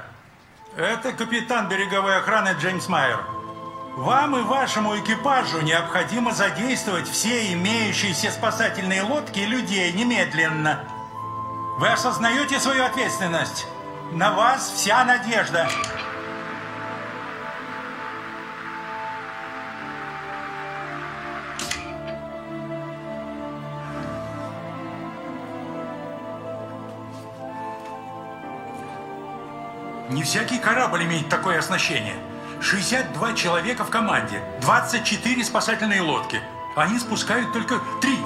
это 0.77 1.12
капитан 1.15 1.70
береговой 1.70 2.19
охраны 2.19 2.55
Джеймс 2.60 2.86
Майер. 2.89 3.20
Вам 3.97 4.36
и 4.36 4.43
вашему 4.43 4.94
экипажу 4.98 5.62
необходимо 5.62 6.35
задействовать 6.35 7.09
все 7.09 7.51
имеющиеся 7.55 8.31
спасательные 8.31 9.05
лодки 9.05 9.39
и 9.39 9.47
людей 9.47 9.90
немедленно. 9.94 10.85
Вы 11.78 11.90
осознаете 11.90 12.59
свою 12.59 12.84
ответственность? 12.84 13.68
На 14.10 14.32
вас 14.32 14.68
вся 14.68 15.05
надежда. 15.05 15.68
Не 30.09 30.24
всякий 30.24 30.59
корабль 30.59 31.05
имеет 31.05 31.28
такое 31.28 31.60
оснащение. 31.60 32.16
62 32.60 33.34
человека 33.34 33.84
в 33.84 33.90
команде, 33.90 34.42
24 34.62 35.44
спасательные 35.44 36.02
лодки. 36.02 36.40
Они 36.74 36.98
спускают 36.98 37.52
только 37.52 37.80
три. 38.00 38.18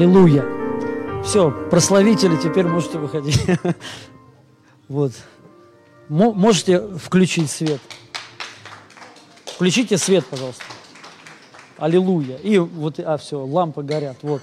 Аллилуйя. 0.00 0.46
Все, 1.22 1.50
прославители, 1.50 2.34
теперь 2.42 2.66
можете 2.66 2.96
выходить. 2.96 3.38
Вот. 4.88 5.12
Мо- 6.08 6.32
Можете 6.32 6.80
включить 6.80 7.50
свет. 7.50 7.80
Включите 9.44 9.98
свет, 9.98 10.24
пожалуйста. 10.24 10.64
Аллилуйя. 11.76 12.38
И 12.38 12.56
вот, 12.56 12.98
а 12.98 13.18
все, 13.18 13.44
лампы 13.44 13.82
горят. 13.82 14.16
Вот. 14.22 14.40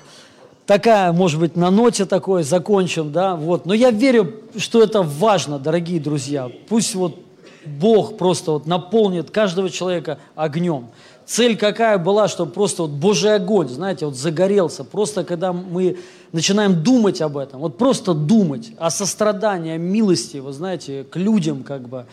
Такая, 0.68 1.12
может 1.12 1.40
быть, 1.40 1.56
на 1.56 1.72
ноте 1.72 2.06
такой 2.06 2.44
закончим, 2.44 3.12
да, 3.12 3.36
вот. 3.36 3.66
Но 3.66 3.74
я 3.74 3.90
верю, 3.90 4.36
что 4.58 4.84
это 4.84 5.02
важно, 5.02 5.58
дорогие 5.58 6.00
друзья. 6.00 6.52
Пусть 6.70 6.94
вот 6.94 7.20
Бог 7.66 8.20
просто 8.20 8.52
вот 8.52 8.68
наполнит 8.68 9.32
каждого 9.32 9.72
человека 9.72 10.20
огнем. 10.36 10.90
Цель 11.28 11.58
какая 11.58 11.98
была, 11.98 12.30
чтобы 12.30 12.54
просто 12.54 12.84
вот 12.84 12.92
Божий 12.92 13.36
огонь, 13.36 13.68
знаете, 13.68 14.06
вот 14.06 14.16
загорелся. 14.16 14.86
Просто 14.86 15.26
когда 15.26 15.52
мы 15.52 15.98
начинаем 16.32 16.82
думать 16.82 17.22
об 17.22 17.36
этом, 17.36 17.60
вот 17.60 17.78
просто 17.78 18.14
думать 18.14 18.72
о 18.78 18.90
сострадании, 18.90 19.74
о 19.74 19.78
милости, 19.78 20.38
вы 20.38 20.54
знаете, 20.54 21.04
к 21.04 21.18
людям 21.18 21.64
как 21.64 21.90
бы. 21.90 22.06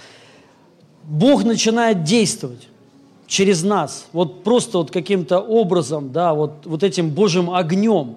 Бог 1.05 1.45
начинает 1.45 2.03
действовать 2.03 2.67
через 3.29 3.63
нас, 3.63 4.07
вот 4.13 4.43
просто 4.43 4.79
вот 4.79 4.91
каким-то 4.91 5.39
образом, 5.39 6.11
да, 6.11 6.35
вот, 6.35 6.67
вот 6.67 6.83
этим 6.83 7.11
Божьим 7.11 7.51
огнем 7.53 8.17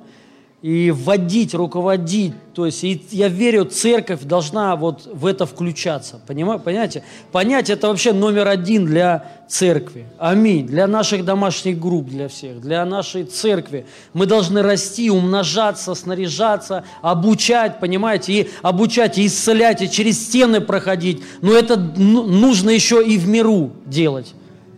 и 0.61 0.89
вводить, 0.89 1.53
руководить. 1.53 2.33
То 2.53 2.65
есть 2.65 2.83
и 2.83 2.99
я 3.11 3.27
верю, 3.27 3.65
церковь 3.65 4.23
должна 4.23 4.75
вот 4.75 5.05
в 5.05 5.27
это 5.27 5.45
включаться. 5.45 6.19
Понимаете? 6.25 6.63
Понимаете? 6.63 7.03
Понять 7.31 7.69
это 7.69 7.87
вообще 7.87 8.11
номер 8.11 8.47
один 8.47 8.85
для 8.85 9.25
церкви. 9.47 10.07
Аминь. 10.17 10.65
Для 10.65 10.87
наших 10.87 11.23
домашних 11.23 11.79
групп, 11.79 12.07
для 12.07 12.27
всех, 12.27 12.59
для 12.59 12.83
нашей 12.85 13.25
церкви. 13.25 13.85
Мы 14.13 14.25
должны 14.25 14.63
расти, 14.63 15.11
умножаться, 15.11 15.93
снаряжаться, 15.93 16.83
обучать, 17.03 17.79
понимаете, 17.79 18.33
и 18.33 18.49
обучать, 18.63 19.19
и 19.19 19.27
исцелять, 19.27 19.83
и 19.83 19.89
через 19.89 20.25
стены 20.25 20.59
проходить. 20.59 21.21
Но 21.41 21.53
это 21.53 21.77
ну, 21.77 22.23
нужно 22.23 22.71
еще 22.71 23.05
и 23.05 23.19
в 23.19 23.27
миру 23.27 23.73
делать. 23.85 24.33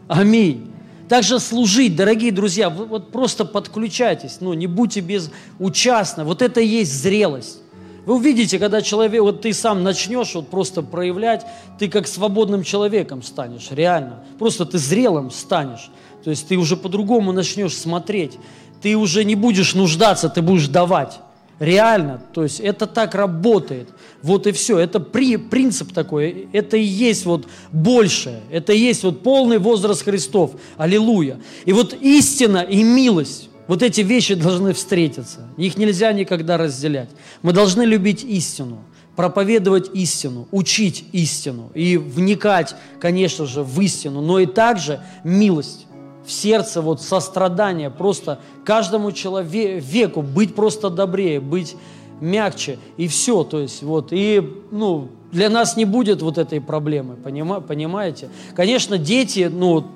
Аминь. 0.09 0.68
Также 1.09 1.39
служить, 1.39 1.95
дорогие 1.95 2.31
друзья, 2.31 2.69
вы 2.69 2.85
вот 2.85 3.11
просто 3.11 3.43
подключайтесь, 3.43 4.37
ну, 4.41 4.53
не 4.53 4.67
будьте 4.67 5.01
безучастны. 5.01 6.23
Вот 6.23 6.43
это 6.43 6.61
и 6.61 6.67
есть 6.67 6.93
зрелость. 6.93 7.61
Вы 8.05 8.15
увидите, 8.15 8.59
когда 8.59 8.81
человек, 8.83 9.21
вот 9.21 9.41
ты 9.41 9.51
сам 9.51 9.83
начнешь 9.83 10.35
вот 10.35 10.49
просто 10.49 10.83
проявлять, 10.83 11.45
ты 11.79 11.89
как 11.89 12.07
свободным 12.07 12.63
человеком 12.63 13.23
станешь, 13.23 13.69
реально. 13.71 14.23
Просто 14.37 14.65
ты 14.65 14.77
зрелым 14.77 15.31
станешь. 15.31 15.89
То 16.23 16.29
есть 16.29 16.47
ты 16.47 16.57
уже 16.57 16.77
по-другому 16.77 17.31
начнешь 17.31 17.75
смотреть. 17.75 18.37
Ты 18.81 18.95
уже 18.95 19.23
не 19.23 19.35
будешь 19.35 19.73
нуждаться, 19.73 20.29
ты 20.29 20.43
будешь 20.43 20.67
давать. 20.67 21.19
Реально. 21.59 22.21
То 22.33 22.43
есть 22.43 22.59
это 22.59 22.87
так 22.87 23.15
работает. 23.15 23.89
Вот 24.21 24.47
и 24.47 24.51
все. 24.51 24.79
Это 24.79 24.99
при, 24.99 25.37
принцип 25.37 25.93
такой. 25.93 26.47
Это 26.53 26.77
и 26.77 26.83
есть 26.83 27.25
вот 27.25 27.47
большее. 27.71 28.41
Это 28.49 28.73
и 28.73 28.79
есть 28.79 29.03
вот 29.03 29.21
полный 29.21 29.57
возраст 29.57 30.03
Христов. 30.03 30.51
Аллилуйя. 30.77 31.39
И 31.65 31.73
вот 31.73 31.93
истина 31.93 32.59
и 32.59 32.81
милость. 32.83 33.49
Вот 33.67 33.83
эти 33.83 34.01
вещи 34.01 34.33
должны 34.33 34.73
встретиться. 34.73 35.47
Их 35.57 35.77
нельзя 35.77 36.11
никогда 36.13 36.57
разделять. 36.57 37.09
Мы 37.43 37.53
должны 37.53 37.83
любить 37.83 38.23
истину, 38.23 38.83
проповедовать 39.15 39.91
истину, 39.93 40.47
учить 40.49 41.05
истину 41.11 41.71
и 41.75 41.97
вникать, 41.97 42.73
конечно 42.99 43.45
же, 43.45 43.61
в 43.61 43.79
истину, 43.81 44.21
но 44.21 44.39
и 44.39 44.47
также 44.47 45.01
милость 45.23 45.85
в 46.29 46.31
сердце, 46.31 46.81
вот 46.83 47.01
сострадание, 47.01 47.89
просто 47.89 48.39
каждому 48.63 49.11
человеку 49.11 50.21
быть 50.21 50.53
просто 50.53 50.91
добрее, 50.91 51.39
быть 51.39 51.75
мягче, 52.21 52.77
и 52.97 53.07
все, 53.07 53.43
то 53.43 53.59
есть 53.59 53.81
вот, 53.81 54.09
и, 54.11 54.47
ну, 54.69 55.07
для 55.31 55.49
нас 55.49 55.75
не 55.75 55.85
будет 55.85 56.21
вот 56.21 56.37
этой 56.37 56.61
проблемы, 56.61 57.15
понимаете? 57.15 58.29
Конечно, 58.55 58.99
дети, 58.99 59.49
ну, 59.51 59.87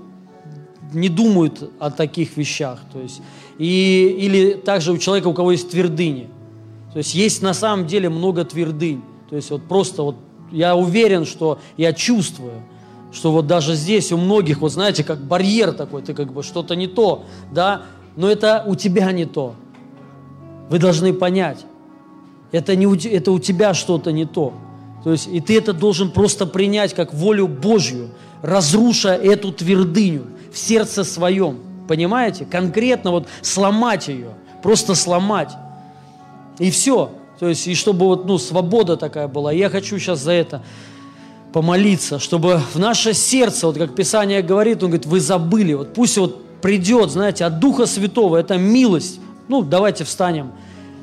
не 0.92 1.10
думают 1.10 1.70
о 1.80 1.92
таких 1.92 2.36
вещах, 2.36 2.80
то 2.92 3.00
есть 3.00 3.22
и, 3.60 4.18
или 4.20 4.54
также 4.54 4.92
у 4.92 4.98
человека, 4.98 5.28
у 5.28 5.34
кого 5.36 5.52
есть 5.52 5.70
твердыни. 5.70 6.30
То 6.94 6.98
есть 6.98 7.14
есть 7.14 7.44
на 7.44 7.54
самом 7.54 7.86
деле 7.86 8.10
много 8.10 8.44
твердынь. 8.44 9.04
То 9.30 9.36
есть 9.36 9.52
вот 9.52 9.64
просто 9.64 10.02
вот 10.02 10.16
я 10.52 10.76
уверен, 10.76 11.26
что 11.26 11.60
я 11.78 11.94
чувствую, 11.94 12.64
что 13.14 13.32
вот 13.32 13.48
даже 13.48 13.76
здесь 13.76 14.12
у 14.12 14.18
многих, 14.18 14.60
вот 14.60 14.72
знаете, 14.72 15.04
как 15.04 15.20
барьер 15.20 15.72
такой, 15.72 16.02
ты 16.02 16.14
как 16.14 16.34
бы 16.34 16.44
что-то 16.44 16.76
не 16.76 16.88
то, 16.88 17.26
да, 17.52 17.84
но 18.16 18.30
это 18.30 18.64
у 18.68 18.76
тебя 18.76 19.12
не 19.12 19.26
то. 19.26 19.56
Вы 20.70 20.80
должны 20.80 21.14
понять, 21.14 21.66
это, 22.52 22.76
не 22.76 22.88
у, 22.88 22.96
это 22.96 23.32
у 23.32 23.40
тебя 23.40 23.74
что-то 23.74 24.12
не 24.12 24.26
то. 24.26 24.54
То 25.04 25.12
есть, 25.12 25.28
и 25.28 25.42
ты 25.42 25.58
это 25.58 25.74
должен 25.74 26.12
просто 26.12 26.46
принять 26.46 26.94
как 26.94 27.14
волю 27.14 27.48
Божью, 27.48 28.10
разруша 28.42 29.14
эту 29.14 29.52
твердыню 29.52 30.24
в 30.52 30.58
сердце 30.58 31.04
своем. 31.04 31.60
Понимаете? 31.88 32.46
Конкретно 32.46 33.12
вот 33.12 33.28
сломать 33.42 34.08
ее, 34.08 34.30
просто 34.62 34.96
сломать. 34.96 35.52
И 36.60 36.72
все. 36.72 37.12
То 37.40 37.50
есть, 37.50 37.68
и 37.68 37.76
чтобы 37.76 38.06
вот, 38.06 38.26
ну, 38.26 38.38
свобода 38.38 38.96
такая 38.96 39.28
была. 39.28 39.52
я 39.52 39.70
хочу 39.70 40.00
сейчас 40.00 40.20
за 40.20 40.32
это 40.32 40.64
помолиться, 41.54 42.20
чтобы 42.20 42.60
в 42.74 42.80
наше 42.80 43.14
сердце, 43.14 43.68
вот 43.68 43.78
как 43.78 43.96
Писание 43.96 44.42
говорит, 44.42 44.84
он 44.84 44.90
говорит, 44.90 45.06
вы 45.06 45.20
забыли, 45.20 45.74
вот 45.74 45.94
пусть 45.94 46.18
вот 46.18 46.44
придет, 46.62 47.12
знаете, 47.12 47.46
от 47.46 47.60
Духа 47.60 47.86
Святого, 47.86 48.38
это 48.38 48.58
милость. 48.58 49.20
Ну, 49.48 49.62
давайте 49.62 50.04
встанем. 50.04 50.52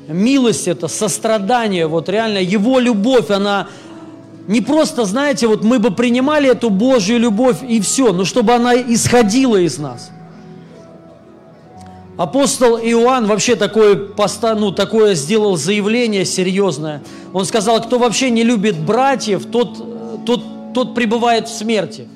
Милость 0.07 0.67
это 0.67 0.87
сострадание, 0.87 1.87
вот 1.87 2.09
реально 2.09 2.39
Его 2.39 2.79
любовь, 2.79 3.31
она 3.31 3.67
не 4.47 4.59
просто, 4.59 5.05
знаете, 5.05 5.47
вот 5.47 5.63
мы 5.63 5.79
бы 5.79 5.91
принимали 5.91 6.49
эту 6.49 6.69
Божью 6.69 7.17
любовь 7.19 7.57
и 7.67 7.79
все, 7.79 8.11
но 8.11 8.25
чтобы 8.25 8.53
она 8.53 8.75
исходила 8.75 9.57
из 9.57 9.77
нас– 9.77 10.11
Апостол 12.21 12.77
Иоанн 12.77 13.25
вообще 13.25 13.55
такое, 13.55 13.99
ну, 14.55 14.71
такое 14.71 15.15
сделал 15.15 15.57
заявление 15.57 16.23
серьезное. 16.23 17.01
Он 17.33 17.45
сказал, 17.45 17.81
кто 17.81 17.97
вообще 17.97 18.29
не 18.29 18.43
любит 18.43 18.77
братьев, 18.77 19.45
тот, 19.51 19.83
тот, 20.25 20.73
тот 20.73 20.95
пребывает 20.95 21.47
в 21.47 21.53
смерти. 21.53 22.07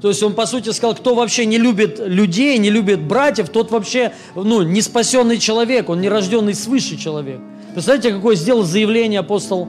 То 0.00 0.08
есть 0.08 0.22
он, 0.22 0.34
по 0.34 0.44
сути, 0.44 0.70
сказал, 0.70 0.94
кто 0.94 1.14
вообще 1.14 1.46
не 1.46 1.56
любит 1.56 1.98
людей, 1.98 2.58
не 2.58 2.68
любит 2.68 3.00
братьев, 3.00 3.48
тот 3.48 3.70
вообще 3.70 4.12
ну, 4.34 4.62
не 4.62 4.82
спасенный 4.82 5.38
человек, 5.38 5.88
он 5.88 6.00
не 6.00 6.08
рожденный 6.08 6.54
свыше 6.54 6.98
человек. 6.98 7.40
Представляете, 7.72 8.12
какое 8.12 8.36
сделал 8.36 8.64
заявление 8.64 9.20
апостол 9.20 9.68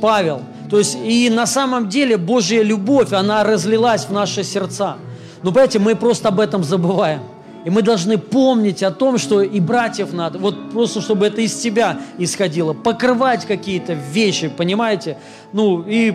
Павел. 0.00 0.42
То 0.68 0.78
есть 0.78 0.98
и 1.04 1.30
на 1.30 1.46
самом 1.46 1.88
деле 1.88 2.16
Божья 2.16 2.62
любовь, 2.62 3.12
она 3.12 3.44
разлилась 3.44 4.06
в 4.06 4.12
наши 4.12 4.42
сердца. 4.44 4.96
Но, 5.42 5.50
понимаете, 5.50 5.78
мы 5.78 5.94
просто 5.94 6.28
об 6.28 6.40
этом 6.40 6.64
забываем. 6.64 7.20
И 7.64 7.70
мы 7.70 7.82
должны 7.82 8.16
помнить 8.18 8.82
о 8.82 8.90
том, 8.90 9.18
что 9.18 9.42
и 9.42 9.60
братьев 9.60 10.12
надо, 10.12 10.38
вот 10.38 10.70
просто 10.70 11.00
чтобы 11.00 11.26
это 11.26 11.42
из 11.42 11.54
тебя 11.54 12.00
исходило, 12.16 12.72
покрывать 12.72 13.44
какие-то 13.44 13.92
вещи, 13.92 14.48
понимаете? 14.48 15.18
Ну 15.52 15.84
и 15.86 16.14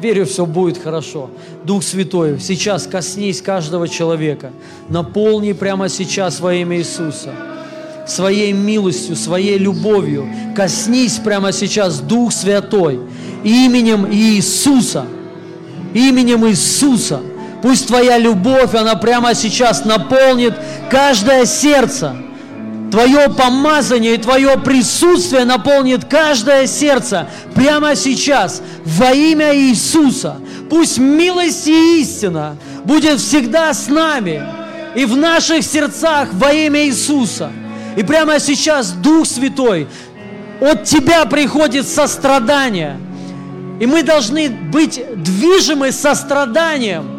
верю, 0.00 0.26
все 0.26 0.46
будет 0.46 0.78
хорошо. 0.78 1.30
Дух 1.64 1.82
Святой, 1.82 2.38
сейчас 2.40 2.86
коснись 2.86 3.42
каждого 3.42 3.88
человека, 3.88 4.50
наполни 4.88 5.52
прямо 5.52 5.88
сейчас 5.88 6.40
во 6.40 6.54
имя 6.54 6.78
Иисуса 6.78 7.30
своей 8.06 8.52
милостью, 8.52 9.16
своей 9.16 9.58
любовью. 9.58 10.26
Коснись 10.56 11.18
прямо 11.18 11.52
сейчас, 11.52 12.00
Дух 12.00 12.32
Святой, 12.32 13.00
именем 13.44 14.10
Иисуса, 14.10 15.06
именем 15.94 16.46
Иисуса– 16.46 17.20
Пусть 17.62 17.88
Твоя 17.88 18.18
любовь, 18.18 18.74
она 18.74 18.94
прямо 18.94 19.34
сейчас 19.34 19.84
наполнит 19.84 20.54
каждое 20.90 21.44
сердце. 21.44 22.16
Твое 22.90 23.28
помазание 23.28 24.14
и 24.14 24.18
Твое 24.18 24.58
присутствие 24.58 25.44
наполнит 25.44 26.06
каждое 26.06 26.66
сердце 26.66 27.28
прямо 27.54 27.94
сейчас 27.94 28.62
во 28.84 29.12
имя 29.12 29.54
Иисуса. 29.54 30.38
Пусть 30.70 30.98
милость 30.98 31.66
и 31.66 32.00
истина 32.00 32.56
будет 32.84 33.20
всегда 33.20 33.74
с 33.74 33.88
нами 33.88 34.42
и 34.94 35.04
в 35.04 35.16
наших 35.16 35.62
сердцах 35.64 36.28
во 36.32 36.52
имя 36.52 36.86
Иисуса. 36.86 37.50
И 37.96 38.02
прямо 38.02 38.38
сейчас, 38.38 38.92
Дух 38.92 39.26
Святой, 39.26 39.88
от 40.60 40.84
Тебя 40.84 41.24
приходит 41.26 41.86
сострадание. 41.86 42.98
И 43.80 43.86
мы 43.86 44.02
должны 44.02 44.48
быть 44.48 45.00
движимы 45.16 45.92
состраданием– 45.92 47.16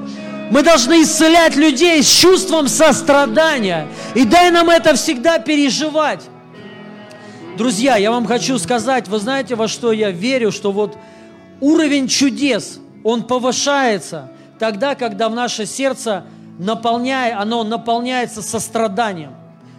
мы 0.52 0.64
должны 0.64 1.04
исцелять 1.04 1.56
людей 1.56 2.02
с 2.02 2.08
чувством 2.08 2.68
сострадания. 2.68 3.88
И 4.16 4.26
дай 4.26 4.52
нам 4.52 4.70
это 4.70 4.96
всегда 4.96 5.40
переживать. 5.40 6.24
Друзья, 7.58 7.98
я 7.98 8.12
вам 8.12 8.26
хочу 8.26 8.58
сказать, 8.58 9.08
вы 9.08 9.20
знаете, 9.20 9.56
во 9.56 9.68
что 9.68 9.92
я 9.92 10.12
верю, 10.12 10.52
что 10.52 10.72
вот 10.72 10.98
уровень 11.60 12.08
чудес, 12.08 12.80
он 13.04 13.24
повышается 13.24 14.32
тогда, 14.60 14.96
когда 14.96 15.30
в 15.30 15.36
наше 15.36 15.66
сердце 15.66 16.26
наполняет, 16.58 17.36
оно 17.38 17.64
наполняется 17.64 18.42
состраданием. 18.42 19.32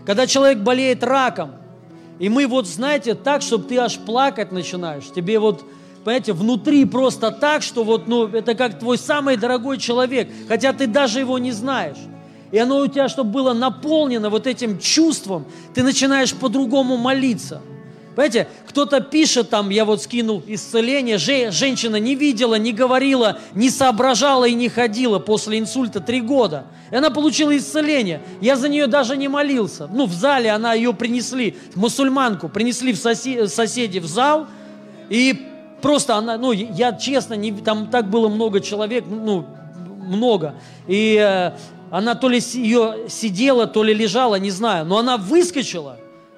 Когда 0.06 0.26
человек 0.26 0.58
болеет 0.58 1.02
раком, 1.02 1.52
и 2.18 2.28
мы 2.28 2.46
вот, 2.46 2.66
знаете, 2.66 3.14
так, 3.14 3.42
чтобы 3.42 3.64
ты 3.64 3.78
аж 3.78 3.96
плакать 3.98 4.52
начинаешь, 4.52 5.04
тебе 5.14 5.38
вот 5.38 5.64
понимаете, 6.04 6.32
внутри 6.32 6.84
просто 6.84 7.30
так, 7.30 7.62
что 7.62 7.84
вот, 7.84 8.08
ну, 8.08 8.26
это 8.26 8.54
как 8.54 8.78
твой 8.78 8.98
самый 8.98 9.36
дорогой 9.36 9.78
человек, 9.78 10.28
хотя 10.48 10.72
ты 10.72 10.86
даже 10.86 11.20
его 11.20 11.38
не 11.38 11.52
знаешь. 11.52 11.98
И 12.52 12.58
оно 12.58 12.78
у 12.78 12.86
тебя, 12.86 13.08
чтобы 13.08 13.30
было 13.30 13.52
наполнено 13.52 14.28
вот 14.28 14.46
этим 14.46 14.78
чувством, 14.78 15.44
ты 15.74 15.82
начинаешь 15.82 16.34
по-другому 16.34 16.96
молиться. 16.96 17.60
Понимаете, 18.16 18.48
кто-то 18.68 19.00
пишет 19.00 19.50
там, 19.50 19.70
я 19.70 19.84
вот 19.84 20.02
скинул 20.02 20.42
исцеление, 20.46 21.16
женщина 21.16 21.96
не 21.96 22.16
видела, 22.16 22.56
не 22.56 22.72
говорила, 22.72 23.38
не 23.54 23.70
соображала 23.70 24.46
и 24.46 24.54
не 24.54 24.68
ходила 24.68 25.20
после 25.20 25.60
инсульта 25.60 26.00
три 26.00 26.20
года. 26.20 26.66
И 26.90 26.96
она 26.96 27.10
получила 27.10 27.56
исцеление. 27.56 28.20
Я 28.40 28.56
за 28.56 28.68
нее 28.68 28.88
даже 28.88 29.16
не 29.16 29.28
молился. 29.28 29.86
Ну, 29.86 30.06
в 30.06 30.12
зале 30.12 30.50
она 30.50 30.74
ее 30.74 30.92
принесли, 30.92 31.56
мусульманку, 31.76 32.48
принесли 32.48 32.92
в 32.92 32.98
соси, 32.98 33.46
соседи 33.46 34.00
в 34.00 34.06
зал, 34.06 34.48
и 35.08 35.49
Просто 35.80 36.16
она, 36.16 36.36
ну, 36.36 36.52
я 36.52 36.92
честно, 36.92 37.34
не, 37.34 37.52
там 37.52 37.88
так 37.88 38.08
было 38.10 38.28
много 38.28 38.60
человек, 38.60 39.04
ну, 39.08 39.46
много. 40.06 40.54
И 40.86 41.16
э, 41.16 41.52
она 41.90 42.14
то 42.14 42.28
ли 42.28 42.40
ее 42.54 43.08
сидела, 43.08 43.66
то 43.66 43.82
ли 43.82 43.94
лежала, 43.94 44.36
не 44.36 44.50
знаю. 44.50 44.86
Но 44.86 44.98
она 44.98 45.16
выскочила 45.16 45.96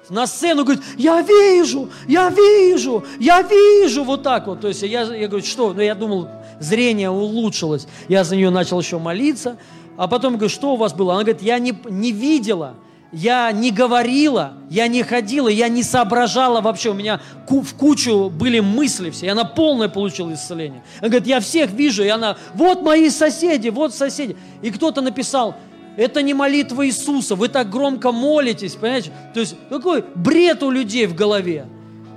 на 0.09 0.27
сцену, 0.27 0.63
говорит, 0.63 0.83
я 0.97 1.21
вижу, 1.21 1.89
я 2.07 2.29
вижу, 2.29 3.03
я 3.19 3.41
вижу, 3.41 4.03
вот 4.03 4.23
так 4.23 4.47
вот. 4.47 4.61
То 4.61 4.67
есть 4.67 4.81
я, 4.83 5.01
я 5.03 5.27
говорю, 5.27 5.45
что? 5.45 5.73
Ну, 5.73 5.81
я 5.81 5.95
думал, 5.95 6.27
зрение 6.59 7.09
улучшилось. 7.09 7.87
Я 8.07 8.23
за 8.23 8.35
нее 8.35 8.49
начал 8.49 8.79
еще 8.79 8.99
молиться. 8.99 9.57
А 9.95 10.07
потом 10.07 10.33
говорю, 10.33 10.49
что 10.49 10.73
у 10.73 10.75
вас 10.75 10.93
было? 10.93 11.13
Она 11.13 11.23
говорит, 11.23 11.41
я 11.41 11.59
не, 11.59 11.77
не 11.89 12.11
видела, 12.11 12.75
я 13.13 13.51
не 13.51 13.71
говорила, 13.71 14.53
я 14.71 14.87
не 14.87 15.03
ходила, 15.03 15.47
я 15.47 15.69
не 15.69 15.83
соображала 15.83 16.61
вообще. 16.61 16.89
У 16.89 16.95
меня 16.95 17.21
в 17.47 17.75
кучу 17.75 18.29
были 18.29 18.59
мысли 18.59 19.11
все, 19.11 19.27
и 19.27 19.29
она 19.29 19.43
полное 19.43 19.87
получила 19.87 20.33
исцеление. 20.33 20.83
Она 20.99 21.09
говорит, 21.09 21.27
я 21.27 21.39
всех 21.39 21.69
вижу, 21.71 22.03
и 22.03 22.07
она, 22.07 22.37
вот 22.55 22.81
мои 22.81 23.09
соседи, 23.09 23.69
вот 23.69 23.93
соседи. 23.93 24.35
И 24.63 24.71
кто-то 24.71 25.01
написал, 25.01 25.55
это 25.95 26.23
не 26.23 26.33
молитва 26.33 26.87
Иисуса, 26.87 27.35
вы 27.35 27.49
так 27.49 27.69
громко 27.69 28.11
молитесь, 28.11 28.73
понимаете? 28.73 29.11
То 29.35 29.41
есть 29.41 29.55
какой 29.69 30.03
бред 30.15 30.63
у 30.63 30.71
людей 30.71 31.05
в 31.05 31.13
голове. 31.13 31.67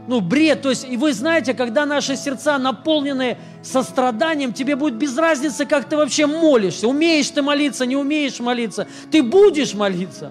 ну, 0.08 0.20
бред. 0.20 0.62
То 0.62 0.70
есть, 0.70 0.86
и 0.88 0.96
вы 0.96 1.12
знаете, 1.12 1.52
когда 1.52 1.84
наши 1.84 2.16
сердца 2.16 2.56
наполнены 2.56 3.36
состраданием, 3.62 4.54
тебе 4.54 4.76
будет 4.76 4.94
без 4.94 5.18
разницы, 5.18 5.66
как 5.66 5.88
ты 5.88 5.96
вообще 5.96 6.26
молишься. 6.26 6.88
Умеешь 6.88 7.28
ты 7.28 7.42
молиться, 7.42 7.84
не 7.84 7.96
умеешь 7.96 8.40
молиться. 8.40 8.86
Ты 9.10 9.22
будешь 9.22 9.74
молиться. 9.74 10.30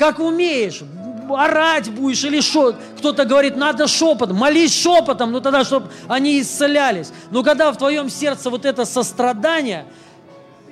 Как 0.00 0.18
умеешь. 0.18 0.80
Орать 1.28 1.90
будешь 1.90 2.24
или 2.24 2.40
что? 2.40 2.74
Кто-то 2.96 3.26
говорит, 3.26 3.56
надо 3.56 3.86
шепотом. 3.86 4.38
Молись 4.38 4.74
шепотом, 4.74 5.30
ну 5.30 5.40
тогда, 5.42 5.62
чтобы 5.62 5.90
они 6.08 6.40
исцелялись. 6.40 7.12
Но 7.30 7.44
когда 7.44 7.70
в 7.70 7.76
твоем 7.76 8.08
сердце 8.08 8.48
вот 8.48 8.64
это 8.64 8.86
сострадание, 8.86 9.84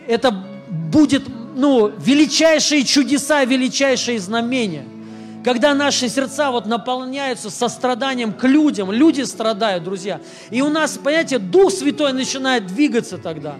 это 0.06 0.32
будет, 0.32 1.24
ну, 1.55 1.92
величайшие 1.98 2.84
чудеса, 2.84 3.44
величайшие 3.44 4.18
знамения– 4.18 4.86
когда 5.44 5.72
наши 5.72 6.09
сердца 6.09 6.50
вот 6.50 6.66
наполняются 6.66 7.48
состраданием 7.48 8.32
к 8.32 8.44
людям, 8.46 8.90
люди 8.90 9.22
страдают, 9.22 9.84
друзья. 9.84 10.20
И 10.50 10.60
у 10.60 10.68
нас, 10.68 10.98
понимаете, 10.98 11.38
Дух 11.38 11.72
Святой 11.72 12.12
начинает 12.12 12.66
двигаться 12.66 13.18
тогда. 13.18 13.55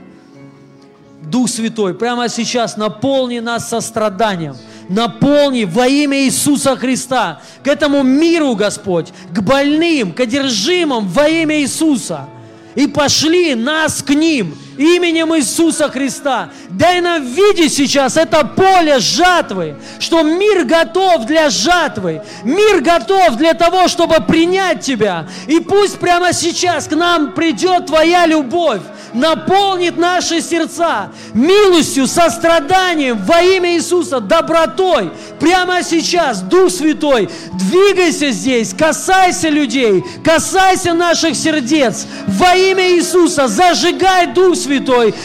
Дух 1.31 1.49
Святой 1.49 1.95
прямо 1.95 2.29
сейчас 2.29 2.77
наполни 2.77 3.39
нас 3.39 3.69
состраданием. 3.69 4.57
Наполни 4.89 5.65
во 5.65 5.87
имя 5.87 6.25
Иисуса 6.25 6.77
Христа 6.77 7.43
к 7.63 7.67
этому 7.67 8.03
миру, 8.03 8.55
Господь, 8.55 9.09
к 9.35 9.41
больным, 9.41 10.13
к 10.13 10.21
одержимым 10.21 11.07
во 11.09 11.29
имя 11.29 11.61
Иисуса. 11.61 12.27
И 12.75 12.87
пошли 12.87 13.55
нас 13.55 14.03
к 14.03 14.11
ним– 14.11 14.57
именем 14.79 15.37
Иисуса 15.37 15.91
Христа. 15.91 16.51
Дай 16.71 17.01
нам 17.01 17.23
видеть 17.23 17.75
сейчас 17.75 18.17
это 18.17 18.45
поле 18.45 18.99
жатвы, 18.99 19.77
что 19.99 20.23
мир 20.23 20.65
готов 20.65 21.27
для 21.27 21.51
жатвы, 21.51 22.23
мир 22.45 22.81
готов 22.81 23.37
для 23.37 23.55
того, 23.55 23.89
чтобы 23.89 24.21
принять 24.21 24.81
Тебя. 24.81 25.27
И 25.47 25.61
пусть 25.61 25.99
прямо 25.99 26.33
сейчас 26.33 26.87
к 26.87 26.93
нам 26.93 27.33
придет 27.33 27.87
Твоя 27.87 28.27
любовь, 28.27 28.81
наполнит 29.13 29.97
наши 29.97 30.41
сердца 30.41 31.11
милостью, 31.35 32.07
состраданием 32.07 33.19
во 33.25 33.43
имя 33.43 33.75
Иисуса, 33.77 34.21
добротой. 34.21 35.11
Прямо 35.41 35.83
сейчас, 35.83 36.41
Дух 36.43 36.71
Святой, 36.71 37.29
двигайся 37.55 38.31
здесь, 38.31 38.75
касайся 38.75 39.49
людей, 39.49 40.05
касайся 40.25 40.95
наших 40.95 41.35
сердец. 41.35 42.07
Во 42.27 42.55
имя 42.55 42.93
Иисуса 42.93 43.49
зажигай 43.49 44.27
Дух 44.29 44.57
Святой, 44.57 44.68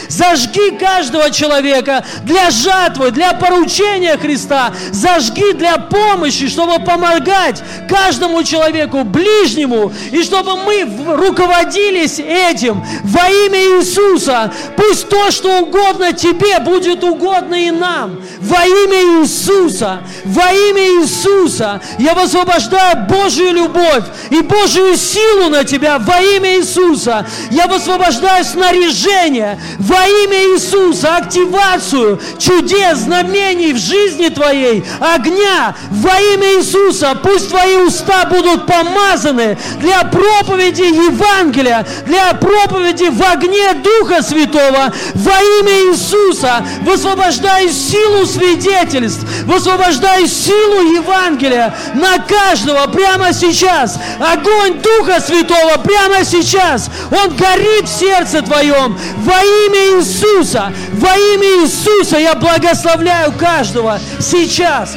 зажги 0.08 0.70
каждого 0.78 1.30
человека 1.30 2.04
для 2.22 2.50
жатвы, 2.50 3.10
для 3.10 3.32
поручения 3.32 4.16
Христа, 4.16 4.72
зажги 4.92 5.52
для 5.52 5.76
помощи, 5.78 6.48
чтобы 6.48 6.78
помогать 6.84 7.62
каждому 7.88 8.42
человеку, 8.42 9.04
ближнему, 9.04 9.92
и 10.10 10.22
чтобы 10.22 10.56
мы 10.56 10.88
руководились 11.16 12.18
этим 12.18 12.84
во 13.04 13.28
имя 13.28 13.78
Иисуса. 13.78 14.52
Пусть 14.76 15.08
то, 15.08 15.30
что 15.30 15.60
угодно 15.60 16.12
тебе, 16.12 16.58
будет 16.60 17.04
угодно 17.04 17.54
и 17.54 17.70
нам. 17.70 18.20
Во 18.40 18.64
имя 18.64 19.22
Иисуса, 19.22 20.00
во 20.24 20.52
имя 20.52 21.02
Иисуса 21.02 21.80
я 21.98 22.14
высвобождаю 22.14 23.06
Божью 23.08 23.52
любовь 23.52 24.04
и 24.30 24.40
Божью 24.40 24.96
силу 24.96 25.48
на 25.48 25.64
тебя 25.64 25.98
во 25.98 26.20
имя 26.20 26.58
Иисуса. 26.58 27.26
Я 27.50 27.66
высвобождаю 27.66 28.44
снаряжение 28.44 29.33
во 29.40 30.06
имя 30.06 30.54
Иисуса, 30.54 31.16
активацию 31.16 32.20
чудес, 32.38 32.98
знамений 32.98 33.72
в 33.72 33.78
жизни 33.78 34.28
твоей, 34.28 34.84
огня 35.00 35.74
во 35.90 36.20
имя 36.20 36.58
Иисуса. 36.58 37.18
Пусть 37.22 37.48
твои 37.48 37.76
уста 37.76 38.24
будут 38.26 38.66
помазаны 38.66 39.58
для 39.80 40.02
проповеди 40.04 40.82
Евангелия, 40.82 41.86
для 42.06 42.34
проповеди 42.34 43.08
в 43.10 43.22
огне 43.22 43.74
Духа 43.74 44.22
Святого 44.22 44.92
во 45.14 45.32
имя 45.60 45.92
Иисуса. 45.92 46.64
Высвобождаю 46.82 47.70
силу 47.70 48.26
свидетельств, 48.26 49.24
высвобождаю 49.44 50.26
силу 50.26 50.80
Евангелия 50.94 51.74
на 51.94 52.18
каждого 52.18 52.86
прямо 52.88 53.32
сейчас. 53.32 53.98
Огонь 54.20 54.80
Духа 54.80 55.20
Святого 55.20 55.78
прямо 55.78 56.24
сейчас. 56.24 56.90
Он 57.10 57.34
горит 57.36 57.88
в 57.88 57.98
сердце 57.98 58.42
твоем 58.42 58.98
во 59.24 59.42
имя 59.42 59.98
Иисуса. 59.98 60.72
Во 60.92 61.16
имя 61.16 61.64
Иисуса 61.64 62.18
я 62.18 62.34
благословляю 62.34 63.32
каждого 63.32 63.98
сейчас. 64.20 64.96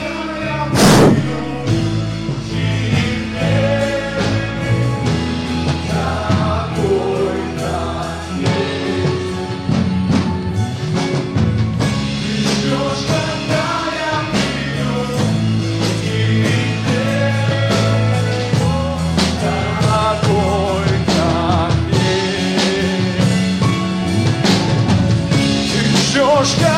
дорожка. 26.37 26.76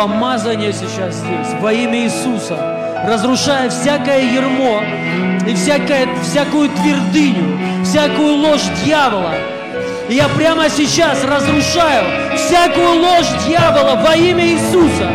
Помазание 0.00 0.72
сейчас 0.72 1.16
здесь. 1.16 1.48
Во 1.60 1.70
имя 1.70 2.04
Иисуса. 2.04 2.56
Разрушая 3.06 3.68
всякое 3.68 4.22
ермо 4.32 4.82
и 5.46 5.54
всякое, 5.54 6.08
всякую 6.22 6.70
твердыню, 6.70 7.84
всякую 7.84 8.36
ложь 8.36 8.62
дьявола. 8.82 9.34
И 10.08 10.14
я 10.14 10.28
прямо 10.28 10.70
сейчас 10.70 11.22
разрушаю 11.22 12.04
всякую 12.34 13.00
ложь 13.00 13.26
дьявола 13.46 13.96
во 13.96 14.16
имя 14.16 14.46
Иисуса. 14.46 15.10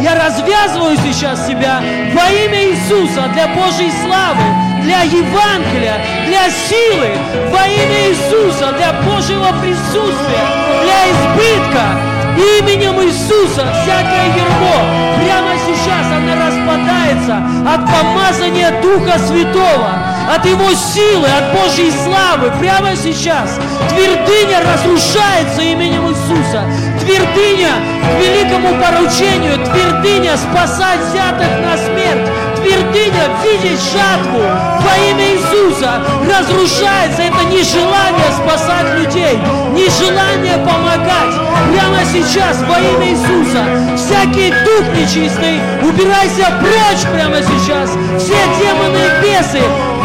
Я 0.00 0.14
развязываю 0.14 0.96
сейчас 0.98 1.44
себя 1.48 1.82
во 2.14 2.30
имя 2.30 2.64
Иисуса 2.70 3.24
для 3.34 3.48
Божьей 3.48 3.90
славы, 4.04 4.46
для 4.82 5.02
Евангелия, 5.02 5.96
для 6.28 6.48
силы, 6.48 7.10
во 7.50 7.66
имя 7.66 8.10
Иисуса, 8.10 8.72
для 8.78 8.92
Божьего 9.02 9.48
присутствия, 9.60 10.46
для 10.84 11.10
избытка. 11.10 12.05
Именем 12.36 13.00
Иисуса 13.02 13.66
всякое 13.82 14.26
ермо 14.36 15.06
прямо 15.26 15.52
сейчас 15.66 16.06
она 16.16 16.34
распадается 16.46 17.42
от 17.66 17.80
помазания 17.86 18.80
Духа 18.80 19.18
Святого, 19.18 19.90
от 20.32 20.44
Его 20.46 20.72
силы, 20.72 21.26
от 21.26 21.52
Божьей 21.52 21.90
славы. 21.90 22.52
Прямо 22.60 22.94
сейчас 22.96 23.58
твердыня 23.90 24.60
разрушается 24.60 25.62
именем 25.62 26.08
Иисуса. 26.08 26.62
Твердыня 27.00 27.72
к 28.02 28.20
великому 28.20 28.68
поручению, 28.80 29.58
твердыня 29.64 30.36
спасать 30.36 31.00
взятых 31.00 31.50
на 31.62 31.76
смерть, 31.76 32.28
твердыня 32.66 33.30
видеть 33.44 33.80
жатву 33.80 34.40
во 34.40 34.96
имя 35.10 35.34
Иисуса 35.34 36.02
разрушается. 36.26 37.22
Это 37.22 37.44
нежелание 37.44 38.30
спасать 38.32 38.98
людей, 38.98 39.38
нежелание 39.72 40.58
помогать. 40.58 41.34
Прямо 41.72 42.04
сейчас 42.12 42.58
во 42.62 42.78
имя 42.78 43.12
Иисуса 43.12 43.64
всякий 43.96 44.50
дух 44.50 44.86
нечистый, 44.94 45.60
убирайся 45.82 46.46
прочь 46.60 47.06
прямо 47.12 47.36
сейчас. 47.42 47.90
Все 48.18 48.34
демоны 48.58 48.98
и 48.98 49.22
бесы, 49.22 49.62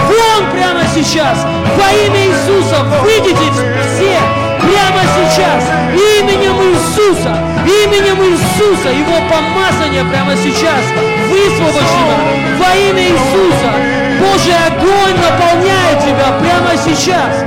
вон 0.07 0.51
прямо 0.51 0.81
сейчас. 0.93 1.45
Во 1.77 1.91
имя 2.05 2.27
Иисуса 2.27 2.83
выйдите 3.01 3.51
все 3.95 4.40
прямо 4.61 5.01
сейчас 5.17 5.63
именем 5.93 6.55
Иисуса, 6.61 7.37
именем 7.65 8.21
Иисуса, 8.23 8.89
Его 8.89 9.17
помазание 9.29 10.03
прямо 10.05 10.35
сейчас 10.35 10.83
высвобождено 11.29 12.17
во 12.57 12.75
имя 12.75 13.03
Иисуса. 13.03 13.71
Божий 14.19 14.55
огонь 14.67 15.15
наполняет 15.17 15.99
тебя 16.01 16.31
прямо 16.39 16.77
сейчас. 16.77 17.43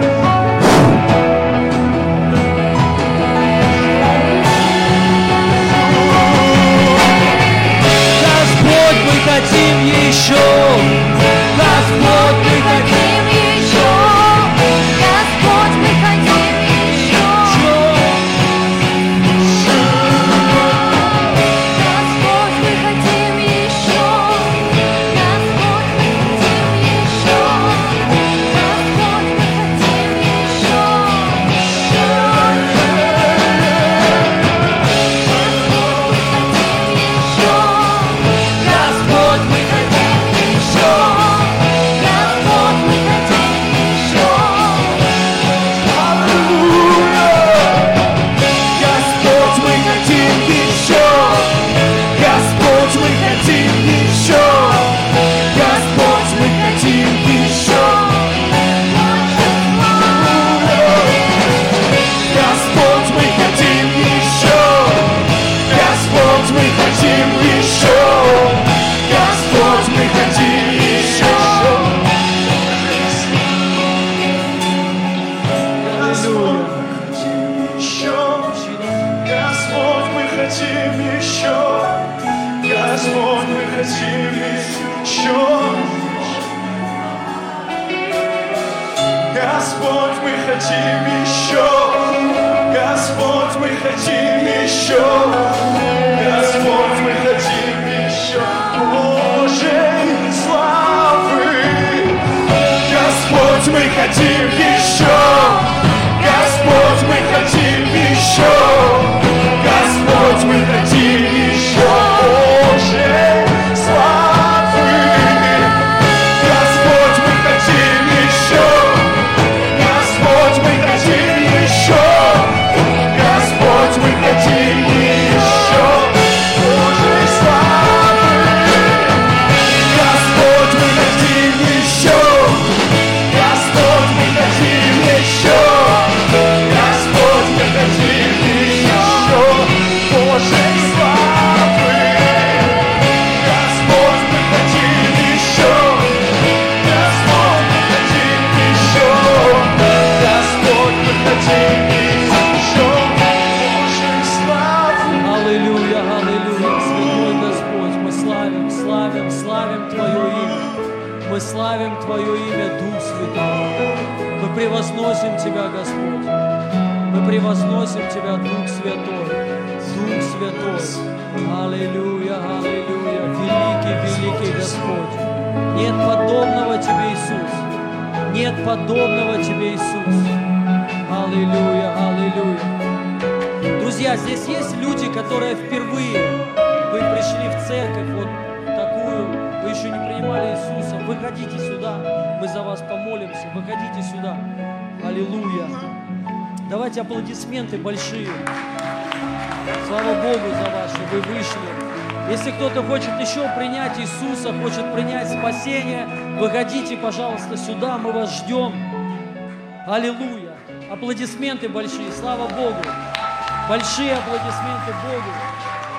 Большие 213.85 214.15
аплодисменты 214.15 214.95
Богу. 215.05 215.31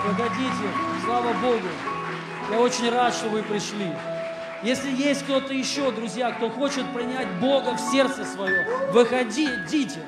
Погодите, 0.03 0.72
слава 1.06 1.34
Богу. 1.34 1.68
Я 2.52 2.60
очень 2.60 2.90
рад, 2.90 3.14
что 3.14 3.30
вы 3.30 3.44
пришли. 3.44 3.91
Если 4.64 4.90
есть 4.90 5.22
кто-то 5.22 5.53
еще, 5.53 5.91
друзья, 5.91 6.32
кто 6.32 6.49
хочет 6.49 6.91
принять 6.95 7.28
Бога 7.40 7.76
в 7.76 7.80
сердце 7.80 8.26
свое, 8.26 8.90
выходите. 8.91 9.99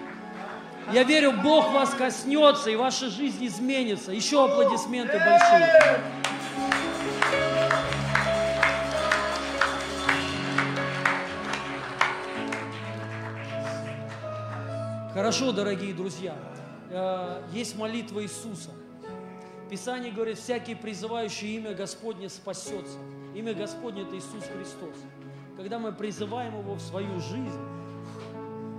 Я 0.91 1.03
верю, 1.03 1.33
Бог 1.33 1.71
вас 1.71 1.91
коснется, 1.91 2.71
и 2.71 2.75
ваша 2.75 3.11
жизнь 3.11 3.45
изменится. 3.45 4.11
Еще 4.11 4.43
аплодисменты 4.43 5.19
большие. 5.19 6.01
Хорошо, 15.13 15.51
дорогие 15.51 15.93
друзья. 15.93 16.33
Э, 16.89 17.41
Есть 17.53 17.77
молитва 17.77 18.23
Иисуса. 18.23 18.71
Писание 19.69 20.11
говорит, 20.11 20.37
всякий 20.37 20.75
призывающий 20.75 21.55
имя 21.57 21.73
Господне 21.73 22.29
спасется. 22.29 22.97
Имя 23.35 23.53
Господне– 23.53 24.01
это 24.03 24.15
Иисус 24.15 24.43
Христос. 24.55 24.95
Когда 25.57 25.77
мы 25.77 25.91
призываем 25.91 26.57
Его 26.57 26.75
в 26.75 26.81
свою 26.81 27.19
жизнь, 27.19 27.59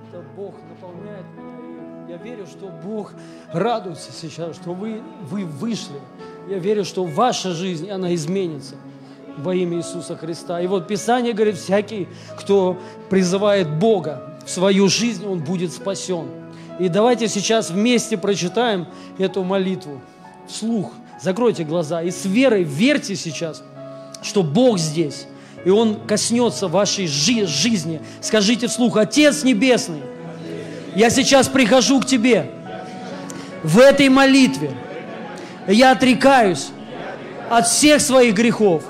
это 0.09 0.23
Бог 0.35 0.55
наполняет 0.69 1.27
меня. 1.37 2.07
И 2.07 2.11
я 2.11 2.17
верю, 2.17 2.47
что 2.47 2.69
Бог 2.69 3.13
радуется 3.53 4.13
сейчас, 4.13 4.57
что 4.57 4.73
вы, 4.73 5.03
вы 5.23 5.45
вышли. 5.45 6.01
Я 6.49 6.59
верю, 6.59 6.85
что 6.85 7.05
ваша 7.05 7.53
жизнь, 7.53 7.91
она 7.91 8.15
изменится 8.15 8.77
во 9.37 9.55
имя 9.55 9.77
Иисуса 9.77 10.17
Христа. 10.17 10.61
И 10.61 10.67
вот 10.67 10.89
Писание 10.89 11.35
говорит, 11.35 11.57
всякий, 11.57 12.09
кто 12.39 12.79
призывает 13.11 13.69
Бога 13.79 14.39
в 14.47 14.51
свою 14.51 14.89
жизнь, 14.89 15.27
он 15.27 15.41
будет 15.41 15.73
спасен. 15.73 16.29
И 16.79 16.89
давайте 16.89 17.29
сейчас 17.29 17.71
вместе 17.71 18.17
прочитаем 18.17 18.87
эту 19.19 19.43
молитву 19.43 20.01
вслух. 20.47 20.93
Закройте 21.21 21.65
глаза 21.65 22.03
и 22.03 22.11
с 22.11 22.25
верой 22.25 22.63
верьте 22.63 23.17
сейчас, 23.17 23.63
что 24.23 24.43
Бог 24.43 24.79
здесь. 24.79 25.27
И 25.65 25.71
Он 25.71 25.99
коснется 26.07 26.69
вашей 26.69 27.09
жи- 27.09 27.47
жизни. 27.47 28.01
Скажите 28.21 28.69
вслух, 28.69 28.97
Отец 28.97 29.43
Небесный, 29.43 30.03
я 30.95 31.11
сейчас 31.11 31.49
прихожу 31.49 32.01
к 32.01 32.07
Тебе 32.07 32.51
в 33.65 33.79
этой 33.79 34.09
молитве. 34.09 34.73
Я 35.67 35.91
отрекаюсь 35.93 36.69
от 37.51 37.67
всех 37.67 38.01
своих 38.01 38.35
грехов. 38.35 38.85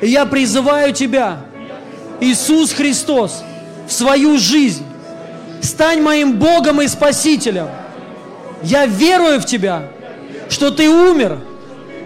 Я 0.00 0.24
призываю 0.24 0.94
Тебя, 0.94 1.42
Иисус 2.20 2.72
Христос, 2.72 3.44
в 3.86 3.92
свою 3.92 4.38
жизнь. 4.38 4.84
Стань 5.62 6.02
моим 6.02 6.38
Богом 6.38 6.82
и 6.82 6.88
Спасителем. 6.88 7.68
Я 8.62 8.84
верую 8.86 9.40
в 9.40 9.46
Тебя, 9.46 9.84
что 10.50 10.70
Ты 10.70 10.90
умер 10.90 11.38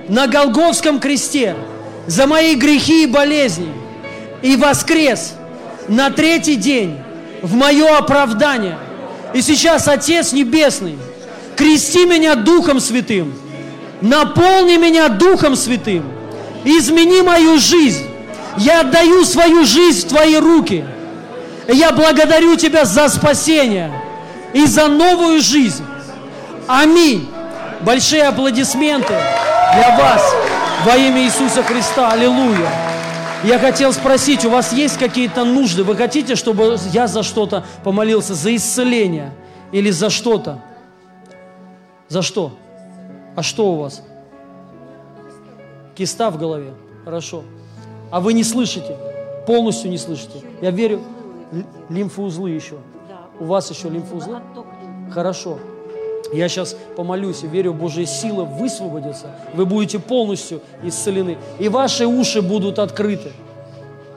на 0.08 0.26
Голговском 0.26 1.00
кресте 1.00 1.56
за 2.06 2.26
мои 2.26 2.54
грехи 2.54 3.04
и 3.04 3.06
болезни 3.06 3.72
и 4.42 4.56
воскрес 4.56 5.34
на 5.88 6.10
третий 6.10 6.56
день 6.56 6.98
в 7.42 7.54
мое 7.54 7.96
оправдание. 7.96 8.78
И 9.32 9.40
сейчас, 9.40 9.88
Отец 9.88 10.32
Небесный, 10.32 10.98
крести 11.56 12.04
меня 12.04 12.34
Духом 12.34 12.78
Святым, 12.78 13.34
наполни 14.02 14.76
меня 14.76 15.08
Духом 15.08 15.56
Святым, 15.56 16.04
измени 16.64 17.22
мою 17.22 17.58
жизнь. 17.58 18.04
Я 18.58 18.80
отдаю 18.80 19.24
свою 19.24 19.64
жизнь 19.64 20.06
в 20.06 20.08
Твои 20.10 20.36
руки. 20.36 20.84
Я 21.68 21.93
благодарю 21.93 22.56
Тебя 22.56 22.84
за 22.84 23.09
спасение 23.09 23.93
и 24.52 24.66
за 24.66 24.88
новую 24.88 25.40
жизнь. 25.40 25.84
Аминь. 26.66 27.28
Большие 27.80 28.22
аплодисменты 28.24 29.14
для 29.74 29.97
вас 29.98 30.34
во 30.84 30.97
имя 30.97 31.24
Иисуса 31.24 31.62
Христа. 31.62 32.12
Аллилуйя. 32.12 32.70
Я 33.44 33.59
хотел 33.59 33.93
спросить, 33.93 34.44
у 34.44 34.51
вас 34.51 34.72
есть 34.72 34.98
какие-то 34.98 35.44
нужды? 35.44 35.84
Вы 35.84 35.94
хотите, 35.94 36.36
чтобы 36.36 36.78
я 36.93 37.06
за 37.06 37.22
что-то 37.22 37.64
помолился? 37.84 38.34
За 38.34 38.55
исцеление? 38.55 39.32
Или 39.72 39.90
за 39.90 40.10
что-то? 40.10 40.60
За 42.09 42.22
что? 42.22 42.56
А 43.36 43.43
что 43.43 43.72
у 43.72 43.76
вас? 43.76 44.02
Киста 45.94 46.30
в 46.30 46.38
голове. 46.38 46.72
Хорошо. 47.05 47.44
А 48.10 48.20
вы 48.20 48.32
не 48.32 48.43
слышите? 48.43 48.97
Полностью 49.47 49.90
не 49.90 49.98
слышите? 49.98 50.43
Я 50.62 50.70
верю, 50.70 51.02
лимфоузлы 51.88 52.50
еще. 52.50 52.76
У 53.38 53.44
вас 53.44 53.70
еще 53.70 53.88
лимфоузлы? 53.88 54.40
Хорошо. 55.10 55.58
Я 56.32 56.48
сейчас 56.48 56.76
помолюсь 56.96 57.44
и 57.44 57.46
верю, 57.46 57.72
Божья 57.72 58.04
сила 58.04 58.44
высвободится. 58.44 59.30
Вы 59.54 59.66
будете 59.66 59.98
полностью 59.98 60.60
исцелены. 60.82 61.38
И 61.58 61.68
ваши 61.68 62.06
уши 62.06 62.42
будут 62.42 62.78
открыты. 62.78 63.32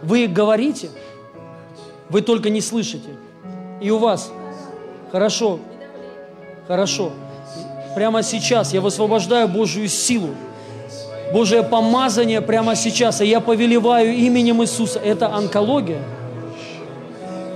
Вы 0.01 0.27
говорите, 0.27 0.89
вы 2.09 2.21
только 2.21 2.49
не 2.49 2.61
слышите. 2.61 3.09
И 3.81 3.91
у 3.91 3.97
вас. 3.97 4.31
Хорошо. 5.11 5.59
Хорошо. 6.67 7.11
Прямо 7.95 8.23
сейчас 8.23 8.73
я 8.73 8.81
высвобождаю 8.81 9.47
Божью 9.47 9.87
силу. 9.87 10.29
Божье 11.31 11.61
помазание 11.61 12.41
прямо 12.41 12.75
сейчас. 12.75 13.21
И 13.21 13.25
я 13.25 13.39
повелеваю 13.39 14.13
именем 14.13 14.63
Иисуса. 14.63 14.99
Это 14.99 15.33
онкология. 15.33 16.01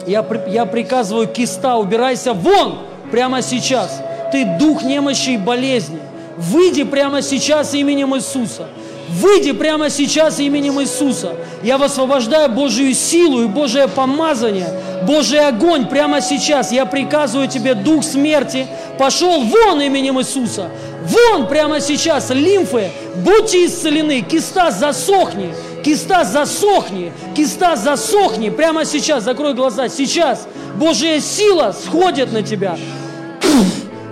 Я, 0.07 0.25
я 0.47 0.65
приказываю, 0.65 1.27
киста, 1.27 1.77
убирайся 1.77 2.33
вон 2.33 2.79
прямо 3.11 3.41
сейчас. 3.41 4.01
Ты 4.31 4.45
дух 4.59 4.83
немощи 4.83 5.31
и 5.31 5.37
болезни. 5.37 5.99
Выйди 6.37 6.83
прямо 6.83 7.21
сейчас 7.21 7.73
именем 7.73 8.15
Иисуса. 8.15 8.67
Выйди 9.09 9.51
прямо 9.51 9.89
сейчас 9.89 10.39
именем 10.39 10.81
Иисуса. 10.81 11.33
Я 11.61 11.77
высвобождаю 11.77 12.49
Божью 12.49 12.93
силу 12.95 13.43
и 13.43 13.47
Божие 13.47 13.87
помазание, 13.87 14.69
Божий 15.05 15.45
огонь 15.45 15.87
прямо 15.87 16.21
сейчас. 16.21 16.71
Я 16.71 16.85
приказываю 16.85 17.47
тебе, 17.47 17.75
дух 17.75 18.03
смерти, 18.03 18.65
пошел 18.97 19.41
вон 19.41 19.81
именем 19.81 20.19
Иисуса. 20.19 20.69
Вон 21.03 21.47
прямо 21.47 21.79
сейчас 21.79 22.29
лимфы, 22.31 22.89
будьте 23.17 23.65
исцелены, 23.65 24.21
киста 24.21 24.71
засохни, 24.71 25.53
киста 25.83 26.23
засохни, 26.23 27.11
киста 27.35 27.75
засохни. 27.75 28.49
Прямо 28.49 28.85
сейчас, 28.85 29.23
закрой 29.23 29.53
глаза, 29.53 29.89
сейчас 29.89 30.47
Божья 30.75 31.19
сила 31.19 31.73
сходит 31.73 32.31
на 32.31 32.41
тебя. 32.41 32.77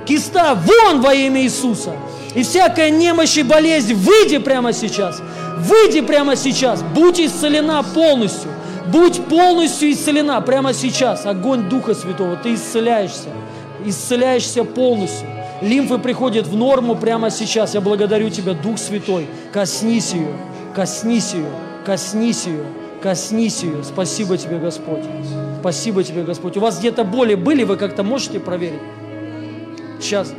Киста 0.06 0.56
вон 0.56 1.02
во 1.02 1.14
имя 1.14 1.42
Иисуса. 1.42 1.94
И 2.36 2.44
всякая 2.44 2.90
немощь 2.90 3.38
и 3.38 3.44
болезнь, 3.44 3.94
выйди 3.94 4.38
прямо 4.38 4.74
сейчас. 4.74 5.22
Выйди 5.58 6.02
прямо 6.02 6.36
сейчас. 6.36 6.82
Будь 6.82 7.20
исцелена 7.20 7.84
полностью. 7.84 8.52
Будь 8.88 9.24
полностью 9.26 9.92
исцелена 9.92 10.42
прямо 10.42 10.74
сейчас. 10.74 11.26
Огонь 11.26 11.70
Духа 11.70 11.94
Святого. 11.94 12.36
Ты 12.38 12.56
исцеляешься. 12.56 13.30
Исцеляешься 13.86 14.64
полностью. 14.64 15.28
Лимфы 15.62 15.98
приходят 15.98 16.48
в 16.48 16.56
норму 16.56 16.96
прямо 16.96 17.30
сейчас. 17.30 17.74
Я 17.74 17.82
благодарю 17.82 18.30
Тебя, 18.30 18.54
Дух 18.54 18.80
Святой. 18.80 19.28
Коснись 19.54 20.14
ее. 20.14 20.34
Коснись 20.76 21.34
ее. 21.34 21.50
Коснись 21.86 22.46
ее. 22.46 22.64
Коснись 23.02 23.64
ее. 23.64 23.84
Спасибо 23.84 24.38
Тебе, 24.38 24.58
Господь. 24.58 25.04
Спасибо 25.60 26.04
Тебе, 26.04 26.24
Господь. 26.24 26.58
У 26.58 26.60
вас 26.60 26.80
где-то 26.80 27.04
боли 27.04 27.36
были, 27.36 27.64
вы 27.64 27.78
как-то 27.78 28.04
можете 28.04 28.40
проверить? 28.40 28.80
Сейчас. 30.00 30.34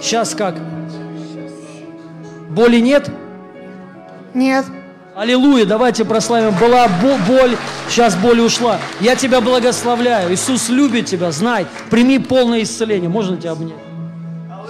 Сейчас 0.00 0.34
как? 0.34 0.56
Боли 2.50 2.78
нет? 2.80 3.10
Нет. 4.32 4.64
Аллилуйя, 5.16 5.64
давайте 5.64 6.04
прославим. 6.04 6.54
Была 6.58 6.88
бо- 6.88 7.18
боль, 7.28 7.56
сейчас 7.88 8.16
боль 8.16 8.40
ушла. 8.40 8.78
Я 9.00 9.14
тебя 9.14 9.40
благословляю. 9.40 10.32
Иисус 10.32 10.68
любит 10.68 11.06
тебя, 11.06 11.30
знай. 11.30 11.66
Прими 11.90 12.18
полное 12.18 12.62
исцеление. 12.62 13.08
Можно 13.08 13.36
тебя 13.36 13.52
обнять? 13.52 13.76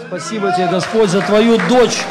Спасибо 0.06 0.52
тебе, 0.52 0.68
Господь, 0.68 1.08
за 1.10 1.22
твою 1.22 1.58
дочь. 1.68 2.02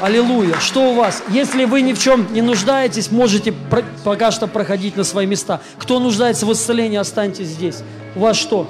Аллилуйя. 0.00 0.54
Что 0.60 0.92
у 0.92 0.94
вас? 0.94 1.22
Если 1.28 1.64
вы 1.64 1.82
ни 1.82 1.92
в 1.92 1.98
чем 1.98 2.32
не 2.32 2.40
нуждаетесь, 2.42 3.10
можете 3.10 3.52
про- 3.52 3.84
пока 4.04 4.30
что 4.30 4.46
проходить 4.46 4.96
на 4.96 5.04
свои 5.04 5.26
места. 5.26 5.60
Кто 5.78 5.98
нуждается 5.98 6.46
в 6.46 6.52
исцелении, 6.52 6.96
останьтесь 6.98 7.48
здесь. 7.48 7.78
У 8.14 8.20
вас 8.20 8.36
что? 8.36 8.68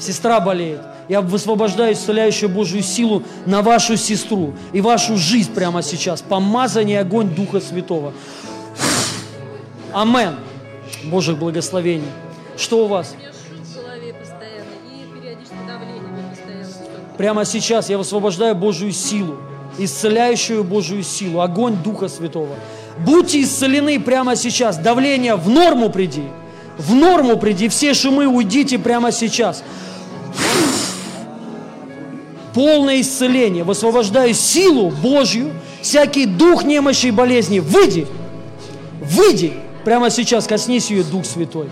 Сестра 0.00 0.40
болеет. 0.40 0.80
Я 1.08 1.20
высвобождаю 1.20 1.92
исцеляющую 1.94 2.48
Божью 2.48 2.82
силу 2.82 3.22
на 3.46 3.62
вашу 3.62 3.96
сестру 3.96 4.54
и 4.72 4.80
вашу 4.80 5.16
жизнь 5.16 5.52
прямо 5.52 5.82
сейчас. 5.82 6.22
Помазание 6.22 7.00
огонь 7.00 7.28
Духа 7.28 7.60
Святого. 7.60 8.12
Амен. 9.92 10.36
Божьих 11.04 11.38
благословений. 11.38 12.08
Что 12.56 12.84
у 12.84 12.88
вас? 12.88 13.14
Прямо 17.18 17.44
сейчас 17.44 17.90
я 17.90 17.98
высвобождаю 17.98 18.54
Божью 18.54 18.92
силу, 18.92 19.38
исцеляющую 19.76 20.62
Божью 20.62 21.02
силу, 21.02 21.40
огонь 21.40 21.76
Духа 21.82 22.08
Святого. 22.08 22.54
Будьте 23.04 23.42
исцелены 23.42 23.98
прямо 23.98 24.36
сейчас. 24.36 24.78
Давление 24.78 25.34
в 25.34 25.50
норму 25.50 25.90
приди. 25.90 26.22
В 26.78 26.94
норму 26.94 27.36
приди, 27.36 27.68
все 27.68 27.92
шумы 27.92 28.28
уйдите 28.28 28.78
прямо 28.78 29.10
сейчас. 29.10 29.64
Полное 32.54 33.00
исцеление. 33.00 33.64
Высвобождаю 33.64 34.32
силу 34.32 34.90
Божью, 34.90 35.50
всякий 35.82 36.24
дух 36.24 36.62
немощи 36.62 37.06
и 37.06 37.10
болезни. 37.10 37.58
Выйди, 37.58 38.06
выйди. 39.02 39.54
Прямо 39.84 40.10
сейчас 40.10 40.46
коснись 40.46 40.90
ее, 40.90 41.02
Дух 41.02 41.24
Святой. 41.24 41.68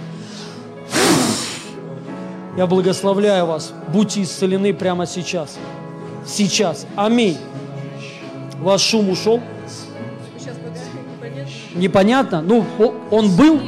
Я 2.56 2.66
благословляю 2.66 3.46
вас. 3.46 3.72
Будьте 3.92 4.22
исцелены 4.22 4.72
прямо 4.72 5.06
сейчас. 5.06 5.58
Сейчас. 6.26 6.86
Аминь. 6.96 7.36
Ваш 8.60 8.80
шум 8.80 9.10
ушел? 9.10 9.40
Непонятно. 11.74 12.40
Ну, 12.40 12.64
он 13.10 13.36
был? 13.36 13.60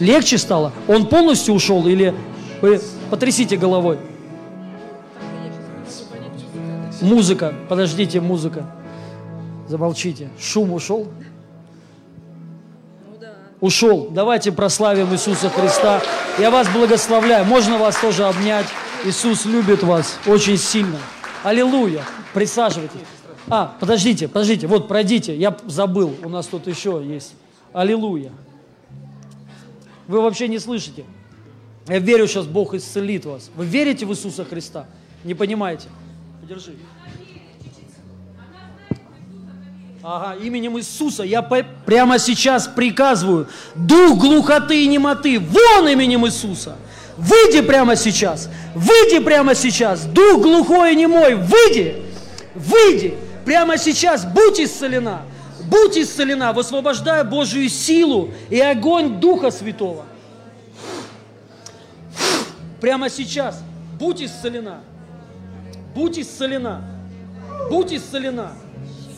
Легче 0.00 0.38
стало? 0.38 0.72
Он 0.88 1.06
полностью 1.06 1.54
ушел 1.54 1.86
или... 1.86 2.14
Вы 2.60 2.80
потрясите 3.10 3.56
головой. 3.56 3.98
Музыка. 7.00 7.54
Подождите, 7.68 8.20
музыка. 8.20 8.66
Замолчите. 9.68 10.28
Шум 10.40 10.72
ушел? 10.72 11.06
Ушел. 13.60 14.08
Давайте 14.10 14.52
прославим 14.52 15.12
Иисуса 15.12 15.50
Христа. 15.50 16.00
Я 16.38 16.50
вас 16.50 16.68
благословляю. 16.68 17.44
Можно 17.44 17.78
вас 17.78 17.96
тоже 18.00 18.24
обнять. 18.24 18.66
Иисус 19.04 19.44
любит 19.44 19.82
вас 19.82 20.18
очень 20.26 20.56
сильно. 20.56 20.98
Аллилуйя. 21.42 22.04
Присаживайтесь. 22.34 23.00
А, 23.48 23.76
подождите, 23.80 24.28
подождите. 24.28 24.66
Вот, 24.66 24.86
пройдите. 24.86 25.34
Я 25.36 25.56
забыл. 25.66 26.14
У 26.22 26.28
нас 26.28 26.46
тут 26.46 26.66
еще 26.66 27.02
есть. 27.04 27.34
Аллилуйя. 27.72 28.30
Вы 30.06 30.20
вообще 30.20 30.48
не 30.48 30.58
слышите. 30.58 31.04
Я 31.88 31.98
верю, 31.98 32.26
сейчас 32.26 32.46
Бог 32.46 32.74
исцелит 32.74 33.24
вас. 33.24 33.50
Вы 33.56 33.64
верите 33.64 34.06
в 34.06 34.10
Иисуса 34.10 34.44
Христа? 34.44 34.86
Не 35.24 35.34
понимаете? 35.34 35.88
Подержи. 36.40 36.74
Ага, 40.02 40.36
именем 40.40 40.78
Иисуса 40.78 41.24
я 41.24 41.42
прямо 41.42 42.18
сейчас 42.20 42.68
приказываю, 42.68 43.48
дух 43.74 44.18
глухоты 44.18 44.84
и 44.84 44.86
немоты, 44.86 45.40
вон 45.40 45.88
именем 45.88 46.24
Иисуса. 46.26 46.76
Выйди 47.16 47.62
прямо 47.62 47.96
сейчас, 47.96 48.48
выйди 48.76 49.18
прямо 49.18 49.56
сейчас, 49.56 50.04
дух 50.04 50.40
глухой 50.40 50.92
и 50.92 50.96
немой, 50.96 51.34
выйди, 51.34 52.00
выйди, 52.54 53.18
прямо 53.44 53.76
сейчас, 53.76 54.24
будь 54.24 54.60
исцелена, 54.60 55.22
будь 55.64 55.98
исцелена, 55.98 56.52
высвобождая 56.52 57.24
Божью 57.24 57.68
силу 57.68 58.30
и 58.50 58.60
огонь 58.60 59.18
Духа 59.18 59.50
Святого. 59.50 60.04
Прямо 62.80 63.10
сейчас, 63.10 63.60
будь 63.98 64.22
исцелена, 64.22 64.78
будь 65.92 66.20
исцелена, 66.20 66.84
будь 67.68 67.92
исцелена. 67.92 68.52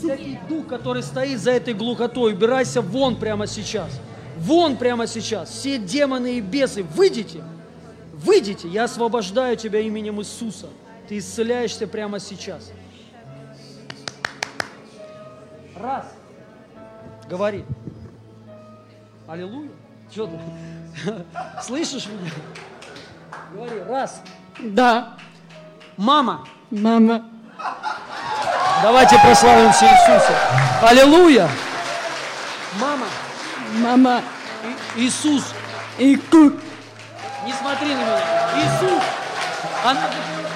Всякий 0.03 0.39
дух, 0.49 0.67
который 0.67 1.03
стоит 1.03 1.39
за 1.39 1.51
этой 1.53 1.75
глухотой, 1.75 2.33
убирайся 2.33 2.81
вон 2.81 3.17
прямо 3.17 3.47
сейчас. 3.47 4.01
Вон 4.39 4.77
прямо 4.77 5.07
сейчас. 5.07 5.51
Все 5.51 5.79
демоны 5.79 6.39
и 6.39 6.41
бесы, 6.41 6.83
выйдите. 6.83 7.43
Выйдите. 8.15 8.69
Я 8.69 8.85
освобождаю 8.85 9.57
тебя 9.57 9.81
именем 9.81 10.21
Иисуса. 10.21 10.69
Ты 11.09 11.19
исцеляешься 11.19 11.87
прямо 11.87 12.19
сейчас. 12.19 12.71
Раз. 15.77 16.07
Говори. 17.29 17.65
Аллилуйя. 19.27 19.71
Что 20.11 20.27
ты? 20.27 20.41
Слышишь 21.63 22.07
меня? 22.07 22.31
Говори. 23.53 23.81
Раз. 23.83 24.23
Да, 24.59 25.17
Мама. 25.97 26.47
мама. 26.71 27.25
Давайте 28.83 29.17
прославимся 29.19 29.85
Иисуса. 29.87 30.33
Аллилуйя. 30.83 31.49
Мама. 32.81 33.07
Мама. 33.79 34.23
И- 34.97 35.03
Иисус. 35.03 35.45
И 35.99 36.17
ку. 36.17 36.53
Не 37.47 37.53
смотри 37.53 37.89
на 37.95 38.01
меня. 38.01 38.21
Иисус. 38.57 39.03
Она, 39.85 40.01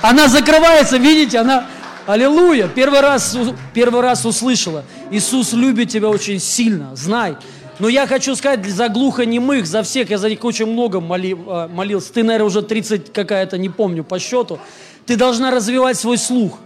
она 0.03 0.29
закрывается, 0.29 0.97
видите, 0.97 1.39
она... 1.39 1.67
Аллилуйя. 2.07 2.69
Первый 2.69 3.01
раз, 3.01 3.35
первый 3.73 4.03
раз 4.03 4.25
услышала. 4.27 4.85
Иисус 5.11 5.53
любит 5.55 5.89
тебя 5.91 6.09
очень 6.11 6.39
сильно, 6.39 6.95
знай. 6.95 7.37
Но 7.79 7.89
я 7.89 8.07
хочу 8.07 8.37
сказать 8.37 8.65
за 8.67 8.89
глухонемых, 8.91 9.67
за 9.67 9.83
всех, 9.83 10.11
я 10.11 10.19
за 10.19 10.29
них 10.29 10.45
очень 10.45 10.67
много 10.67 11.01
моли- 11.01 11.33
э, 11.35 11.69
молился. 11.69 12.13
Ты, 12.13 12.23
наверное, 12.23 12.47
уже 12.47 12.61
30 12.63 13.11
какая-то, 13.13 13.57
не 13.59 13.71
помню 13.71 14.05
по 14.05 14.19
счету. 14.19 14.59
Ты 15.07 15.17
должна 15.17 15.51
развивать 15.51 15.99
свой 15.99 16.19
слух. 16.19 16.59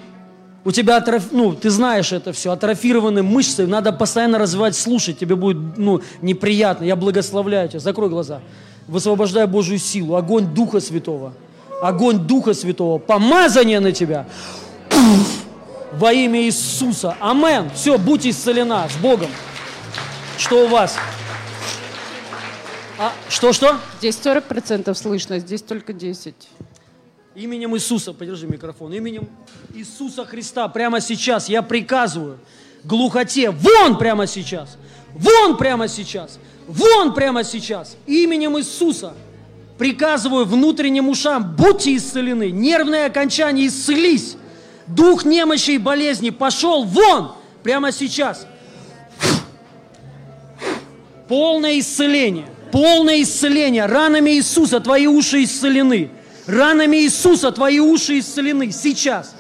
У 0.65 0.73
тебя, 0.73 0.97
атроф... 0.97 1.31
ну, 1.31 1.53
ты 1.53 1.71
знаешь 1.71 2.13
это 2.13 2.33
все, 2.33 2.53
атрофированы 2.53 3.23
мышцы, 3.23 3.67
надо 3.67 3.93
постоянно 3.93 4.39
развивать, 4.39 4.77
слушать, 4.77 5.19
тебе 5.19 5.37
будет, 5.37 5.79
ну, 5.79 6.03
неприятно. 6.21 6.85
Я 6.85 6.97
благословляю 6.97 7.69
тебя, 7.69 7.81
закрой 7.81 8.11
глаза. 8.11 8.41
Высвобождай 8.87 9.47
Божью 9.47 9.79
силу, 9.79 10.17
огонь 10.17 10.47
Духа 10.47 10.81
Святого, 10.81 11.33
огонь 11.83 12.19
Духа 12.19 12.55
Святого, 12.55 12.99
помазание 12.99 13.81
на 13.81 13.93
тебя. 13.93 14.27
Во 15.93 16.13
имя 16.13 16.43
Иисуса. 16.43 17.17
Амен. 17.19 17.71
Все, 17.75 17.97
будь 17.99 18.27
исцелена 18.27 18.89
с 18.89 18.97
Богом. 18.97 19.31
Что 20.37 20.67
у 20.67 20.69
вас? 20.69 20.97
А, 22.99 23.13
что-что? 23.29 23.79
Здесь 23.99 24.19
40% 24.23 24.93
слышно, 24.95 25.39
здесь 25.39 25.63
только 25.63 25.93
10. 25.93 26.35
Именем 27.39 27.77
Иисуса, 27.77 28.13
подержи 28.13 28.49
микрофон, 28.49 28.93
именем 28.93 29.29
Иисуса 29.73 30.25
Христа 30.25 30.67
прямо 30.67 31.01
сейчас 31.01 31.49
я 31.49 31.63
приказываю 31.63 32.41
глухоте, 32.83 33.51
вон 33.51 33.97
прямо 33.97 34.27
сейчас, 34.27 34.77
вон 35.15 35.57
прямо 35.57 35.87
сейчас, 35.87 36.41
вон 36.67 37.15
прямо 37.15 37.45
сейчас, 37.45 37.97
именем 38.07 38.59
Иисуса 38.59 39.15
приказываю 39.79 40.47
внутренним 40.47 41.09
ушам, 41.09 41.55
будьте 41.55 41.95
исцелены, 41.95 42.51
нервные 42.51 43.05
окончания 43.05 43.69
исцелись, 43.69 44.37
дух 44.89 45.25
немощи 45.25 45.73
и 45.73 45.79
болезни 45.79 46.31
пошел 46.31 46.83
вон 46.83 47.35
прямо 47.63 47.93
сейчас. 47.93 48.49
Полное 51.29 51.79
исцеление. 51.79 52.49
Полное 52.73 53.23
исцеление. 53.23 53.87
Ранами 53.87 54.31
Иисуса 54.31 54.81
твои 54.81 55.07
уши 55.07 55.45
исцелены. 55.45 56.11
Ранами 56.49 56.97
Иисуса 56.97 57.53
твои 57.53 57.79
уши 57.79 58.19
исцелены. 58.19 58.73
Сейчас. 58.73 59.35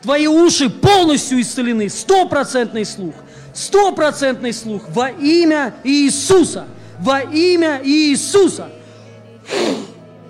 Твои 0.00 0.28
уши 0.28 0.70
полностью 0.70 1.40
исцелены. 1.40 1.88
Стопроцентный 1.90 2.84
слух. 2.84 3.14
Стопроцентный 3.52 4.52
слух. 4.52 4.82
Во 4.90 5.08
имя 5.10 5.74
Иисуса. 5.82 6.66
Во 7.00 7.20
имя 7.20 7.80
Иисуса. 7.84 8.68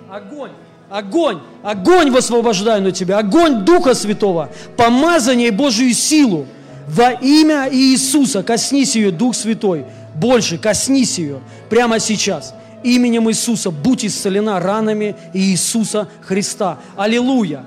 Огонь. 0.09 0.51
Огонь, 0.89 1.39
огонь 1.61 2.09
высвобождаю 2.09 2.81
на 2.81 2.91
тебя, 2.91 3.19
огонь 3.19 3.63
Духа 3.63 3.93
Святого, 3.93 4.49
помазание 4.75 5.51
Божию 5.51 5.93
силу. 5.93 6.47
Во 6.87 7.11
имя 7.11 7.69
Иисуса 7.71 8.41
коснись 8.41 8.95
ее, 8.95 9.11
Дух 9.11 9.35
Святой, 9.35 9.85
больше 10.15 10.57
коснись 10.57 11.19
ее 11.19 11.41
прямо 11.69 11.99
сейчас. 11.99 12.55
Именем 12.83 13.29
Иисуса 13.29 13.71
будь 13.71 14.05
исцелена 14.05 14.59
ранами 14.59 15.15
Иисуса 15.33 16.07
Христа. 16.21 16.79
Аллилуйя. 16.95 17.65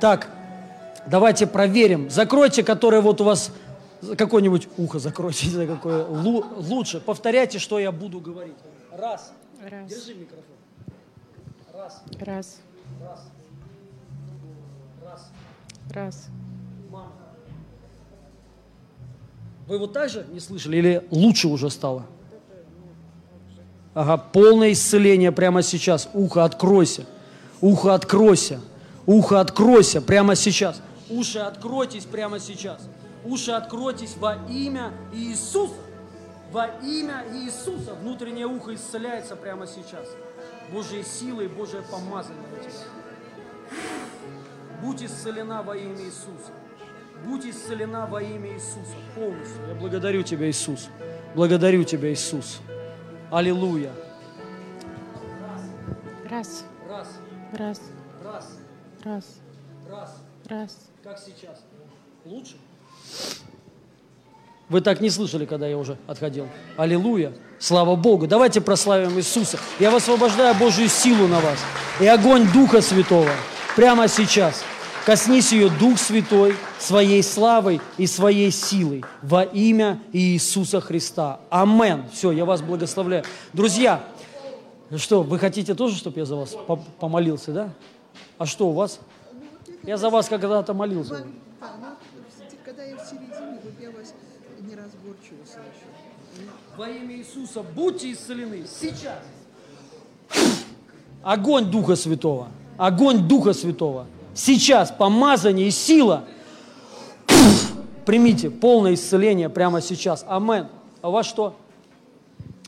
Так, 0.00 0.28
давайте 1.06 1.46
проверим. 1.46 2.10
Закройте, 2.10 2.62
которое 2.62 3.00
вот 3.00 3.20
у 3.20 3.24
вас 3.24 3.50
какое-нибудь 4.18 4.68
ухо 4.76 4.98
закройте, 4.98 5.46
не 5.48 5.52
знаю, 5.52 5.68
какое 5.68 6.04
лу- 6.04 6.44
лучше. 6.68 7.00
Повторяйте, 7.00 7.58
что 7.58 7.78
я 7.78 7.90
буду 7.92 8.20
говорить. 8.20 8.54
Раз. 8.96 9.32
Раз. 9.68 9.88
Держи 9.90 10.14
микрофон. 10.14 10.44
Раз. 11.72 12.02
Раз. 12.20 12.56
Раз. 13.00 13.20
Раз. 15.04 15.30
Раз. 15.90 16.26
Мама. 16.90 17.10
Вы 19.66 19.78
вот 19.78 19.92
так 19.92 20.10
же 20.10 20.26
не 20.32 20.40
слышали 20.40 20.76
или 20.76 21.06
лучше 21.10 21.48
уже 21.48 21.70
стало? 21.70 22.04
Ага, 23.94 24.16
полное 24.16 24.72
исцеление 24.72 25.30
прямо 25.30 25.62
сейчас. 25.62 26.08
Ухо 26.14 26.44
откройся. 26.44 27.06
Ухо 27.60 27.94
откройся. 27.94 28.60
Ухо 29.06 29.40
откройся 29.40 30.00
прямо 30.02 30.34
сейчас. 30.34 30.82
Уши 31.08 31.38
откройтесь 31.38 32.04
прямо 32.04 32.40
сейчас. 32.40 32.80
Уши 33.24 33.52
откройтесь 33.52 34.16
во 34.16 34.36
имя 34.48 34.92
Иисуса. 35.12 35.74
Во 36.50 36.66
имя 36.82 37.24
Иисуса. 37.34 37.94
Внутреннее 38.00 38.46
ухо 38.46 38.74
исцеляется 38.74 39.36
прямо 39.36 39.66
сейчас. 39.66 40.08
Божья 40.72 41.02
сила 41.04 41.42
и 41.42 41.46
Божье 41.46 41.82
помазание. 41.82 42.42
Будь 44.82 45.02
исцелена 45.02 45.62
во 45.62 45.76
имя 45.76 46.04
Иисуса. 46.04 46.52
Будь 47.24 47.46
исцелена 47.46 48.06
во 48.06 48.22
имя 48.22 48.54
Иисуса 48.54 48.96
полностью. 49.14 49.68
Я 49.68 49.74
благодарю 49.74 50.22
Тебя, 50.22 50.50
Иисус. 50.50 50.88
Благодарю 51.34 51.84
Тебя, 51.84 52.12
Иисус. 52.12 52.60
Аллилуйя. 53.34 53.90
Раз. 56.30 56.64
Раз. 56.88 57.08
Раз. 57.52 57.80
Раз. 58.22 58.48
Раз. 59.02 59.24
Раз. 59.90 60.16
Раз. 60.48 60.78
Как 61.02 61.18
сейчас? 61.18 61.64
Лучше? 62.24 62.54
Вы 64.68 64.80
так 64.82 65.00
не 65.00 65.10
слышали, 65.10 65.46
когда 65.46 65.66
я 65.66 65.76
уже 65.76 65.98
отходил. 66.06 66.46
Аллилуйя. 66.76 67.32
Слава 67.58 67.96
Богу. 67.96 68.28
Давайте 68.28 68.60
прославим 68.60 69.18
Иисуса. 69.18 69.58
Я 69.80 69.90
высвобождаю 69.90 70.54
Божью 70.54 70.88
силу 70.88 71.26
на 71.26 71.40
вас 71.40 71.58
и 71.98 72.06
огонь 72.06 72.46
Духа 72.52 72.80
Святого 72.80 73.32
прямо 73.74 74.06
сейчас. 74.06 74.62
Коснись 75.04 75.52
ее 75.52 75.68
Дух 75.68 75.98
Святой 75.98 76.56
своей 76.78 77.22
славой 77.22 77.80
и 77.98 78.06
своей 78.06 78.50
силой 78.50 79.04
во 79.22 79.42
имя 79.42 80.00
Иисуса 80.12 80.80
Христа. 80.80 81.40
Амен. 81.50 82.08
Все, 82.10 82.32
я 82.32 82.46
вас 82.46 82.62
благословляю. 82.62 83.24
Друзья, 83.52 84.02
что, 84.96 85.22
вы 85.22 85.38
хотите 85.38 85.74
тоже, 85.74 85.96
чтобы 85.96 86.20
я 86.20 86.24
за 86.24 86.36
вас 86.36 86.56
по- 86.66 86.76
помолился, 86.76 87.52
да? 87.52 87.70
А 88.38 88.46
что 88.46 88.68
у 88.68 88.72
вас? 88.72 88.98
Я 89.82 89.98
за 89.98 90.08
вас 90.08 90.28
когда-то 90.28 90.72
молился. 90.72 91.26
Когда 92.64 92.82
я 92.82 92.96
в 92.96 93.00
середине, 93.06 93.60
вот 93.62 93.74
я 93.82 93.90
вас 93.90 94.14
неразборчиво. 94.60 95.38
Во 96.78 96.88
имя 96.88 97.16
Иисуса 97.16 97.62
будьте 97.62 98.10
исцелены 98.10 98.64
сейчас. 98.66 99.18
Огонь 101.22 101.66
Духа 101.66 101.94
Святого. 101.94 102.48
Огонь 102.78 103.28
Духа 103.28 103.52
Святого. 103.52 104.06
Сейчас 104.34 104.90
помазание 104.90 105.68
и 105.68 105.70
сила. 105.70 106.24
Примите 108.04 108.50
полное 108.50 108.94
исцеление 108.94 109.48
прямо 109.48 109.80
сейчас. 109.80 110.24
Амен. 110.28 110.68
А 111.00 111.08
у 111.08 111.12
вас 111.12 111.26
что? 111.26 111.54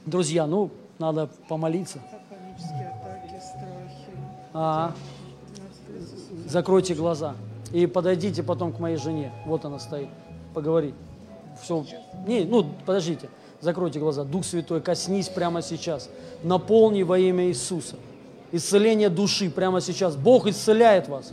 Друзья, 0.05 0.47
ну, 0.47 0.71
надо 0.99 1.29
помолиться. 1.49 1.99
А, 4.55 4.95
закройте 6.47 6.95
глаза 6.95 7.35
и 7.73 7.87
подойдите 7.87 8.43
потом 8.43 8.73
к 8.73 8.79
моей 8.79 8.97
жене. 8.97 9.33
Вот 9.45 9.65
она 9.65 9.79
стоит. 9.79 10.09
Поговори. 10.55 10.95
Все. 11.63 11.85
Не, 12.27 12.45
ну, 12.45 12.65
подождите. 12.87 13.29
Закройте 13.61 13.99
глаза. 13.99 14.25
Дух 14.25 14.45
Святой, 14.45 14.81
коснись 14.81 15.29
прямо 15.29 15.61
сейчас. 15.61 16.09
Наполни 16.43 17.03
во 17.03 17.19
имя 17.19 17.47
Иисуса. 17.49 17.97
Исцеление 18.53 19.11
души 19.11 19.51
прямо 19.51 19.81
сейчас. 19.81 20.17
Бог 20.17 20.47
исцеляет 20.47 21.09
вас. 21.09 21.33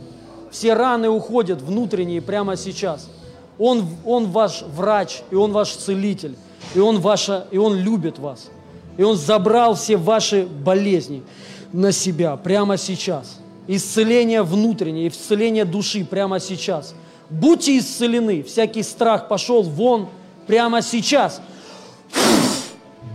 Все 0.54 0.72
раны 0.74 1.08
уходят 1.08 1.60
внутренние 1.60 2.22
прямо 2.22 2.56
сейчас. 2.56 3.10
Он, 3.58 3.88
он 4.04 4.30
ваш 4.30 4.62
врач, 4.62 5.22
и 5.32 5.34
Он 5.34 5.50
ваш 5.50 5.72
целитель, 5.72 6.36
и 6.76 6.78
он, 6.78 7.00
ваша, 7.00 7.48
и 7.50 7.58
он 7.58 7.74
любит 7.74 8.20
вас. 8.20 8.50
И 8.96 9.02
Он 9.02 9.16
забрал 9.16 9.74
все 9.74 9.96
ваши 9.96 10.46
болезни 10.46 11.24
на 11.72 11.90
себя 11.90 12.36
прямо 12.36 12.76
сейчас. 12.76 13.40
Исцеление 13.66 14.44
внутреннее, 14.44 15.08
исцеление 15.08 15.64
души 15.64 16.04
прямо 16.04 16.38
сейчас. 16.38 16.94
Будьте 17.28 17.76
исцелены. 17.76 18.44
Всякий 18.44 18.84
страх 18.84 19.26
пошел 19.26 19.64
вон 19.64 20.08
прямо 20.46 20.82
сейчас. 20.82 21.40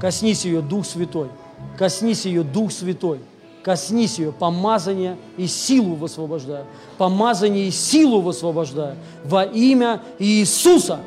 Коснись 0.02 0.44
ее, 0.44 0.60
Дух 0.60 0.86
Святой. 0.86 1.30
Коснись 1.78 2.26
ее, 2.26 2.44
Дух 2.44 2.74
Святой. 2.74 3.22
Коснись 3.64 4.20
ее, 4.20 4.32
помазание 4.32 5.18
и 5.38 5.46
силу 5.48 5.96
высвобождаю. 5.96 6.66
Помазание 6.98 7.68
и 7.68 7.72
силу 7.72 8.22
высвобождаю. 8.22 8.96
Во 9.26 9.44
имя 9.44 10.02
Иисуса. 10.18 11.00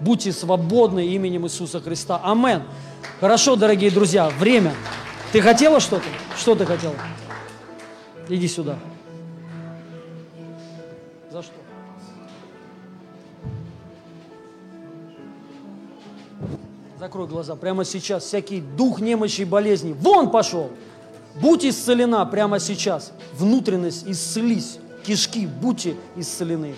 Будьте 0.00 0.32
свободны 0.32 1.06
именем 1.06 1.46
Иисуса 1.46 1.80
Христа. 1.80 2.20
Амен. 2.22 2.62
Хорошо, 3.20 3.56
дорогие 3.56 3.90
друзья, 3.90 4.28
время. 4.38 4.74
Ты 5.32 5.40
хотела 5.40 5.80
что-то? 5.80 6.04
Что 6.36 6.54
ты 6.54 6.66
хотела? 6.66 6.94
Иди 8.28 8.48
сюда. 8.48 8.78
Закрой 17.04 17.26
глаза. 17.26 17.54
Прямо 17.54 17.84
сейчас 17.84 18.24
всякий 18.24 18.62
дух 18.62 18.98
немощи 18.98 19.42
и 19.42 19.44
болезни. 19.44 19.92
Вон 19.92 20.30
пошел. 20.30 20.70
Будь 21.34 21.62
исцелена 21.62 22.24
прямо 22.24 22.58
сейчас. 22.58 23.12
Внутренность 23.34 24.06
исцелись. 24.06 24.78
Кишки, 25.06 25.46
будьте 25.46 25.96
исцелены. 26.16 26.74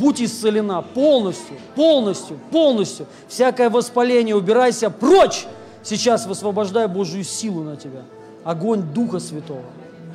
Будь 0.00 0.20
исцелена 0.20 0.82
полностью, 0.82 1.58
полностью, 1.76 2.40
полностью. 2.50 3.06
Всякое 3.28 3.70
воспаление 3.70 4.34
убирайся 4.34 4.90
прочь. 4.90 5.46
Сейчас 5.84 6.26
высвобождай 6.26 6.88
Божью 6.88 7.22
силу 7.22 7.62
на 7.62 7.76
тебя. 7.76 8.02
Огонь 8.42 8.82
Духа 8.82 9.20
Святого. 9.20 9.62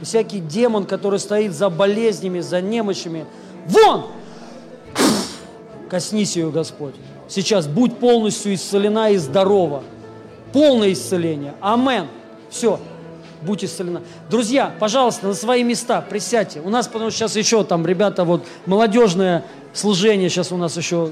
И 0.02 0.04
всякий 0.04 0.42
демон, 0.42 0.84
который 0.86 1.20
стоит 1.20 1.54
за 1.54 1.70
болезнями, 1.70 2.42
за 2.42 2.60
немощами, 2.60 3.26
вон! 3.66 4.08
Коснись 5.90 6.36
ее, 6.36 6.52
Господь. 6.52 6.96
Сейчас 7.28 7.68
будь 7.68 7.98
полностью 7.98 8.54
исцелена 8.54 9.12
и 9.12 9.18
здорова. 9.18 9.84
Полное 10.54 10.94
исцеление. 10.94 11.56
Амен. 11.60 12.08
Все. 12.50 12.80
Будь 13.42 13.64
исцелена. 13.64 14.02
Друзья, 14.30 14.74
пожалуйста, 14.80 15.28
на 15.28 15.34
свои 15.34 15.64
места 15.64 16.02
присядьте. 16.02 16.62
У 16.62 16.70
нас, 16.70 16.88
потому 16.88 17.12
что 17.12 17.20
сейчас 17.20 17.36
еще 17.36 17.64
там, 17.64 17.86
ребята, 17.86 18.24
вот 18.24 18.46
молодежное 18.66 19.44
служение, 19.74 20.30
сейчас 20.30 20.52
у 20.52 20.58
нас 20.58 20.76
еще 20.78 21.12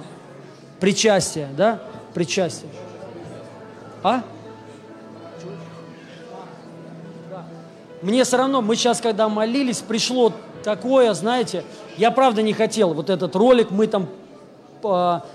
причастие, 0.79 1.49
да? 1.55 1.81
Причастие. 2.13 2.69
А? 4.01 4.23
Мне 8.01 8.23
все 8.23 8.37
равно, 8.37 8.61
мы 8.61 8.75
сейчас, 8.75 9.01
когда 9.01 9.29
молились, 9.29 9.79
пришло 9.79 10.31
такое, 10.63 11.13
знаете, 11.13 11.63
я 11.97 12.11
правда 12.11 12.41
не 12.41 12.53
хотел 12.53 12.93
вот 12.93 13.09
этот 13.09 13.35
ролик, 13.35 13.71
мы 13.71 13.87
там 13.87 14.07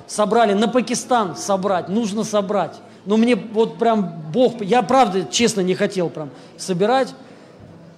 собрали, 0.06 0.52
на 0.52 0.68
Пакистан 0.68 1.36
собрать, 1.36 1.88
нужно 1.88 2.24
собрать. 2.24 2.76
Но 3.06 3.16
мне 3.16 3.34
вот 3.36 3.78
прям 3.78 4.22
Бог, 4.32 4.60
я 4.60 4.82
правда, 4.82 5.26
честно, 5.30 5.60
не 5.60 5.74
хотел 5.74 6.10
прям 6.10 6.30
собирать. 6.56 7.14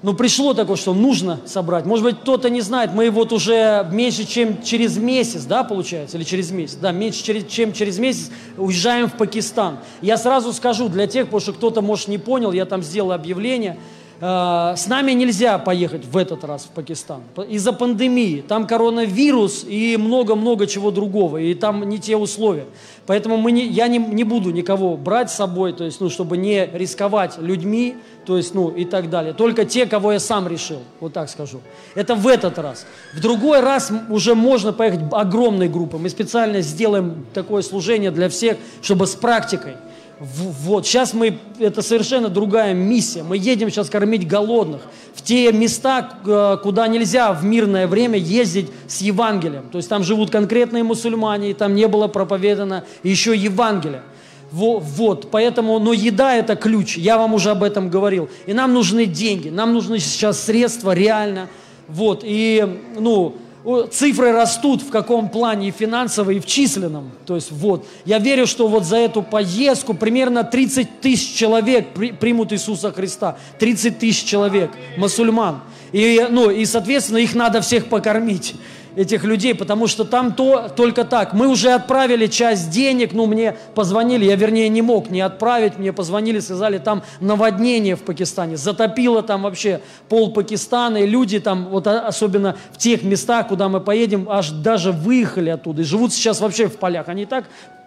Но 0.03 0.15
пришло 0.15 0.53
такое, 0.53 0.77
что 0.77 0.95
нужно 0.95 1.39
собрать. 1.47 1.87
Может 1.87 2.05
быть, 2.05 2.21
кто-то 2.21 2.51
не 2.51 2.61
знает, 2.61 2.91
мы 2.93 3.09
вот 3.11 3.33
уже 3.33 3.89
меньше, 3.93 4.25
чем 4.25 4.61
через 4.63 4.97
месяц, 4.97 5.45
да, 5.45 5.63
получается, 5.63 6.17
или 6.17 6.25
через 6.25 6.51
месяц, 6.51 6.75
да, 6.75 6.91
меньше, 6.91 7.43
чем 7.49 7.73
через 7.73 7.99
месяц 7.99 8.31
уезжаем 8.57 9.09
в 9.09 9.17
Пакистан. 9.17 9.79
Я 10.01 10.17
сразу 10.17 10.53
скажу 10.53 10.89
для 10.89 11.07
тех, 11.07 11.27
потому 11.27 11.41
что 11.41 11.53
кто-то, 11.53 11.83
может, 11.83 12.09
не 12.09 12.19
понял, 12.19 12.51
я 12.51 12.65
там 12.65 12.83
сделал 12.83 13.13
объявление, 13.13 13.75
э, 13.75 14.02
с 14.23 14.87
нами 14.87 15.11
нельзя 15.13 15.59
поехать 15.59 16.05
в 16.05 16.17
этот 16.17 16.45
раз 16.45 16.67
в 16.67 16.69
Пакистан 16.69 17.23
из-за 17.49 17.73
пандемии. 17.73 18.45
Там 18.47 18.69
коронавирус 18.69 19.65
и 19.69 19.97
много-много 19.97 20.69
чего 20.69 20.93
другого, 20.93 21.39
и 21.39 21.55
там 21.55 21.89
не 21.89 21.99
те 21.99 22.17
условия. 22.17 22.67
Поэтому 23.07 23.37
мы 23.37 23.51
не, 23.51 23.67
я 23.67 23.89
не, 23.89 23.99
не 23.99 24.23
буду 24.23 24.53
никого 24.53 24.97
брать 24.97 25.29
с 25.29 25.35
собой, 25.35 25.73
то 25.73 25.83
есть, 25.83 26.01
ну, 26.01 26.09
чтобы 26.09 26.37
не 26.37 26.71
рисковать 26.73 27.37
людьми, 27.39 27.97
то 28.25 28.37
есть, 28.37 28.55
ну, 28.55 28.69
и 28.71 28.85
так 28.85 29.11
далее. 29.11 29.33
Только 29.33 29.65
те, 29.65 29.87
кого 29.87 30.13
я 30.13 30.21
сам 30.21 30.47
решил, 30.47 30.79
вот 31.01 31.13
так 31.13 31.29
скажу. 31.29 31.61
Это 31.97 32.15
в 32.15 32.29
этот 32.29 32.61
раз. 32.61 32.87
В 33.15 33.21
другой 33.21 33.59
раз 33.59 33.91
уже 34.09 34.37
можно 34.37 34.73
поехать 34.73 35.01
огромной 35.11 35.69
группой. 35.69 35.99
Мы 35.99 36.09
специально 36.09 36.61
сделаем 36.61 37.27
такое 37.35 37.63
служение 37.63 38.13
для 38.13 38.29
всех, 38.29 38.57
чтобы 38.83 39.09
с 39.09 39.17
практикой. 39.17 39.73
Вот, 40.25 40.87
сейчас 40.87 41.15
мы, 41.15 41.37
это 41.59 41.83
совершенно 41.83 42.29
другая 42.29 42.75
миссия. 42.75 43.25
Мы 43.25 43.37
едем 43.37 43.71
сейчас 43.71 43.91
кормить 43.91 44.29
голодных 44.29 44.83
в 45.15 45.23
те 45.23 45.51
места, 45.53 46.11
э, 46.25 46.59
куда 46.63 46.87
нельзя 46.87 47.33
в 47.33 47.45
мирное 47.45 47.89
время 47.89 48.19
ездить 48.19 48.71
с 48.87 49.01
Евангелием. 49.01 49.65
То 49.73 49.79
есть 49.79 49.89
там 49.89 50.05
живут 50.05 50.31
конкретные 50.31 50.85
мусульмане, 50.85 51.51
и 51.51 51.55
там 51.55 51.75
не 51.75 51.89
было 51.89 52.07
проповедано 52.07 52.85
еще 53.03 53.35
Евангелие. 53.37 54.03
Во- 54.53 54.79
Вот, 54.79 55.29
поэтому, 55.33 55.81
но 55.81 55.93
еда 55.93 56.37
это 56.37 56.55
ключ, 56.55 56.97
я 56.97 57.19
вам 57.19 57.35
уже 57.35 57.51
об 57.51 57.65
этом 57.65 57.91
говорил. 57.91 58.29
И 58.47 58.53
нам 58.53 58.73
нужны 58.75 59.07
деньги, 59.07 59.49
нам 59.49 59.73
нужны 59.73 59.99
сейчас 59.99 60.41
средства 60.41 60.93
реально. 60.93 61.49
Вот, 61.89 62.23
и, 62.23 62.81
ну, 62.97 63.35
цифры 63.91 64.33
растут 64.33 64.83
в 64.83 64.91
каком 64.91 65.29
плане 65.29 65.69
и 65.69 65.71
финансово, 65.71 66.31
и 66.31 66.41
в 66.41 66.47
численном. 66.47 67.13
То 67.27 67.37
есть 67.37 67.53
вот, 67.53 67.87
я 68.05 68.19
верю, 68.19 68.47
что 68.47 68.69
вот 68.69 68.85
за 68.85 68.97
эту 68.97 69.23
поездку 69.23 69.95
примерно 69.95 70.43
30 70.45 71.01
тысяч 71.01 71.35
человек 71.35 71.95
при- 71.95 72.13
примут 72.13 72.53
Иисуса 72.53 72.93
Христа. 72.93 73.37
30 73.59 73.99
тысяч 73.99 74.25
человек, 74.25 74.71
мусульман. 74.97 75.61
И, 75.93 76.27
ну, 76.31 76.51
и, 76.51 76.65
соответственно, 76.65 77.19
их 77.19 77.35
надо 77.35 77.61
всех 77.61 77.87
покормить 77.87 78.55
этих 78.97 79.25
людей, 79.25 79.55
потому 79.55 79.87
что 79.87 80.05
там 80.05 80.33
то, 80.33 80.69
только 80.69 81.05
так. 81.05 81.33
Мы 81.33 81.49
уже 81.49 81.73
отправили 81.73 82.27
часть 82.27 82.71
денег, 82.71 83.13
ну, 83.13 83.27
мне 83.27 83.57
позвонили, 83.75 84.25
я, 84.25 84.37
вернее, 84.37 84.69
не 84.69 84.83
мог 84.83 85.11
не 85.11 85.21
отправить, 85.21 85.79
мне 85.79 85.93
позвонили, 85.93 86.41
сказали, 86.41 86.79
там 86.79 87.03
наводнение 87.21 87.97
в 87.97 88.03
Пакистане, 88.03 88.57
затопило 88.57 89.23
там 89.23 89.43
вообще 89.43 89.81
пол 90.09 90.33
Пакистана, 90.33 90.99
и 90.99 91.07
люди 91.07 91.41
там, 91.41 91.69
вот 91.69 91.87
особенно 91.87 92.57
в 92.73 92.79
тех 92.79 93.03
местах, 93.03 93.49
куда 93.49 93.69
мы 93.69 93.81
поедем, 93.81 94.29
аж 94.29 94.51
даже 94.51 94.93
выехали 94.93 95.51
оттуда, 95.51 95.83
и 95.83 95.85
живут 95.85 96.13
сейчас 96.13 96.41
вообще 96.41 96.69
в 96.69 96.77
полях. 96.77 97.09
Они 97.09 97.27
так 97.27 97.45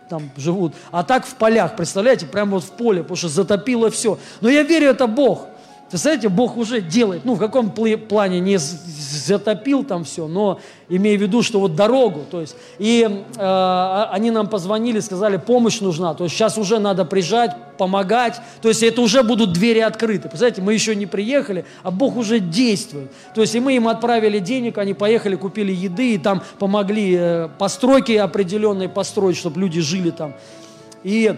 там 0.09 0.29
живут, 0.37 0.73
а 0.91 1.03
так 1.03 1.25
в 1.25 1.35
полях, 1.35 1.75
представляете, 1.75 2.25
прямо 2.25 2.53
вот 2.53 2.63
в 2.63 2.71
поле, 2.71 3.01
потому 3.01 3.17
что 3.17 3.27
затопило 3.27 3.89
все. 3.89 4.17
Но 4.41 4.49
я 4.49 4.63
верю, 4.63 4.89
это 4.89 5.07
Бог. 5.07 5.47
Представляете, 5.89 6.29
Бог 6.29 6.57
уже 6.57 6.81
делает, 6.81 7.25
ну, 7.25 7.35
в 7.35 7.39
каком 7.39 7.67
пл- 7.67 7.97
плане 7.97 8.39
не 8.39 8.57
затопил 8.57 9.83
там 9.83 10.03
все, 10.03 10.27
но 10.27 10.59
имея 10.89 11.15
в 11.15 11.21
виду, 11.21 11.43
что 11.43 11.59
вот 11.59 11.75
дорогу, 11.75 12.21
то 12.29 12.41
есть, 12.41 12.55
и 12.79 13.23
э, 13.37 14.05
они 14.11 14.31
нам 14.31 14.47
позвонили, 14.47 14.99
сказали, 14.99 15.37
помощь 15.37 15.81
нужна, 15.81 16.15
то 16.15 16.23
есть 16.23 16.35
сейчас 16.35 16.57
уже 16.57 16.79
надо 16.79 17.05
приезжать, 17.05 17.55
помогать, 17.77 18.41
то 18.63 18.69
есть 18.69 18.81
это 18.81 18.99
уже 19.01 19.21
будут 19.21 19.53
двери 19.53 19.79
открыты. 19.79 20.27
Представляете, 20.27 20.63
мы 20.63 20.73
еще 20.73 20.95
не 20.95 21.05
приехали, 21.05 21.65
а 21.83 21.91
Бог 21.91 22.17
уже 22.17 22.39
действует. 22.39 23.11
То 23.35 23.41
есть 23.41 23.53
и 23.53 23.59
мы 23.59 23.75
им 23.75 23.87
отправили 23.87 24.39
денег, 24.39 24.79
они 24.79 24.95
поехали, 24.95 25.35
купили 25.35 25.71
еды, 25.71 26.15
и 26.15 26.17
там 26.17 26.41
помогли 26.57 27.15
э, 27.15 27.49
постройки 27.59 28.13
определенные 28.13 28.89
построить, 28.89 29.37
чтобы 29.37 29.59
люди 29.59 29.81
жили 29.81 30.09
там. 30.09 30.33
И 31.03 31.35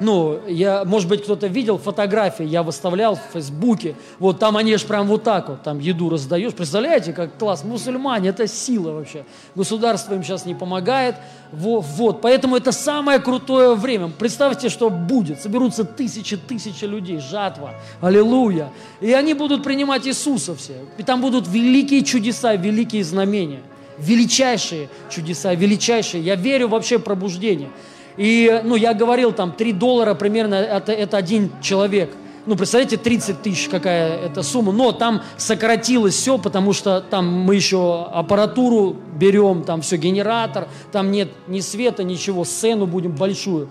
ну, 0.00 0.40
я, 0.48 0.84
может 0.84 1.08
быть, 1.08 1.22
кто-то 1.22 1.46
видел 1.46 1.78
фотографии, 1.78 2.44
я 2.44 2.62
выставлял 2.62 3.16
в 3.16 3.32
Фейсбуке, 3.32 3.94
вот 4.18 4.38
там 4.38 4.56
они 4.56 4.76
же 4.76 4.86
прям 4.86 5.06
вот 5.06 5.22
так 5.22 5.48
вот, 5.48 5.62
там 5.62 5.78
еду 5.78 6.08
раздаешь, 6.08 6.52
представляете, 6.52 7.12
как 7.12 7.38
класс, 7.38 7.64
мусульмане, 7.64 8.30
это 8.30 8.46
сила 8.46 8.92
вообще, 8.92 9.24
государство 9.54 10.14
им 10.14 10.22
сейчас 10.22 10.46
не 10.46 10.54
помогает, 10.54 11.16
вот, 11.52 11.84
вот, 11.96 12.20
поэтому 12.20 12.56
это 12.56 12.72
самое 12.72 13.18
крутое 13.20 13.74
время, 13.74 14.10
представьте, 14.18 14.68
что 14.68 14.90
будет, 14.90 15.40
соберутся 15.40 15.84
тысячи, 15.84 16.36
тысячи 16.36 16.84
людей, 16.84 17.18
жатва, 17.18 17.74
аллилуйя, 18.00 18.70
и 19.00 19.12
они 19.12 19.34
будут 19.34 19.62
принимать 19.62 20.06
Иисуса 20.06 20.54
все, 20.54 20.74
и 20.98 21.02
там 21.02 21.20
будут 21.20 21.46
великие 21.46 22.02
чудеса, 22.02 22.54
великие 22.56 23.04
знамения, 23.04 23.62
величайшие 23.98 24.88
чудеса, 25.08 25.54
величайшие, 25.54 26.22
я 26.22 26.34
верю 26.34 26.68
вообще 26.68 26.98
в 26.98 27.02
пробуждение, 27.02 27.70
и, 28.16 28.60
ну, 28.64 28.76
я 28.76 28.94
говорил, 28.94 29.32
там, 29.32 29.52
3 29.52 29.72
доллара 29.72 30.14
примерно, 30.14 30.54
это, 30.54 30.92
это 30.92 31.16
один 31.16 31.50
человек. 31.60 32.14
Ну, 32.46 32.56
представляете, 32.56 32.98
30 32.98 33.42
тысяч 33.42 33.68
какая 33.68 34.18
это 34.18 34.42
сумма. 34.42 34.70
Но 34.72 34.92
там 34.92 35.22
сократилось 35.38 36.14
все, 36.14 36.36
потому 36.36 36.74
что 36.74 37.00
там 37.00 37.26
мы 37.26 37.54
еще 37.54 38.04
аппаратуру 38.12 38.96
берем, 39.18 39.62
там 39.62 39.80
все, 39.80 39.96
генератор, 39.96 40.68
там 40.92 41.10
нет 41.10 41.30
ни 41.46 41.60
света, 41.60 42.04
ничего, 42.04 42.44
сцену 42.44 42.86
будем 42.86 43.12
большую 43.12 43.68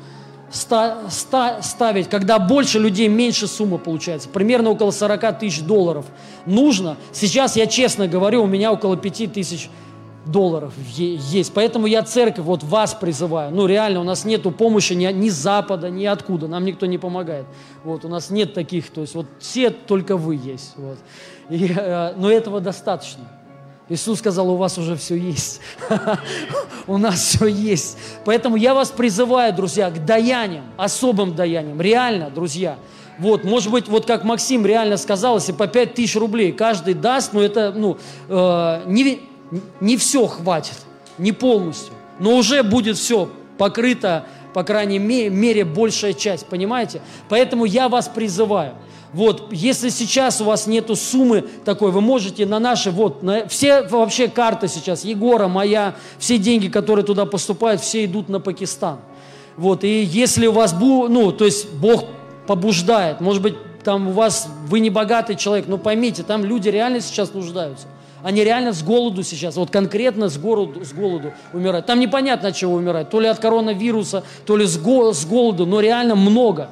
ста, 0.54 1.10
ста, 1.10 1.62
ставить. 1.62 2.10
Когда 2.10 2.40
больше 2.40 2.80
людей, 2.80 3.08
меньше 3.08 3.48
сумма 3.48 3.78
получается. 3.78 4.30
Примерно 4.30 4.70
около 4.70 4.92
40 4.92 5.40
тысяч 5.40 5.62
долларов 5.62 6.06
нужно. 6.46 6.98
Сейчас, 7.12 7.56
я 7.56 7.68
честно 7.68 8.08
говорю, 8.08 8.44
у 8.44 8.48
меня 8.48 8.72
около 8.72 8.96
5 8.96 9.34
тысяч 9.34 9.70
долларов 10.26 10.74
есть. 10.96 11.54
Поэтому 11.54 11.88
я 11.88 12.04
церковь, 12.04 12.46
вот 12.46 12.64
вас 12.64 12.94
призываю. 12.94 13.52
Ну, 13.52 13.66
реально, 13.66 14.02
у 14.02 14.04
нас 14.04 14.26
нету 14.26 14.52
помощи 14.52 14.94
ни, 14.94 15.06
ни 15.06 15.30
Запада, 15.30 15.90
ни 15.90 16.06
откуда. 16.06 16.48
Нам 16.48 16.66
никто 16.66 16.86
не 16.86 16.98
помогает. 16.98 17.46
Вот, 17.84 18.06
у 18.06 18.08
нас 18.08 18.30
нет 18.30 18.54
таких, 18.54 18.90
то 18.90 19.02
есть 19.02 19.16
вот 19.16 19.26
все 19.40 19.70
только 19.70 20.18
вы 20.18 20.36
есть. 20.36 20.74
Вот. 20.78 20.98
И, 21.50 21.74
э, 21.76 22.14
но 22.16 22.32
этого 22.32 22.62
достаточно. 22.62 23.24
Иисус 23.90 24.20
сказал, 24.20 24.50
у 24.50 24.56
вас 24.56 24.78
уже 24.78 24.96
все 24.96 25.16
есть. 25.16 25.60
У 26.88 26.98
нас 26.98 27.20
все 27.20 27.48
есть. 27.48 27.98
Поэтому 28.24 28.56
я 28.56 28.74
вас 28.74 28.92
призываю, 28.92 29.54
друзья, 29.54 29.90
к 29.92 30.06
даяниям, 30.06 30.64
особым 30.78 31.36
даяниям. 31.36 31.80
Реально, 31.82 32.30
друзья. 32.30 32.78
Вот, 33.20 33.44
может 33.44 33.72
быть, 33.72 33.88
вот 33.88 34.06
как 34.06 34.24
Максим 34.24 34.66
реально 34.66 34.98
сказал, 34.98 35.36
если 35.36 35.52
по 35.52 35.68
5 35.68 35.94
тысяч 35.94 36.16
рублей 36.16 36.52
каждый 36.52 36.94
даст, 36.94 37.34
но 37.34 37.42
это, 37.42 37.72
ну, 37.76 37.98
э, 38.30 38.82
не, 38.88 39.22
не 39.80 39.98
все 39.98 40.28
хватит, 40.28 40.78
не 41.18 41.32
полностью. 41.32 41.94
Но 42.20 42.36
уже 42.38 42.64
будет 42.64 42.98
все 42.98 43.30
покрыто, 43.58 44.26
по 44.54 44.64
крайней 44.64 45.00
ме- 45.00 45.30
мере, 45.30 45.66
большая 45.66 46.14
часть, 46.14 46.46
понимаете? 46.46 47.02
Поэтому 47.30 47.66
я 47.66 47.90
вас 47.90 48.08
призываю. 48.08 48.74
Вот, 49.14 49.54
если 49.54 49.90
сейчас 49.90 50.42
у 50.42 50.46
вас 50.46 50.66
нету 50.66 50.96
суммы 50.96 51.46
такой, 51.66 51.92
вы 51.92 52.02
можете 52.02 52.48
на 52.48 52.60
наши, 52.60 52.90
вот, 52.90 53.22
на, 53.22 53.48
все 53.48 53.84
вообще 53.84 54.28
карты 54.28 54.68
сейчас, 54.68 55.06
Егора, 55.06 55.48
моя, 55.48 55.96
все 56.18 56.40
деньги, 56.40 56.68
которые 56.68 57.06
туда 57.06 57.28
поступают, 57.28 57.82
все 57.82 58.06
идут 58.06 58.28
на 58.28 58.40
Пакистан. 58.40 59.00
Вот, 59.56 59.84
и 59.84 60.04
если 60.04 60.48
у 60.48 60.52
вас, 60.52 60.74
бу, 60.74 61.08
ну, 61.10 61.32
то 61.32 61.46
есть 61.46 61.72
Бог 61.74 62.06
побуждает, 62.48 63.22
может 63.22 63.44
быть, 63.44 63.56
там 63.84 64.08
у 64.08 64.12
вас, 64.12 64.48
вы 64.68 64.80
не 64.80 64.90
богатый 64.90 65.36
человек, 65.36 65.68
но 65.68 65.78
поймите, 65.78 66.24
там 66.24 66.44
люди 66.44 66.70
реально 66.70 67.00
сейчас 67.00 67.34
нуждаются. 67.34 67.86
Они 68.24 68.44
реально 68.44 68.72
с 68.72 68.82
голоду 68.82 69.22
сейчас, 69.22 69.58
вот 69.58 69.70
конкретно 69.70 70.30
с 70.30 70.38
голоду, 70.38 70.84
с 70.86 70.94
голоду 70.94 71.34
умирают. 71.52 71.86
Там 71.86 72.00
непонятно 72.00 72.50
от 72.50 72.56
чего 72.56 72.76
умирают, 72.76 73.10
то 73.10 73.20
ли 73.20 73.28
от 73.28 73.40
коронавируса, 73.40 74.24
то 74.46 74.56
ли 74.56 74.66
с, 74.66 74.78
го, 74.78 75.12
с 75.12 75.26
голоду, 75.26 75.66
но 75.66 75.82
реально 75.82 76.16
много. 76.16 76.70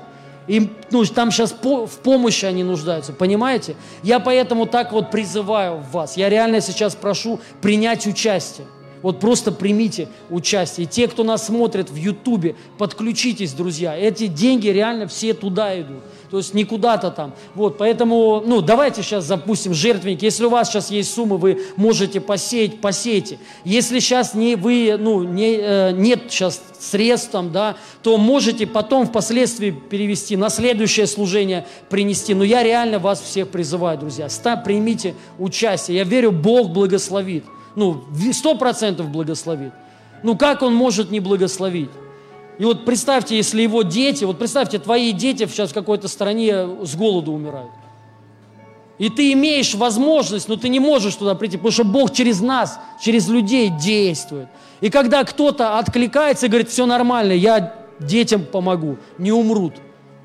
Им, 0.48 0.72
ну, 0.92 1.06
там 1.06 1.30
сейчас 1.30 1.52
по, 1.52 1.86
в 1.86 2.00
помощи 2.00 2.46
они 2.46 2.64
нуждаются, 2.64 3.14
понимаете? 3.14 3.76
Я 4.02 4.20
поэтому 4.20 4.66
так 4.66 4.94
вот 4.94 5.12
призываю 5.12 5.84
вас. 5.92 6.18
Я 6.18 6.30
реально 6.30 6.62
сейчас 6.62 6.96
прошу 6.96 7.40
принять 7.62 8.08
участие. 8.08 8.66
Вот 9.02 9.20
просто 9.20 9.52
примите 9.52 10.08
участие. 10.30 10.86
Те, 10.86 11.08
кто 11.08 11.24
нас 11.24 11.48
смотрит 11.48 11.90
в 11.90 11.96
Ютубе, 11.96 12.56
подключитесь, 12.78 13.54
друзья. 13.54 13.98
Эти 13.98 14.28
деньги 14.28 14.68
реально 14.68 15.08
все 15.08 15.34
туда 15.34 15.80
идут. 15.80 16.04
То 16.30 16.38
есть 16.38 16.54
не 16.54 16.64
куда-то 16.64 17.12
там. 17.12 17.34
Вот, 17.56 17.78
поэтому, 17.78 18.42
ну, 18.46 18.62
давайте 18.62 19.04
сейчас 19.04 19.26
запустим 19.26 19.74
жертвенник. 19.74 20.22
Если 20.22 20.46
у 20.46 20.50
вас 20.50 20.70
сейчас 20.70 20.90
есть 20.90 21.14
суммы, 21.14 21.38
вы 21.38 21.62
можете 21.76 22.22
посеять, 22.22 22.80
посейте. 22.80 23.38
Если 23.66 24.00
сейчас 24.00 24.34
не, 24.34 24.56
вы, 24.56 24.96
ну, 24.98 25.24
не, 25.24 25.58
э, 25.58 25.92
нет 25.92 26.24
сейчас 26.30 26.62
средств 26.80 27.32
там, 27.32 27.52
да, 27.52 27.76
то 28.02 28.18
можете 28.18 28.66
потом 28.66 29.08
впоследствии 29.08 29.72
перевести 29.72 30.38
на 30.38 30.50
следующее 30.50 31.06
служение 31.06 31.66
принести. 31.90 32.34
Но 32.34 32.46
я 32.46 32.64
реально 32.64 33.00
вас 33.00 33.20
всех 33.20 33.50
призываю, 33.50 33.98
друзья. 33.98 34.30
Ста, 34.30 34.56
примите 34.56 35.16
участие. 35.38 35.98
Я 35.98 36.06
верю, 36.06 36.32
Бог 36.32 36.70
благословит. 36.70 37.44
Ну, 37.76 38.04
сто 38.34 38.56
процентов 38.56 39.10
благословит. 39.10 39.74
Ну, 40.24 40.38
как 40.38 40.62
Он 40.62 40.74
может 40.74 41.12
не 41.12 41.20
благословить? 41.20 41.90
И 42.58 42.66
вот 42.66 42.86
представьте, 42.86 43.36
если 43.36 43.62
его 43.62 43.82
дети, 43.82 44.24
вот 44.24 44.38
представьте, 44.38 44.78
твои 44.78 45.14
дети 45.14 45.48
сейчас 45.48 45.72
в 45.72 45.74
какой-то 45.74 46.08
стране 46.08 46.68
с 46.84 46.96
голоду 46.96 47.32
умирают. 47.32 47.72
И 49.00 49.10
ты 49.10 49.34
имеешь 49.34 49.74
возможность, 49.74 50.48
но 50.48 50.58
ты 50.58 50.70
не 50.70 50.80
можешь 50.80 51.16
туда 51.16 51.34
прийти, 51.34 51.58
потому 51.58 51.72
что 51.72 51.84
Бог 51.84 52.14
через 52.14 52.40
нас, 52.40 52.80
через 53.02 53.28
людей 53.30 53.70
действует. 53.70 54.48
И 54.80 54.92
когда 54.92 55.24
кто-то 55.24 55.80
откликается 55.80 56.46
и 56.46 56.50
говорит, 56.50 56.70
все 56.70 56.86
нормально, 56.86 57.32
я 57.32 57.74
детям 58.00 58.46
помогу, 58.46 58.98
не 59.18 59.32
умрут. 59.32 59.74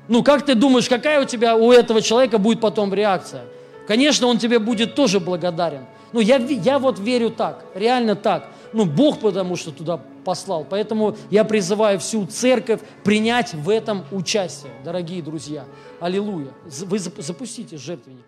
Ну, 0.07 0.21
как 0.21 0.45
ты 0.45 0.53
думаешь, 0.53 0.87
какая 0.87 1.21
у 1.21 1.25
тебя, 1.25 1.55
у 1.55 1.71
этого 1.71 2.03
человека 2.03 2.37
будет 2.37 2.61
потом 2.61 2.93
реакция? 2.93 3.45
Конечно, 3.87 4.27
он 4.27 4.37
тебе 4.37 4.59
будет 4.59 4.95
тоже 4.95 5.19
благодарен. 5.19 5.85
Ну, 6.13 6.19
я, 6.19 6.37
я 6.37 6.77
вот 6.77 6.99
верю 6.99 7.29
так, 7.29 7.65
реально 7.73 8.15
так. 8.15 8.49
Ну, 8.73 8.85
Бог 8.85 9.19
потому 9.19 9.55
что 9.55 9.71
туда 9.71 9.99
послал. 10.25 10.65
Поэтому 10.69 11.15
я 11.29 11.45
призываю 11.45 11.99
всю 11.99 12.25
церковь 12.25 12.81
принять 13.03 13.53
в 13.53 13.69
этом 13.69 14.03
участие, 14.11 14.71
дорогие 14.83 15.21
друзья. 15.21 15.63
Аллилуйя. 16.01 16.51
Вы 16.65 16.99
запустите 16.99 17.77
жертвенник. 17.77 18.25